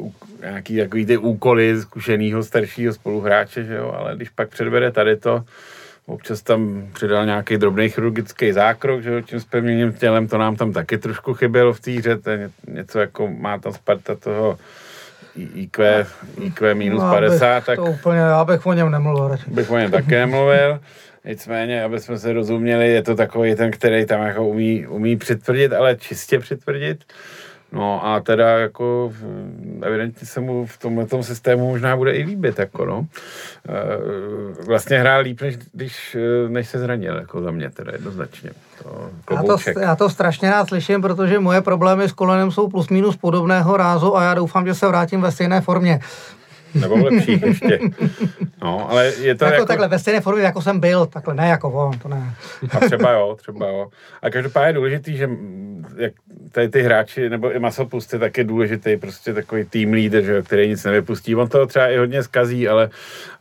uh, 0.00 0.10
nějaký 0.40 0.76
takový 0.76 1.06
ty 1.06 1.16
úkoly 1.16 1.80
zkušenýho 1.80 2.42
staršího 2.42 2.92
spoluhráče, 2.92 3.64
že 3.64 3.74
jo, 3.74 3.94
ale 3.98 4.16
když 4.16 4.28
pak 4.28 4.48
předvede 4.48 4.90
tady 4.90 5.16
to, 5.16 5.44
Občas 6.10 6.42
tam 6.42 6.88
přidal 6.92 7.26
nějaký 7.26 7.56
drobný 7.56 7.88
chirurgický 7.88 8.52
zákrok, 8.52 9.02
že 9.02 9.22
tím 9.22 9.40
spevněním 9.40 9.92
tělem, 9.92 10.28
to 10.28 10.38
nám 10.38 10.56
tam 10.56 10.72
taky 10.72 10.98
trošku 10.98 11.34
chybělo 11.34 11.72
v 11.72 11.80
té 11.80 11.90
hře, 11.90 12.16
to 12.18 12.30
je 12.30 12.50
něco 12.68 12.98
jako 12.98 13.28
má 13.28 13.58
tam 13.58 13.72
Sparta 13.72 14.14
toho 14.14 14.58
IQ, 15.36 16.06
IQ 16.40 16.74
minus 16.74 17.02
no, 17.02 17.10
50, 17.10 17.64
tak... 17.64 17.76
To 17.76 17.84
úplně, 17.84 18.18
já 18.18 18.44
bych 18.44 18.66
o 18.66 18.72
něm 18.72 18.90
nemluvil. 18.90 19.28
Radši. 19.28 19.50
Bych 19.50 19.70
o 19.70 19.78
něm 19.78 19.90
taky 19.90 20.14
nemluvil. 20.14 20.80
Nicméně, 21.24 21.84
aby 21.84 22.00
jsme 22.00 22.18
se 22.18 22.32
rozuměli, 22.32 22.92
je 22.92 23.02
to 23.02 23.14
takový 23.14 23.54
ten, 23.54 23.70
který 23.70 24.06
tam 24.06 24.22
jako 24.22 24.46
umí, 24.46 24.86
umí 24.86 25.16
přitvrdit, 25.16 25.72
ale 25.72 25.96
čistě 25.96 26.38
přitvrdit. 26.38 27.04
No 27.72 28.06
a 28.06 28.20
teda 28.20 28.58
jako 28.58 29.12
evidentně 29.82 30.26
se 30.26 30.40
mu 30.40 30.66
v 30.66 30.78
tomhle 30.78 31.06
systému 31.20 31.68
možná 31.68 31.96
bude 31.96 32.12
i 32.12 32.22
líbit, 32.22 32.58
jako 32.58 32.84
no. 32.84 33.06
E, 33.68 34.64
vlastně 34.64 34.98
hrál 34.98 35.22
líp, 35.22 35.40
než, 35.40 35.56
když, 35.72 36.16
než 36.48 36.68
se 36.68 36.78
zranil, 36.78 37.16
jako 37.16 37.42
za 37.42 37.50
mě 37.50 37.70
teda 37.70 37.92
jednoznačně. 37.92 38.50
To, 38.82 39.10
já, 39.30 39.42
to, 39.42 39.80
já 39.80 39.96
to 39.96 40.10
strašně 40.10 40.50
rád 40.50 40.68
slyším, 40.68 41.02
protože 41.02 41.38
moje 41.38 41.60
problémy 41.60 42.08
s 42.08 42.12
kolenem 42.12 42.50
jsou 42.50 42.68
plus 42.68 42.88
minus 42.88 43.16
podobného 43.16 43.76
rázu 43.76 44.16
a 44.16 44.24
já 44.24 44.34
doufám, 44.34 44.66
že 44.66 44.74
se 44.74 44.88
vrátím 44.88 45.20
ve 45.20 45.32
stejné 45.32 45.60
formě. 45.60 46.00
Nebo 46.74 46.96
lepší 46.96 47.40
ještě. 47.46 47.78
No, 48.62 48.90
ale 48.90 49.06
je 49.06 49.34
to 49.34 49.44
jako, 49.44 49.54
jako... 49.54 49.66
takhle, 49.66 49.88
ve 49.88 49.98
stejné 49.98 50.20
formě, 50.20 50.42
jako 50.42 50.62
jsem 50.62 50.80
byl, 50.80 51.06
takhle, 51.06 51.34
ne 51.34 51.48
jako 51.48 51.70
on, 51.70 51.98
to 51.98 52.08
ne. 52.08 52.34
A 52.70 52.80
třeba 52.80 53.12
jo, 53.12 53.36
třeba 53.38 53.68
jo. 53.68 53.88
A 54.22 54.30
každopádně 54.30 54.68
je 54.68 54.72
důležitý, 54.72 55.16
že 55.16 55.28
jak 55.96 56.12
tady 56.52 56.68
ty 56.68 56.82
hráči, 56.82 57.30
nebo 57.30 57.52
i 57.52 57.58
Masopust 57.58 58.12
je 58.12 58.18
taky 58.18 58.44
důležitý, 58.44 58.96
prostě 58.96 59.34
takový 59.34 59.64
tým 59.64 59.92
leader, 59.92 60.24
že, 60.24 60.42
který 60.42 60.68
nic 60.68 60.84
nevypustí. 60.84 61.36
On 61.36 61.48
toho 61.48 61.66
třeba 61.66 61.88
i 61.88 61.98
hodně 61.98 62.22
skazí, 62.22 62.68
ale, 62.68 62.90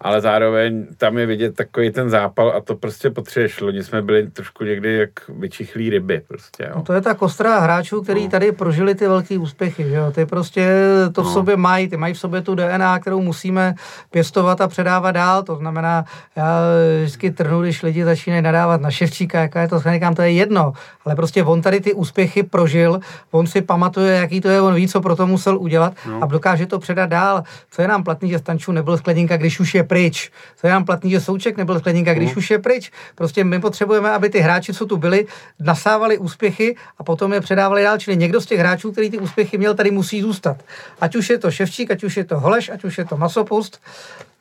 ale 0.02 0.22
zároveň 0.22 0.88
tam 0.98 1.18
je 1.18 1.26
vidět 1.26 1.56
takový 1.56 1.92
ten 1.92 2.10
zápal 2.10 2.54
a 2.56 2.62
to 2.62 2.76
prostě 2.76 3.10
potřebuješ. 3.10 3.62
Loni 3.62 3.84
jsme 3.84 4.02
byli 4.02 4.28
trošku 4.28 4.64
někdy 4.64 4.98
jak 4.98 5.10
vyčichlí 5.30 5.90
ryby. 5.90 6.22
Prostě, 6.28 6.64
jo. 6.64 6.72
No 6.76 6.82
to 6.82 6.94
je 6.94 7.02
ta 7.02 7.14
kostra 7.14 7.60
hráčů, 7.60 8.02
který 8.02 8.24
no. 8.24 8.30
tady 8.30 8.52
prožili 8.52 8.96
ty 8.96 9.08
velké 9.08 9.38
úspěchy. 9.38 9.84
Že 9.84 9.96
jo? 9.96 10.12
Ty 10.12 10.26
prostě 10.26 10.70
to 11.12 11.22
v 11.22 11.26
no. 11.26 11.34
sobě 11.34 11.58
mají, 11.58 11.88
ty 11.88 11.98
mají 11.98 12.14
v 12.14 12.20
sobě 12.20 12.42
tu 12.42 12.56
DNA, 12.56 13.00
kterou 13.00 13.19
kterou 13.20 13.26
musíme 13.26 13.76
pěstovat 14.12 14.62
a 14.62 14.68
předávat 14.68 15.12
dál. 15.12 15.44
To 15.44 15.56
znamená, 15.56 16.06
já 16.36 16.60
vždycky 17.02 17.32
trhnu, 17.32 17.62
když 17.62 17.84
lidi 17.84 18.04
začínají 18.04 18.42
nadávat 18.42 18.82
na 18.82 18.92
Ševčíka, 18.92 19.42
jaká 19.42 19.62
je 19.62 19.68
to, 19.68 19.80
říkám, 19.80 20.16
to 20.16 20.22
je 20.22 20.32
jedno, 20.32 20.74
ale 21.06 21.16
prostě 21.16 21.44
on 21.44 21.62
tady 21.62 21.82
ty 21.82 21.94
úspěchy 21.94 22.44
prožil, 22.44 23.00
on 23.32 23.48
si 23.48 23.62
pamatuje, 23.62 24.16
jaký 24.16 24.42
to 24.42 24.50
je, 24.50 24.62
on 24.62 24.76
ví, 24.76 24.88
co 24.88 25.02
pro 25.02 25.16
to 25.16 25.28
musel 25.28 25.58
udělat 25.58 25.94
no. 26.06 26.24
a 26.24 26.26
dokáže 26.26 26.66
to 26.66 26.80
předat 26.80 27.10
dál. 27.10 27.44
Co 27.72 27.82
je 27.82 27.88
nám 27.88 28.04
platný, 28.04 28.30
že 28.30 28.40
Stančů 28.40 28.72
nebyl 28.72 28.98
skleníka, 28.98 29.38
když 29.38 29.60
už 29.60 29.76
je 29.76 29.84
pryč. 29.84 30.32
Co 30.56 30.68
je 30.68 30.74
nám 30.74 30.86
platný, 30.86 31.12
že 31.12 31.20
Souček 31.20 31.58
nebyl 31.58 31.80
skleníka, 31.80 32.14
když 32.14 32.36
no. 32.36 32.40
už 32.40 32.52
je 32.52 32.60
pryč. 32.60 32.92
Prostě 33.16 33.44
my 33.44 33.60
potřebujeme, 33.60 34.12
aby 34.12 34.30
ty 34.30 34.40
hráči, 34.40 34.74
co 34.74 34.86
tu 34.86 34.98
byli, 34.98 35.26
nasávali 35.60 36.18
úspěchy 36.18 36.76
a 36.98 37.04
potom 37.04 37.34
je 37.34 37.42
předávali 37.42 37.84
dál. 37.84 37.98
Čili 37.98 38.18
někdo 38.18 38.42
z 38.42 38.46
těch 38.46 38.60
hráčů, 38.60 38.92
který 38.92 39.10
ty 39.10 39.18
úspěchy 39.18 39.58
měl, 39.58 39.74
tady 39.74 39.92
musí 39.92 40.22
zůstat. 40.22 40.58
Ať 41.02 41.16
už 41.16 41.30
je 41.30 41.38
to 41.38 41.52
Ševčík, 41.52 41.92
ať 41.92 42.04
už 42.04 42.18
je 42.18 42.24
to 42.24 42.40
Holeš, 42.40 42.70
ať 42.70 42.84
už 42.84 42.98
je 42.98 43.06
to 43.06 43.09
Masopust, 43.18 43.80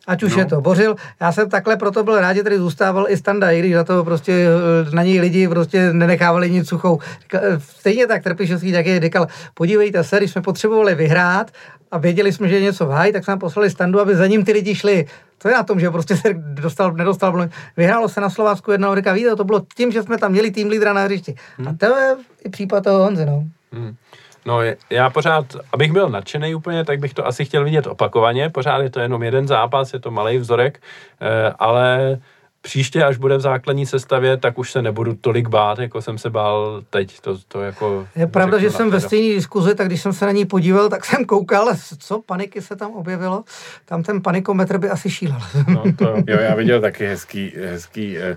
ať 0.06 0.22
už 0.22 0.32
no. 0.32 0.38
je 0.38 0.46
to 0.46 0.60
Bořil. 0.60 0.96
Já 1.20 1.32
jsem 1.32 1.50
takhle 1.50 1.76
proto 1.76 2.04
byl 2.04 2.20
rád, 2.20 2.32
že 2.32 2.42
tady 2.42 2.58
zůstával 2.58 3.06
i 3.08 3.16
Standa, 3.16 3.50
i 3.50 3.58
když 3.58 3.74
za 3.74 3.84
to 3.84 4.04
prostě 4.04 4.32
eh, 4.32 4.96
na 4.96 5.02
něj 5.02 5.20
lidi 5.20 5.48
prostě 5.48 5.92
nenechávali 5.92 6.50
nic 6.50 6.68
suchou. 6.68 6.98
Eh, 7.34 7.40
stejně 7.60 8.06
tak 8.06 8.22
Trpišovský 8.22 8.72
taky 8.72 9.00
říkal, 9.00 9.26
podívejte 9.54 10.04
se, 10.04 10.16
když 10.16 10.30
jsme 10.30 10.42
potřebovali 10.42 10.94
vyhrát 10.94 11.50
a 11.90 11.98
věděli 11.98 12.32
jsme, 12.32 12.48
že 12.48 12.54
je 12.54 12.62
něco 12.62 12.86
v 12.86 12.90
háji, 12.90 13.12
tak 13.12 13.24
jsme 13.24 13.32
nám 13.32 13.38
poslali 13.38 13.70
Standu, 13.70 14.00
aby 14.00 14.16
za 14.16 14.26
ním 14.26 14.44
ty 14.44 14.52
lidi 14.52 14.74
šli. 14.74 15.06
To 15.38 15.48
je 15.48 15.54
na 15.54 15.62
tom, 15.62 15.80
že 15.80 15.90
prostě 15.90 16.16
se 16.16 16.34
dostal, 16.34 16.92
nedostal. 16.92 17.48
Vyhrálo 17.76 18.08
se 18.08 18.20
na 18.20 18.30
Slovácku 18.30 18.72
jednou, 18.72 18.94
říká, 18.94 19.12
víte, 19.12 19.36
to 19.36 19.44
bylo 19.44 19.62
tím, 19.76 19.92
že 19.92 20.02
jsme 20.02 20.18
tam 20.18 20.32
měli 20.32 20.50
tým 20.50 20.68
lídra 20.68 20.92
na 20.92 21.04
hřišti. 21.04 21.34
Hmm. 21.56 21.68
A 21.68 21.74
to 21.78 21.96
je 21.96 22.16
i 22.44 22.48
případ 22.48 22.84
toho 22.84 23.04
Honzy, 23.04 23.26
no. 23.26 23.44
Hmm. 23.72 23.94
No 24.48 24.60
já 24.90 25.10
pořád, 25.10 25.56
abych 25.72 25.92
byl 25.92 26.08
nadšený 26.08 26.54
úplně, 26.54 26.84
tak 26.84 26.98
bych 26.98 27.14
to 27.14 27.26
asi 27.26 27.44
chtěl 27.44 27.64
vidět 27.64 27.86
opakovaně. 27.86 28.50
Pořád 28.50 28.78
je 28.78 28.90
to 28.90 29.00
jenom 29.00 29.22
jeden 29.22 29.48
zápas, 29.48 29.92
je 29.92 30.00
to 30.00 30.10
malý 30.10 30.38
vzorek, 30.38 30.80
eh, 31.20 31.52
ale 31.58 32.18
příště, 32.60 33.04
až 33.04 33.16
bude 33.16 33.36
v 33.36 33.40
základní 33.40 33.86
sestavě, 33.86 34.36
tak 34.36 34.58
už 34.58 34.72
se 34.72 34.82
nebudu 34.82 35.14
tolik 35.14 35.48
bát, 35.48 35.78
jako 35.78 36.02
jsem 36.02 36.18
se 36.18 36.30
bál 36.30 36.82
teď. 36.90 37.20
To, 37.20 37.38
to 37.48 37.62
jako 37.62 38.06
je 38.16 38.26
pravda, 38.26 38.58
že 38.58 38.70
jsem 38.70 38.90
ve 38.90 39.00
stejné 39.00 39.34
diskuzi, 39.34 39.74
tak 39.74 39.86
když 39.86 40.02
jsem 40.02 40.12
se 40.12 40.26
na 40.26 40.32
ní 40.32 40.44
podíval, 40.44 40.88
tak 40.88 41.04
jsem 41.04 41.24
koukal, 41.24 41.68
co 41.98 42.22
paniky 42.22 42.62
se 42.62 42.76
tam 42.76 42.92
objevilo. 42.92 43.44
Tam 43.84 44.02
ten 44.02 44.22
panikometr 44.22 44.78
by 44.78 44.90
asi 44.90 45.10
šílel. 45.10 45.40
No, 45.68 45.82
to, 45.98 46.14
jo, 46.26 46.38
já 46.40 46.54
viděl 46.54 46.80
taky 46.80 47.06
hezký, 47.06 47.52
hezký 47.56 48.18
eh, 48.18 48.36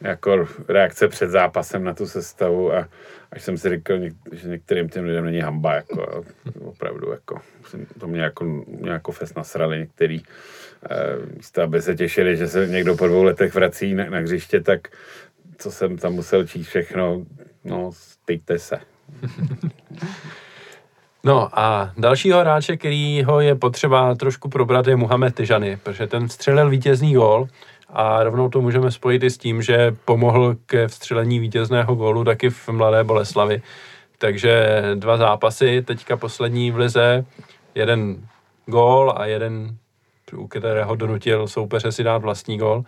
jako 0.00 0.46
reakce 0.68 1.08
před 1.08 1.30
zápasem 1.30 1.84
na 1.84 1.94
tu 1.94 2.06
sestavu 2.06 2.74
a 2.74 2.88
až 3.32 3.42
jsem 3.42 3.58
si 3.58 3.70
říkal, 3.70 3.98
že 4.32 4.48
některým 4.48 4.88
těm 4.88 5.04
lidem 5.04 5.24
není 5.24 5.40
hamba, 5.40 5.74
jako, 5.74 6.24
opravdu, 6.60 7.10
jako, 7.10 7.40
to 8.00 8.06
mě 8.06 8.20
jako, 8.20 8.44
mě 8.66 8.90
jako 8.90 9.12
fest 9.12 9.36
nasrali 9.36 9.78
některý, 9.78 10.22
eh, 10.90 11.36
místo, 11.36 11.62
aby 11.62 11.82
se 11.82 11.94
těšili, 11.94 12.36
že 12.36 12.48
se 12.48 12.68
někdo 12.68 12.96
po 12.96 13.06
dvou 13.06 13.22
letech 13.22 13.54
vrací 13.54 13.94
na, 13.94 14.04
na 14.04 14.18
hřiště, 14.18 14.60
tak 14.60 14.88
co 15.58 15.70
jsem 15.70 15.98
tam 15.98 16.12
musel 16.12 16.46
číst 16.46 16.68
všechno, 16.68 17.24
no, 17.64 17.90
styďte 17.92 18.58
se. 18.58 18.78
No 21.24 21.58
a 21.58 21.92
dalšího 21.98 22.40
hráče, 22.40 22.76
kterýho 22.76 23.40
je 23.40 23.54
potřeba 23.54 24.14
trošku 24.14 24.48
probrat, 24.48 24.86
je 24.86 24.96
Muhammed 24.96 25.34
Tyžany, 25.34 25.78
protože 25.82 26.06
ten 26.06 26.28
střelil 26.28 26.70
vítězný 26.70 27.14
gól 27.14 27.48
a 27.88 28.24
rovnou 28.24 28.48
to 28.48 28.60
můžeme 28.60 28.90
spojit 28.90 29.22
i 29.22 29.30
s 29.30 29.38
tím, 29.38 29.62
že 29.62 29.96
pomohl 30.04 30.56
ke 30.66 30.88
vstřelení 30.88 31.38
vítězného 31.38 31.94
gólu 31.94 32.24
taky 32.24 32.50
v 32.50 32.68
Mladé 32.68 33.04
Boleslavi. 33.04 33.62
Takže 34.18 34.82
dva 34.94 35.16
zápasy, 35.16 35.82
teďka 35.82 36.16
poslední 36.16 36.70
v 36.70 36.76
lize, 36.76 37.24
jeden 37.74 38.28
gól 38.66 39.14
a 39.16 39.26
jeden, 39.26 39.76
u 40.36 40.46
kterého 40.46 40.96
donutil 40.96 41.48
soupeře 41.48 41.92
si 41.92 42.04
dát 42.04 42.18
vlastní 42.18 42.58
gól. 42.58 42.84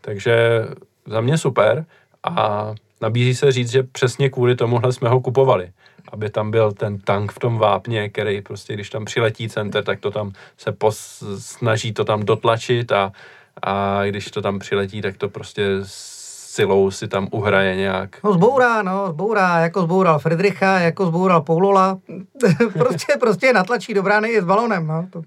Takže 0.00 0.66
za 1.06 1.20
mě 1.20 1.38
super 1.38 1.84
a 2.24 2.66
nabízí 3.00 3.34
se 3.34 3.52
říct, 3.52 3.70
že 3.70 3.82
přesně 3.82 4.30
kvůli 4.30 4.56
tomuhle 4.56 4.92
jsme 4.92 5.08
ho 5.08 5.20
kupovali 5.20 5.72
aby 6.12 6.30
tam 6.30 6.50
byl 6.50 6.72
ten 6.72 6.98
tank 6.98 7.32
v 7.32 7.38
tom 7.38 7.58
vápně, 7.58 8.08
který 8.08 8.42
prostě, 8.42 8.74
když 8.74 8.90
tam 8.90 9.04
přiletí 9.04 9.48
center, 9.48 9.84
tak 9.84 10.00
to 10.00 10.10
tam 10.10 10.32
se 10.56 10.72
pos, 10.72 11.24
snaží 11.38 11.92
to 11.92 12.04
tam 12.04 12.22
dotlačit 12.22 12.92
a 12.92 13.12
a 13.62 14.04
když 14.04 14.30
to 14.30 14.42
tam 14.42 14.58
přiletí, 14.58 15.02
tak 15.02 15.16
to 15.16 15.28
prostě 15.28 15.66
silou 16.52 16.90
si 16.90 17.08
tam 17.08 17.28
uhraje 17.30 17.76
nějak. 17.76 18.16
No 18.24 18.32
zbourá, 18.32 18.82
no, 18.82 19.06
zbourá, 19.10 19.58
jako 19.58 19.82
zboural 19.82 20.18
Friedricha, 20.18 20.78
jako 20.78 21.06
zboural 21.06 21.40
Poulola, 21.40 21.98
prostě, 22.72 23.12
prostě 23.20 23.52
natlačí 23.52 23.94
do 23.94 24.02
brány 24.02 24.28
i 24.28 24.40
s 24.40 24.44
balonem, 24.44 24.86
no. 24.86 25.06
To... 25.10 25.22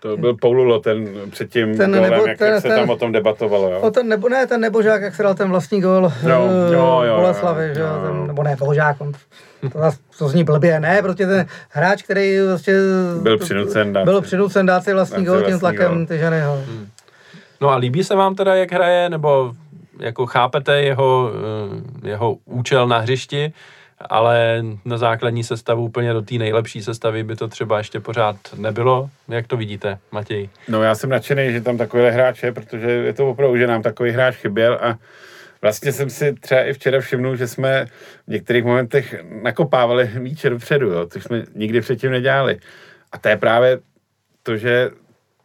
To 0.00 0.16
byl 0.16 0.36
Poululo, 0.40 0.80
ten 0.80 1.08
předtím 1.30 1.76
ten 1.76 1.92
golem, 1.92 2.10
nebo, 2.10 2.26
jak, 2.26 2.38
ten, 2.38 2.52
jak 2.52 2.62
se 2.62 2.68
ten, 2.68 2.78
tam 2.78 2.90
o 2.90 2.96
tom 2.96 3.12
debatovalo, 3.12 3.70
jo? 3.70 3.80
O 3.80 3.90
ten 3.90 4.08
nebo, 4.08 4.28
ne, 4.28 4.46
ten 4.46 4.60
nebožák, 4.60 5.02
jak 5.02 5.14
se 5.14 5.22
dal 5.22 5.34
ten 5.34 5.48
vlastní 5.48 5.80
gol 5.80 6.04
uh, 6.04 6.30
jo, 6.72 7.02
jo, 7.04 7.16
Boleslavy, 7.16 7.68
jo, 7.68 7.74
že 7.74 7.80
jo, 7.80 7.88
ten, 8.06 8.26
nebo 8.26 8.42
ne, 8.42 8.56
božák, 8.56 9.00
on, 9.00 9.12
to, 9.72 9.78
to 10.18 10.28
zní 10.28 10.44
blbě, 10.44 10.80
ne, 10.80 11.02
prostě 11.02 11.26
ten 11.26 11.46
hráč, 11.68 12.02
který 12.02 12.38
prostě 12.48 12.76
byl 13.22 13.38
přinucen 13.38 13.92
dát, 13.92 14.04
byl 14.04 14.20
přinucen 14.20 14.66
dát 14.66 14.84
si 14.84 14.92
vlastní 14.92 15.24
gol 15.24 15.42
tím 15.42 15.58
tlakem 15.58 16.06
Tyžanyho. 16.06 16.62
Hmm. 16.66 16.88
No 17.64 17.70
a 17.70 17.76
líbí 17.76 18.04
se 18.04 18.16
vám 18.16 18.34
teda, 18.34 18.54
jak 18.54 18.72
hraje, 18.72 19.10
nebo 19.10 19.54
jako 20.00 20.26
chápete 20.26 20.82
jeho, 20.82 21.30
eh, 22.04 22.08
jeho 22.08 22.36
účel 22.44 22.88
na 22.88 22.98
hřišti, 22.98 23.52
ale 24.00 24.62
na 24.84 24.98
základní 24.98 25.44
sestavu 25.44 25.84
úplně 25.84 26.12
do 26.12 26.22
té 26.22 26.34
nejlepší 26.34 26.82
sestavy 26.82 27.24
by 27.24 27.36
to 27.36 27.48
třeba 27.48 27.78
ještě 27.78 28.00
pořád 28.00 28.36
nebylo. 28.56 29.10
Jak 29.28 29.46
to 29.46 29.56
vidíte, 29.56 29.98
Matěj? 30.12 30.48
No 30.68 30.82
já 30.82 30.94
jsem 30.94 31.10
nadšený, 31.10 31.52
že 31.52 31.60
tam 31.60 31.76
takovýhle 31.76 32.10
hráč 32.10 32.42
je, 32.42 32.52
protože 32.52 32.90
je 32.90 33.12
to 33.12 33.30
opravdu, 33.30 33.56
že 33.56 33.66
nám 33.66 33.82
takový 33.82 34.10
hráč 34.10 34.34
chyběl 34.34 34.78
a 34.82 34.98
Vlastně 35.62 35.92
jsem 35.92 36.10
si 36.10 36.32
třeba 36.32 36.62
i 36.62 36.72
včera 36.72 37.00
všimnul, 37.00 37.36
že 37.36 37.48
jsme 37.48 37.86
v 38.26 38.30
některých 38.30 38.64
momentech 38.64 39.24
nakopávali 39.42 40.10
míče 40.18 40.50
dopředu, 40.50 40.86
jo, 40.86 41.06
což 41.06 41.24
jsme 41.24 41.42
nikdy 41.54 41.80
předtím 41.80 42.10
nedělali. 42.10 42.58
A 43.12 43.18
to 43.18 43.28
je 43.28 43.36
právě 43.36 43.78
to, 44.42 44.56
že 44.56 44.90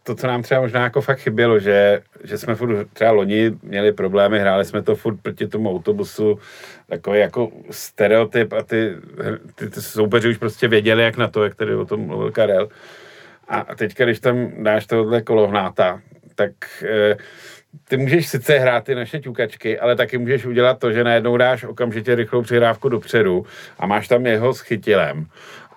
to, 0.10 0.16
co 0.16 0.28
nám 0.28 0.42
třeba 0.42 0.62
možná 0.62 0.84
jako 0.84 1.02
fakt 1.02 1.20
chybělo, 1.20 1.60
že, 1.60 2.02
že 2.24 2.38
jsme 2.38 2.56
furt 2.56 2.88
třeba 2.94 3.12
loni 3.12 3.52
měli 3.64 3.92
problémy, 3.92 4.40
hráli 4.40 4.66
jsme 4.66 4.82
to 4.82 4.96
furt 4.96 5.22
proti 5.22 5.48
tomu 5.48 5.70
autobusu, 5.70 6.40
takový 6.88 7.20
jako 7.20 7.52
stereotyp 7.72 8.54
a 8.54 8.64
ty, 8.64 8.96
ty, 9.56 9.70
ty 9.70 9.82
soupeři 9.82 10.30
už 10.30 10.38
prostě 10.38 10.68
věděli, 10.68 11.04
jak 11.04 11.18
na 11.18 11.28
to, 11.28 11.44
jak 11.44 11.56
tady 11.56 11.76
o 11.76 11.86
tom 11.86 12.00
mluvil 12.00 12.32
Karel. 12.32 12.70
A 13.48 13.76
teďka, 13.76 14.06
když 14.06 14.20
tam 14.20 14.64
dáš 14.64 14.86
tohle 14.86 15.22
kolohnáta, 15.22 16.02
tak 16.36 16.52
eh, 16.84 17.18
ty 17.88 17.98
můžeš 17.98 18.28
sice 18.28 18.60
hrát 18.60 18.84
ty 18.84 18.96
naše 18.96 19.20
ťukačky, 19.20 19.80
ale 19.80 19.96
taky 19.96 20.18
můžeš 20.18 20.46
udělat 20.46 20.80
to, 20.80 20.92
že 20.92 21.04
najednou 21.04 21.38
dáš 21.38 21.64
okamžitě 21.64 22.16
rychlou 22.16 22.42
přihrávku 22.42 22.90
dopředu 22.90 23.46
a 23.80 23.86
máš 23.86 24.08
tam 24.08 24.26
jeho 24.26 24.54
s 24.54 24.60
chytilem. 24.60 25.26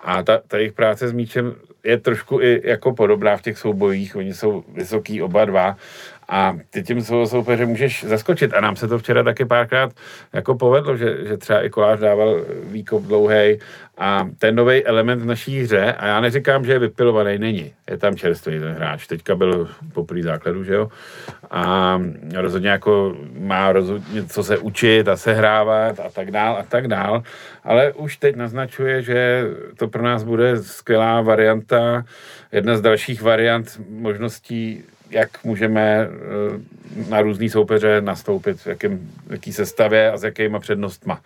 A 0.03 0.23
ta, 0.23 0.41
ta 0.47 0.57
jejich 0.57 0.73
práce 0.73 1.07
s 1.07 1.11
míčem 1.11 1.55
je 1.83 1.97
trošku 1.97 2.41
i 2.41 2.61
jako 2.63 2.93
podobná 2.93 3.37
v 3.37 3.41
těch 3.41 3.57
soubojích, 3.57 4.15
oni 4.15 4.33
jsou 4.33 4.63
vysoký 4.67 5.21
oba 5.21 5.45
dva 5.45 5.77
a 6.33 6.57
ty 6.69 6.83
tím 6.83 7.01
soupeře 7.01 7.65
můžeš 7.65 8.03
zaskočit 8.03 8.53
a 8.53 8.61
nám 8.61 8.75
se 8.75 8.87
to 8.87 8.99
včera 8.99 9.23
taky 9.23 9.45
párkrát 9.45 9.91
jako 10.33 10.55
povedlo, 10.55 10.97
že, 10.97 11.17
že 11.27 11.37
třeba 11.37 11.61
i 11.61 11.69
kolář 11.69 11.99
dával 11.99 12.41
výkop 12.63 13.03
dlouhý 13.03 13.59
a 13.97 14.29
ten 14.39 14.55
nový 14.55 14.85
element 14.85 15.21
v 15.21 15.25
naší 15.25 15.63
hře, 15.63 15.93
a 15.93 16.07
já 16.07 16.19
neříkám, 16.21 16.65
že 16.65 16.71
je 16.71 16.79
vypilovaný, 16.79 17.37
není. 17.37 17.73
Je 17.89 17.97
tam 17.97 18.15
čerstvý 18.15 18.59
ten 18.59 18.73
hráč. 18.73 19.07
Teďka 19.07 19.35
byl 19.35 19.69
poprvé 19.93 20.21
základu, 20.21 20.63
že 20.63 20.73
jo? 20.73 20.89
A 21.51 22.01
rozhodně 22.35 22.69
jako 22.69 23.15
má 23.39 23.71
rozhodně 23.71 24.25
co 24.25 24.43
se 24.43 24.57
učit 24.57 25.07
a 25.07 25.17
sehrávat 25.17 25.99
a 25.99 26.09
tak 26.09 26.31
dál 26.31 26.57
a 26.59 26.63
tak 26.63 26.87
dál. 26.87 27.23
Ale 27.63 27.93
už 27.93 28.17
teď 28.17 28.35
naznačuje, 28.35 29.01
že 29.01 29.43
to 29.77 29.87
pro 29.87 30.03
nás 30.03 30.23
bude 30.23 30.63
skvělá 30.63 31.21
varianta, 31.21 32.05
jedna 32.51 32.77
z 32.77 32.81
dalších 32.81 33.21
variant 33.21 33.81
možností 33.89 34.83
jak 35.13 35.43
můžeme 35.43 36.07
eh, 36.07 37.09
na 37.09 37.21
různý 37.21 37.49
soupeře 37.49 38.01
nastoupit, 38.01 38.59
v 38.59 38.67
jakým, 38.67 39.11
jaký 39.29 39.53
sestavě 39.53 40.11
a 40.11 40.17
s 40.17 40.23
jakýma 40.23 40.59
přednostma. 40.59 41.19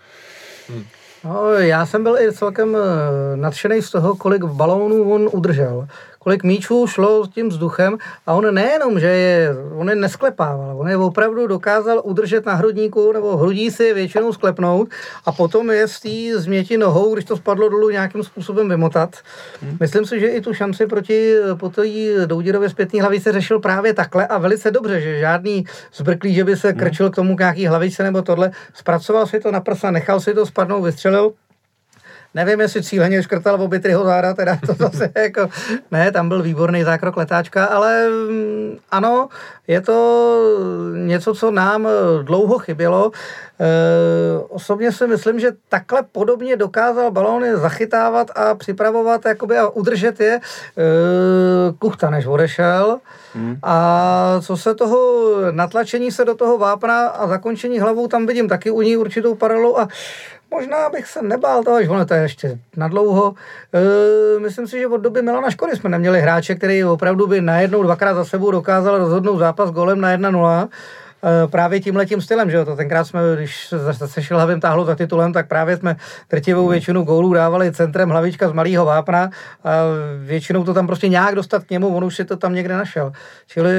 Hmm. 0.69 0.83
No, 1.23 1.53
já 1.53 1.85
jsem 1.85 2.03
byl 2.03 2.17
i 2.17 2.33
celkem 2.33 2.77
eh, 2.77 3.37
nadšený 3.37 3.81
z 3.81 3.89
toho, 3.89 4.15
kolik 4.15 4.43
balónů 4.43 5.13
on 5.13 5.29
udržel 5.31 5.87
kolik 6.27 6.43
míčů 6.43 6.87
šlo 6.87 7.25
s 7.25 7.29
tím 7.29 7.49
vzduchem 7.49 7.97
a 8.25 8.33
on 8.33 8.53
nejenom, 8.53 8.99
že 8.99 9.07
je, 9.07 9.49
on 9.75 9.89
je 9.89 9.95
nesklepával, 9.95 10.79
on 10.79 10.89
je 10.89 10.97
opravdu 10.97 11.47
dokázal 11.47 12.01
udržet 12.03 12.45
na 12.45 12.53
hrudníku 12.53 13.11
nebo 13.11 13.37
hrudí 13.37 13.71
si 13.71 13.93
většinou 13.93 14.33
sklepnout 14.33 14.89
a 15.25 15.31
potom 15.31 15.71
je 15.71 15.87
z 15.87 15.99
té 15.99 16.39
změti 16.39 16.77
nohou, 16.77 17.13
když 17.13 17.25
to 17.25 17.37
spadlo 17.37 17.69
dolů 17.69 17.89
nějakým 17.89 18.23
způsobem 18.23 18.69
vymotat. 18.69 19.15
Hmm. 19.61 19.77
Myslím 19.79 20.05
si, 20.05 20.19
že 20.19 20.27
i 20.27 20.41
tu 20.41 20.53
šanci 20.53 20.87
proti 20.87 21.35
po 21.59 21.69
té 21.69 21.81
Doudirově 22.25 22.69
zpětní 22.69 23.01
hlavice 23.01 23.31
řešil 23.31 23.59
právě 23.59 23.93
takhle 23.93 24.27
a 24.27 24.37
velice 24.37 24.71
dobře, 24.71 25.01
že 25.01 25.19
žádný 25.19 25.65
zbrklý, 25.95 26.33
že 26.33 26.43
by 26.43 26.57
se 26.57 26.69
hmm. 26.69 26.79
krčil 26.79 27.09
k 27.09 27.15
tomu 27.15 27.35
nějaký 27.39 27.67
hlavice 27.67 28.03
nebo 28.03 28.21
tohle, 28.21 28.51
zpracoval 28.73 29.27
si 29.27 29.39
to 29.39 29.51
na 29.51 29.59
prsa, 29.59 29.91
nechal 29.91 30.19
si 30.19 30.33
to 30.33 30.45
spadnout, 30.45 30.83
vystřelil 30.83 31.33
nevím, 32.37 32.59
jestli 32.59 32.83
cíleně 32.83 33.23
škrtal 33.23 33.57
v 33.57 33.61
obě 33.61 33.81
záda, 34.03 34.33
teda 34.33 34.57
to 34.65 34.73
zase 34.79 35.09
jako, 35.17 35.49
ne, 35.91 36.11
tam 36.11 36.29
byl 36.29 36.43
výborný 36.43 36.83
zákrok 36.83 37.17
letáčka, 37.17 37.65
ale 37.65 38.09
mm, 38.09 38.77
ano, 38.91 39.29
je 39.67 39.81
to 39.81 39.97
něco, 40.93 41.33
co 41.33 41.51
nám 41.51 41.87
dlouho 42.21 42.59
chybělo. 42.59 43.11
E, 43.59 43.65
osobně 44.49 44.91
si 44.91 45.07
myslím, 45.07 45.39
že 45.39 45.51
takhle 45.69 46.03
podobně 46.11 46.55
dokázal 46.55 47.11
balóny 47.11 47.57
zachytávat 47.57 48.31
a 48.35 48.55
připravovat 48.55 49.25
jakoby, 49.25 49.57
a 49.57 49.69
udržet 49.69 50.19
je 50.19 50.33
e, 50.33 50.41
Kuchta, 51.79 52.09
než 52.09 52.25
odešel. 52.25 52.99
Hmm. 53.33 53.57
A 53.63 54.39
co 54.41 54.57
se 54.57 54.75
toho 54.75 54.97
natlačení 55.51 56.11
se 56.11 56.25
do 56.25 56.35
toho 56.35 56.57
vápna 56.57 57.07
a 57.07 57.27
zakončení 57.27 57.79
hlavou, 57.79 58.07
tam 58.07 58.25
vidím 58.25 58.47
taky 58.47 58.71
u 58.71 58.81
ní 58.81 58.97
určitou 58.97 59.35
paralelu 59.35 59.79
a 59.79 59.87
Možná 60.51 60.89
bych 60.89 61.07
se 61.07 61.21
nebál 61.21 61.63
toho, 61.63 61.83
že 61.83 61.89
ono 61.89 62.05
to 62.05 62.13
je 62.13 62.21
ještě 62.21 62.59
nadlouho. 62.77 63.33
E, 63.73 64.39
myslím 64.39 64.67
si, 64.67 64.79
že 64.79 64.87
od 64.87 64.97
doby 64.97 65.21
Milana 65.21 65.51
Škody 65.51 65.75
jsme 65.75 65.89
neměli 65.89 66.21
hráče, 66.21 66.55
který 66.55 66.83
opravdu 66.83 67.27
by 67.27 67.41
najednou 67.41 67.83
dvakrát 67.83 68.13
za 68.13 68.25
sebou 68.25 68.51
dokázal 68.51 68.97
rozhodnout 68.97 69.37
zápas 69.37 69.71
golem 69.71 70.01
na 70.01 70.17
1-0 70.17 70.69
Eh, 71.23 71.47
právě 71.47 71.79
tím 71.79 71.95
letím 71.95 72.21
stylem, 72.21 72.49
že 72.49 72.57
jo, 72.57 72.65
to 72.65 72.75
tenkrát 72.75 73.05
jsme, 73.05 73.19
když 73.35 73.73
se 74.05 74.23
Šilhavým 74.23 74.59
táhlo 74.59 74.85
za 74.85 74.95
titulem, 74.95 75.33
tak 75.33 75.47
právě 75.47 75.77
jsme 75.77 75.95
drtivou 76.29 76.61
hmm. 76.61 76.71
většinu 76.71 77.03
gólů 77.03 77.33
dávali 77.33 77.71
centrem 77.71 78.09
hlavička 78.09 78.49
z 78.49 78.53
malého 78.53 78.85
vápna 78.85 79.29
a 79.63 79.71
většinou 80.19 80.63
to 80.63 80.73
tam 80.73 80.87
prostě 80.87 81.09
nějak 81.09 81.35
dostat 81.35 81.63
k 81.63 81.69
němu, 81.69 81.95
on 81.95 82.03
už 82.03 82.15
si 82.15 82.25
to 82.25 82.37
tam 82.37 82.53
někde 82.53 82.77
našel. 82.77 83.11
Čili 83.47 83.73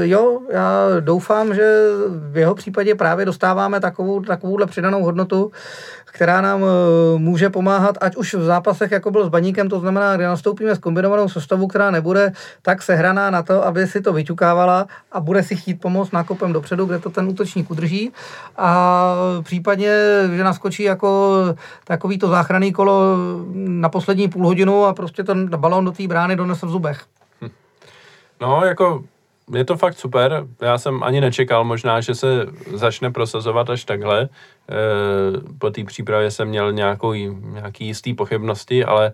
jo, 0.00 0.40
já 0.52 0.86
doufám, 1.00 1.54
že 1.54 1.88
v 2.08 2.36
jeho 2.36 2.54
případě 2.54 2.94
právě 2.94 3.26
dostáváme 3.26 3.80
takovou, 3.80 4.20
takovouhle 4.20 4.66
přidanou 4.66 5.04
hodnotu, 5.04 5.52
která 6.12 6.40
nám 6.40 6.62
eh, 6.62 7.18
může 7.18 7.50
pomáhat, 7.50 7.98
ať 8.00 8.16
už 8.16 8.34
v 8.34 8.42
zápasech, 8.42 8.90
jako 8.90 9.10
byl 9.10 9.26
s 9.26 9.28
Baníkem, 9.28 9.68
to 9.68 9.80
znamená, 9.80 10.16
kdy 10.16 10.24
nastoupíme 10.24 10.74
s 10.74 10.78
kombinovanou 10.78 11.28
sestavu, 11.28 11.66
která 11.66 11.90
nebude 11.90 12.32
tak 12.62 12.82
sehraná 12.82 13.30
na 13.30 13.42
to, 13.42 13.64
aby 13.64 13.86
si 13.86 14.00
to 14.00 14.12
vyťukávala 14.12 14.86
a 15.12 15.20
bude 15.20 15.42
si 15.42 15.56
chtít 15.56 15.74
pomoct 15.74 16.12
nákopem 16.12 16.52
dopředu, 16.52 16.86
kde 16.86 16.98
to 16.98 17.10
ten 17.10 17.28
útočník 17.28 17.70
udrží 17.70 18.12
a 18.56 19.14
případně, 19.42 19.94
že 20.36 20.44
naskočí 20.44 20.82
jako 20.82 21.38
takový 21.84 22.18
to 22.18 22.28
záchranný 22.28 22.72
kolo 22.72 23.16
na 23.54 23.88
poslední 23.88 24.28
půl 24.28 24.46
hodinu 24.46 24.84
a 24.84 24.94
prostě 24.94 25.24
ten 25.24 25.48
balón 25.48 25.84
do 25.84 25.92
té 25.92 26.08
brány 26.08 26.36
donese 26.36 26.66
v 26.66 26.70
zubech. 26.70 27.04
Hm. 27.42 27.50
No, 28.40 28.64
jako 28.64 29.04
je 29.54 29.64
to 29.64 29.76
fakt 29.76 29.98
super. 29.98 30.46
Já 30.60 30.78
jsem 30.78 31.02
ani 31.02 31.20
nečekal 31.20 31.64
možná, 31.64 32.00
že 32.00 32.14
se 32.14 32.46
začne 32.72 33.10
prosazovat 33.10 33.70
až 33.70 33.84
takhle. 33.84 34.22
E, 34.22 34.28
po 35.58 35.70
té 35.70 35.84
přípravě 35.84 36.30
jsem 36.30 36.48
měl 36.48 36.72
nějakou, 36.72 37.12
nějaký 37.12 37.86
jistý 37.86 38.14
pochybnosti, 38.14 38.84
ale 38.84 39.06
e, 39.06 39.12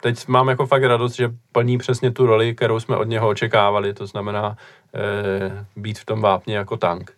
teď 0.00 0.28
mám 0.28 0.48
jako 0.48 0.66
fakt 0.66 0.82
radost, 0.82 1.14
že 1.14 1.30
plní 1.52 1.78
přesně 1.78 2.10
tu 2.10 2.26
roli, 2.26 2.54
kterou 2.54 2.80
jsme 2.80 2.96
od 2.96 3.08
něho 3.08 3.28
očekávali, 3.28 3.94
to 3.94 4.06
znamená 4.06 4.56
e, 4.94 5.66
být 5.76 5.98
v 5.98 6.04
tom 6.04 6.20
vápně 6.20 6.56
jako 6.56 6.76
tank. 6.76 7.12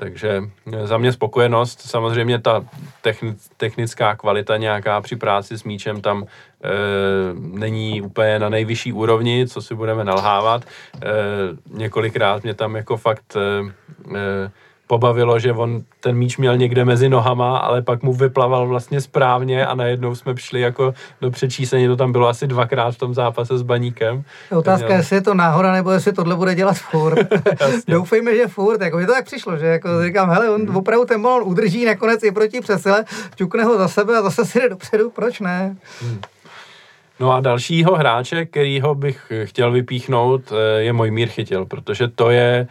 Takže 0.00 0.42
za 0.84 0.98
mě 0.98 1.12
spokojenost, 1.12 1.80
samozřejmě 1.80 2.38
ta 2.38 2.64
technická 3.56 4.16
kvalita 4.16 4.56
nějaká 4.56 5.00
při 5.00 5.16
práci 5.16 5.58
s 5.58 5.64
míčem 5.64 6.00
tam 6.00 6.24
e, 6.24 6.68
není 7.36 8.02
úplně 8.02 8.38
na 8.38 8.48
nejvyšší 8.48 8.92
úrovni, 8.92 9.46
co 9.48 9.62
si 9.62 9.74
budeme 9.74 10.04
nalhávat. 10.04 10.64
E, 10.64 11.08
několikrát 11.66 12.42
mě 12.42 12.54
tam 12.54 12.76
jako 12.76 12.96
fakt 12.96 13.36
e, 13.36 13.40
e, 14.16 14.50
pobavilo, 14.90 15.38
že 15.38 15.52
on 15.52 15.82
ten 16.00 16.16
míč 16.16 16.36
měl 16.36 16.56
někde 16.56 16.84
mezi 16.84 17.08
nohama, 17.08 17.58
ale 17.58 17.82
pak 17.82 18.02
mu 18.02 18.12
vyplaval 18.12 18.66
vlastně 18.66 19.00
správně 19.00 19.66
a 19.66 19.74
najednou 19.74 20.14
jsme 20.14 20.34
přišli 20.34 20.60
jako 20.60 20.94
do 21.20 21.30
přečísení, 21.30 21.86
to 21.86 21.96
tam 21.96 22.12
bylo 22.12 22.28
asi 22.28 22.46
dvakrát 22.46 22.90
v 22.90 22.98
tom 22.98 23.14
zápase 23.14 23.58
s 23.58 23.62
Baníkem. 23.62 24.22
Otázka, 24.50 24.86
měl... 24.86 24.98
jestli 24.98 25.16
je 25.16 25.20
to 25.20 25.34
náhoda, 25.34 25.72
nebo 25.72 25.90
jestli 25.90 26.12
tohle 26.12 26.36
bude 26.36 26.54
dělat 26.54 26.76
furt. 26.76 27.26
Doufejme, 27.88 28.36
že 28.36 28.48
furt, 28.48 28.80
jako 28.82 28.96
mi 28.96 29.06
to 29.06 29.12
tak 29.12 29.24
přišlo, 29.24 29.56
že 29.56 29.66
jako 29.66 29.88
říkám, 30.04 30.30
hele, 30.30 30.50
on 30.50 30.76
opravdu 30.76 31.04
ten 31.06 31.22
balon 31.22 31.42
udrží 31.46 31.84
nakonec 31.84 32.22
i 32.22 32.32
proti 32.32 32.60
přesile, 32.60 33.04
ťukne 33.34 33.64
ho 33.64 33.78
za 33.78 33.88
sebe 33.88 34.18
a 34.18 34.22
zase 34.22 34.44
si 34.44 34.60
jde 34.60 34.68
dopředu, 34.68 35.10
proč 35.10 35.40
ne? 35.40 35.76
Hmm. 36.02 36.20
No 37.20 37.32
a 37.32 37.40
dalšího 37.40 37.96
hráče, 37.96 38.46
kterýho 38.46 38.94
bych 38.94 39.32
chtěl 39.44 39.72
vypíchnout, 39.72 40.52
eh, 40.52 40.82
je 40.82 40.92
můj 40.92 41.10
Mír 41.10 41.28
Chytil, 41.28 41.66
protože 41.66 42.08
to 42.08 42.30
je 42.30 42.66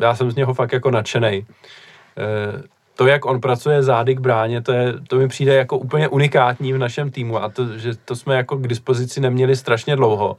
já 0.00 0.14
jsem 0.14 0.30
z 0.30 0.36
něho 0.36 0.54
fakt 0.54 0.72
jako 0.72 0.90
nadšený. 0.90 1.46
Eh, 2.18 2.62
to, 2.94 3.06
jak 3.06 3.24
on 3.24 3.40
pracuje 3.40 3.82
zády 3.82 4.14
k 4.14 4.20
bráně, 4.20 4.62
to, 4.62 4.72
je, 4.72 4.94
to 5.08 5.16
mi 5.16 5.28
přijde 5.28 5.54
jako 5.54 5.78
úplně 5.78 6.08
unikátní 6.08 6.72
v 6.72 6.78
našem 6.78 7.10
týmu 7.10 7.42
a 7.42 7.48
to, 7.48 7.78
že 7.78 7.94
to 8.04 8.16
jsme 8.16 8.36
jako 8.36 8.56
k 8.56 8.68
dispozici 8.68 9.20
neměli 9.20 9.56
strašně 9.56 9.96
dlouho. 9.96 10.36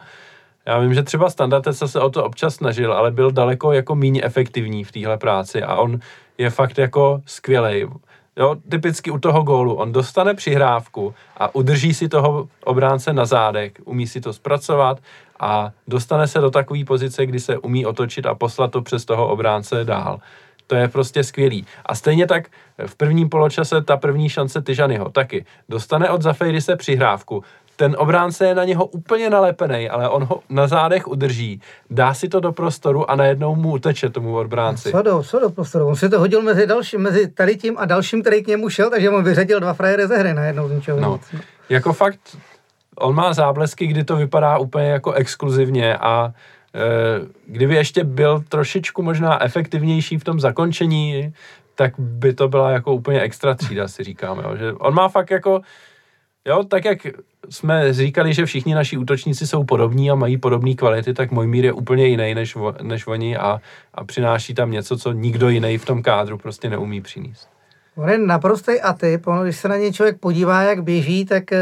Já 0.65 0.79
vím, 0.79 0.93
že 0.93 1.03
třeba 1.03 1.29
Standardec 1.29 1.83
se 1.85 1.99
o 1.99 2.09
to 2.09 2.23
občas 2.23 2.55
snažil, 2.55 2.93
ale 2.93 3.11
byl 3.11 3.31
daleko 3.31 3.71
jako 3.71 3.95
méně 3.95 4.23
efektivní 4.23 4.83
v 4.83 4.91
téhle 4.91 5.17
práci 5.17 5.63
a 5.63 5.75
on 5.75 5.99
je 6.37 6.49
fakt 6.49 6.77
jako 6.77 7.21
skvělej. 7.25 7.87
Jo, 8.37 8.55
typicky 8.69 9.11
u 9.11 9.19
toho 9.19 9.43
gólu. 9.43 9.73
On 9.73 9.91
dostane 9.91 10.33
přihrávku 10.33 11.13
a 11.37 11.55
udrží 11.55 11.93
si 11.93 12.09
toho 12.09 12.47
obránce 12.63 13.13
na 13.13 13.25
zádech, 13.25 13.71
umí 13.85 14.07
si 14.07 14.21
to 14.21 14.33
zpracovat 14.33 14.99
a 15.43 15.71
dostane 15.87 16.27
se 16.27 16.39
do 16.39 16.49
takové 16.49 16.85
pozice, 16.85 17.25
kdy 17.25 17.39
se 17.39 17.57
umí 17.57 17.85
otočit 17.85 18.25
a 18.25 18.35
poslat 18.35 18.71
to 18.71 18.81
přes 18.81 19.05
toho 19.05 19.27
obránce 19.27 19.83
dál. 19.83 20.19
To 20.67 20.75
je 20.75 20.87
prostě 20.87 21.23
skvělý. 21.23 21.65
A 21.85 21.95
stejně 21.95 22.27
tak 22.27 22.47
v 22.87 22.95
prvním 22.95 23.29
poločase 23.29 23.81
ta 23.81 23.97
první 23.97 24.29
šance 24.29 24.61
Tyžanyho 24.61 25.09
taky. 25.09 25.45
Dostane 25.69 26.09
od 26.09 26.21
se 26.59 26.75
přihrávku, 26.75 27.43
ten 27.75 27.95
obránce 27.99 28.45
je 28.45 28.55
na 28.55 28.63
něho 28.63 28.85
úplně 28.85 29.29
nalepený, 29.29 29.89
ale 29.89 30.09
on 30.09 30.23
ho 30.23 30.39
na 30.49 30.67
zádech 30.67 31.07
udrží, 31.07 31.61
dá 31.89 32.13
si 32.13 32.27
to 32.27 32.39
do 32.39 32.51
prostoru 32.51 33.11
a 33.11 33.15
najednou 33.15 33.55
mu 33.55 33.71
uteče 33.71 34.09
tomu 34.09 34.37
obránci. 34.37 34.91
Co 34.91 35.01
do, 35.01 35.23
co 35.23 35.39
do 35.39 35.49
prostoru? 35.49 35.87
On 35.87 35.95
si 35.95 36.09
to 36.09 36.19
hodil 36.19 36.41
mezi, 36.41 36.67
dalším, 36.67 37.01
mezi 37.01 37.27
tady 37.27 37.55
tím 37.55 37.75
a 37.77 37.85
dalším, 37.85 38.21
který 38.21 38.43
k 38.43 38.47
němu 38.47 38.69
šel, 38.69 38.89
takže 38.89 39.09
on 39.09 39.23
vyřadil 39.23 39.59
dva 39.59 39.73
frajery 39.73 40.07
ze 40.07 40.17
hry 40.17 40.33
najednou 40.33 40.67
z 40.67 40.71
ničeho 40.71 40.99
no, 40.99 41.13
nic. 41.13 41.41
Jako 41.69 41.93
fakt, 41.93 42.37
on 42.95 43.15
má 43.15 43.33
záblesky, 43.33 43.87
kdy 43.87 44.03
to 44.03 44.15
vypadá 44.15 44.57
úplně 44.57 44.87
jako 44.87 45.11
exkluzivně 45.11 45.97
a 45.97 46.33
e, 46.75 46.81
kdyby 47.47 47.75
ještě 47.75 48.03
byl 48.03 48.43
trošičku 48.49 49.01
možná 49.01 49.43
efektivnější 49.43 50.17
v 50.17 50.23
tom 50.23 50.39
zakončení, 50.39 51.33
tak 51.75 51.93
by 51.97 52.33
to 52.33 52.47
byla 52.47 52.71
jako 52.71 52.93
úplně 52.93 53.21
extra 53.21 53.55
třída, 53.55 53.87
si 53.87 54.03
říkáme. 54.03 54.43
Jo. 54.43 54.55
Že 54.57 54.73
on 54.73 54.93
má 54.93 55.07
fakt 55.09 55.31
jako 55.31 55.61
Jo, 56.47 56.63
tak 56.63 56.85
jak 56.85 56.99
jsme 57.49 57.93
říkali, 57.93 58.33
že 58.33 58.45
všichni 58.45 58.75
naši 58.75 58.97
útočníci 58.97 59.47
jsou 59.47 59.63
podobní 59.63 60.11
a 60.11 60.15
mají 60.15 60.37
podobné 60.37 60.73
kvality, 60.73 61.13
tak 61.13 61.31
můj 61.31 61.47
mír 61.47 61.65
je 61.65 61.73
úplně 61.73 62.07
jiný 62.07 62.35
než, 62.35 62.57
než 62.81 63.07
oni 63.07 63.37
a, 63.37 63.61
a 63.93 64.03
přináší 64.03 64.53
tam 64.53 64.71
něco, 64.71 64.97
co 64.97 65.11
nikdo 65.11 65.49
jiný 65.49 65.77
v 65.77 65.85
tom 65.85 66.03
kádru 66.03 66.37
prostě 66.37 66.69
neumí 66.69 67.01
přinést. 67.01 67.49
On 67.95 68.09
je 68.09 68.17
naprostý 68.17 68.81
atyp, 68.81 69.25
když 69.43 69.57
se 69.57 69.67
na 69.67 69.77
něj 69.77 69.93
člověk 69.93 70.19
podívá, 70.19 70.61
jak 70.61 70.83
běží, 70.83 71.25
tak 71.25 71.51
eh, 71.51 71.57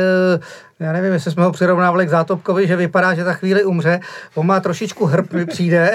já 0.81 0.91
nevím, 0.91 1.13
jestli 1.13 1.31
jsme 1.31 1.43
ho 1.43 1.51
přirovnávali 1.51 2.05
k 2.05 2.09
Zátopkovi, 2.09 2.67
že 2.67 2.75
vypadá, 2.75 3.13
že 3.13 3.23
za 3.23 3.33
chvíli 3.33 3.63
umře. 3.63 3.99
On 4.35 4.45
má 4.45 4.59
trošičku 4.59 5.05
hrb, 5.05 5.27
přijde. 5.47 5.93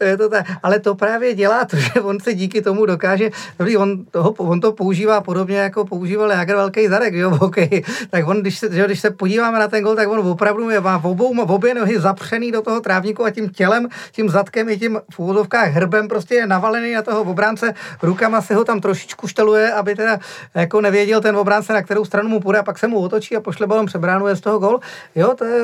je 0.04 0.16
to 0.16 0.28
tak. 0.28 0.46
Ale 0.62 0.78
to 0.78 0.94
právě 0.94 1.34
dělá 1.34 1.64
to, 1.64 1.76
že 1.76 1.92
on 2.00 2.20
se 2.20 2.34
díky 2.34 2.62
tomu 2.62 2.86
dokáže, 2.86 3.30
dobrý, 3.58 3.76
on, 3.76 4.04
toho, 4.04 4.30
on 4.30 4.60
to 4.60 4.72
používá 4.72 5.20
podobně, 5.20 5.58
jako 5.58 5.84
používal 5.84 6.30
Jager 6.30 6.56
velký 6.56 6.88
zadek, 6.88 7.14
jo, 7.14 7.38
okay. 7.40 7.68
Tak 8.10 8.28
on, 8.28 8.40
když 8.40 8.58
se, 8.58 8.74
že, 8.74 8.84
když 8.84 9.00
se 9.00 9.10
podíváme 9.10 9.58
na 9.58 9.68
ten 9.68 9.84
gol, 9.84 9.96
tak 9.96 10.08
on 10.08 10.18
opravdu 10.18 10.70
je, 10.70 10.80
má 10.80 10.98
v 10.98 11.06
obou, 11.06 11.46
v 11.46 11.52
obě 11.52 11.74
nohy 11.74 12.00
zapřený 12.00 12.52
do 12.52 12.62
toho 12.62 12.80
trávníku 12.80 13.24
a 13.24 13.30
tím 13.30 13.48
tělem, 13.48 13.88
tím 14.12 14.28
zadkem 14.28 14.68
i 14.68 14.78
tím 14.78 15.00
v 15.10 15.18
úvodovkách 15.18 15.68
hrbem 15.68 16.08
prostě 16.08 16.34
je 16.34 16.46
navalený 16.46 16.92
na 16.92 17.02
toho 17.02 17.22
obránce, 17.22 17.74
rukama 18.02 18.40
se 18.40 18.54
ho 18.54 18.64
tam 18.64 18.80
trošičku 18.80 19.28
šteluje, 19.28 19.72
aby 19.72 19.94
teda 19.94 20.18
jako 20.54 20.80
nevěděl 20.80 21.20
ten 21.20 21.36
obránce, 21.36 21.72
na 21.72 21.82
kterou 21.82 22.04
stranu 22.04 22.28
mu 22.28 22.40
půjde 22.40 22.58
a 22.58 22.62
pak 22.62 22.78
se 22.78 22.88
mu 22.88 22.98
otočí 22.98 23.36
a 23.36 23.41
pošle 23.42 23.66
balon 23.66 23.86
přebránu, 23.86 24.26
je 24.26 24.36
z 24.36 24.40
toho 24.40 24.58
gol. 24.58 24.80
Jo, 25.14 25.34
to 25.38 25.44
je, 25.44 25.62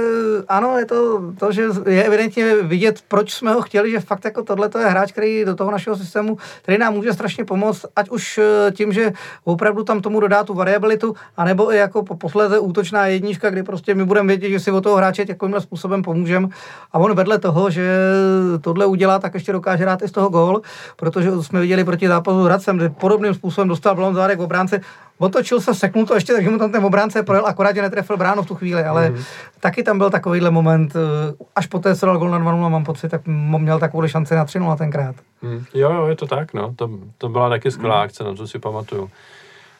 ano, 0.48 0.78
je 0.78 0.84
to, 0.84 1.22
to, 1.38 1.52
že 1.52 1.62
je 1.86 2.04
evidentně 2.04 2.56
vidět, 2.62 3.02
proč 3.08 3.34
jsme 3.34 3.52
ho 3.52 3.62
chtěli, 3.62 3.90
že 3.90 4.00
fakt 4.00 4.24
jako 4.24 4.42
tohle 4.42 4.70
je 4.78 4.86
hráč, 4.86 5.12
který 5.12 5.44
do 5.44 5.54
toho 5.54 5.70
našeho 5.70 5.96
systému, 5.96 6.38
který 6.62 6.78
nám 6.78 6.94
může 6.94 7.12
strašně 7.12 7.44
pomoct, 7.44 7.86
ať 7.96 8.08
už 8.10 8.38
eh, 8.38 8.72
tím, 8.72 8.92
že 8.92 9.12
opravdu 9.44 9.84
tam 9.84 10.00
tomu 10.00 10.20
dodá 10.20 10.44
tu 10.44 10.54
variabilitu, 10.54 11.14
anebo 11.36 11.72
i 11.72 11.76
jako 11.76 12.02
posléze 12.02 12.58
útočná 12.58 13.06
jednička, 13.06 13.50
kdy 13.50 13.62
prostě 13.62 13.94
my 13.94 14.04
budeme 14.04 14.28
vědět, 14.28 14.50
že 14.50 14.60
si 14.60 14.70
o 14.70 14.80
toho 14.80 14.96
hráče 14.96 15.26
takovým 15.26 15.60
způsobem 15.60 16.02
pomůžeme. 16.02 16.48
A 16.92 16.98
on 16.98 17.14
vedle 17.14 17.38
toho, 17.38 17.70
že 17.70 17.88
tohle 18.60 18.86
udělá, 18.86 19.18
tak 19.18 19.34
ještě 19.34 19.52
dokáže 19.52 19.84
dát 19.84 20.02
i 20.02 20.08
z 20.08 20.12
toho 20.12 20.28
gol, 20.28 20.62
protože 20.96 21.30
jsme 21.42 21.60
viděli 21.60 21.84
proti 21.84 22.08
zápasu 22.08 22.42
s 22.42 22.46
Hradcem, 22.46 22.80
že 22.80 22.88
podobným 22.88 23.34
způsobem 23.34 23.68
dostal 23.68 23.94
balon 23.94 24.14
zádek 24.14 24.38
v 24.38 24.42
obránce, 24.42 24.80
otočil 25.18 25.60
se, 25.60 25.74
seknul 25.74 26.06
to 26.06 26.14
ještě, 26.14 26.32
takže 26.32 26.50
mu 26.50 26.58
tam 26.58 26.72
ten 26.72 26.84
obránce 26.84 27.22
projel, 27.22 27.46
akorát 27.46 27.76
že 27.76 27.82
netrefil 27.82 28.16
bránu 28.16 28.42
v 28.42 28.46
tu 28.46 28.54
chvíli, 28.54 28.84
ale 28.84 29.10
mm-hmm. 29.10 29.24
taky 29.60 29.82
tam 29.82 29.98
byl 29.98 30.10
takovýhle 30.10 30.50
moment, 30.50 30.96
eh, 30.96 31.34
až 31.56 31.66
poté, 31.66 31.96
co 31.96 32.06
dal 32.06 32.18
gol 32.18 32.30
na 32.30 32.38
2 32.38 32.68
mám 32.68 32.84
pocit, 32.84 33.08
tak 33.08 33.20
měl 33.26 33.78
takovou 33.78 34.08
šanci 34.08 34.34
na 34.34 34.44
3 34.44 34.58
tenkrát. 34.78 35.16
Mm. 35.42 35.64
Jo, 35.74 35.92
jo, 35.92 36.06
je 36.06 36.16
to 36.16 36.26
tak, 36.26 36.54
no, 36.54 36.74
to, 36.76 36.90
to 37.18 37.28
byla 37.28 37.48
taky 37.48 37.70
skvělá 37.70 37.96
mm. 37.96 38.02
akce, 38.02 38.24
na 38.24 38.34
to 38.34 38.46
si 38.46 38.58
pamatuju. 38.58 39.10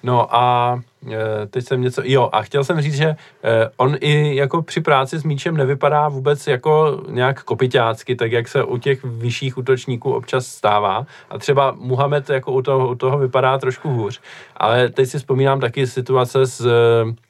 No 0.03 0.37
a 0.37 0.81
e, 1.13 1.47
teď 1.47 1.65
jsem 1.67 1.81
něco, 1.81 2.03
jo, 2.05 2.29
a 2.33 2.43
chtěl 2.43 2.65
jsem 2.65 2.81
říct, 2.81 2.95
že 2.95 3.07
e, 3.07 3.17
on 3.77 3.97
i 4.01 4.37
jako 4.37 4.63
při 4.63 4.81
práci 4.81 5.19
s 5.19 5.25
míčem 5.25 5.57
nevypadá 5.57 6.09
vůbec 6.09 6.47
jako 6.47 7.03
nějak 7.11 7.43
kopiťácky, 7.43 8.17
tak 8.17 8.33
jak 8.33 8.49
se 8.49 8.65
u 8.65 8.77
těch 8.77 9.05
vyšších 9.05 9.59
útočníků 9.59 10.13
občas 10.13 10.47
stává. 10.47 11.07
A 11.31 11.39
třeba 11.39 11.75
Muhammed 11.79 12.31
jako 12.31 12.53
u 12.53 12.63
toho, 12.63 12.89
u 12.89 12.95
toho 12.95 13.19
vypadá 13.19 13.59
trošku 13.59 13.89
hůř. 13.89 14.21
Ale 14.57 14.89
teď 14.89 15.09
si 15.09 15.19
vzpomínám 15.19 15.61
taky 15.61 15.87
situace 15.87 16.47
z, 16.47 16.67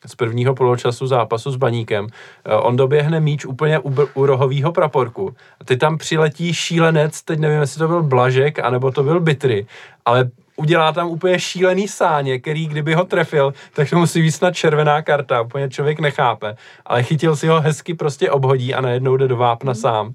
z 0.07 0.15
prvního 0.17 0.55
poločasu 0.55 1.07
zápasu 1.07 1.51
s 1.51 1.57
Baníkem. 1.57 2.07
E, 2.45 2.55
on 2.55 2.77
doběhne 2.77 3.21
míč 3.21 3.45
úplně 3.45 3.79
u, 3.79 3.95
u 4.15 4.27
rohového 4.27 4.73
praporku. 4.73 5.35
A 5.61 5.65
teď 5.65 5.79
tam 5.79 5.99
přiletí 5.99 6.55
šílenec, 6.55 7.23
teď 7.23 7.39
nevím, 7.39 7.61
jestli 7.61 7.79
to 7.79 7.89
byl 7.89 8.03
Blažek, 8.03 8.59
anebo 8.59 8.91
to 8.91 9.03
byl 9.03 9.21
Bitry, 9.21 9.67
ale 10.05 10.31
udělá 10.59 10.93
tam 10.93 11.09
úplně 11.09 11.39
šílený 11.39 11.89
sáně, 11.89 12.39
který 12.39 12.67
kdyby 12.67 12.95
ho 12.95 13.05
trefil, 13.05 13.55
tak 13.75 13.91
to 13.91 13.99
musí 13.99 14.23
být 14.23 14.33
snad 14.33 14.55
červená 14.55 15.03
karta, 15.03 15.41
úplně 15.41 15.69
člověk 15.69 16.01
nechápe. 16.01 16.57
Ale 16.87 17.03
chytil 17.03 17.37
si 17.37 17.47
ho 17.47 17.61
hezky 17.61 17.95
prostě 17.95 18.31
obhodí 18.31 18.75
a 18.75 18.81
najednou 18.81 19.17
jde 19.17 19.29
do 19.29 19.37
vápna 19.37 19.73
mm. 19.73 19.75
sám. 19.75 20.15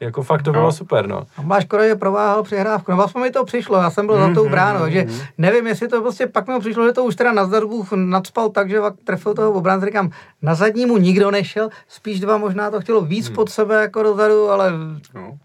Jako 0.00 0.22
fakt 0.22 0.42
to 0.42 0.52
bylo 0.52 0.64
no. 0.64 0.72
super, 0.72 1.06
no. 1.06 1.26
A 1.36 1.42
máš 1.42 1.64
škoda, 1.64 1.88
že 1.88 1.94
prováhal 1.94 2.42
přihrávku. 2.42 2.90
No 2.90 2.96
vlastně 2.96 3.20
mi 3.20 3.30
to 3.30 3.44
přišlo, 3.44 3.76
já 3.76 3.90
jsem 3.90 4.06
byl 4.06 4.16
mm, 4.16 4.28
za 4.28 4.34
tou 4.34 4.42
mhm, 4.42 4.50
bránou, 4.50 4.80
takže 4.80 5.04
mm. 5.04 5.18
nevím, 5.38 5.66
jestli 5.66 5.88
to 5.88 6.00
prostě 6.00 6.26
pak 6.26 6.48
mi 6.48 6.60
přišlo, 6.60 6.86
že 6.86 6.92
to 6.92 7.04
už 7.04 7.16
teda 7.16 7.32
na 7.32 7.44
zdarbu 7.44 7.86
nadspal 7.94 8.48
tak, 8.48 8.70
že 8.70 8.78
trefil 9.04 9.34
toho 9.34 9.52
obránce, 9.52 9.86
říkám, 9.86 10.10
na 10.42 10.54
zadnímu 10.54 10.98
nikdo 10.98 11.30
nešel, 11.30 11.68
spíš 11.88 12.20
dva 12.20 12.36
možná 12.36 12.70
to 12.70 12.80
chtělo 12.80 13.00
víc 13.00 13.28
mm. 13.28 13.34
pod 13.34 13.50
sebe 13.50 13.80
jako 13.80 14.02
dozadu, 14.02 14.50
ale 14.50 14.72
no. 15.14 15.38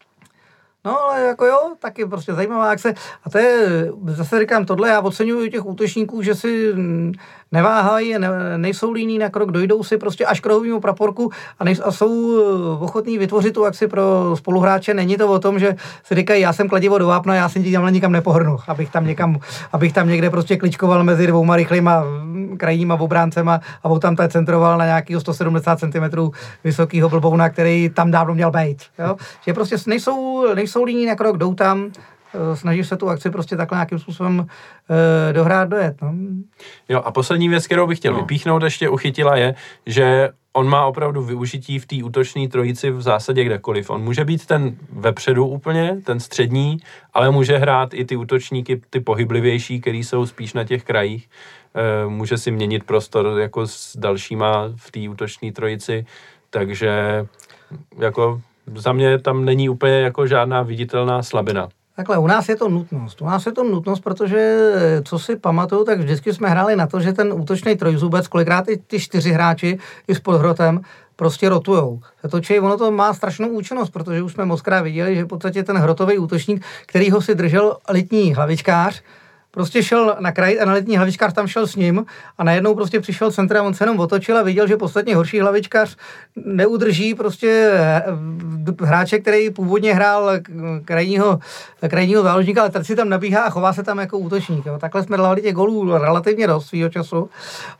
No 0.88 1.02
ale 1.02 1.22
jako 1.22 1.46
jo, 1.46 1.72
taky 1.80 2.06
prostě 2.06 2.34
zajímavá 2.34 2.72
akce. 2.72 2.94
A 3.24 3.30
to 3.30 3.38
je, 3.38 3.68
zase 4.08 4.40
říkám, 4.40 4.66
tohle 4.66 4.90
já 4.90 5.02
oceňuji 5.02 5.50
těch 5.52 5.66
útočníků, 5.66 6.22
že 6.22 6.36
si 6.36 6.74
neváhají, 7.52 8.20
ne, 8.20 8.30
nejsou 8.58 8.92
líní 8.92 9.18
na 9.18 9.30
krok, 9.30 9.52
dojdou 9.52 9.84
si 9.84 9.98
prostě 9.98 10.26
až 10.26 10.40
k 10.40 10.46
rohovému 10.46 10.80
praporku 10.80 11.32
a, 11.60 11.64
nej, 11.64 11.76
a 11.84 11.92
jsou 11.92 12.40
eh, 12.40 12.84
ochotní 12.84 13.18
vytvořit 13.18 13.54
tu 13.54 13.66
akci 13.66 13.88
pro 13.88 14.36
spoluhráče. 14.36 14.94
Není 14.94 15.18
to 15.18 15.28
o 15.28 15.40
tom, 15.40 15.60
že 15.60 15.76
si 16.04 16.16
říkají, 16.16 16.42
já 16.42 16.54
jsem 16.54 16.70
kladivo 16.70 16.98
do 16.98 17.08
vápna, 17.08 17.36
já 17.36 17.50
si 17.50 17.64
tím 17.64 17.86
nikam 17.90 18.12
nepohrnu, 18.12 18.58
abych 18.68 18.90
tam 18.90 19.08
někam, 19.08 19.40
abych 19.74 19.94
tam 19.94 20.08
někde 20.08 20.30
prostě 20.30 20.58
kličkoval 20.58 21.04
mezi 21.04 21.28
dvouma 21.28 21.56
rychlýma 21.56 22.04
mm, 22.04 22.58
krajníma 22.58 22.96
obráncema 22.96 23.62
a 23.84 24.00
tam 24.00 24.16
tady 24.16 24.30
centroval 24.30 24.78
na 24.78 24.86
nějakého 24.86 25.22
170 25.22 25.80
cm 25.80 26.30
vysokého 26.64 27.10
blbouna, 27.10 27.50
který 27.50 27.90
tam 27.90 28.12
dávno 28.12 28.34
měl 28.34 28.52
být. 28.52 28.82
Jo? 29.00 29.16
Že 29.46 29.54
prostě 29.54 29.76
nejsou, 29.88 30.46
nejsou 30.54 30.84
líní 30.84 31.06
na 31.06 31.16
krok, 31.16 31.38
jdou 31.38 31.54
tam, 31.54 31.92
Eh, 32.34 32.56
snaží 32.56 32.84
se 32.84 32.98
tu 32.98 33.10
akci 33.10 33.30
prostě 33.30 33.58
takhle 33.58 33.76
nějakým 33.76 34.00
způsobem 34.00 34.48
e, 35.30 35.34
dohrát, 35.34 35.70
dojet. 35.70 36.02
No. 36.02 36.14
Jo, 36.90 37.02
a 37.06 37.12
poslední 37.12 37.50
věc, 37.50 37.66
kterou 37.66 37.88
bych 37.88 37.98
chtěl 37.98 38.14
no. 38.14 38.20
vypíchnout 38.20 38.64
ještě 38.64 38.90
uchytila 38.90 39.36
je, 39.36 39.56
že 39.86 40.30
on 40.54 40.70
má 40.70 40.86
opravdu 40.86 41.22
využití 41.24 41.80
v 41.80 41.86
té 41.86 41.96
útočné 42.04 42.48
trojici 42.48 42.92
v 42.92 43.02
zásadě 43.02 43.44
kdekoliv. 43.44 43.90
On 43.90 44.02
může 44.02 44.26
být 44.26 44.46
ten 44.46 44.76
vepředu 44.94 45.46
úplně, 45.46 46.02
ten 46.04 46.20
střední, 46.20 46.78
ale 47.14 47.32
může 47.32 47.58
hrát 47.58 47.94
i 47.94 48.06
ty 48.06 48.16
útočníky, 48.16 48.82
ty 48.90 49.00
pohyblivější, 49.00 49.82
který 49.82 50.04
jsou 50.04 50.26
spíš 50.26 50.54
na 50.54 50.64
těch 50.64 50.84
krajích. 50.84 51.30
E, 51.76 52.10
může 52.10 52.38
si 52.38 52.52
měnit 52.52 52.84
prostor 52.84 53.40
jako 53.40 53.68
s 53.68 53.98
dalšíma 53.98 54.64
v 54.76 54.92
té 54.92 55.10
útočné 55.10 55.52
trojici, 55.52 56.06
takže 56.50 57.26
jako 58.00 58.42
za 58.76 58.94
mě 58.94 59.20
tam 59.20 59.46
není 59.46 59.70
úplně 59.70 60.00
jako 60.00 60.28
žádná 60.28 60.62
viditelná 60.62 61.24
slabina. 61.24 61.70
Takhle, 61.98 62.18
u 62.18 62.28
nás 62.28 62.50
je 62.50 62.56
to 62.56 62.70
nutnost. 62.70 63.22
U 63.22 63.26
nás 63.26 63.46
je 63.46 63.52
to 63.52 63.64
nutnost, 63.64 64.00
protože, 64.00 64.72
co 65.04 65.20
si 65.20 65.36
pamatuju, 65.36 65.84
tak 65.84 66.00
vždycky 66.00 66.34
jsme 66.34 66.50
hráli 66.50 66.76
na 66.76 66.88
to, 66.88 67.00
že 67.00 67.14
ten 67.14 67.34
útočný 67.34 67.76
trojzubec, 67.76 68.28
kolikrát 68.28 68.70
i 68.70 68.78
ty 68.78 69.00
čtyři 69.00 69.32
hráči 69.32 69.80
i 70.08 70.16
s 70.16 70.20
podhrotem, 70.20 70.82
prostě 71.16 71.50
rotujou. 71.50 72.02
Se 72.22 72.28
točí, 72.28 72.60
ono 72.60 72.78
to 72.78 72.92
má 72.92 73.14
strašnou 73.14 73.50
účinnost, 73.50 73.90
protože 73.90 74.22
už 74.22 74.34
jsme 74.34 74.46
moc 74.46 74.62
viděli, 74.82 75.16
že 75.16 75.24
v 75.24 75.28
podstatě 75.28 75.64
ten 75.64 75.78
hrotový 75.78 76.18
útočník, 76.18 76.66
který 76.86 77.12
ho 77.12 77.22
si 77.22 77.36
držel 77.36 77.78
letní 77.90 78.34
hlavičkář, 78.34 79.04
prostě 79.58 79.84
šel 79.84 80.16
na 80.20 80.32
kraj 80.32 80.60
a 80.62 80.66
na 80.66 80.74
letní 80.74 80.98
hlavičkář 80.98 81.34
tam 81.34 81.48
šel 81.48 81.68
s 81.68 81.76
ním 81.76 82.06
a 82.38 82.44
najednou 82.44 82.76
prostě 82.76 83.00
přišel 83.00 83.32
centra, 83.32 83.64
on 83.64 83.74
se 83.74 83.84
jenom 83.84 84.00
otočil 84.00 84.38
a 84.38 84.44
viděl, 84.44 84.68
že 84.68 84.78
podstatně 84.78 85.16
horší 85.16 85.40
hlavičkář 85.40 85.98
neudrží 86.46 87.14
prostě 87.14 87.72
eh, 87.74 88.04
hráče, 88.82 89.20
který 89.20 89.50
původně 89.50 89.94
hrál 89.94 90.32
krajního, 90.86 91.40
krajního 91.88 92.24
záložníka, 92.24 92.62
ale 92.62 92.84
si 92.84 92.96
tam 92.96 93.10
nabíhá 93.10 93.42
a 93.42 93.50
chová 93.50 93.74
se 93.74 93.84
tam 93.84 94.00
jako 94.00 94.18
útočník. 94.18 94.66
Jo. 94.66 94.78
Takhle 94.80 95.04
jsme 95.04 95.18
dali 95.18 95.42
těch 95.42 95.56
golů 95.56 95.98
relativně 95.98 96.48
dost 96.48 96.68
svého 96.68 96.90
času 96.90 97.30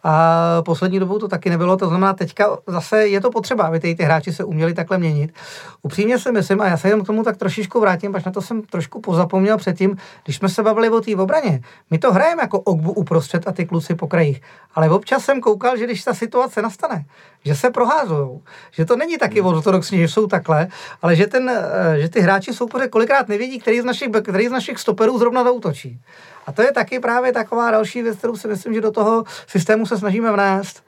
a 0.04 0.62
poslední 0.66 1.00
dobou 1.00 1.20
to 1.20 1.28
taky 1.28 1.50
nebylo, 1.50 1.78
to 1.78 1.88
znamená 1.88 2.14
teďka 2.14 2.58
zase 2.68 3.08
je 3.08 3.22
to 3.22 3.32
potřeba, 3.32 3.64
aby 3.64 3.80
ty, 3.80 3.96
ty 3.96 4.04
hráči 4.04 4.34
se 4.34 4.44
uměli 4.44 4.74
takhle 4.74 4.98
měnit. 4.98 5.34
Upřímně 5.82 6.20
si 6.20 6.32
myslím, 6.32 6.62
a 6.62 6.68
já 6.68 6.78
se 6.78 6.88
jenom 6.88 7.04
k 7.04 7.08
tomu 7.08 7.24
tak 7.24 7.38
trošičku 7.38 7.80
vrátím, 7.80 8.16
až 8.16 8.26
na 8.26 8.32
to 8.32 8.42
jsem 8.42 8.62
trošku 8.62 9.02
pozapomněl 9.02 9.58
předtím, 9.58 9.98
když 10.24 10.36
jsme 10.36 10.50
se 10.50 10.64
bavili 10.64 10.90
o 10.90 11.02
té 11.02 11.16
obraně. 11.16 11.62
My 11.92 11.98
to 11.98 12.14
hrajeme 12.14 12.42
jako 12.42 12.60
ogbu 12.60 12.92
uprostřed 12.92 13.48
a 13.48 13.52
ty 13.52 13.66
kluci 13.66 13.96
po 13.96 14.08
krajích, 14.08 14.42
ale 14.76 14.90
občas 14.90 15.26
jsem 15.26 15.42
koukal, 15.42 15.78
že 15.78 15.86
když 15.86 16.04
ta 16.04 16.14
situace 16.14 16.62
nastane, 16.62 17.06
že 17.46 17.56
se 17.56 17.70
proházují, 17.70 18.40
že 18.72 18.86
to 18.86 18.96
není 18.96 19.18
taky 19.18 19.42
ortodoxní, 19.42 19.98
že 19.98 20.08
jsou 20.08 20.28
takhle, 20.28 20.68
ale 21.02 21.16
že, 21.16 21.28
ten, 21.28 21.50
eh, 21.50 22.00
že 22.00 22.10
ty 22.10 22.20
hráči 22.20 22.54
soupeře 22.54 22.88
kolikrát 22.88 23.28
nevědí, 23.28 23.60
který 23.60 23.82
z 23.82 23.86
našich, 23.86 24.10
který 24.24 24.48
z 24.48 24.52
našich 24.52 24.80
stoperů 24.80 25.20
zrovna 25.20 25.44
zautočí. 25.44 26.02
A 26.48 26.52
to 26.52 26.62
je 26.62 26.72
taky 26.72 27.00
právě 27.00 27.34
taková 27.34 27.72
další 27.72 28.02
věc, 28.02 28.18
kterou 28.18 28.36
si 28.36 28.48
myslím, 28.48 28.74
že 28.74 28.82
do 28.82 28.92
toho 28.92 29.24
systému 29.48 29.86
se 29.86 29.98
snažíme 29.98 30.32
vnést. 30.32 30.87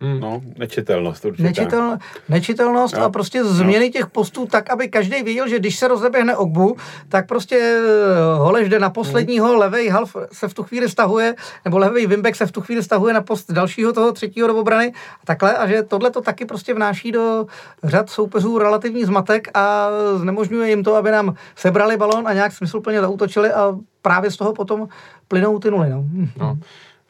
Hmm. 0.00 0.20
No, 0.20 0.42
nečitelnost 0.58 1.24
určitě. 1.24 1.42
Nečitelnost, 1.42 2.02
nečitelnost 2.28 2.96
no. 2.96 3.02
a 3.02 3.10
prostě 3.10 3.44
změny 3.44 3.84
no. 3.84 3.92
těch 3.92 4.06
postů 4.06 4.46
tak, 4.46 4.70
aby 4.70 4.88
každý 4.88 5.22
věděl, 5.22 5.48
že 5.48 5.58
když 5.58 5.78
se 5.78 5.88
rozeběhne 5.88 6.36
Ogbu, 6.36 6.76
tak 7.08 7.26
prostě 7.28 7.56
eh, 7.56 8.38
Holeš 8.38 8.68
jde 8.68 8.78
na 8.78 8.90
posledního, 8.90 9.48
hmm. 9.48 9.58
levej 9.58 9.88
half 9.88 10.16
se 10.32 10.48
v 10.48 10.54
tu 10.54 10.62
chvíli 10.62 10.88
stahuje, 10.88 11.34
nebo 11.64 11.78
levej 11.78 12.06
Wimbek 12.06 12.36
se 12.36 12.46
v 12.46 12.52
tu 12.52 12.60
chvíli 12.60 12.82
stahuje 12.82 13.14
na 13.14 13.20
post 13.20 13.52
dalšího 13.52 13.92
toho 13.92 14.12
třetího 14.12 14.48
do 14.48 14.56
obrany 14.56 14.92
a 15.22 15.26
takhle 15.26 15.56
a 15.56 15.66
že 15.66 15.82
tohle 15.82 16.10
to 16.10 16.20
taky 16.20 16.44
prostě 16.44 16.74
vnáší 16.74 17.12
do 17.12 17.46
řad 17.84 18.10
soupeřů 18.10 18.58
relativní 18.58 19.04
zmatek 19.04 19.48
a 19.54 19.88
znemožňuje 20.16 20.68
jim 20.68 20.84
to, 20.84 20.94
aby 20.94 21.10
nám 21.10 21.34
sebrali 21.56 21.96
balon 21.96 22.28
a 22.28 22.32
nějak 22.32 22.52
smysluplně 22.52 23.00
zautočili 23.00 23.52
a 23.52 23.76
právě 24.02 24.30
z 24.30 24.36
toho 24.36 24.52
potom 24.52 24.88
plynou 25.28 25.58
ty 25.58 25.70
nuly. 25.70 25.90
No. 25.90 26.04
no. 26.38 26.58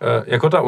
Eh, 0.00 0.24
jako 0.26 0.50
ta 0.50 0.62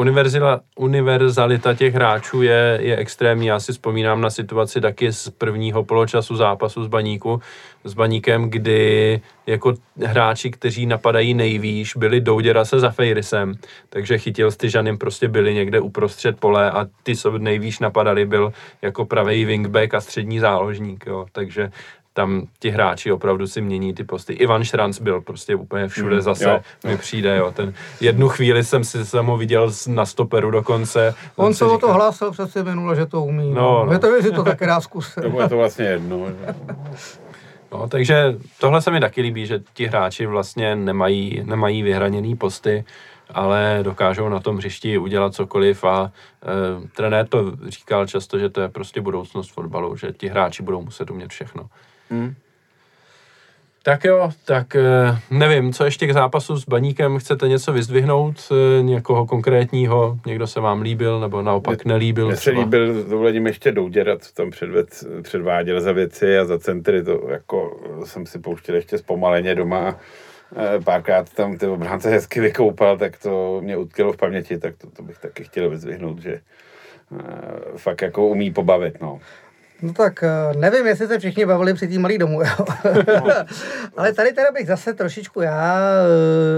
univerzalita 0.75 1.73
těch 1.73 1.93
hráčů 1.93 2.41
je, 2.41 2.77
je 2.81 2.97
extrémní. 2.97 3.47
Já 3.47 3.59
si 3.59 3.71
vzpomínám 3.71 4.21
na 4.21 4.29
situaci 4.29 4.81
taky 4.81 5.13
z 5.13 5.29
prvního 5.29 5.83
poločasu 5.83 6.35
zápasu 6.35 6.83
s 6.83 6.87
Baníku, 6.87 7.41
s 7.83 7.93
Baníkem, 7.93 8.49
kdy 8.49 9.21
jako 9.47 9.73
hráči, 10.05 10.51
kteří 10.51 10.85
napadají 10.85 11.33
nejvýš, 11.33 11.95
byli 11.95 12.21
Douděra 12.21 12.65
se 12.65 12.79
za 12.79 12.89
Fejrisem, 12.89 13.53
takže 13.89 14.17
chytil 14.17 14.51
s 14.51 14.57
Tyžanem 14.57 14.97
prostě 14.97 15.27
byli 15.27 15.53
někde 15.53 15.79
uprostřed 15.79 16.39
pole 16.39 16.71
a 16.71 16.87
ty, 17.03 17.15
co 17.15 17.37
nejvýš 17.37 17.79
napadali, 17.79 18.25
byl 18.25 18.53
jako 18.81 19.05
pravý 19.05 19.45
wingback 19.45 19.93
a 19.93 20.01
střední 20.01 20.39
záložník, 20.39 21.05
jo. 21.07 21.25
takže 21.31 21.71
tam 22.19 22.47
ti 22.59 22.69
hráči 22.69 23.11
opravdu 23.11 23.47
si 23.47 23.61
mění 23.61 23.93
ty 23.93 24.03
posty. 24.03 24.33
Ivan 24.33 24.63
Šranc 24.63 24.99
byl 24.99 25.21
prostě 25.21 25.55
úplně 25.55 25.87
všude 25.87 26.15
mm, 26.15 26.21
zase, 26.21 26.43
jo, 26.43 26.59
mi 26.85 26.91
jo. 26.91 26.97
přijde, 26.97 27.37
jo. 27.37 27.51
Ten 27.51 27.73
jednu 28.01 28.29
chvíli 28.29 28.63
jsem 28.63 28.83
si 28.83 29.05
jsem 29.05 29.25
ho 29.25 29.37
viděl 29.37 29.71
na 29.87 30.05
stoperu 30.05 30.51
dokonce. 30.51 31.15
On 31.35 31.53
se 31.53 31.65
o 31.65 31.77
to 31.77 31.93
hlásil 31.93 32.31
přece 32.31 32.63
minule, 32.63 32.95
že 32.95 33.05
to 33.05 33.23
umí. 33.23 33.53
No, 33.53 33.85
no. 33.85 33.91
Je 33.91 33.99
to, 33.99 34.21
že 34.21 34.31
to 34.31 34.43
také 34.43 34.65
rád 34.65 34.81
zkusit. 34.81 35.23
to 35.31 35.41
je 35.41 35.49
to 35.49 35.57
vlastně 35.57 35.85
jedno. 35.85 36.27
No, 37.71 37.87
takže 37.87 38.35
tohle 38.59 38.81
se 38.81 38.91
mi 38.91 38.99
taky 38.99 39.21
líbí, 39.21 39.45
že 39.45 39.59
ti 39.73 39.85
hráči 39.85 40.25
vlastně 40.25 40.75
nemají, 40.75 41.43
nemají 41.45 41.83
vyhraněný 41.83 42.35
posty, 42.35 42.85
ale 43.29 43.79
dokážou 43.81 44.29
na 44.29 44.39
tom 44.39 44.57
hřišti 44.57 44.97
udělat 44.97 45.33
cokoliv 45.33 45.83
a 45.83 46.11
e, 46.11 46.87
trenér 46.95 47.27
to 47.27 47.55
říkal 47.67 48.07
často, 48.07 48.39
že 48.39 48.49
to 48.49 48.61
je 48.61 48.69
prostě 48.69 49.01
budoucnost 49.01 49.49
fotbalu, 49.49 49.95
že 49.95 50.11
ti 50.11 50.27
hráči 50.27 50.63
budou 50.63 50.81
muset 50.81 51.11
umět 51.11 51.31
všechno. 51.31 51.69
Hmm. 52.09 52.35
Tak 53.83 54.03
jo, 54.03 54.31
tak 54.45 54.75
eh, 54.75 55.17
nevím, 55.31 55.73
co 55.73 55.85
ještě 55.85 56.07
k 56.07 56.13
zápasu 56.13 56.57
s 56.57 56.65
Baníkem, 56.65 57.19
chcete 57.19 57.47
něco 57.47 57.73
vyzdvihnout, 57.73 58.51
eh, 58.51 58.83
někoho 58.83 59.25
konkrétního, 59.25 60.19
někdo 60.25 60.47
se 60.47 60.59
vám 60.59 60.81
líbil, 60.81 61.19
nebo 61.19 61.41
naopak 61.41 61.85
nelíbil? 61.85 62.27
Mně 62.27 62.35
se 62.35 62.51
líbil, 62.51 63.03
dovolením 63.03 63.47
ještě 63.47 63.71
Douděrat, 63.71 64.23
co 64.23 64.33
tam 64.33 64.49
předved, 64.49 65.03
předváděl 65.21 65.81
za 65.81 65.91
věci 65.91 66.37
a 66.37 66.45
za 66.45 66.59
centry, 66.59 67.03
to 67.03 67.29
jako 67.29 67.79
jsem 68.03 68.25
si 68.25 68.39
pouštěl 68.39 68.75
ještě 68.75 68.97
zpomaleně 68.97 69.55
doma 69.55 69.95
eh, 70.55 70.79
párkrát 70.83 71.33
tam 71.33 71.57
ty 71.57 71.67
obránce 71.67 72.09
hezky 72.09 72.39
vykoupal, 72.39 72.97
tak 72.97 73.17
to 73.17 73.61
mě 73.63 73.77
utkilo 73.77 74.13
v 74.13 74.17
paměti, 74.17 74.57
tak 74.57 74.77
to, 74.77 74.89
to 74.89 75.03
bych 75.03 75.17
taky 75.17 75.43
chtěl 75.43 75.69
vyzvihnout, 75.69 76.19
že 76.19 76.41
fakt 77.77 78.01
jako 78.01 78.27
umí 78.27 78.53
pobavit, 78.53 79.01
no. 79.01 79.19
No 79.81 79.93
tak 79.93 80.23
eh, 80.23 80.57
nevím, 80.57 80.87
jestli 80.87 81.07
se 81.07 81.19
všichni 81.19 81.45
bavili 81.45 81.73
při 81.73 81.87
té 81.87 81.99
malý 81.99 82.17
domů, 82.17 82.41
jo. 82.41 82.65
Ale 83.97 84.13
tady 84.13 84.33
teda 84.33 84.51
bych 84.51 84.67
zase 84.67 84.93
trošičku 84.93 85.41
já 85.41 85.79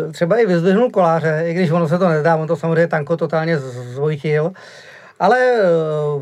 eh, 0.07 0.11
třeba 0.11 0.37
i 0.37 0.45
vyzdvihnul 0.45 0.89
koláře, 0.89 1.43
i 1.45 1.53
když 1.53 1.71
ono 1.71 1.87
se 1.87 1.97
to 1.97 2.09
nedá, 2.09 2.35
on 2.35 2.47
to 2.47 2.55
samozřejmě 2.55 2.87
tanko 2.87 3.17
totálně 3.17 3.57
zvojtil. 3.57 4.51
Ale 5.19 5.37
eh, 5.39 5.61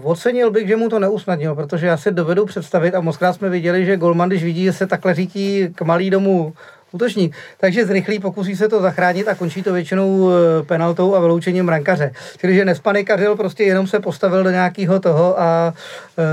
ocenil 0.03 0.51
bych, 0.51 0.67
že 0.67 0.75
mu 0.75 0.89
to 0.89 0.99
neusnadnil, 0.99 1.55
protože 1.55 1.87
já 1.87 1.97
si 1.97 2.11
dovedu 2.11 2.45
představit, 2.45 2.95
a 2.95 3.01
moc 3.01 3.19
jsme 3.31 3.49
viděli, 3.49 3.85
že 3.85 3.97
Golman, 3.97 4.29
když 4.29 4.43
vidí, 4.43 4.63
že 4.63 4.73
se 4.73 4.87
takhle 4.87 5.13
řítí 5.13 5.69
k 5.75 5.81
malý 5.81 6.09
domů 6.09 6.53
útočník. 6.91 7.35
Takže 7.57 7.85
zrychlí, 7.85 8.19
pokusí 8.19 8.55
se 8.55 8.69
to 8.69 8.81
zachránit 8.81 9.27
a 9.27 9.35
končí 9.35 9.63
to 9.63 9.73
většinou 9.73 10.29
eh, 10.29 10.63
penaltou 10.63 11.15
a 11.15 11.19
vyloučením 11.19 11.65
brankaře. 11.65 12.11
Čili, 12.37 12.55
že 12.55 12.65
nespanikařil, 12.65 13.35
prostě 13.35 13.63
jenom 13.63 13.87
se 13.87 13.99
postavil 13.99 14.43
do 14.43 14.49
nějakého 14.49 14.99
toho 14.99 15.39
a 15.39 15.73
e, 16.17 16.23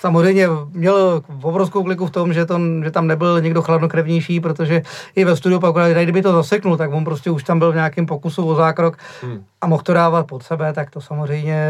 samozřejmě 0.00 0.48
měl 0.72 1.22
obrovskou 1.42 1.82
kliku 1.82 2.06
v 2.06 2.10
tom, 2.10 2.32
že, 2.32 2.46
to, 2.46 2.60
že 2.84 2.90
tam 2.90 3.06
nebyl 3.06 3.40
někdo 3.40 3.62
chladnokrevnější, 3.62 4.40
protože 4.40 4.82
i 5.14 5.24
ve 5.24 5.36
studiu 5.36 5.60
pak, 5.60 5.74
kdyby 6.02 6.22
to 6.22 6.32
zaseknul, 6.32 6.76
tak 6.76 6.92
on 6.92 7.04
prostě 7.04 7.30
už 7.30 7.44
tam 7.44 7.58
byl 7.58 7.72
v 7.72 7.74
nějakém 7.74 8.06
pokusu 8.06 8.48
o 8.48 8.54
zákrok 8.54 8.98
hmm. 9.22 9.44
a 9.60 9.66
mohl 9.66 9.82
to 9.82 9.94
dávat 9.94 10.26
pod 10.26 10.42
sebe, 10.42 10.72
tak 10.72 10.90
to 10.90 11.00
samozřejmě 11.00 11.66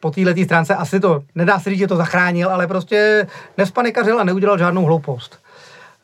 po 0.00 0.10
této 0.10 0.44
stránce 0.44 0.74
asi 0.74 1.00
to, 1.00 1.22
nedá 1.34 1.60
se 1.60 1.70
říct, 1.70 1.78
že 1.78 1.86
to 1.86 1.96
zachránil, 1.96 2.48
ale 2.50 2.66
prostě 2.66 3.26
nespanikařil 3.58 4.20
a 4.20 4.24
neudělal 4.24 4.58
žádnou 4.58 4.84
hloupost. 4.84 5.43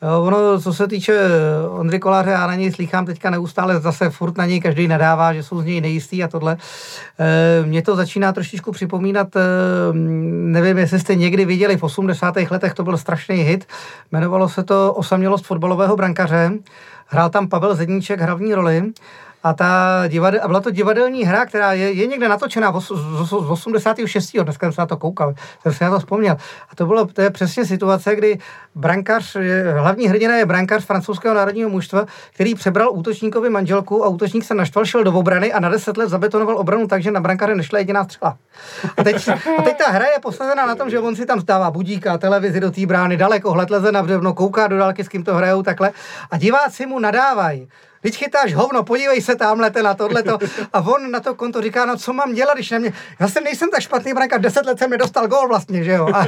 Ono, 0.01 0.61
co 0.61 0.73
se 0.73 0.87
týče 0.87 1.19
Ondry 1.69 1.99
Koláře, 1.99 2.29
já 2.29 2.47
na 2.47 2.55
něj 2.55 2.71
slychám 2.71 3.05
teďka 3.05 3.29
neustále, 3.29 3.79
zase 3.79 4.09
furt 4.09 4.37
na 4.37 4.45
něj 4.45 4.61
každý 4.61 4.87
nadává, 4.87 5.33
že 5.33 5.43
jsou 5.43 5.61
z 5.61 5.65
něj 5.65 5.81
nejistý 5.81 6.23
a 6.23 6.27
tohle. 6.27 6.57
E, 7.19 7.65
Mně 7.65 7.81
to 7.81 7.95
začíná 7.95 8.33
trošičku 8.33 8.71
připomínat, 8.71 9.35
e, 9.35 9.39
nevím, 9.93 10.77
jestli 10.77 10.99
jste 10.99 11.15
někdy 11.15 11.45
viděli, 11.45 11.77
v 11.77 11.83
80. 11.83 12.35
letech 12.51 12.73
to 12.73 12.83
byl 12.83 12.97
strašný 12.97 13.35
hit, 13.35 13.67
jmenovalo 14.11 14.49
se 14.49 14.63
to 14.63 14.93
Osamělost 14.93 15.45
fotbalového 15.45 15.95
brankaře, 15.95 16.51
hrál 17.07 17.29
tam 17.29 17.47
Pavel 17.47 17.75
Zedníček 17.75 18.21
hlavní 18.21 18.53
roli 18.53 18.83
a, 19.43 19.53
ta 19.53 20.03
divadel, 20.07 20.39
a 20.43 20.47
byla 20.47 20.59
to 20.59 20.71
divadelní 20.71 21.23
hra, 21.23 21.45
která 21.45 21.73
je, 21.73 21.91
je 21.91 22.07
někde 22.07 22.27
natočená 22.27 22.79
z, 22.79 22.91
z 23.23 23.33
86. 23.33 24.37
Dneska 24.43 24.65
jsem 24.65 24.73
se 24.73 24.81
na 24.81 24.85
to 24.85 24.97
koukal, 24.97 25.33
jsem 25.61 25.73
si 25.73 25.83
na 25.83 25.89
to 25.89 25.99
vzpomněl. 25.99 26.37
A 26.69 26.75
to, 26.75 26.85
bylo, 26.85 27.05
to 27.05 27.21
je 27.21 27.29
přesně 27.29 27.65
situace, 27.65 28.15
kdy 28.15 28.39
brankář, 28.75 29.37
hlavní 29.77 30.07
hrdina 30.07 30.35
je 30.35 30.45
brankář 30.45 30.85
francouzského 30.85 31.35
národního 31.35 31.69
mužstva, 31.69 32.05
který 32.33 32.55
přebral 32.55 32.89
útočníkovi 32.91 33.49
manželku 33.49 34.05
a 34.05 34.07
útočník 34.07 34.43
se 34.43 34.55
naštval, 34.55 34.85
šel 34.85 35.03
do 35.03 35.13
obrany 35.13 35.53
a 35.53 35.59
na 35.59 35.69
deset 35.69 35.97
let 35.97 36.09
zabetonoval 36.09 36.57
obranu 36.57 36.87
tak, 36.87 37.03
že 37.03 37.11
na 37.11 37.19
brankáře 37.19 37.55
nešla 37.55 37.79
jediná 37.79 38.03
střela. 38.03 38.37
A 38.97 39.03
teď, 39.03 39.29
a 39.59 39.61
teď 39.61 39.77
ta 39.77 39.91
hra 39.91 40.05
je 40.05 40.19
posazená 40.21 40.65
na 40.65 40.75
tom, 40.75 40.89
že 40.89 40.99
on 40.99 41.15
si 41.15 41.25
tam 41.25 41.41
stává 41.41 41.71
budíka, 41.71 42.17
televizi 42.17 42.59
do 42.59 42.71
té 42.71 42.85
brány, 42.85 43.17
daleko 43.17 43.51
hled 43.51 43.69
leze 43.69 43.91
na 43.91 44.03
břevno, 44.03 44.33
kouká 44.33 44.67
do 44.67 44.77
dálky, 44.77 45.03
s 45.03 45.07
kým 45.07 45.23
to 45.23 45.35
hrajou 45.35 45.63
takhle 45.63 45.91
a 46.31 46.37
diváci 46.37 46.85
mu 46.85 46.99
nadávají 46.99 47.67
Teď 48.01 48.15
chytáš 48.15 48.53
hovno, 48.53 48.83
podívej 48.83 49.21
se 49.21 49.35
tamhle 49.35 49.71
na 49.83 49.93
tohleto. 49.93 50.37
A 50.73 50.81
on 50.81 51.11
na 51.11 51.19
to 51.19 51.35
konto 51.35 51.61
říká, 51.61 51.85
no 51.85 51.97
co 51.97 52.13
mám 52.13 52.33
dělat, 52.33 52.53
když 52.53 52.71
na 52.71 52.79
mě, 52.79 52.93
já 53.19 53.27
jsem 53.27 53.43
nejsem 53.43 53.69
tak 53.69 53.81
špatný 53.81 54.13
brankář, 54.13 54.41
deset 54.41 54.65
let 54.65 54.79
jsem 54.79 54.89
nedostal 54.89 55.27
gól 55.27 55.47
vlastně, 55.47 55.83
že 55.83 55.91
jo. 55.91 56.07
A 56.13 56.25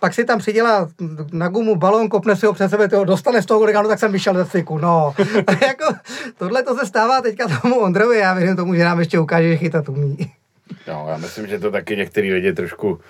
pak 0.00 0.14
si 0.14 0.24
tam 0.24 0.38
přidělá 0.38 0.88
na 1.32 1.48
gumu 1.48 1.76
balón, 1.76 2.08
kopne 2.08 2.36
si 2.36 2.46
ho 2.46 2.52
před 2.52 2.68
sebe, 2.68 2.88
toho 2.88 3.04
dostane 3.04 3.42
z 3.42 3.46
toho 3.46 3.66
no 3.66 3.88
tak 3.88 3.98
jsem 3.98 4.12
vyšel 4.12 4.34
ze 4.34 4.44
styku, 4.44 4.78
no. 4.78 5.14
A 5.46 5.64
jako 5.64 5.94
tohle 6.38 6.62
to 6.62 6.76
se 6.76 6.86
stává 6.86 7.20
teďka 7.20 7.60
tomu 7.62 7.78
Ondrovi, 7.80 8.18
já 8.18 8.34
věřím 8.34 8.56
tomu, 8.56 8.74
že 8.74 8.84
nám 8.84 8.98
ještě 8.98 9.18
ukáže, 9.18 9.48
že 9.48 9.56
chytat 9.56 9.88
umí. 9.88 10.32
No, 10.88 11.06
já 11.10 11.16
myslím, 11.16 11.46
že 11.46 11.58
to 11.58 11.70
taky 11.70 11.96
některý 11.96 12.32
lidi 12.32 12.52
trošku 12.52 13.00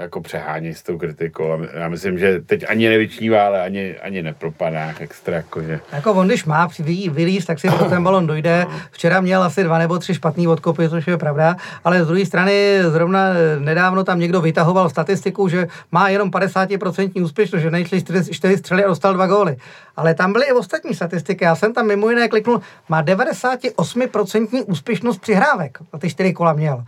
jako 0.00 0.20
přehání 0.20 0.74
s 0.74 0.82
tou 0.82 0.98
kritikou. 0.98 1.58
Já 1.74 1.88
myslím, 1.88 2.18
že 2.18 2.40
teď 2.40 2.64
ani 2.68 2.88
nevyčnívá, 2.88 3.46
ale 3.46 3.62
ani, 3.62 3.98
ani 3.98 4.22
nepropadá 4.22 4.94
extra. 5.00 5.36
Jako, 5.36 5.62
že... 5.62 5.80
jako 5.92 6.12
on, 6.12 6.26
když 6.26 6.44
má 6.44 6.68
vylíz, 7.10 7.46
tak 7.46 7.60
si 7.60 7.68
ten 7.88 8.04
balon 8.04 8.26
dojde. 8.26 8.66
Včera 8.90 9.20
měl 9.20 9.42
asi 9.42 9.64
dva 9.64 9.78
nebo 9.78 9.98
tři 9.98 10.14
špatný 10.14 10.48
odkopy, 10.48 10.88
což 10.88 11.06
je 11.06 11.16
pravda, 11.16 11.56
ale 11.84 12.04
z 12.04 12.06
druhé 12.06 12.26
strany 12.26 12.78
zrovna 12.88 13.28
nedávno 13.58 14.04
tam 14.04 14.18
někdo 14.18 14.40
vytahoval 14.40 14.90
statistiku, 14.90 15.48
že 15.48 15.66
má 15.92 16.08
jenom 16.08 16.30
50% 16.30 17.24
úspěšnost, 17.24 17.62
že 17.62 17.70
nejšli 17.70 18.02
čtyři 18.30 18.56
střely 18.56 18.84
a 18.84 18.88
dostal 18.88 19.14
dva 19.14 19.26
góly. 19.26 19.56
Ale 19.96 20.14
tam 20.14 20.32
byly 20.32 20.44
i 20.46 20.52
ostatní 20.52 20.94
statistiky. 20.94 21.44
Já 21.44 21.54
jsem 21.54 21.74
tam 21.74 21.86
mimo 21.86 22.10
jiné 22.10 22.28
kliknul, 22.28 22.60
má 22.88 23.02
98% 23.02 24.64
úspěšnost 24.66 25.18
přihrávek. 25.18 25.78
A 25.92 25.98
ty 25.98 26.10
čtyři 26.10 26.32
kola 26.32 26.52
měl. 26.52 26.84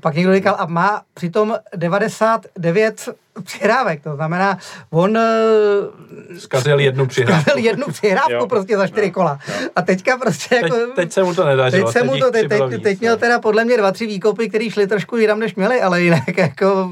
Pak 0.00 0.14
někdo 0.14 0.34
říkal, 0.34 0.56
a 0.58 0.66
má 0.66 1.02
přitom 1.14 1.56
99 1.76 3.08
přihrávek, 3.44 4.02
to 4.02 4.14
znamená, 4.14 4.58
on... 4.90 5.16
Eh, 5.16 6.40
zkazil 6.40 6.80
jednu 6.80 7.06
přihrávku. 7.06 7.42
Zkazil 7.42 7.64
jednu 7.64 7.86
přihrávku 7.86 8.46
prostě 8.48 8.76
za 8.76 8.86
čtyři 8.86 9.10
kola. 9.10 9.38
A 9.76 9.82
teďka 9.82 10.16
prostě 10.16 10.54
jako... 10.54 10.76
Teď, 10.76 10.94
teď 10.96 11.12
se 11.12 11.22
mu 11.22 11.34
to 11.34 11.44
nedařilo. 11.44 11.92
Teď, 11.92 11.92
se 11.92 12.04
mu 12.04 12.18
to, 12.18 12.30
teď, 12.30 12.48
teď, 12.48 12.82
teď 12.82 13.00
měl 13.00 13.16
teda 13.16 13.38
podle 13.38 13.64
mě 13.64 13.76
dva, 13.76 13.92
tři 13.92 14.06
výkopy, 14.06 14.48
které 14.48 14.70
šly 14.70 14.86
trošku 14.86 15.16
jinam, 15.16 15.38
než 15.38 15.54
měli, 15.54 15.82
ale 15.82 16.02
jinak 16.02 16.38
jako... 16.38 16.90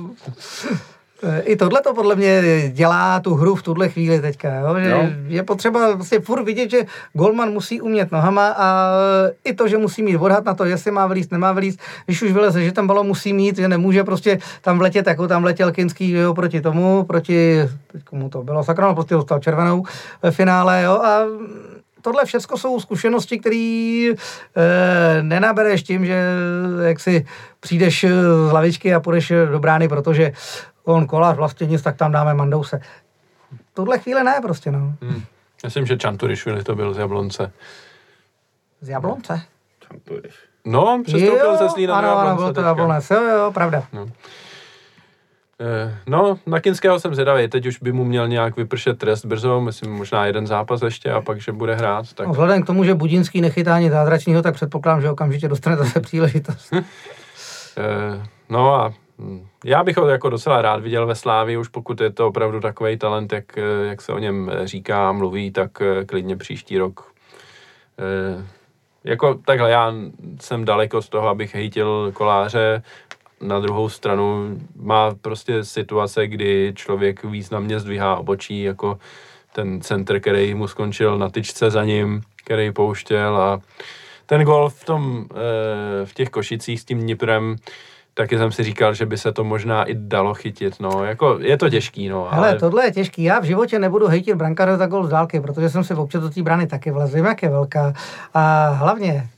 I 1.44 1.56
tohle 1.56 1.80
to 1.80 1.94
podle 1.94 2.16
mě 2.16 2.42
dělá 2.72 3.20
tu 3.20 3.34
hru 3.34 3.54
v 3.54 3.62
tuhle 3.62 3.88
chvíli 3.88 4.20
teďka, 4.20 4.54
jo? 4.54 4.76
že 4.80 4.90
no. 4.90 5.10
je 5.26 5.42
potřeba 5.42 5.94
vlastně 5.94 6.20
furt 6.20 6.44
vidět, 6.44 6.70
že 6.70 6.82
Golman 7.12 7.50
musí 7.50 7.80
umět 7.80 8.12
nohama 8.12 8.54
a 8.58 8.90
i 9.44 9.54
to, 9.54 9.68
že 9.68 9.78
musí 9.78 10.02
mít 10.02 10.16
odhad 10.16 10.44
na 10.44 10.54
to, 10.54 10.64
jestli 10.64 10.90
má 10.90 11.06
vylíst, 11.06 11.32
nemá 11.32 11.52
vylíst, 11.52 11.80
když 12.06 12.22
už 12.22 12.32
vyleze, 12.32 12.64
že 12.64 12.72
tam 12.72 12.86
balon 12.86 13.06
musí 13.06 13.32
mít, 13.32 13.56
že 13.56 13.68
nemůže 13.68 14.04
prostě 14.04 14.38
tam 14.60 14.78
vletět, 14.78 15.06
jako 15.06 15.28
tam 15.28 15.44
letěl 15.44 15.72
Kinský 15.72 16.10
jo, 16.10 16.34
proti 16.34 16.60
tomu, 16.60 17.04
proti, 17.04 17.68
teď 17.92 18.04
komu 18.04 18.28
to 18.28 18.42
bylo, 18.42 18.64
sakra, 18.64 18.94
prostě 18.94 19.14
dostal 19.14 19.38
červenou 19.38 19.84
ve 20.22 20.30
finále, 20.30 20.82
jo, 20.82 20.92
a 20.92 21.20
tohle 22.02 22.24
všechno 22.24 22.56
jsou 22.56 22.80
zkušenosti, 22.80 23.38
které 23.38 24.10
e, 24.56 25.22
nenabereš 25.22 25.82
tím, 25.82 26.06
že 26.06 26.24
jak 26.82 27.00
si 27.00 27.26
přijdeš 27.60 28.06
z 28.48 28.52
lavičky 28.52 28.94
a 28.94 29.00
půjdeš 29.00 29.32
do 29.50 29.58
brány, 29.58 29.88
protože 29.88 30.32
on 30.92 31.06
kolář 31.06 31.36
vlastně 31.36 31.66
nic, 31.66 31.82
tak 31.82 31.96
tam 31.96 32.12
dáme 32.12 32.34
Mandouse. 32.34 32.80
Tohle 33.74 33.98
chvíle 33.98 34.24
ne 34.24 34.38
prostě, 34.42 34.70
no. 34.70 34.94
Hmm. 35.02 35.22
Myslím, 35.64 35.86
že 35.86 35.96
Čanturišvili 35.96 36.64
to 36.64 36.74
byl 36.74 36.94
z 36.94 36.98
Jablonce. 36.98 37.52
Z 38.80 38.88
Jablonce? 38.88 39.42
Čanturiš. 39.88 40.34
No, 40.64 41.02
přestoupil 41.04 41.56
ze 41.56 41.68
Zlína 41.68 41.96
ano, 41.98 42.18
ano, 42.18 42.36
bylo 42.36 42.52
to 42.52 42.60
Jablonec, 42.60 43.10
jo, 43.10 43.22
jo, 43.22 43.50
pravda. 43.54 43.84
No. 43.92 44.08
Eh, 45.60 45.98
no, 46.06 46.38
na 46.46 46.60
Kinského 46.60 47.00
jsem 47.00 47.14
zvědavý, 47.14 47.48
teď 47.48 47.66
už 47.66 47.78
by 47.78 47.92
mu 47.92 48.04
měl 48.04 48.28
nějak 48.28 48.56
vypršet 48.56 48.98
trest 48.98 49.24
brzo, 49.24 49.60
myslím 49.60 49.92
možná 49.92 50.26
jeden 50.26 50.46
zápas 50.46 50.82
ještě 50.82 51.12
a 51.12 51.20
pak, 51.20 51.40
že 51.40 51.52
bude 51.52 51.74
hrát. 51.74 52.12
Tak... 52.12 52.26
No, 52.26 52.32
vzhledem 52.32 52.62
k 52.62 52.66
tomu, 52.66 52.84
že 52.84 52.94
Budinský 52.94 53.40
nechytá 53.40 53.74
ani 53.74 53.90
zázračního, 53.90 54.42
tak 54.42 54.54
předpokládám, 54.54 55.02
že 55.02 55.10
okamžitě 55.10 55.48
dostane 55.48 55.76
zase 55.76 56.00
příležitost. 56.00 56.74
Eh, 57.78 58.26
no 58.48 58.74
a 58.74 58.94
já 59.64 59.84
bych 59.84 59.96
ho 59.96 60.08
jako 60.08 60.30
docela 60.30 60.62
rád 60.62 60.82
viděl 60.82 61.06
ve 61.06 61.14
Slávi, 61.14 61.56
už 61.56 61.68
pokud 61.68 62.00
je 62.00 62.12
to 62.12 62.26
opravdu 62.26 62.60
takový 62.60 62.96
talent, 62.96 63.32
jak, 63.32 63.56
jak 63.88 64.02
se 64.02 64.12
o 64.12 64.18
něm 64.18 64.50
říká, 64.64 65.12
mluví, 65.12 65.50
tak 65.50 65.70
eh, 65.82 66.04
klidně 66.04 66.36
příští 66.36 66.78
rok. 66.78 67.12
E, 67.98 68.44
jako 69.04 69.34
takhle, 69.34 69.70
já 69.70 69.94
jsem 70.40 70.64
daleko 70.64 71.02
z 71.02 71.08
toho, 71.08 71.28
abych 71.28 71.54
hejtil 71.54 72.12
koláře, 72.14 72.82
na 73.40 73.60
druhou 73.60 73.88
stranu 73.88 74.58
má 74.76 75.14
prostě 75.14 75.64
situace, 75.64 76.26
kdy 76.26 76.72
člověk 76.76 77.24
významně 77.24 77.80
zdvihá 77.80 78.16
obočí, 78.16 78.62
jako 78.62 78.98
ten 79.52 79.80
center, 79.80 80.20
který 80.20 80.54
mu 80.54 80.68
skončil 80.68 81.18
na 81.18 81.30
tyčce 81.30 81.70
za 81.70 81.84
ním, 81.84 82.22
který 82.44 82.72
pouštěl 82.72 83.36
a 83.36 83.60
ten 84.26 84.44
gol 84.44 84.68
v 84.68 84.84
tom, 84.84 85.26
eh, 85.30 86.06
v 86.06 86.14
těch 86.14 86.30
košicích 86.30 86.80
s 86.80 86.84
tím 86.84 87.00
Dniprem, 87.00 87.56
taky 88.16 88.38
jsem 88.38 88.52
si 88.52 88.62
říkal, 88.62 88.94
že 88.94 89.06
by 89.06 89.18
se 89.18 89.32
to 89.32 89.44
možná 89.44 89.84
i 89.84 89.94
dalo 89.94 90.34
chytit, 90.34 90.80
no, 90.80 91.04
jako 91.04 91.38
je 91.40 91.56
to 91.56 91.70
těžký, 91.70 92.08
no. 92.08 92.32
Ale, 92.32 92.48
ale 92.48 92.58
tohle 92.58 92.84
je 92.84 92.92
těžký, 92.92 93.22
já 93.22 93.40
v 93.40 93.44
životě 93.44 93.78
nebudu 93.78 94.06
hejtit 94.06 94.34
brankáře 94.34 94.76
za 94.76 94.86
gol 94.86 95.06
z 95.06 95.08
dálky, 95.08 95.40
protože 95.40 95.70
jsem 95.70 95.84
si 95.84 95.94
občas 95.94 96.22
do 96.22 96.30
té 96.30 96.42
brány 96.42 96.66
taky 96.66 96.90
vlezl, 96.90 97.16
jak 97.16 97.42
je 97.42 97.48
velká. 97.48 97.92
A 98.34 98.68
hlavně 98.68 99.28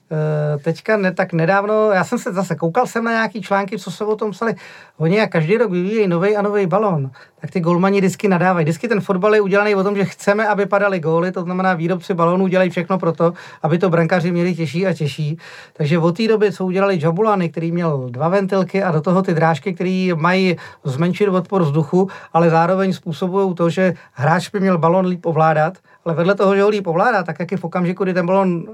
teďka 0.65 0.97
ne, 0.97 1.15
tak 1.15 1.33
nedávno, 1.33 1.91
já 1.91 2.05
jsem 2.05 2.19
se 2.19 2.33
zase 2.33 2.55
koukal 2.55 2.87
jsem 2.87 3.05
na 3.05 3.11
nějaký 3.11 3.43
články, 3.43 3.79
co 3.79 3.91
se 3.91 4.05
o 4.05 4.17
tom 4.17 4.31
psali. 4.31 4.55
Oni 4.99 5.17
jak 5.17 5.31
každý 5.31 5.57
rok 5.57 5.71
vyvíjejí 5.71 6.09
nový 6.09 6.37
a 6.37 6.43
nový 6.43 6.67
balon, 6.67 7.11
tak 7.41 7.51
ty 7.51 7.61
golmani 7.61 8.01
disky 8.01 8.29
nadávají. 8.29 8.67
Disky 8.67 8.89
ten 8.89 9.01
fotbal 9.01 9.35
je 9.35 9.41
udělaný 9.41 9.75
o 9.75 9.85
tom, 9.85 9.97
že 9.97 10.05
chceme, 10.05 10.49
aby 10.49 10.67
padaly 10.67 11.01
góly, 11.01 11.33
to 11.33 11.43
znamená 11.43 11.75
výrobci 11.75 12.15
balónů 12.15 12.47
dělají 12.47 12.71
všechno 12.71 12.99
pro 12.99 13.13
to, 13.13 13.33
aby 13.63 13.79
to 13.79 13.91
brankáři 13.91 14.33
měli 14.33 14.55
těžší 14.55 14.87
a 14.87 14.93
těžší. 14.93 15.39
Takže 15.73 15.99
od 15.99 16.17
té 16.17 16.29
doby, 16.29 16.53
co 16.53 16.65
udělali 16.65 16.99
Jabulany, 17.03 17.49
který 17.49 17.73
měl 17.73 18.07
dva 18.11 18.29
ventilky 18.29 18.83
a 18.83 18.93
do 18.93 19.01
toho 19.01 19.23
ty 19.23 19.35
drážky, 19.35 19.75
které 19.75 20.11
mají 20.17 20.57
zmenšit 20.85 21.29
odpor 21.29 21.63
vzduchu, 21.63 22.09
ale 22.33 22.51
zároveň 22.51 22.93
způsobují 22.93 23.55
to, 23.55 23.71
že 23.71 23.95
hráč 24.13 24.49
by 24.49 24.61
měl 24.61 24.79
balon 24.79 25.07
líp 25.07 25.27
ovládat, 25.27 25.79
ale 26.09 26.17
vedle 26.17 26.35
toho, 26.35 26.57
že 26.57 26.63
ho 26.63 26.69
líp 26.69 26.87
ovládá, 26.87 27.23
tak 27.23 27.37
jak 27.41 27.53
je 27.53 27.59
v 27.59 27.65
okamžiku, 27.65 28.05
kdy 28.05 28.15
ten 28.15 28.27
balon 28.27 28.65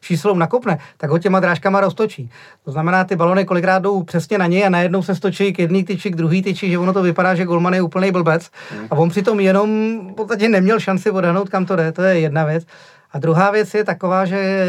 číslou 0.00 0.34
nakopne, 0.34 0.78
tak 0.96 1.10
ho 1.10 1.18
těma 1.18 1.40
drážkama 1.40 1.80
roztočí. 1.80 2.30
To 2.64 2.72
znamená, 2.72 3.04
ty 3.04 3.16
balony 3.16 3.44
kolikrát 3.44 3.78
jdou 3.78 4.02
přesně 4.02 4.38
na 4.38 4.46
něj 4.46 4.66
a 4.66 4.68
najednou 4.68 5.02
se 5.02 5.14
stočí 5.14 5.52
k 5.52 5.58
jedný 5.58 5.84
tyči, 5.84 6.10
k 6.10 6.16
druhý 6.16 6.42
tyči, 6.42 6.70
že 6.70 6.78
ono 6.78 6.92
to 6.92 7.02
vypadá, 7.02 7.34
že 7.34 7.44
Golman 7.44 7.74
je 7.74 7.82
úplný 7.82 8.12
blbec. 8.12 8.50
A 8.90 8.96
on 8.96 9.08
přitom 9.08 9.40
jenom 9.40 9.68
v 10.12 10.14
podstatě 10.14 10.48
neměl 10.48 10.80
šanci 10.80 11.10
odhanout, 11.10 11.48
kam 11.48 11.66
to 11.66 11.76
jde. 11.76 11.92
To 11.92 12.02
je 12.02 12.20
jedna 12.20 12.44
věc. 12.44 12.66
A 13.12 13.18
druhá 13.18 13.50
věc 13.50 13.74
je 13.74 13.84
taková, 13.84 14.24
že 14.24 14.66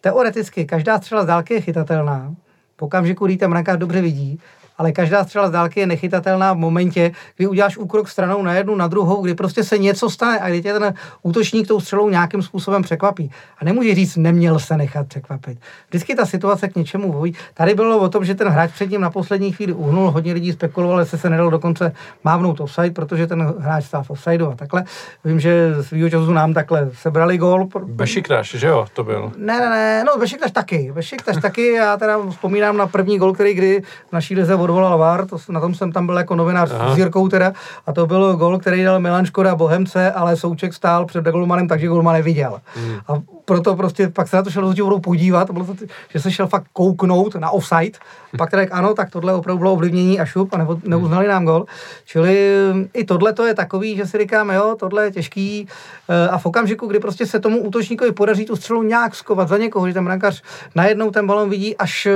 teoreticky 0.00 0.64
každá 0.64 0.98
střela 0.98 1.22
z 1.22 1.26
dálky 1.26 1.54
je 1.54 1.60
chytatelná. 1.60 2.34
V 2.76 2.82
okamžiku, 2.82 3.26
kdy 3.26 3.36
ten 3.36 3.50
brankář 3.50 3.78
dobře 3.78 4.00
vidí, 4.00 4.40
ale 4.78 4.92
každá 4.92 5.24
střela 5.24 5.48
z 5.48 5.50
dálky 5.50 5.80
je 5.80 5.86
nechytatelná 5.86 6.52
v 6.52 6.56
momentě, 6.56 7.12
kdy 7.36 7.46
uděláš 7.46 7.76
úkrok 7.76 8.08
stranou 8.08 8.42
na 8.42 8.54
jednu, 8.54 8.76
na 8.76 8.88
druhou, 8.88 9.22
kdy 9.22 9.34
prostě 9.34 9.64
se 9.64 9.78
něco 9.78 10.10
stane 10.10 10.40
a 10.40 10.48
kdy 10.48 10.62
tě 10.62 10.72
ten 10.72 10.94
útočník 11.22 11.68
tou 11.68 11.80
střelou 11.80 12.08
nějakým 12.08 12.42
způsobem 12.42 12.82
překvapí. 12.82 13.30
A 13.58 13.64
nemůže 13.64 13.94
říct, 13.94 14.16
neměl 14.16 14.58
se 14.58 14.76
nechat 14.76 15.06
překvapit. 15.06 15.58
Vždycky 15.88 16.14
ta 16.14 16.26
situace 16.26 16.68
k 16.68 16.76
něčemu 16.76 17.12
vojí. 17.12 17.34
Tady 17.54 17.74
bylo 17.74 17.98
o 17.98 18.08
tom, 18.08 18.24
že 18.24 18.34
ten 18.34 18.48
hráč 18.48 18.72
před 18.72 18.90
ním 18.90 19.00
na 19.00 19.10
poslední 19.10 19.52
chvíli 19.52 19.72
uhnul, 19.72 20.10
hodně 20.10 20.32
lidí 20.32 20.52
spekulovalo, 20.52 21.00
jestli 21.00 21.18
se 21.18 21.30
nedal 21.30 21.50
dokonce 21.50 21.92
mávnout 22.24 22.60
offside, 22.60 22.90
protože 22.90 23.26
ten 23.26 23.54
hráč 23.58 23.84
stál 23.84 24.02
v 24.02 24.10
offsideu 24.10 24.50
a 24.50 24.54
takhle. 24.54 24.84
Vím, 25.24 25.40
že 25.40 25.74
svýho 25.80 26.10
času 26.10 26.32
nám 26.32 26.54
takhle 26.54 26.90
sebrali 26.92 27.38
gól. 27.38 27.68
Bešiktaš, 27.84 28.50
že 28.50 28.66
jo, 28.66 28.86
to 28.92 29.04
byl. 29.04 29.32
Ne, 29.36 29.60
ne, 29.60 29.70
ne, 29.70 30.04
no 30.04 30.18
Bešiktaš 30.18 30.50
taky. 30.50 30.92
Bešiktaš 30.94 31.36
taky, 31.36 31.72
já 31.72 31.96
teda 31.96 32.18
vzpomínám 32.30 32.76
na 32.76 32.86
první 32.86 33.18
gól, 33.18 33.32
který 33.32 33.54
kdy 33.54 33.82
v 34.08 34.12
naší 34.12 34.34
lize 34.34 34.56
odvolal 34.68 34.98
VAR, 34.98 35.26
to, 35.26 35.36
na 35.48 35.60
tom 35.60 35.74
jsem 35.74 35.92
tam 35.92 36.06
byl 36.06 36.16
jako 36.16 36.36
novinář 36.36 36.70
Aha. 36.70 36.94
s 36.94 36.98
Jirkou 36.98 37.28
teda, 37.28 37.52
a 37.86 37.92
to 37.92 38.06
byl 38.06 38.36
gol, 38.36 38.58
který 38.58 38.84
dal 38.84 39.00
Milan 39.00 39.26
Škoda 39.26 39.54
Bohemce, 39.54 40.12
ale 40.12 40.36
Souček 40.36 40.74
stál 40.74 41.06
před 41.06 41.24
Golmanem, 41.24 41.68
takže 41.68 41.86
Golman 41.86 42.14
neviděl. 42.14 42.60
Hmm. 42.74 42.96
A 43.08 43.12
proto 43.44 43.76
prostě 43.76 44.08
pak 44.08 44.28
se 44.28 44.36
na 44.36 44.42
to 44.42 44.50
šel 44.50 44.74
do 44.74 44.98
podívat, 44.98 45.50
bylo 45.50 45.64
to, 45.64 45.74
že 46.08 46.20
se 46.20 46.30
šel 46.30 46.46
fakt 46.46 46.64
kouknout 46.72 47.34
na 47.34 47.50
offside, 47.50 47.98
pak 48.38 48.50
teda 48.50 48.62
ano, 48.70 48.94
tak 48.94 49.10
tohle 49.10 49.34
opravdu 49.34 49.58
bylo 49.58 49.72
ovlivnění 49.72 50.20
a 50.20 50.24
šup 50.24 50.54
a 50.54 50.66
neuznali 50.84 51.28
nám 51.28 51.44
gol. 51.44 51.64
Čili 52.04 52.50
i 52.94 53.04
tohle 53.04 53.32
to 53.32 53.46
je 53.46 53.54
takový, 53.54 53.96
že 53.96 54.06
si 54.06 54.18
říkáme, 54.18 54.54
jo, 54.54 54.76
tohle 54.78 55.04
je 55.04 55.10
těžký 55.10 55.68
eh, 56.08 56.28
a 56.28 56.38
v 56.38 56.46
okamžiku, 56.46 56.86
kdy 56.86 56.98
prostě 56.98 57.26
se 57.26 57.40
tomu 57.40 57.58
útočníkovi 57.58 58.12
podaří 58.12 58.44
tu 58.44 58.56
střelu 58.56 58.82
nějak 58.82 59.14
skovat 59.14 59.48
za 59.48 59.56
někoho, 59.56 59.88
že 59.88 59.94
ten 59.94 60.04
brankář 60.04 60.42
najednou 60.74 61.10
ten 61.10 61.26
balon 61.26 61.50
vidí 61.50 61.76
až 61.76 62.06
eh, 62.06 62.12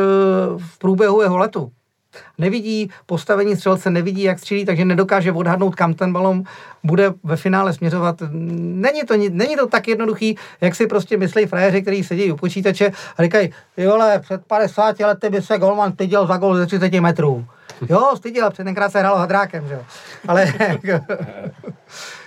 v 0.56 0.78
průběhu 0.78 1.22
jeho 1.22 1.38
letu, 1.38 1.70
nevidí 2.38 2.90
postavení 3.06 3.56
střelce, 3.56 3.90
nevidí, 3.90 4.22
jak 4.22 4.38
střílí, 4.38 4.64
takže 4.64 4.84
nedokáže 4.84 5.32
odhadnout, 5.32 5.74
kam 5.74 5.94
ten 5.94 6.12
balon 6.12 6.42
bude 6.84 7.14
ve 7.24 7.36
finále 7.36 7.72
směřovat. 7.72 8.22
Není 8.30 9.02
to, 9.02 9.14
není 9.30 9.56
to 9.56 9.66
tak 9.66 9.88
jednoduchý, 9.88 10.36
jak 10.60 10.74
si 10.74 10.86
prostě 10.86 11.16
myslí 11.16 11.46
frajeři, 11.46 11.82
kteří 11.82 12.04
sedí 12.04 12.32
u 12.32 12.36
počítače 12.36 12.92
a 13.16 13.22
říkají, 13.22 13.50
jo, 13.76 13.92
ale 13.92 14.18
před 14.18 14.46
50 14.46 15.00
lety 15.00 15.30
by 15.30 15.42
se 15.42 15.58
golman 15.58 15.92
styděl 15.92 16.26
za 16.26 16.36
gol 16.36 16.56
ze 16.56 16.66
30 16.66 16.92
metrů. 16.92 17.46
Jo, 17.88 18.12
styděl, 18.16 18.50
před 18.50 18.64
tenkrát 18.64 18.92
se 18.92 18.98
hrálo 18.98 19.18
hadrákem, 19.18 19.68
že 19.68 19.74
jo. 19.74 19.80
Ale 20.28 20.46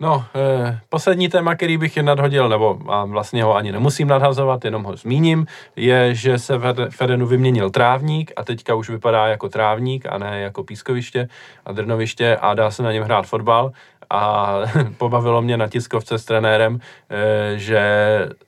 No, 0.00 0.24
eh, 0.34 0.80
poslední 0.88 1.28
téma, 1.28 1.54
který 1.54 1.78
bych 1.78 1.96
je 1.96 2.02
nadhodil, 2.02 2.48
nebo 2.48 2.78
a 2.88 3.04
vlastně 3.04 3.44
ho 3.44 3.54
ani 3.54 3.72
nemusím 3.72 4.08
nadhazovat, 4.08 4.64
jenom 4.64 4.82
ho 4.82 4.96
zmíním, 4.96 5.46
je, 5.76 6.14
že 6.14 6.38
se 6.38 6.58
v 6.58 6.74
Fedenu 6.90 7.26
vyměnil 7.26 7.70
trávník 7.70 8.32
a 8.36 8.44
teďka 8.44 8.74
už 8.74 8.90
vypadá 8.90 9.26
jako 9.26 9.48
trávník 9.48 10.06
a 10.06 10.18
ne 10.18 10.40
jako 10.40 10.64
pískoviště 10.64 11.28
a 11.66 11.72
drnoviště 11.72 12.36
a 12.40 12.54
dá 12.54 12.70
se 12.70 12.82
na 12.82 12.92
něm 12.92 13.04
hrát 13.04 13.26
fotbal 13.26 13.72
a 14.10 14.54
pobavilo 14.98 15.42
mě 15.42 15.56
na 15.56 15.68
tiskovce 15.68 16.18
s 16.18 16.24
trenérem, 16.24 16.80
eh, 17.10 17.58
že 17.58 17.82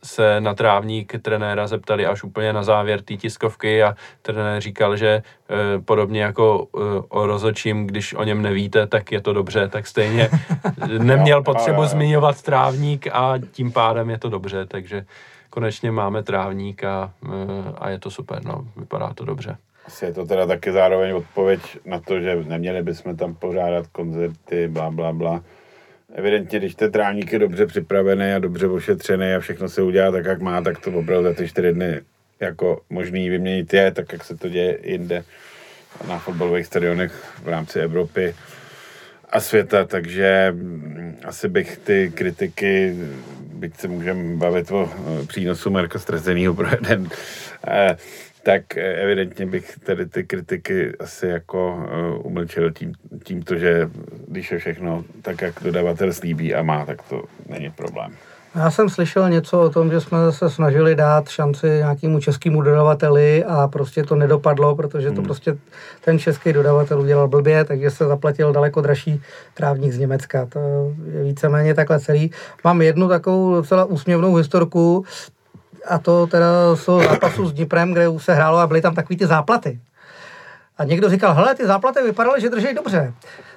se 0.04 0.40
na 0.40 0.54
trávník 0.54 1.14
trenéra 1.22 1.66
zeptali 1.66 2.06
až 2.06 2.24
úplně 2.24 2.52
na 2.52 2.62
závěr 2.62 3.02
té 3.02 3.16
tiskovky 3.16 3.82
a 3.82 3.96
trenér 4.22 4.62
říkal, 4.62 4.96
že 4.96 5.22
eh, 5.50 5.80
podobně 5.80 6.22
jako 6.22 6.66
eh, 6.76 6.80
o 7.08 7.26
rozočím, 7.26 7.86
když 7.86 8.14
o 8.14 8.24
něm 8.24 8.42
nevíte, 8.42 8.86
tak 8.86 9.12
je 9.12 9.20
to 9.20 9.32
dobře, 9.32 9.68
tak 9.68 9.86
stejně 9.86 10.30
neměl 10.98 11.42
potřebu 11.42 11.84
zmiňovat 11.84 12.42
trávník 12.42 13.06
a 13.12 13.34
tím 13.52 13.72
pádem 13.72 14.10
je 14.10 14.18
to 14.18 14.28
dobře, 14.28 14.66
takže 14.66 15.04
konečně 15.50 15.90
máme 15.90 16.22
trávník 16.22 16.84
a, 16.84 17.10
a 17.78 17.90
je 17.90 17.98
to 17.98 18.10
super, 18.10 18.44
no, 18.44 18.64
vypadá 18.76 19.12
to 19.14 19.24
dobře. 19.24 19.56
Asi 19.86 20.04
je 20.04 20.12
to 20.12 20.26
teda 20.26 20.46
taky 20.46 20.72
zároveň 20.72 21.12
odpověď 21.12 21.60
na 21.84 22.00
to, 22.00 22.20
že 22.20 22.44
neměli 22.44 22.82
bychom 22.82 23.16
tam 23.16 23.34
pořádat 23.34 23.86
koncerty, 23.86 24.68
bla, 24.68 24.90
bla, 24.90 25.12
bla. 25.12 25.44
Evidentně, 26.14 26.58
když 26.58 26.74
ten 26.74 26.92
trávník 26.92 27.32
je 27.32 27.38
dobře 27.38 27.66
připravený 27.66 28.32
a 28.32 28.38
dobře 28.38 28.66
ošetřený 28.66 29.34
a 29.34 29.40
všechno 29.40 29.68
se 29.68 29.82
udělá 29.82 30.10
tak, 30.10 30.24
jak 30.24 30.40
má, 30.40 30.62
tak 30.62 30.80
to 30.80 30.90
opravdu 30.90 31.28
za 31.28 31.34
ty 31.34 31.48
čtyři 31.48 31.72
dny 31.72 32.00
jako 32.40 32.80
možný 32.90 33.28
vyměnit 33.28 33.74
je, 33.74 33.90
tak 33.90 34.12
jak 34.12 34.24
se 34.24 34.36
to 34.36 34.48
děje 34.48 34.78
jinde 34.82 35.24
na 36.08 36.18
fotbalových 36.18 36.66
stadionech 36.66 37.12
v 37.42 37.48
rámci 37.48 37.80
Evropy 37.80 38.34
a 39.30 39.40
světa, 39.40 39.84
takže 39.84 40.52
mm, 40.52 41.16
asi 41.24 41.48
bych 41.48 41.76
ty 41.76 42.12
kritiky, 42.14 42.96
byť 43.54 43.76
se 43.76 43.88
můžeme 43.88 44.36
bavit 44.36 44.70
o 44.70 44.90
přínosu 45.26 45.70
Marka 45.70 45.98
Strezenýho 45.98 46.54
pro 46.54 46.68
jeden, 46.70 47.08
eh, 47.66 47.96
tak 48.42 48.76
eh, 48.76 48.94
evidentně 49.02 49.46
bych 49.46 49.78
tady 49.78 50.06
ty 50.06 50.24
kritiky 50.24 50.96
asi 50.98 51.26
jako 51.26 51.74
uh, 51.76 52.26
umlčel 52.26 52.70
tím, 52.70 52.92
tímto, 53.24 53.56
že 53.56 53.90
když 54.28 54.52
je 54.52 54.58
všechno 54.58 55.04
tak, 55.22 55.42
jak 55.42 55.54
dodavatel 55.62 56.12
slíbí 56.12 56.54
a 56.54 56.62
má, 56.62 56.86
tak 56.86 57.02
to 57.02 57.24
není 57.48 57.70
problém. 57.70 58.12
Já 58.54 58.70
jsem 58.70 58.88
slyšel 58.88 59.30
něco 59.30 59.60
o 59.60 59.70
tom, 59.70 59.90
že 59.90 60.00
jsme 60.00 60.18
se 60.30 60.50
snažili 60.50 60.94
dát 60.94 61.28
šanci 61.28 61.66
nějakému 61.66 62.20
českému 62.20 62.62
dodavateli 62.62 63.44
a 63.44 63.68
prostě 63.68 64.02
to 64.02 64.14
nedopadlo, 64.14 64.76
protože 64.76 65.08
to 65.08 65.14
hmm. 65.14 65.24
prostě 65.24 65.58
ten 66.04 66.18
český 66.18 66.52
dodavatel 66.52 67.00
udělal 67.00 67.28
blbě, 67.28 67.64
takže 67.64 67.90
se 67.90 68.06
zaplatil 68.06 68.52
daleko 68.52 68.80
dražší 68.80 69.22
trávník 69.54 69.92
z 69.92 69.98
Německa. 69.98 70.46
To 70.46 70.58
je 71.14 71.22
víceméně 71.22 71.74
takhle 71.74 72.00
celý. 72.00 72.30
Mám 72.64 72.82
jednu 72.82 73.08
takovou 73.08 73.54
docela 73.54 73.84
úsměvnou 73.84 74.34
historku, 74.34 75.04
a 75.88 75.98
to 75.98 76.26
teda 76.26 76.46
toho 76.84 77.02
zápasu 77.02 77.46
s 77.46 77.52
Dniprem, 77.52 77.92
kde 77.92 78.08
už 78.08 78.24
se 78.24 78.34
hrálo 78.34 78.58
a 78.58 78.66
byly 78.66 78.80
tam 78.80 78.94
takový 78.94 79.16
ty 79.16 79.26
záplaty. 79.26 79.80
A 80.78 80.84
někdo 80.84 81.08
říkal, 81.08 81.34
hele, 81.34 81.54
ty 81.54 81.66
záplaty 81.66 82.02
vypadaly, 82.02 82.40
že 82.40 82.50
drží 82.50 82.74
dobře. 82.74 83.14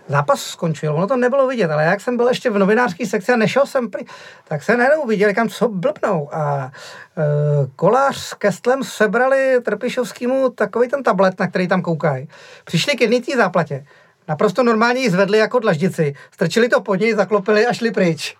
Zápas 0.07 0.41
skončil, 0.41 0.95
ono 0.95 1.07
to 1.07 1.18
nebylo 1.18 1.47
vidět, 1.47 1.72
ale 1.72 1.84
jak 1.84 2.02
jsem 2.02 2.18
byl 2.18 2.27
ještě 2.27 2.49
v 2.49 2.57
novinářské 2.57 3.06
sekci 3.06 3.31
a 3.31 3.35
nešel 3.35 3.65
jsem 3.65 3.89
pry, 3.89 4.06
tak 4.47 4.64
se 4.64 4.77
najednou 4.77 5.06
viděl, 5.06 5.34
kam 5.34 5.49
co 5.49 5.68
blbnou. 5.68 6.30
A 6.35 6.72
e, 7.18 7.22
kolář 7.76 8.18
s 8.18 8.34
Kestlem 8.34 8.84
sebrali 8.84 9.61
Trpišovskému 9.61 10.49
takový 10.49 10.88
ten 10.88 11.03
tablet, 11.03 11.39
na 11.39 11.47
který 11.47 11.68
tam 11.68 11.81
koukají. 11.81 12.30
Přišli 12.65 12.95
k 12.95 13.02
jedné 13.02 13.22
té 13.22 13.38
záplatě 13.38 13.85
naprosto 14.27 14.64
normálně 14.64 15.02
ji 15.02 15.10
zvedli 15.10 15.38
jako 15.38 15.60
dlaždici, 15.60 16.14
strčili 16.31 16.69
to 16.69 16.81
pod 16.81 16.95
něj, 16.95 17.14
zaklopili 17.14 17.68
a 17.68 17.73
šli 17.73 17.91
pryč. 17.91 18.35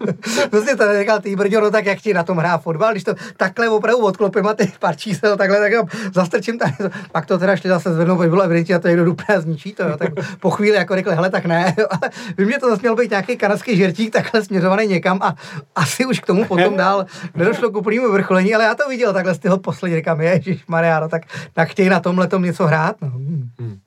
prostě 0.50 0.76
to 0.76 0.98
říkal 0.98 1.20
ty 1.20 1.36
brďo, 1.36 1.60
no 1.60 1.70
tak 1.70 1.86
jak 1.86 1.98
ti 1.98 2.14
na 2.14 2.22
tom 2.22 2.38
hrá 2.38 2.58
fotbal, 2.58 2.92
když 2.92 3.04
to 3.04 3.14
takhle 3.36 3.68
opravdu 3.68 4.04
odklopím 4.04 4.46
a 4.46 4.54
ty 4.54 4.72
pár 4.78 4.96
čísel 4.96 5.36
takhle, 5.36 5.58
tak 5.58 5.72
jo, 5.72 5.84
zastrčím 6.14 6.58
tady. 6.58 6.72
Pak 7.12 7.26
to 7.26 7.38
teda 7.38 7.56
šli 7.56 7.70
zase 7.70 7.94
zvednout, 7.94 8.20
by 8.20 8.28
bylo 8.28 8.42
evidentně 8.42 8.74
a 8.74 8.78
to 8.78 8.88
někdo 8.88 9.12
úplně 9.12 9.40
zničí 9.40 9.72
to, 9.72 9.82
jo. 9.82 9.96
tak 9.96 10.10
po 10.40 10.50
chvíli 10.50 10.76
jako 10.76 10.94
řekl, 10.94 11.10
hele, 11.10 11.30
tak 11.30 11.44
ne, 11.44 11.76
vím, 12.38 12.50
že 12.50 12.58
to 12.58 12.70
zase 12.70 12.80
měl 12.80 12.96
být 12.96 13.10
nějaký 13.10 13.36
kanadský 13.36 13.76
žertík 13.76 14.12
takhle 14.12 14.42
směřovaný 14.42 14.86
někam 14.86 15.18
a 15.22 15.34
asi 15.74 16.06
už 16.06 16.20
k 16.20 16.26
tomu 16.26 16.44
potom 16.44 16.76
dál 16.76 17.06
nedošlo 17.34 17.70
k 17.70 17.76
úplnému 17.76 18.12
vrcholení, 18.12 18.54
ale 18.54 18.64
já 18.64 18.74
to 18.74 18.88
viděl 18.88 19.12
takhle 19.12 19.34
z 19.34 19.38
toho 19.38 19.58
poslední, 19.58 19.96
říkám, 19.96 20.20
ježiš 20.20 20.66
Mariáno, 20.66 21.08
tak, 21.08 21.22
tak 21.52 21.68
chtějí 21.68 21.88
na 21.88 22.00
tomhle 22.00 22.28
tom 22.28 22.42
něco 22.42 22.66
hrát. 22.66 22.96
No. 23.02 23.08
Hmm. 23.08 23.78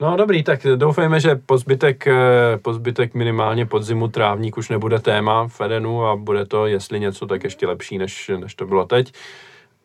No 0.00 0.16
dobrý, 0.16 0.42
tak 0.42 0.66
doufejme, 0.76 1.20
že 1.20 1.40
po 1.46 1.58
zbytek, 1.58 2.06
eh, 2.06 2.12
po 2.62 2.72
zbytek 2.74 3.14
minimálně 3.14 3.66
podzimu 3.66 4.08
trávník 4.08 4.56
už 4.56 4.68
nebude 4.68 4.98
téma 4.98 5.48
v 5.48 5.60
Edenu 5.60 6.06
a 6.06 6.16
bude 6.16 6.46
to, 6.46 6.66
jestli 6.66 7.00
něco, 7.00 7.26
tak 7.26 7.44
ještě 7.44 7.66
lepší, 7.66 7.98
než, 7.98 8.30
než 8.36 8.54
to 8.54 8.66
bylo 8.66 8.86
teď. 8.86 9.12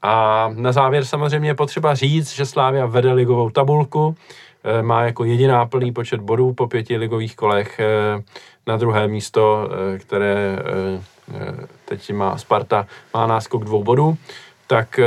A 0.01 0.49
na 0.55 0.71
závěr 0.71 1.05
samozřejmě 1.05 1.49
je 1.49 1.55
potřeba 1.55 1.95
říct, 1.95 2.31
že 2.31 2.45
Slávia 2.45 2.85
vede 2.85 3.13
ligovou 3.13 3.49
tabulku, 3.49 4.15
eh, 4.63 4.83
má 4.83 5.03
jako 5.03 5.23
jediná 5.23 5.65
plný 5.65 5.91
počet 5.91 6.21
bodů 6.21 6.53
po 6.53 6.67
pěti 6.67 6.97
ligových 6.97 7.35
kolech 7.35 7.79
eh, 7.79 8.23
na 8.67 8.77
druhé 8.77 9.07
místo, 9.07 9.69
které 9.99 10.59
teď 11.85 12.13
má 12.13 12.37
Sparta, 12.37 12.87
má 13.13 13.27
náskok 13.27 13.63
dvou 13.65 13.83
bodů. 13.83 14.17
Tak 14.71 14.99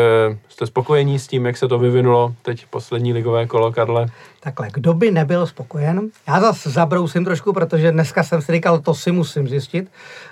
jste 0.49 0.67
spokojení 0.67 1.19
s 1.19 1.27
tím, 1.27 1.47
jak 1.47 1.57
se 1.57 1.69
to 1.69 1.79
vyvinulo 1.79 2.35
teď 2.43 2.67
poslední 2.71 3.13
ligové 3.13 3.47
kolo, 3.47 3.73
Karle? 3.73 4.07
Takhle, 4.41 4.69
kdo 4.73 4.95
by 4.95 5.11
nebyl 5.11 5.47
spokojen? 5.47 6.09
Já 6.29 6.41
zase 6.41 6.71
zabrousím 6.71 7.25
trošku, 7.25 7.53
protože 7.53 7.93
dneska 7.93 8.23
jsem 8.23 8.43
si 8.43 8.53
říkal, 8.53 8.79
to 8.79 8.95
si 8.95 9.13
musím 9.13 9.49
zjistit. 9.49 9.89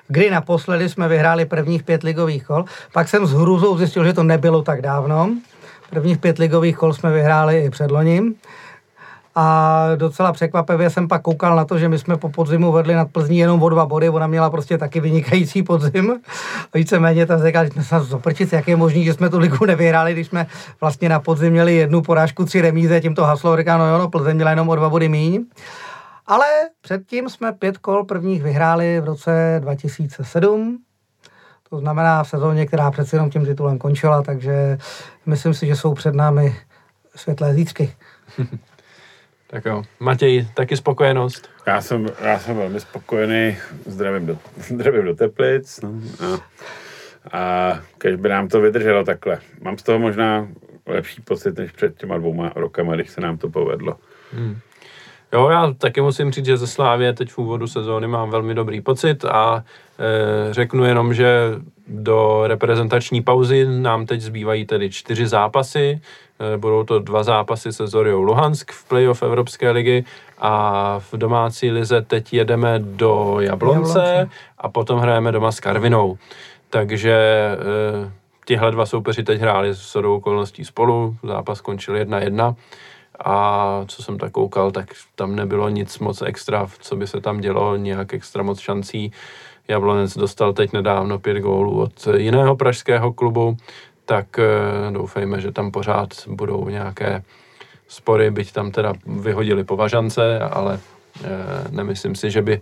Kdy 0.08 0.30
naposledy 0.30 0.88
jsme 0.88 1.08
vyhráli 1.08 1.44
prvních 1.44 1.82
pět 1.82 2.02
ligových 2.02 2.44
kol, 2.44 2.64
pak 2.92 3.08
jsem 3.08 3.26
s 3.26 3.32
hrůzou 3.32 3.78
zjistil, 3.78 4.04
že 4.04 4.12
to 4.12 4.22
nebylo 4.22 4.62
tak 4.62 4.82
dávno. 4.82 5.30
Prvních 5.90 6.18
pět 6.18 6.38
ligových 6.38 6.76
kol 6.76 6.92
jsme 6.92 7.12
vyhráli 7.12 7.64
i 7.64 7.70
před 7.70 7.90
loním. 7.90 8.34
A 9.34 9.86
docela 9.96 10.32
překvapivě 10.32 10.90
jsem 10.90 11.08
pak 11.08 11.22
koukal 11.22 11.56
na 11.56 11.64
to, 11.64 11.78
že 11.78 11.88
my 11.88 11.98
jsme 11.98 12.16
po 12.16 12.28
podzimu 12.28 12.72
vedli 12.72 12.94
nad 12.94 13.10
Plzní 13.12 13.38
jenom 13.38 13.62
o 13.62 13.68
dva 13.68 13.86
body, 13.86 14.08
ona 14.08 14.26
měla 14.26 14.50
prostě 14.50 14.78
taky 14.78 15.00
vynikající 15.00 15.62
podzim. 15.62 16.20
Víceméně 16.74 17.26
tam 17.26 17.42
říkal, 17.42 17.64
že 17.64 17.70
jsme 17.70 17.84
se 17.84 18.00
zoprčit, 18.00 18.52
jak 18.52 18.68
je 18.68 18.76
možný, 18.76 19.04
že 19.04 19.14
jsme 19.14 19.30
tu 19.30 19.38
ligu 19.38 19.66
nevyhráli, 19.66 20.12
když 20.12 20.26
jsme 20.26 20.46
vlastně 20.80 21.08
na 21.08 21.20
podzim 21.20 21.52
měli 21.52 21.74
jednu 21.74 22.02
porážku, 22.02 22.44
tři 22.44 22.60
remíze, 22.60 23.00
tímto 23.00 23.24
haslo 23.24 23.56
říká, 23.56 23.78
no 23.78 23.86
jo, 23.86 23.98
no, 23.98 24.08
Plzeň 24.08 24.34
měla 24.34 24.50
jenom 24.50 24.68
o 24.68 24.76
dva 24.76 24.88
body 24.88 25.08
míň. 25.08 25.44
Ale 26.26 26.46
předtím 26.80 27.28
jsme 27.28 27.52
pět 27.52 27.78
kol 27.78 28.04
prvních 28.04 28.42
vyhráli 28.42 29.00
v 29.00 29.04
roce 29.04 29.60
2007, 29.62 30.78
to 31.70 31.78
znamená 31.78 32.24
v 32.24 32.28
sezóně, 32.28 32.66
která 32.66 32.90
přeci 32.90 33.16
jenom 33.16 33.30
tím 33.30 33.46
titulem 33.46 33.78
končila, 33.78 34.22
takže 34.22 34.78
myslím 35.26 35.54
si, 35.54 35.66
že 35.66 35.76
jsou 35.76 35.94
před 35.94 36.14
námi 36.14 36.56
světlé 37.16 37.54
zítřky. 37.54 37.94
tak 39.52 39.64
jo. 39.64 39.82
Matěj, 40.00 40.46
taky 40.54 40.76
spokojenost? 40.76 41.50
Já 41.66 41.80
jsem, 41.80 42.06
já 42.22 42.38
jsem 42.38 42.56
velmi 42.56 42.80
spokojený. 42.80 43.56
Zdravím 43.86 44.26
do, 44.26 44.38
zdravím 44.56 45.04
do 45.04 45.14
Teplic. 45.14 45.80
No. 45.80 45.90
A, 46.20 46.40
a 47.32 47.80
když 48.02 48.16
by 48.16 48.28
nám 48.28 48.48
to 48.48 48.60
vydrželo 48.60 49.04
takhle. 49.04 49.38
Mám 49.60 49.78
z 49.78 49.82
toho 49.82 49.98
možná 49.98 50.48
lepší 50.86 51.22
pocit, 51.22 51.58
než 51.58 51.72
před 51.72 51.96
těma 51.96 52.18
dvouma 52.18 52.52
rokama, 52.56 52.94
když 52.94 53.10
se 53.10 53.20
nám 53.20 53.38
to 53.38 53.48
povedlo. 53.48 53.96
Hmm. 54.32 54.58
Jo, 55.32 55.48
já 55.48 55.72
taky 55.78 56.00
musím 56.00 56.32
říct, 56.32 56.46
že 56.46 56.56
ze 56.56 56.66
Slávě 56.66 57.12
teď 57.12 57.30
v 57.30 57.38
úvodu 57.38 57.66
sezóny 57.66 58.06
mám 58.06 58.30
velmi 58.30 58.54
dobrý 58.54 58.80
pocit 58.80 59.24
a 59.24 59.64
e, 59.98 60.54
řeknu 60.54 60.84
jenom, 60.84 61.14
že 61.14 61.50
do 61.88 62.42
reprezentační 62.46 63.22
pauzy 63.22 63.66
nám 63.66 64.06
teď 64.06 64.20
zbývají 64.20 64.66
tedy 64.66 64.90
čtyři 64.90 65.26
zápasy. 65.26 66.00
E, 66.54 66.56
budou 66.58 66.84
to 66.84 66.98
dva 66.98 67.22
zápasy 67.22 67.72
se 67.72 67.86
Zoriou 67.86 68.22
Luhansk 68.22 68.72
v 68.72 68.88
playoff 68.88 69.22
Evropské 69.22 69.70
ligy 69.70 70.04
a 70.38 70.98
v 70.98 71.14
domácí 71.16 71.70
lize 71.70 72.02
teď 72.02 72.32
jedeme 72.32 72.78
do 72.78 73.36
Jablonce, 73.40 73.98
Jablonce. 73.98 74.30
a 74.58 74.68
potom 74.68 74.98
hrajeme 74.98 75.32
doma 75.32 75.52
s 75.52 75.60
Karvinou. 75.60 76.18
Takže 76.70 77.12
e, 77.12 77.56
tihle 78.44 78.70
dva 78.70 78.86
soupeři 78.86 79.22
teď 79.22 79.40
hráli 79.40 79.74
s 79.74 79.96
okolností 79.96 80.64
spolu, 80.64 81.16
zápas 81.22 81.58
skončil 81.58 81.94
1-1 81.94 82.54
a 83.24 83.84
co 83.88 84.02
jsem 84.02 84.18
tak 84.18 84.32
koukal, 84.32 84.70
tak 84.70 84.88
tam 85.14 85.36
nebylo 85.36 85.68
nic 85.68 85.98
moc 85.98 86.22
extra, 86.22 86.68
co 86.80 86.96
by 86.96 87.06
se 87.06 87.20
tam 87.20 87.40
dělo, 87.40 87.76
nějak 87.76 88.14
extra 88.14 88.42
moc 88.42 88.60
šancí. 88.60 89.12
Jablonec 89.68 90.16
dostal 90.16 90.52
teď 90.52 90.72
nedávno 90.72 91.18
pět 91.18 91.38
gólů 91.38 91.80
od 91.80 92.08
jiného 92.16 92.56
pražského 92.56 93.12
klubu, 93.12 93.56
tak 94.04 94.38
eh, 94.38 94.90
doufejme, 94.90 95.40
že 95.40 95.52
tam 95.52 95.70
pořád 95.70 96.08
budou 96.26 96.68
nějaké 96.68 97.22
spory, 97.88 98.30
byť 98.30 98.52
tam 98.52 98.70
teda 98.70 98.92
vyhodili 99.06 99.64
považance, 99.64 100.38
ale 100.38 100.80
eh, 101.24 101.28
nemyslím 101.70 102.14
si, 102.14 102.30
že 102.30 102.42
by 102.42 102.60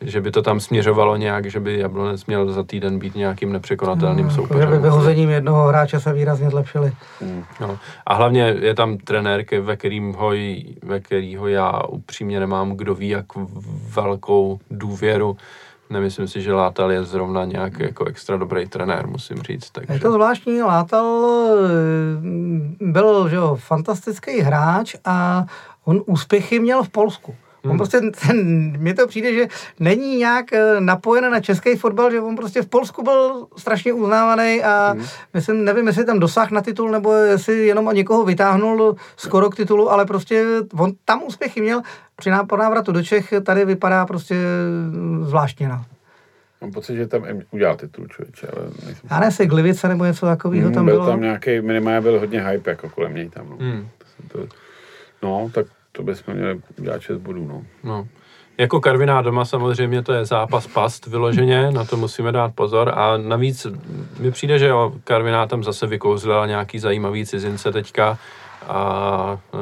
že 0.00 0.20
by 0.20 0.30
to 0.30 0.42
tam 0.42 0.60
směřovalo 0.60 1.16
nějak, 1.16 1.46
že 1.46 1.60
by 1.60 1.78
Jablonec 1.78 2.26
měl 2.26 2.52
za 2.52 2.62
týden 2.62 2.98
být 2.98 3.14
nějakým 3.14 3.52
nepřekonatelným 3.52 4.26
no, 4.26 4.32
soupeřem. 4.32 4.60
Že 4.60 4.66
by 4.66 4.78
vyhozením 4.78 5.30
jednoho 5.30 5.68
hráče 5.68 6.00
se 6.00 6.12
výrazně 6.12 6.50
zlepšili. 6.50 6.92
Hmm. 7.20 7.44
No. 7.60 7.78
A 8.06 8.14
hlavně 8.14 8.56
je 8.60 8.74
tam 8.74 8.96
trenér, 8.96 9.44
ve, 9.60 9.76
kterým 9.76 10.12
ho, 10.12 10.30
ve 10.82 11.00
kterýho 11.00 11.48
já 11.48 11.82
upřímně 11.88 12.40
nemám 12.40 12.76
kdo 12.76 12.94
ví, 12.94 13.08
jak 13.08 13.26
velkou 13.94 14.58
důvěru. 14.70 15.36
Nemyslím 15.90 16.28
si, 16.28 16.42
že 16.42 16.52
Látal 16.52 16.92
je 16.92 17.04
zrovna 17.04 17.44
nějak 17.44 17.78
jako 17.78 18.04
extra 18.04 18.36
dobrý 18.36 18.66
trenér, 18.68 19.06
musím 19.06 19.36
říct. 19.36 19.70
Takže... 19.70 19.92
Je 19.92 20.00
to 20.00 20.12
zvláštní, 20.12 20.62
Látal 20.62 21.26
eh, 22.80 22.92
byl 22.92 23.28
že 23.28 23.36
jo, 23.36 23.56
fantastický 23.60 24.40
hráč 24.40 24.96
a 25.04 25.44
on 25.84 26.02
úspěchy 26.06 26.58
měl 26.58 26.82
v 26.82 26.88
Polsku. 26.88 27.34
On 27.64 27.70
hmm. 27.70 27.78
prostě, 27.78 28.00
ten, 28.00 28.72
mně 28.78 28.94
to 28.94 29.06
přijde, 29.06 29.34
že 29.34 29.46
není 29.80 30.16
nějak 30.16 30.52
eh, 30.52 30.80
napojen 30.80 31.30
na 31.30 31.40
český 31.40 31.76
fotbal, 31.76 32.10
že 32.10 32.20
on 32.20 32.36
prostě 32.36 32.62
v 32.62 32.66
Polsku 32.66 33.02
byl 33.02 33.46
strašně 33.56 33.92
uznávaný 33.92 34.62
a 34.62 34.92
hmm. 34.92 35.04
myslím, 35.34 35.64
nevím, 35.64 35.86
jestli 35.86 36.04
tam 36.04 36.20
dosáh 36.20 36.50
na 36.50 36.60
titul, 36.60 36.90
nebo 36.90 37.12
jestli 37.12 37.66
jenom 37.66 37.90
někoho 37.94 38.24
vytáhnul 38.24 38.96
skoro 39.16 39.50
k 39.50 39.56
titulu, 39.56 39.90
ale 39.92 40.06
prostě 40.06 40.44
on 40.78 40.92
tam 41.04 41.22
úspěchy 41.22 41.60
měl. 41.60 41.82
Při 42.16 42.30
návratu 42.30 42.92
do 42.92 43.02
Čech 43.02 43.32
tady 43.42 43.64
vypadá 43.64 44.06
prostě 44.06 44.36
zvláštně. 45.22 45.68
No. 45.68 45.84
Mám 46.60 46.72
pocit, 46.72 46.96
že 46.96 47.06
tam 47.06 47.24
udělal 47.50 47.76
titul 47.76 48.06
člověče, 48.06 48.46
ale 48.46 48.64
nejsem... 48.86 49.08
Já 49.10 49.20
ne, 49.20 49.46
Glivice 49.46 49.88
nebo 49.88 50.04
něco 50.04 50.26
takového 50.26 50.64
hmm, 50.64 50.74
tam 50.74 50.84
byl 50.84 50.94
bylo. 50.94 51.04
Byl 51.04 51.12
tam 51.12 51.20
nějaký, 51.20 51.60
minimálně 51.60 52.00
byl 52.00 52.20
hodně 52.20 52.48
hype 52.48 52.70
jako 52.70 52.88
kolem 52.88 53.14
něj 53.14 53.28
tam. 53.28 53.48
No, 53.50 53.56
hmm. 53.56 53.88
to, 54.32 54.46
no 55.22 55.50
tak 55.54 55.66
to 55.96 56.02
bychom 56.02 56.34
měli 56.34 56.60
udělat 56.78 57.00
6 57.00 57.18
bodů. 57.18 57.46
No. 57.46 57.62
no. 57.84 58.08
Jako 58.58 58.80
Karviná 58.80 59.22
doma 59.22 59.44
samozřejmě 59.44 60.02
to 60.02 60.12
je 60.12 60.24
zápas 60.24 60.66
past 60.66 61.06
vyloženě, 61.06 61.70
na 61.70 61.84
to 61.84 61.96
musíme 61.96 62.32
dát 62.32 62.54
pozor 62.54 62.92
a 62.94 63.16
navíc 63.16 63.66
mi 64.18 64.30
přijde, 64.30 64.58
že 64.58 64.66
jo, 64.66 64.92
Karviná 65.04 65.46
tam 65.46 65.64
zase 65.64 65.86
vykouzlila 65.86 66.46
nějaký 66.46 66.78
zajímavý 66.78 67.26
cizince 67.26 67.72
teďka 67.72 68.18
a 68.68 69.38
e, 69.54 69.58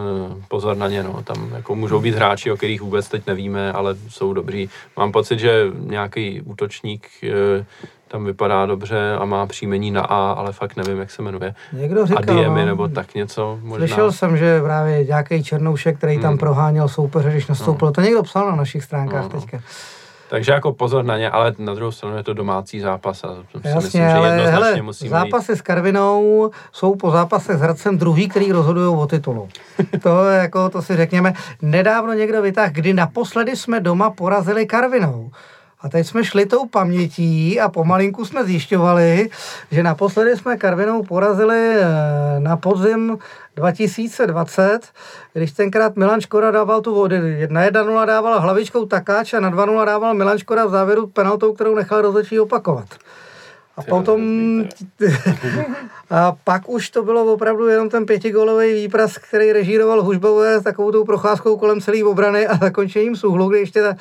pozor 0.49 0.77
na 0.77 0.89
ně, 0.89 1.03
no. 1.03 1.23
tam 1.23 1.51
jako 1.55 1.75
můžou 1.75 2.01
být 2.01 2.15
hráči, 2.15 2.53
o 2.53 2.57
kterých 2.57 2.81
vůbec 2.81 3.09
teď 3.09 3.27
nevíme, 3.27 3.73
ale 3.73 3.97
jsou 4.09 4.33
dobří. 4.33 4.71
Mám 4.97 5.13
pocit, 5.13 5.39
že 5.39 5.67
nějaký 5.77 6.41
útočník 6.41 7.09
e, 7.25 7.65
tam 8.13 8.25
vypadá 8.25 8.67
dobře 8.67 9.17
a 9.19 9.25
má 9.25 9.47
příjmení 9.47 9.91
na 9.91 10.03
A, 10.03 10.33
ale 10.33 10.53
fakt 10.53 10.77
nevím, 10.77 10.99
jak 10.99 11.11
se 11.11 11.23
jmenuje. 11.23 11.55
Někdo 11.73 12.07
říkal, 12.07 12.23
Adiemi 12.23 12.61
no. 12.61 12.67
nebo 12.67 12.89
tak 12.89 13.15
něco 13.15 13.59
možná. 13.63 13.87
Slyšel 13.87 14.13
jsem, 14.13 14.37
že 14.37 14.63
právě 14.63 15.05
nějaký 15.05 15.45
Černoušek, 15.45 15.99
který 15.99 16.13
hmm. 16.13 16.23
tam 16.23 16.39
proháněl 16.39 16.89
soupeře, 16.89 17.31
když 17.31 17.47
nastoupil. 17.47 17.89
No. 17.89 17.93
To 17.93 18.01
někdo 18.01 18.23
psal 18.23 18.51
na 18.51 18.57
našich 18.57 18.85
stránkách 18.85 19.23
no, 19.23 19.31
no. 19.35 19.41
teďka. 19.41 19.61
Takže 20.29 20.53
jako 20.53 20.73
pozor 20.73 21.05
na 21.05 21.19
ně, 21.19 21.31
ale 21.31 21.55
na 21.59 21.75
druhou 21.75 21.93
stranu 21.93 22.17
je 22.17 22.23
to 22.23 22.35
domácí 22.35 22.81
zápas 22.81 23.25
a 23.25 23.29
Jasně, 23.55 23.81
myslím, 23.81 24.03
že 24.03 24.13
ale 24.13 24.51
hele, 24.51 24.83
zápasy 25.09 25.53
jít. 25.53 25.59
s 25.59 25.63
Karvinou 25.63 26.51
jsou 26.73 26.95
po 26.95 27.11
zápasech 27.11 27.57
s 27.57 27.61
Hradcem 27.61 27.99
druhý, 27.99 28.29
který 28.29 28.53
rozhodují 28.53 28.97
o 28.97 29.07
titulu. 29.07 29.49
to, 30.03 30.25
jako, 30.25 30.69
to 30.69 30.83
si 30.83 30.97
řekněme. 30.97 31.33
Nedávno 31.63 32.13
někdo 32.13 32.43
vytáhl, 32.43 32.73
kdy 32.73 32.93
naposledy 32.93 33.57
jsme 33.57 33.81
doma 33.81 34.11
porazili 34.11 34.67
Karvinou. 34.67 35.31
A 35.83 35.89
teď 35.89 36.07
jsme 36.07 36.25
šli 36.25 36.47
tou 36.47 36.67
pamětí 36.67 37.61
a 37.61 37.69
pomalinku 37.69 38.25
jsme 38.25 38.45
zjišťovali, 38.45 39.31
že 39.71 39.83
naposledy 39.83 40.37
jsme 40.37 40.57
Karvinou 40.57 41.03
porazili 41.03 41.59
eh, 41.59 42.41
na 42.41 42.57
podzim 42.57 43.19
2020, 43.57 44.81
když 45.33 45.53
tenkrát 45.53 45.97
Milan 45.97 46.21
Škoda 46.21 46.51
dával 46.51 46.81
tu. 46.81 47.09
Na 47.49 47.67
1-0 47.67 48.07
dával 48.07 48.41
hlavičkou 48.41 48.87
takáč 48.87 49.35
a 49.35 49.41
na 49.41 49.51
2-0 49.51 49.87
dával 49.87 50.15
Milan 50.15 50.39
Škoda 50.39 50.67
v 50.67 50.71
závěru 50.71 51.07
penaltou, 51.07 51.53
kterou 51.53 51.75
nechal 51.75 52.03
rozhodčí 52.03 52.41
opakovat. 52.41 52.87
A 53.77 53.83
potom... 53.83 54.21
a 56.11 56.37
pak 56.45 56.69
už 56.69 56.91
to 56.91 57.03
bylo 57.03 57.33
opravdu 57.33 57.67
jenom 57.67 57.89
ten 57.89 58.07
pětigolový 58.07 58.75
výpras, 58.75 59.19
který 59.19 59.53
režíroval 59.53 60.03
Hušbauer 60.03 60.61
s 60.61 60.63
takovou 60.63 60.93
tou 60.93 61.05
procházkou 61.05 61.57
kolem 61.57 61.81
celé 61.81 62.05
obrany 62.05 62.47
a 62.47 62.57
zakončením 62.57 63.17
souhlu, 63.17 63.49
kdy 63.49 63.59
ještě 63.59 63.95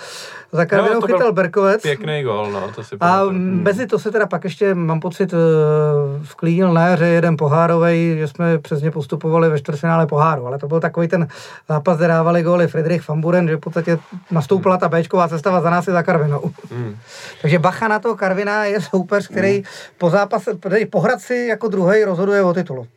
za 0.52 0.66
Karvinou 0.66 1.00
no, 1.02 1.08
chytal 1.08 1.32
Berkovec. 1.32 1.82
Pěkný 1.82 2.24
gol, 2.24 2.52
no, 2.52 2.72
to 2.76 2.84
si 2.84 2.96
A 3.00 3.24
mezi 3.32 3.88
to 3.88 4.00
se 4.00 4.12
teda 4.12 4.26
pak 4.26 4.44
ještě, 4.44 4.76
mám 4.76 5.00
pocit, 5.00 5.34
vklínil 6.22 6.74
na 6.74 6.88
jaře 6.88 7.08
jeden 7.08 7.38
pohárovej, 7.38 8.16
že 8.18 8.28
jsme 8.28 8.58
přes 8.58 8.82
ně 8.82 8.92
postupovali 8.92 9.50
ve 9.50 9.60
čtvrtfinále 9.60 10.08
poháru, 10.08 10.48
ale 10.48 10.58
to 10.58 10.68
byl 10.68 10.80
takový 10.80 11.08
ten 11.08 11.28
zápas, 11.70 11.98
kde 11.98 12.08
dávali 12.08 12.44
góly 12.44 12.68
Friedrich 12.68 13.02
Famburen, 13.02 13.48
že 13.48 13.56
v 13.56 13.60
podstatě 13.60 13.98
nastoupila 14.32 14.78
ta 14.78 14.90
Bčková 14.90 15.28
cestava 15.28 15.62
za 15.62 15.70
nás 15.70 15.88
i 15.88 15.92
za 15.92 16.04
Karvinou. 16.04 16.52
Hmm. 16.72 16.96
Takže 17.42 17.60
bacha 17.60 17.88
na 17.88 18.00
to, 18.00 18.16
Karvina 18.16 18.66
je 18.66 18.82
soupeř, 18.82 19.28
který 19.28 19.54
hmm. 19.54 19.61
Po 19.98 20.10
zápase, 20.10 20.58
po 20.90 21.00
Hradci 21.00 21.48
jako 21.50 21.68
druhý 21.68 22.04
rozhoduje 22.04 22.44
o 22.44 22.54
titulu. 22.54 22.88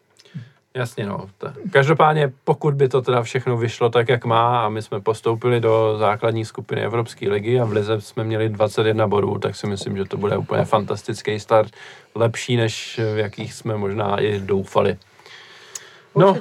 Jasně, 0.77 1.07
no. 1.07 1.29
Každopádně, 1.71 2.33
pokud 2.45 2.75
by 2.75 2.89
to 2.89 3.03
teda 3.03 3.23
všechno 3.23 3.57
vyšlo 3.57 3.91
tak, 3.91 4.09
jak 4.09 4.25
má 4.25 4.65
a 4.65 4.69
my 4.69 4.83
jsme 4.83 5.01
postoupili 5.01 5.61
do 5.61 5.97
základní 5.99 6.45
skupiny 6.45 6.81
Evropské 6.81 7.29
ligy 7.29 7.61
a 7.61 7.65
v 7.65 7.73
Lize 7.73 8.01
jsme 8.01 8.25
měli 8.25 8.49
21 8.49 9.07
bodů, 9.07 9.39
tak 9.39 9.57
si 9.57 9.67
myslím, 9.67 9.97
že 9.97 10.05
to 10.05 10.17
bude 10.17 10.37
úplně 10.37 10.65
fantastický 10.65 11.41
start. 11.41 11.73
Lepší, 12.15 12.57
než 12.57 13.01
v 13.15 13.19
jakých 13.19 13.55
jsme 13.55 13.77
možná 13.77 14.21
i 14.21 14.41
doufali. 14.41 14.97
No, 16.17 16.37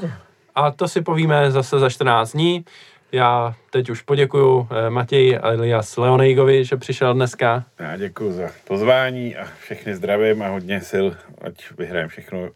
a 0.56 0.72
to 0.72 0.88
si 0.88 1.02
povíme 1.02 1.52
zase 1.52 1.80
za 1.80 1.90
14 1.90 2.32
dní. 2.32 2.66
Já 3.14 3.56
teď 3.70 3.90
už 3.90 4.02
poděkuju 4.02 4.68
eh, 4.72 4.90
Matěji 4.90 5.38
alias 5.38 5.98
Leonejgovi, 5.98 6.66
že 6.66 6.78
přišel 6.78 7.14
dneska. 7.14 7.64
Já 7.80 7.98
děkuji 7.98 8.32
za 8.32 8.50
pozvání 8.68 9.36
a 9.36 9.48
všechny 9.60 9.96
zdravím 9.96 10.42
a 10.42 10.48
hodně 10.48 10.82
sil, 10.90 11.06
ať 11.42 11.72
vyhrajeme 11.78 12.10
všechno 12.10 12.50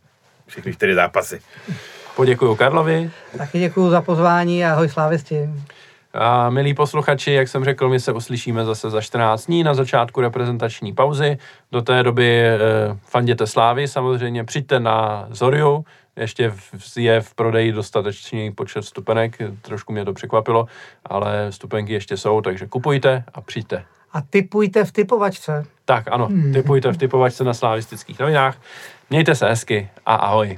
všechny 0.47 0.73
čtyři 0.73 0.95
zápasy. 0.95 1.41
Poděkuju 2.15 2.55
Karlovi. 2.55 3.11
Taky 3.37 3.59
děkuji 3.59 3.89
za 3.89 4.01
pozvání 4.01 4.65
a 4.65 4.73
ahoj 4.73 4.89
slávisti. 4.89 5.49
A 6.13 6.49
milí 6.49 6.73
posluchači, 6.73 7.31
jak 7.31 7.47
jsem 7.47 7.63
řekl, 7.63 7.89
my 7.89 7.99
se 7.99 8.13
uslyšíme 8.13 8.65
zase 8.65 8.89
za 8.89 9.01
14 9.01 9.45
dní 9.45 9.63
na 9.63 9.73
začátku 9.73 10.21
reprezentační 10.21 10.93
pauzy. 10.93 11.37
Do 11.71 11.81
té 11.81 12.03
doby 12.03 12.39
e, 12.39 12.59
fanděte 13.03 13.47
Slávy, 13.47 13.87
samozřejmě 13.87 14.43
přijďte 14.43 14.79
na 14.79 15.27
Zoriu, 15.29 15.85
ještě 16.17 16.53
je 16.95 17.21
v 17.21 17.33
prodeji 17.33 17.71
dostatečný 17.71 18.51
počet 18.51 18.81
stupenek, 18.81 19.37
trošku 19.61 19.93
mě 19.93 20.05
to 20.05 20.13
překvapilo, 20.13 20.67
ale 21.05 21.51
stupenky 21.51 21.93
ještě 21.93 22.17
jsou, 22.17 22.41
takže 22.41 22.65
kupujte 22.65 23.23
a 23.33 23.41
přijďte. 23.41 23.85
A 24.13 24.21
typujte 24.21 24.85
v 24.85 24.91
typovačce. 24.91 25.65
Tak 25.85 26.07
ano, 26.11 26.29
typujte 26.53 26.91
v 26.91 26.97
typovačce 26.97 27.43
na 27.43 27.53
slavistických 27.53 28.19
novinách. 28.19 28.57
Mějte 29.09 29.35
se 29.35 29.49
hezky 29.49 29.89
a 30.05 30.15
ahoj. 30.15 30.57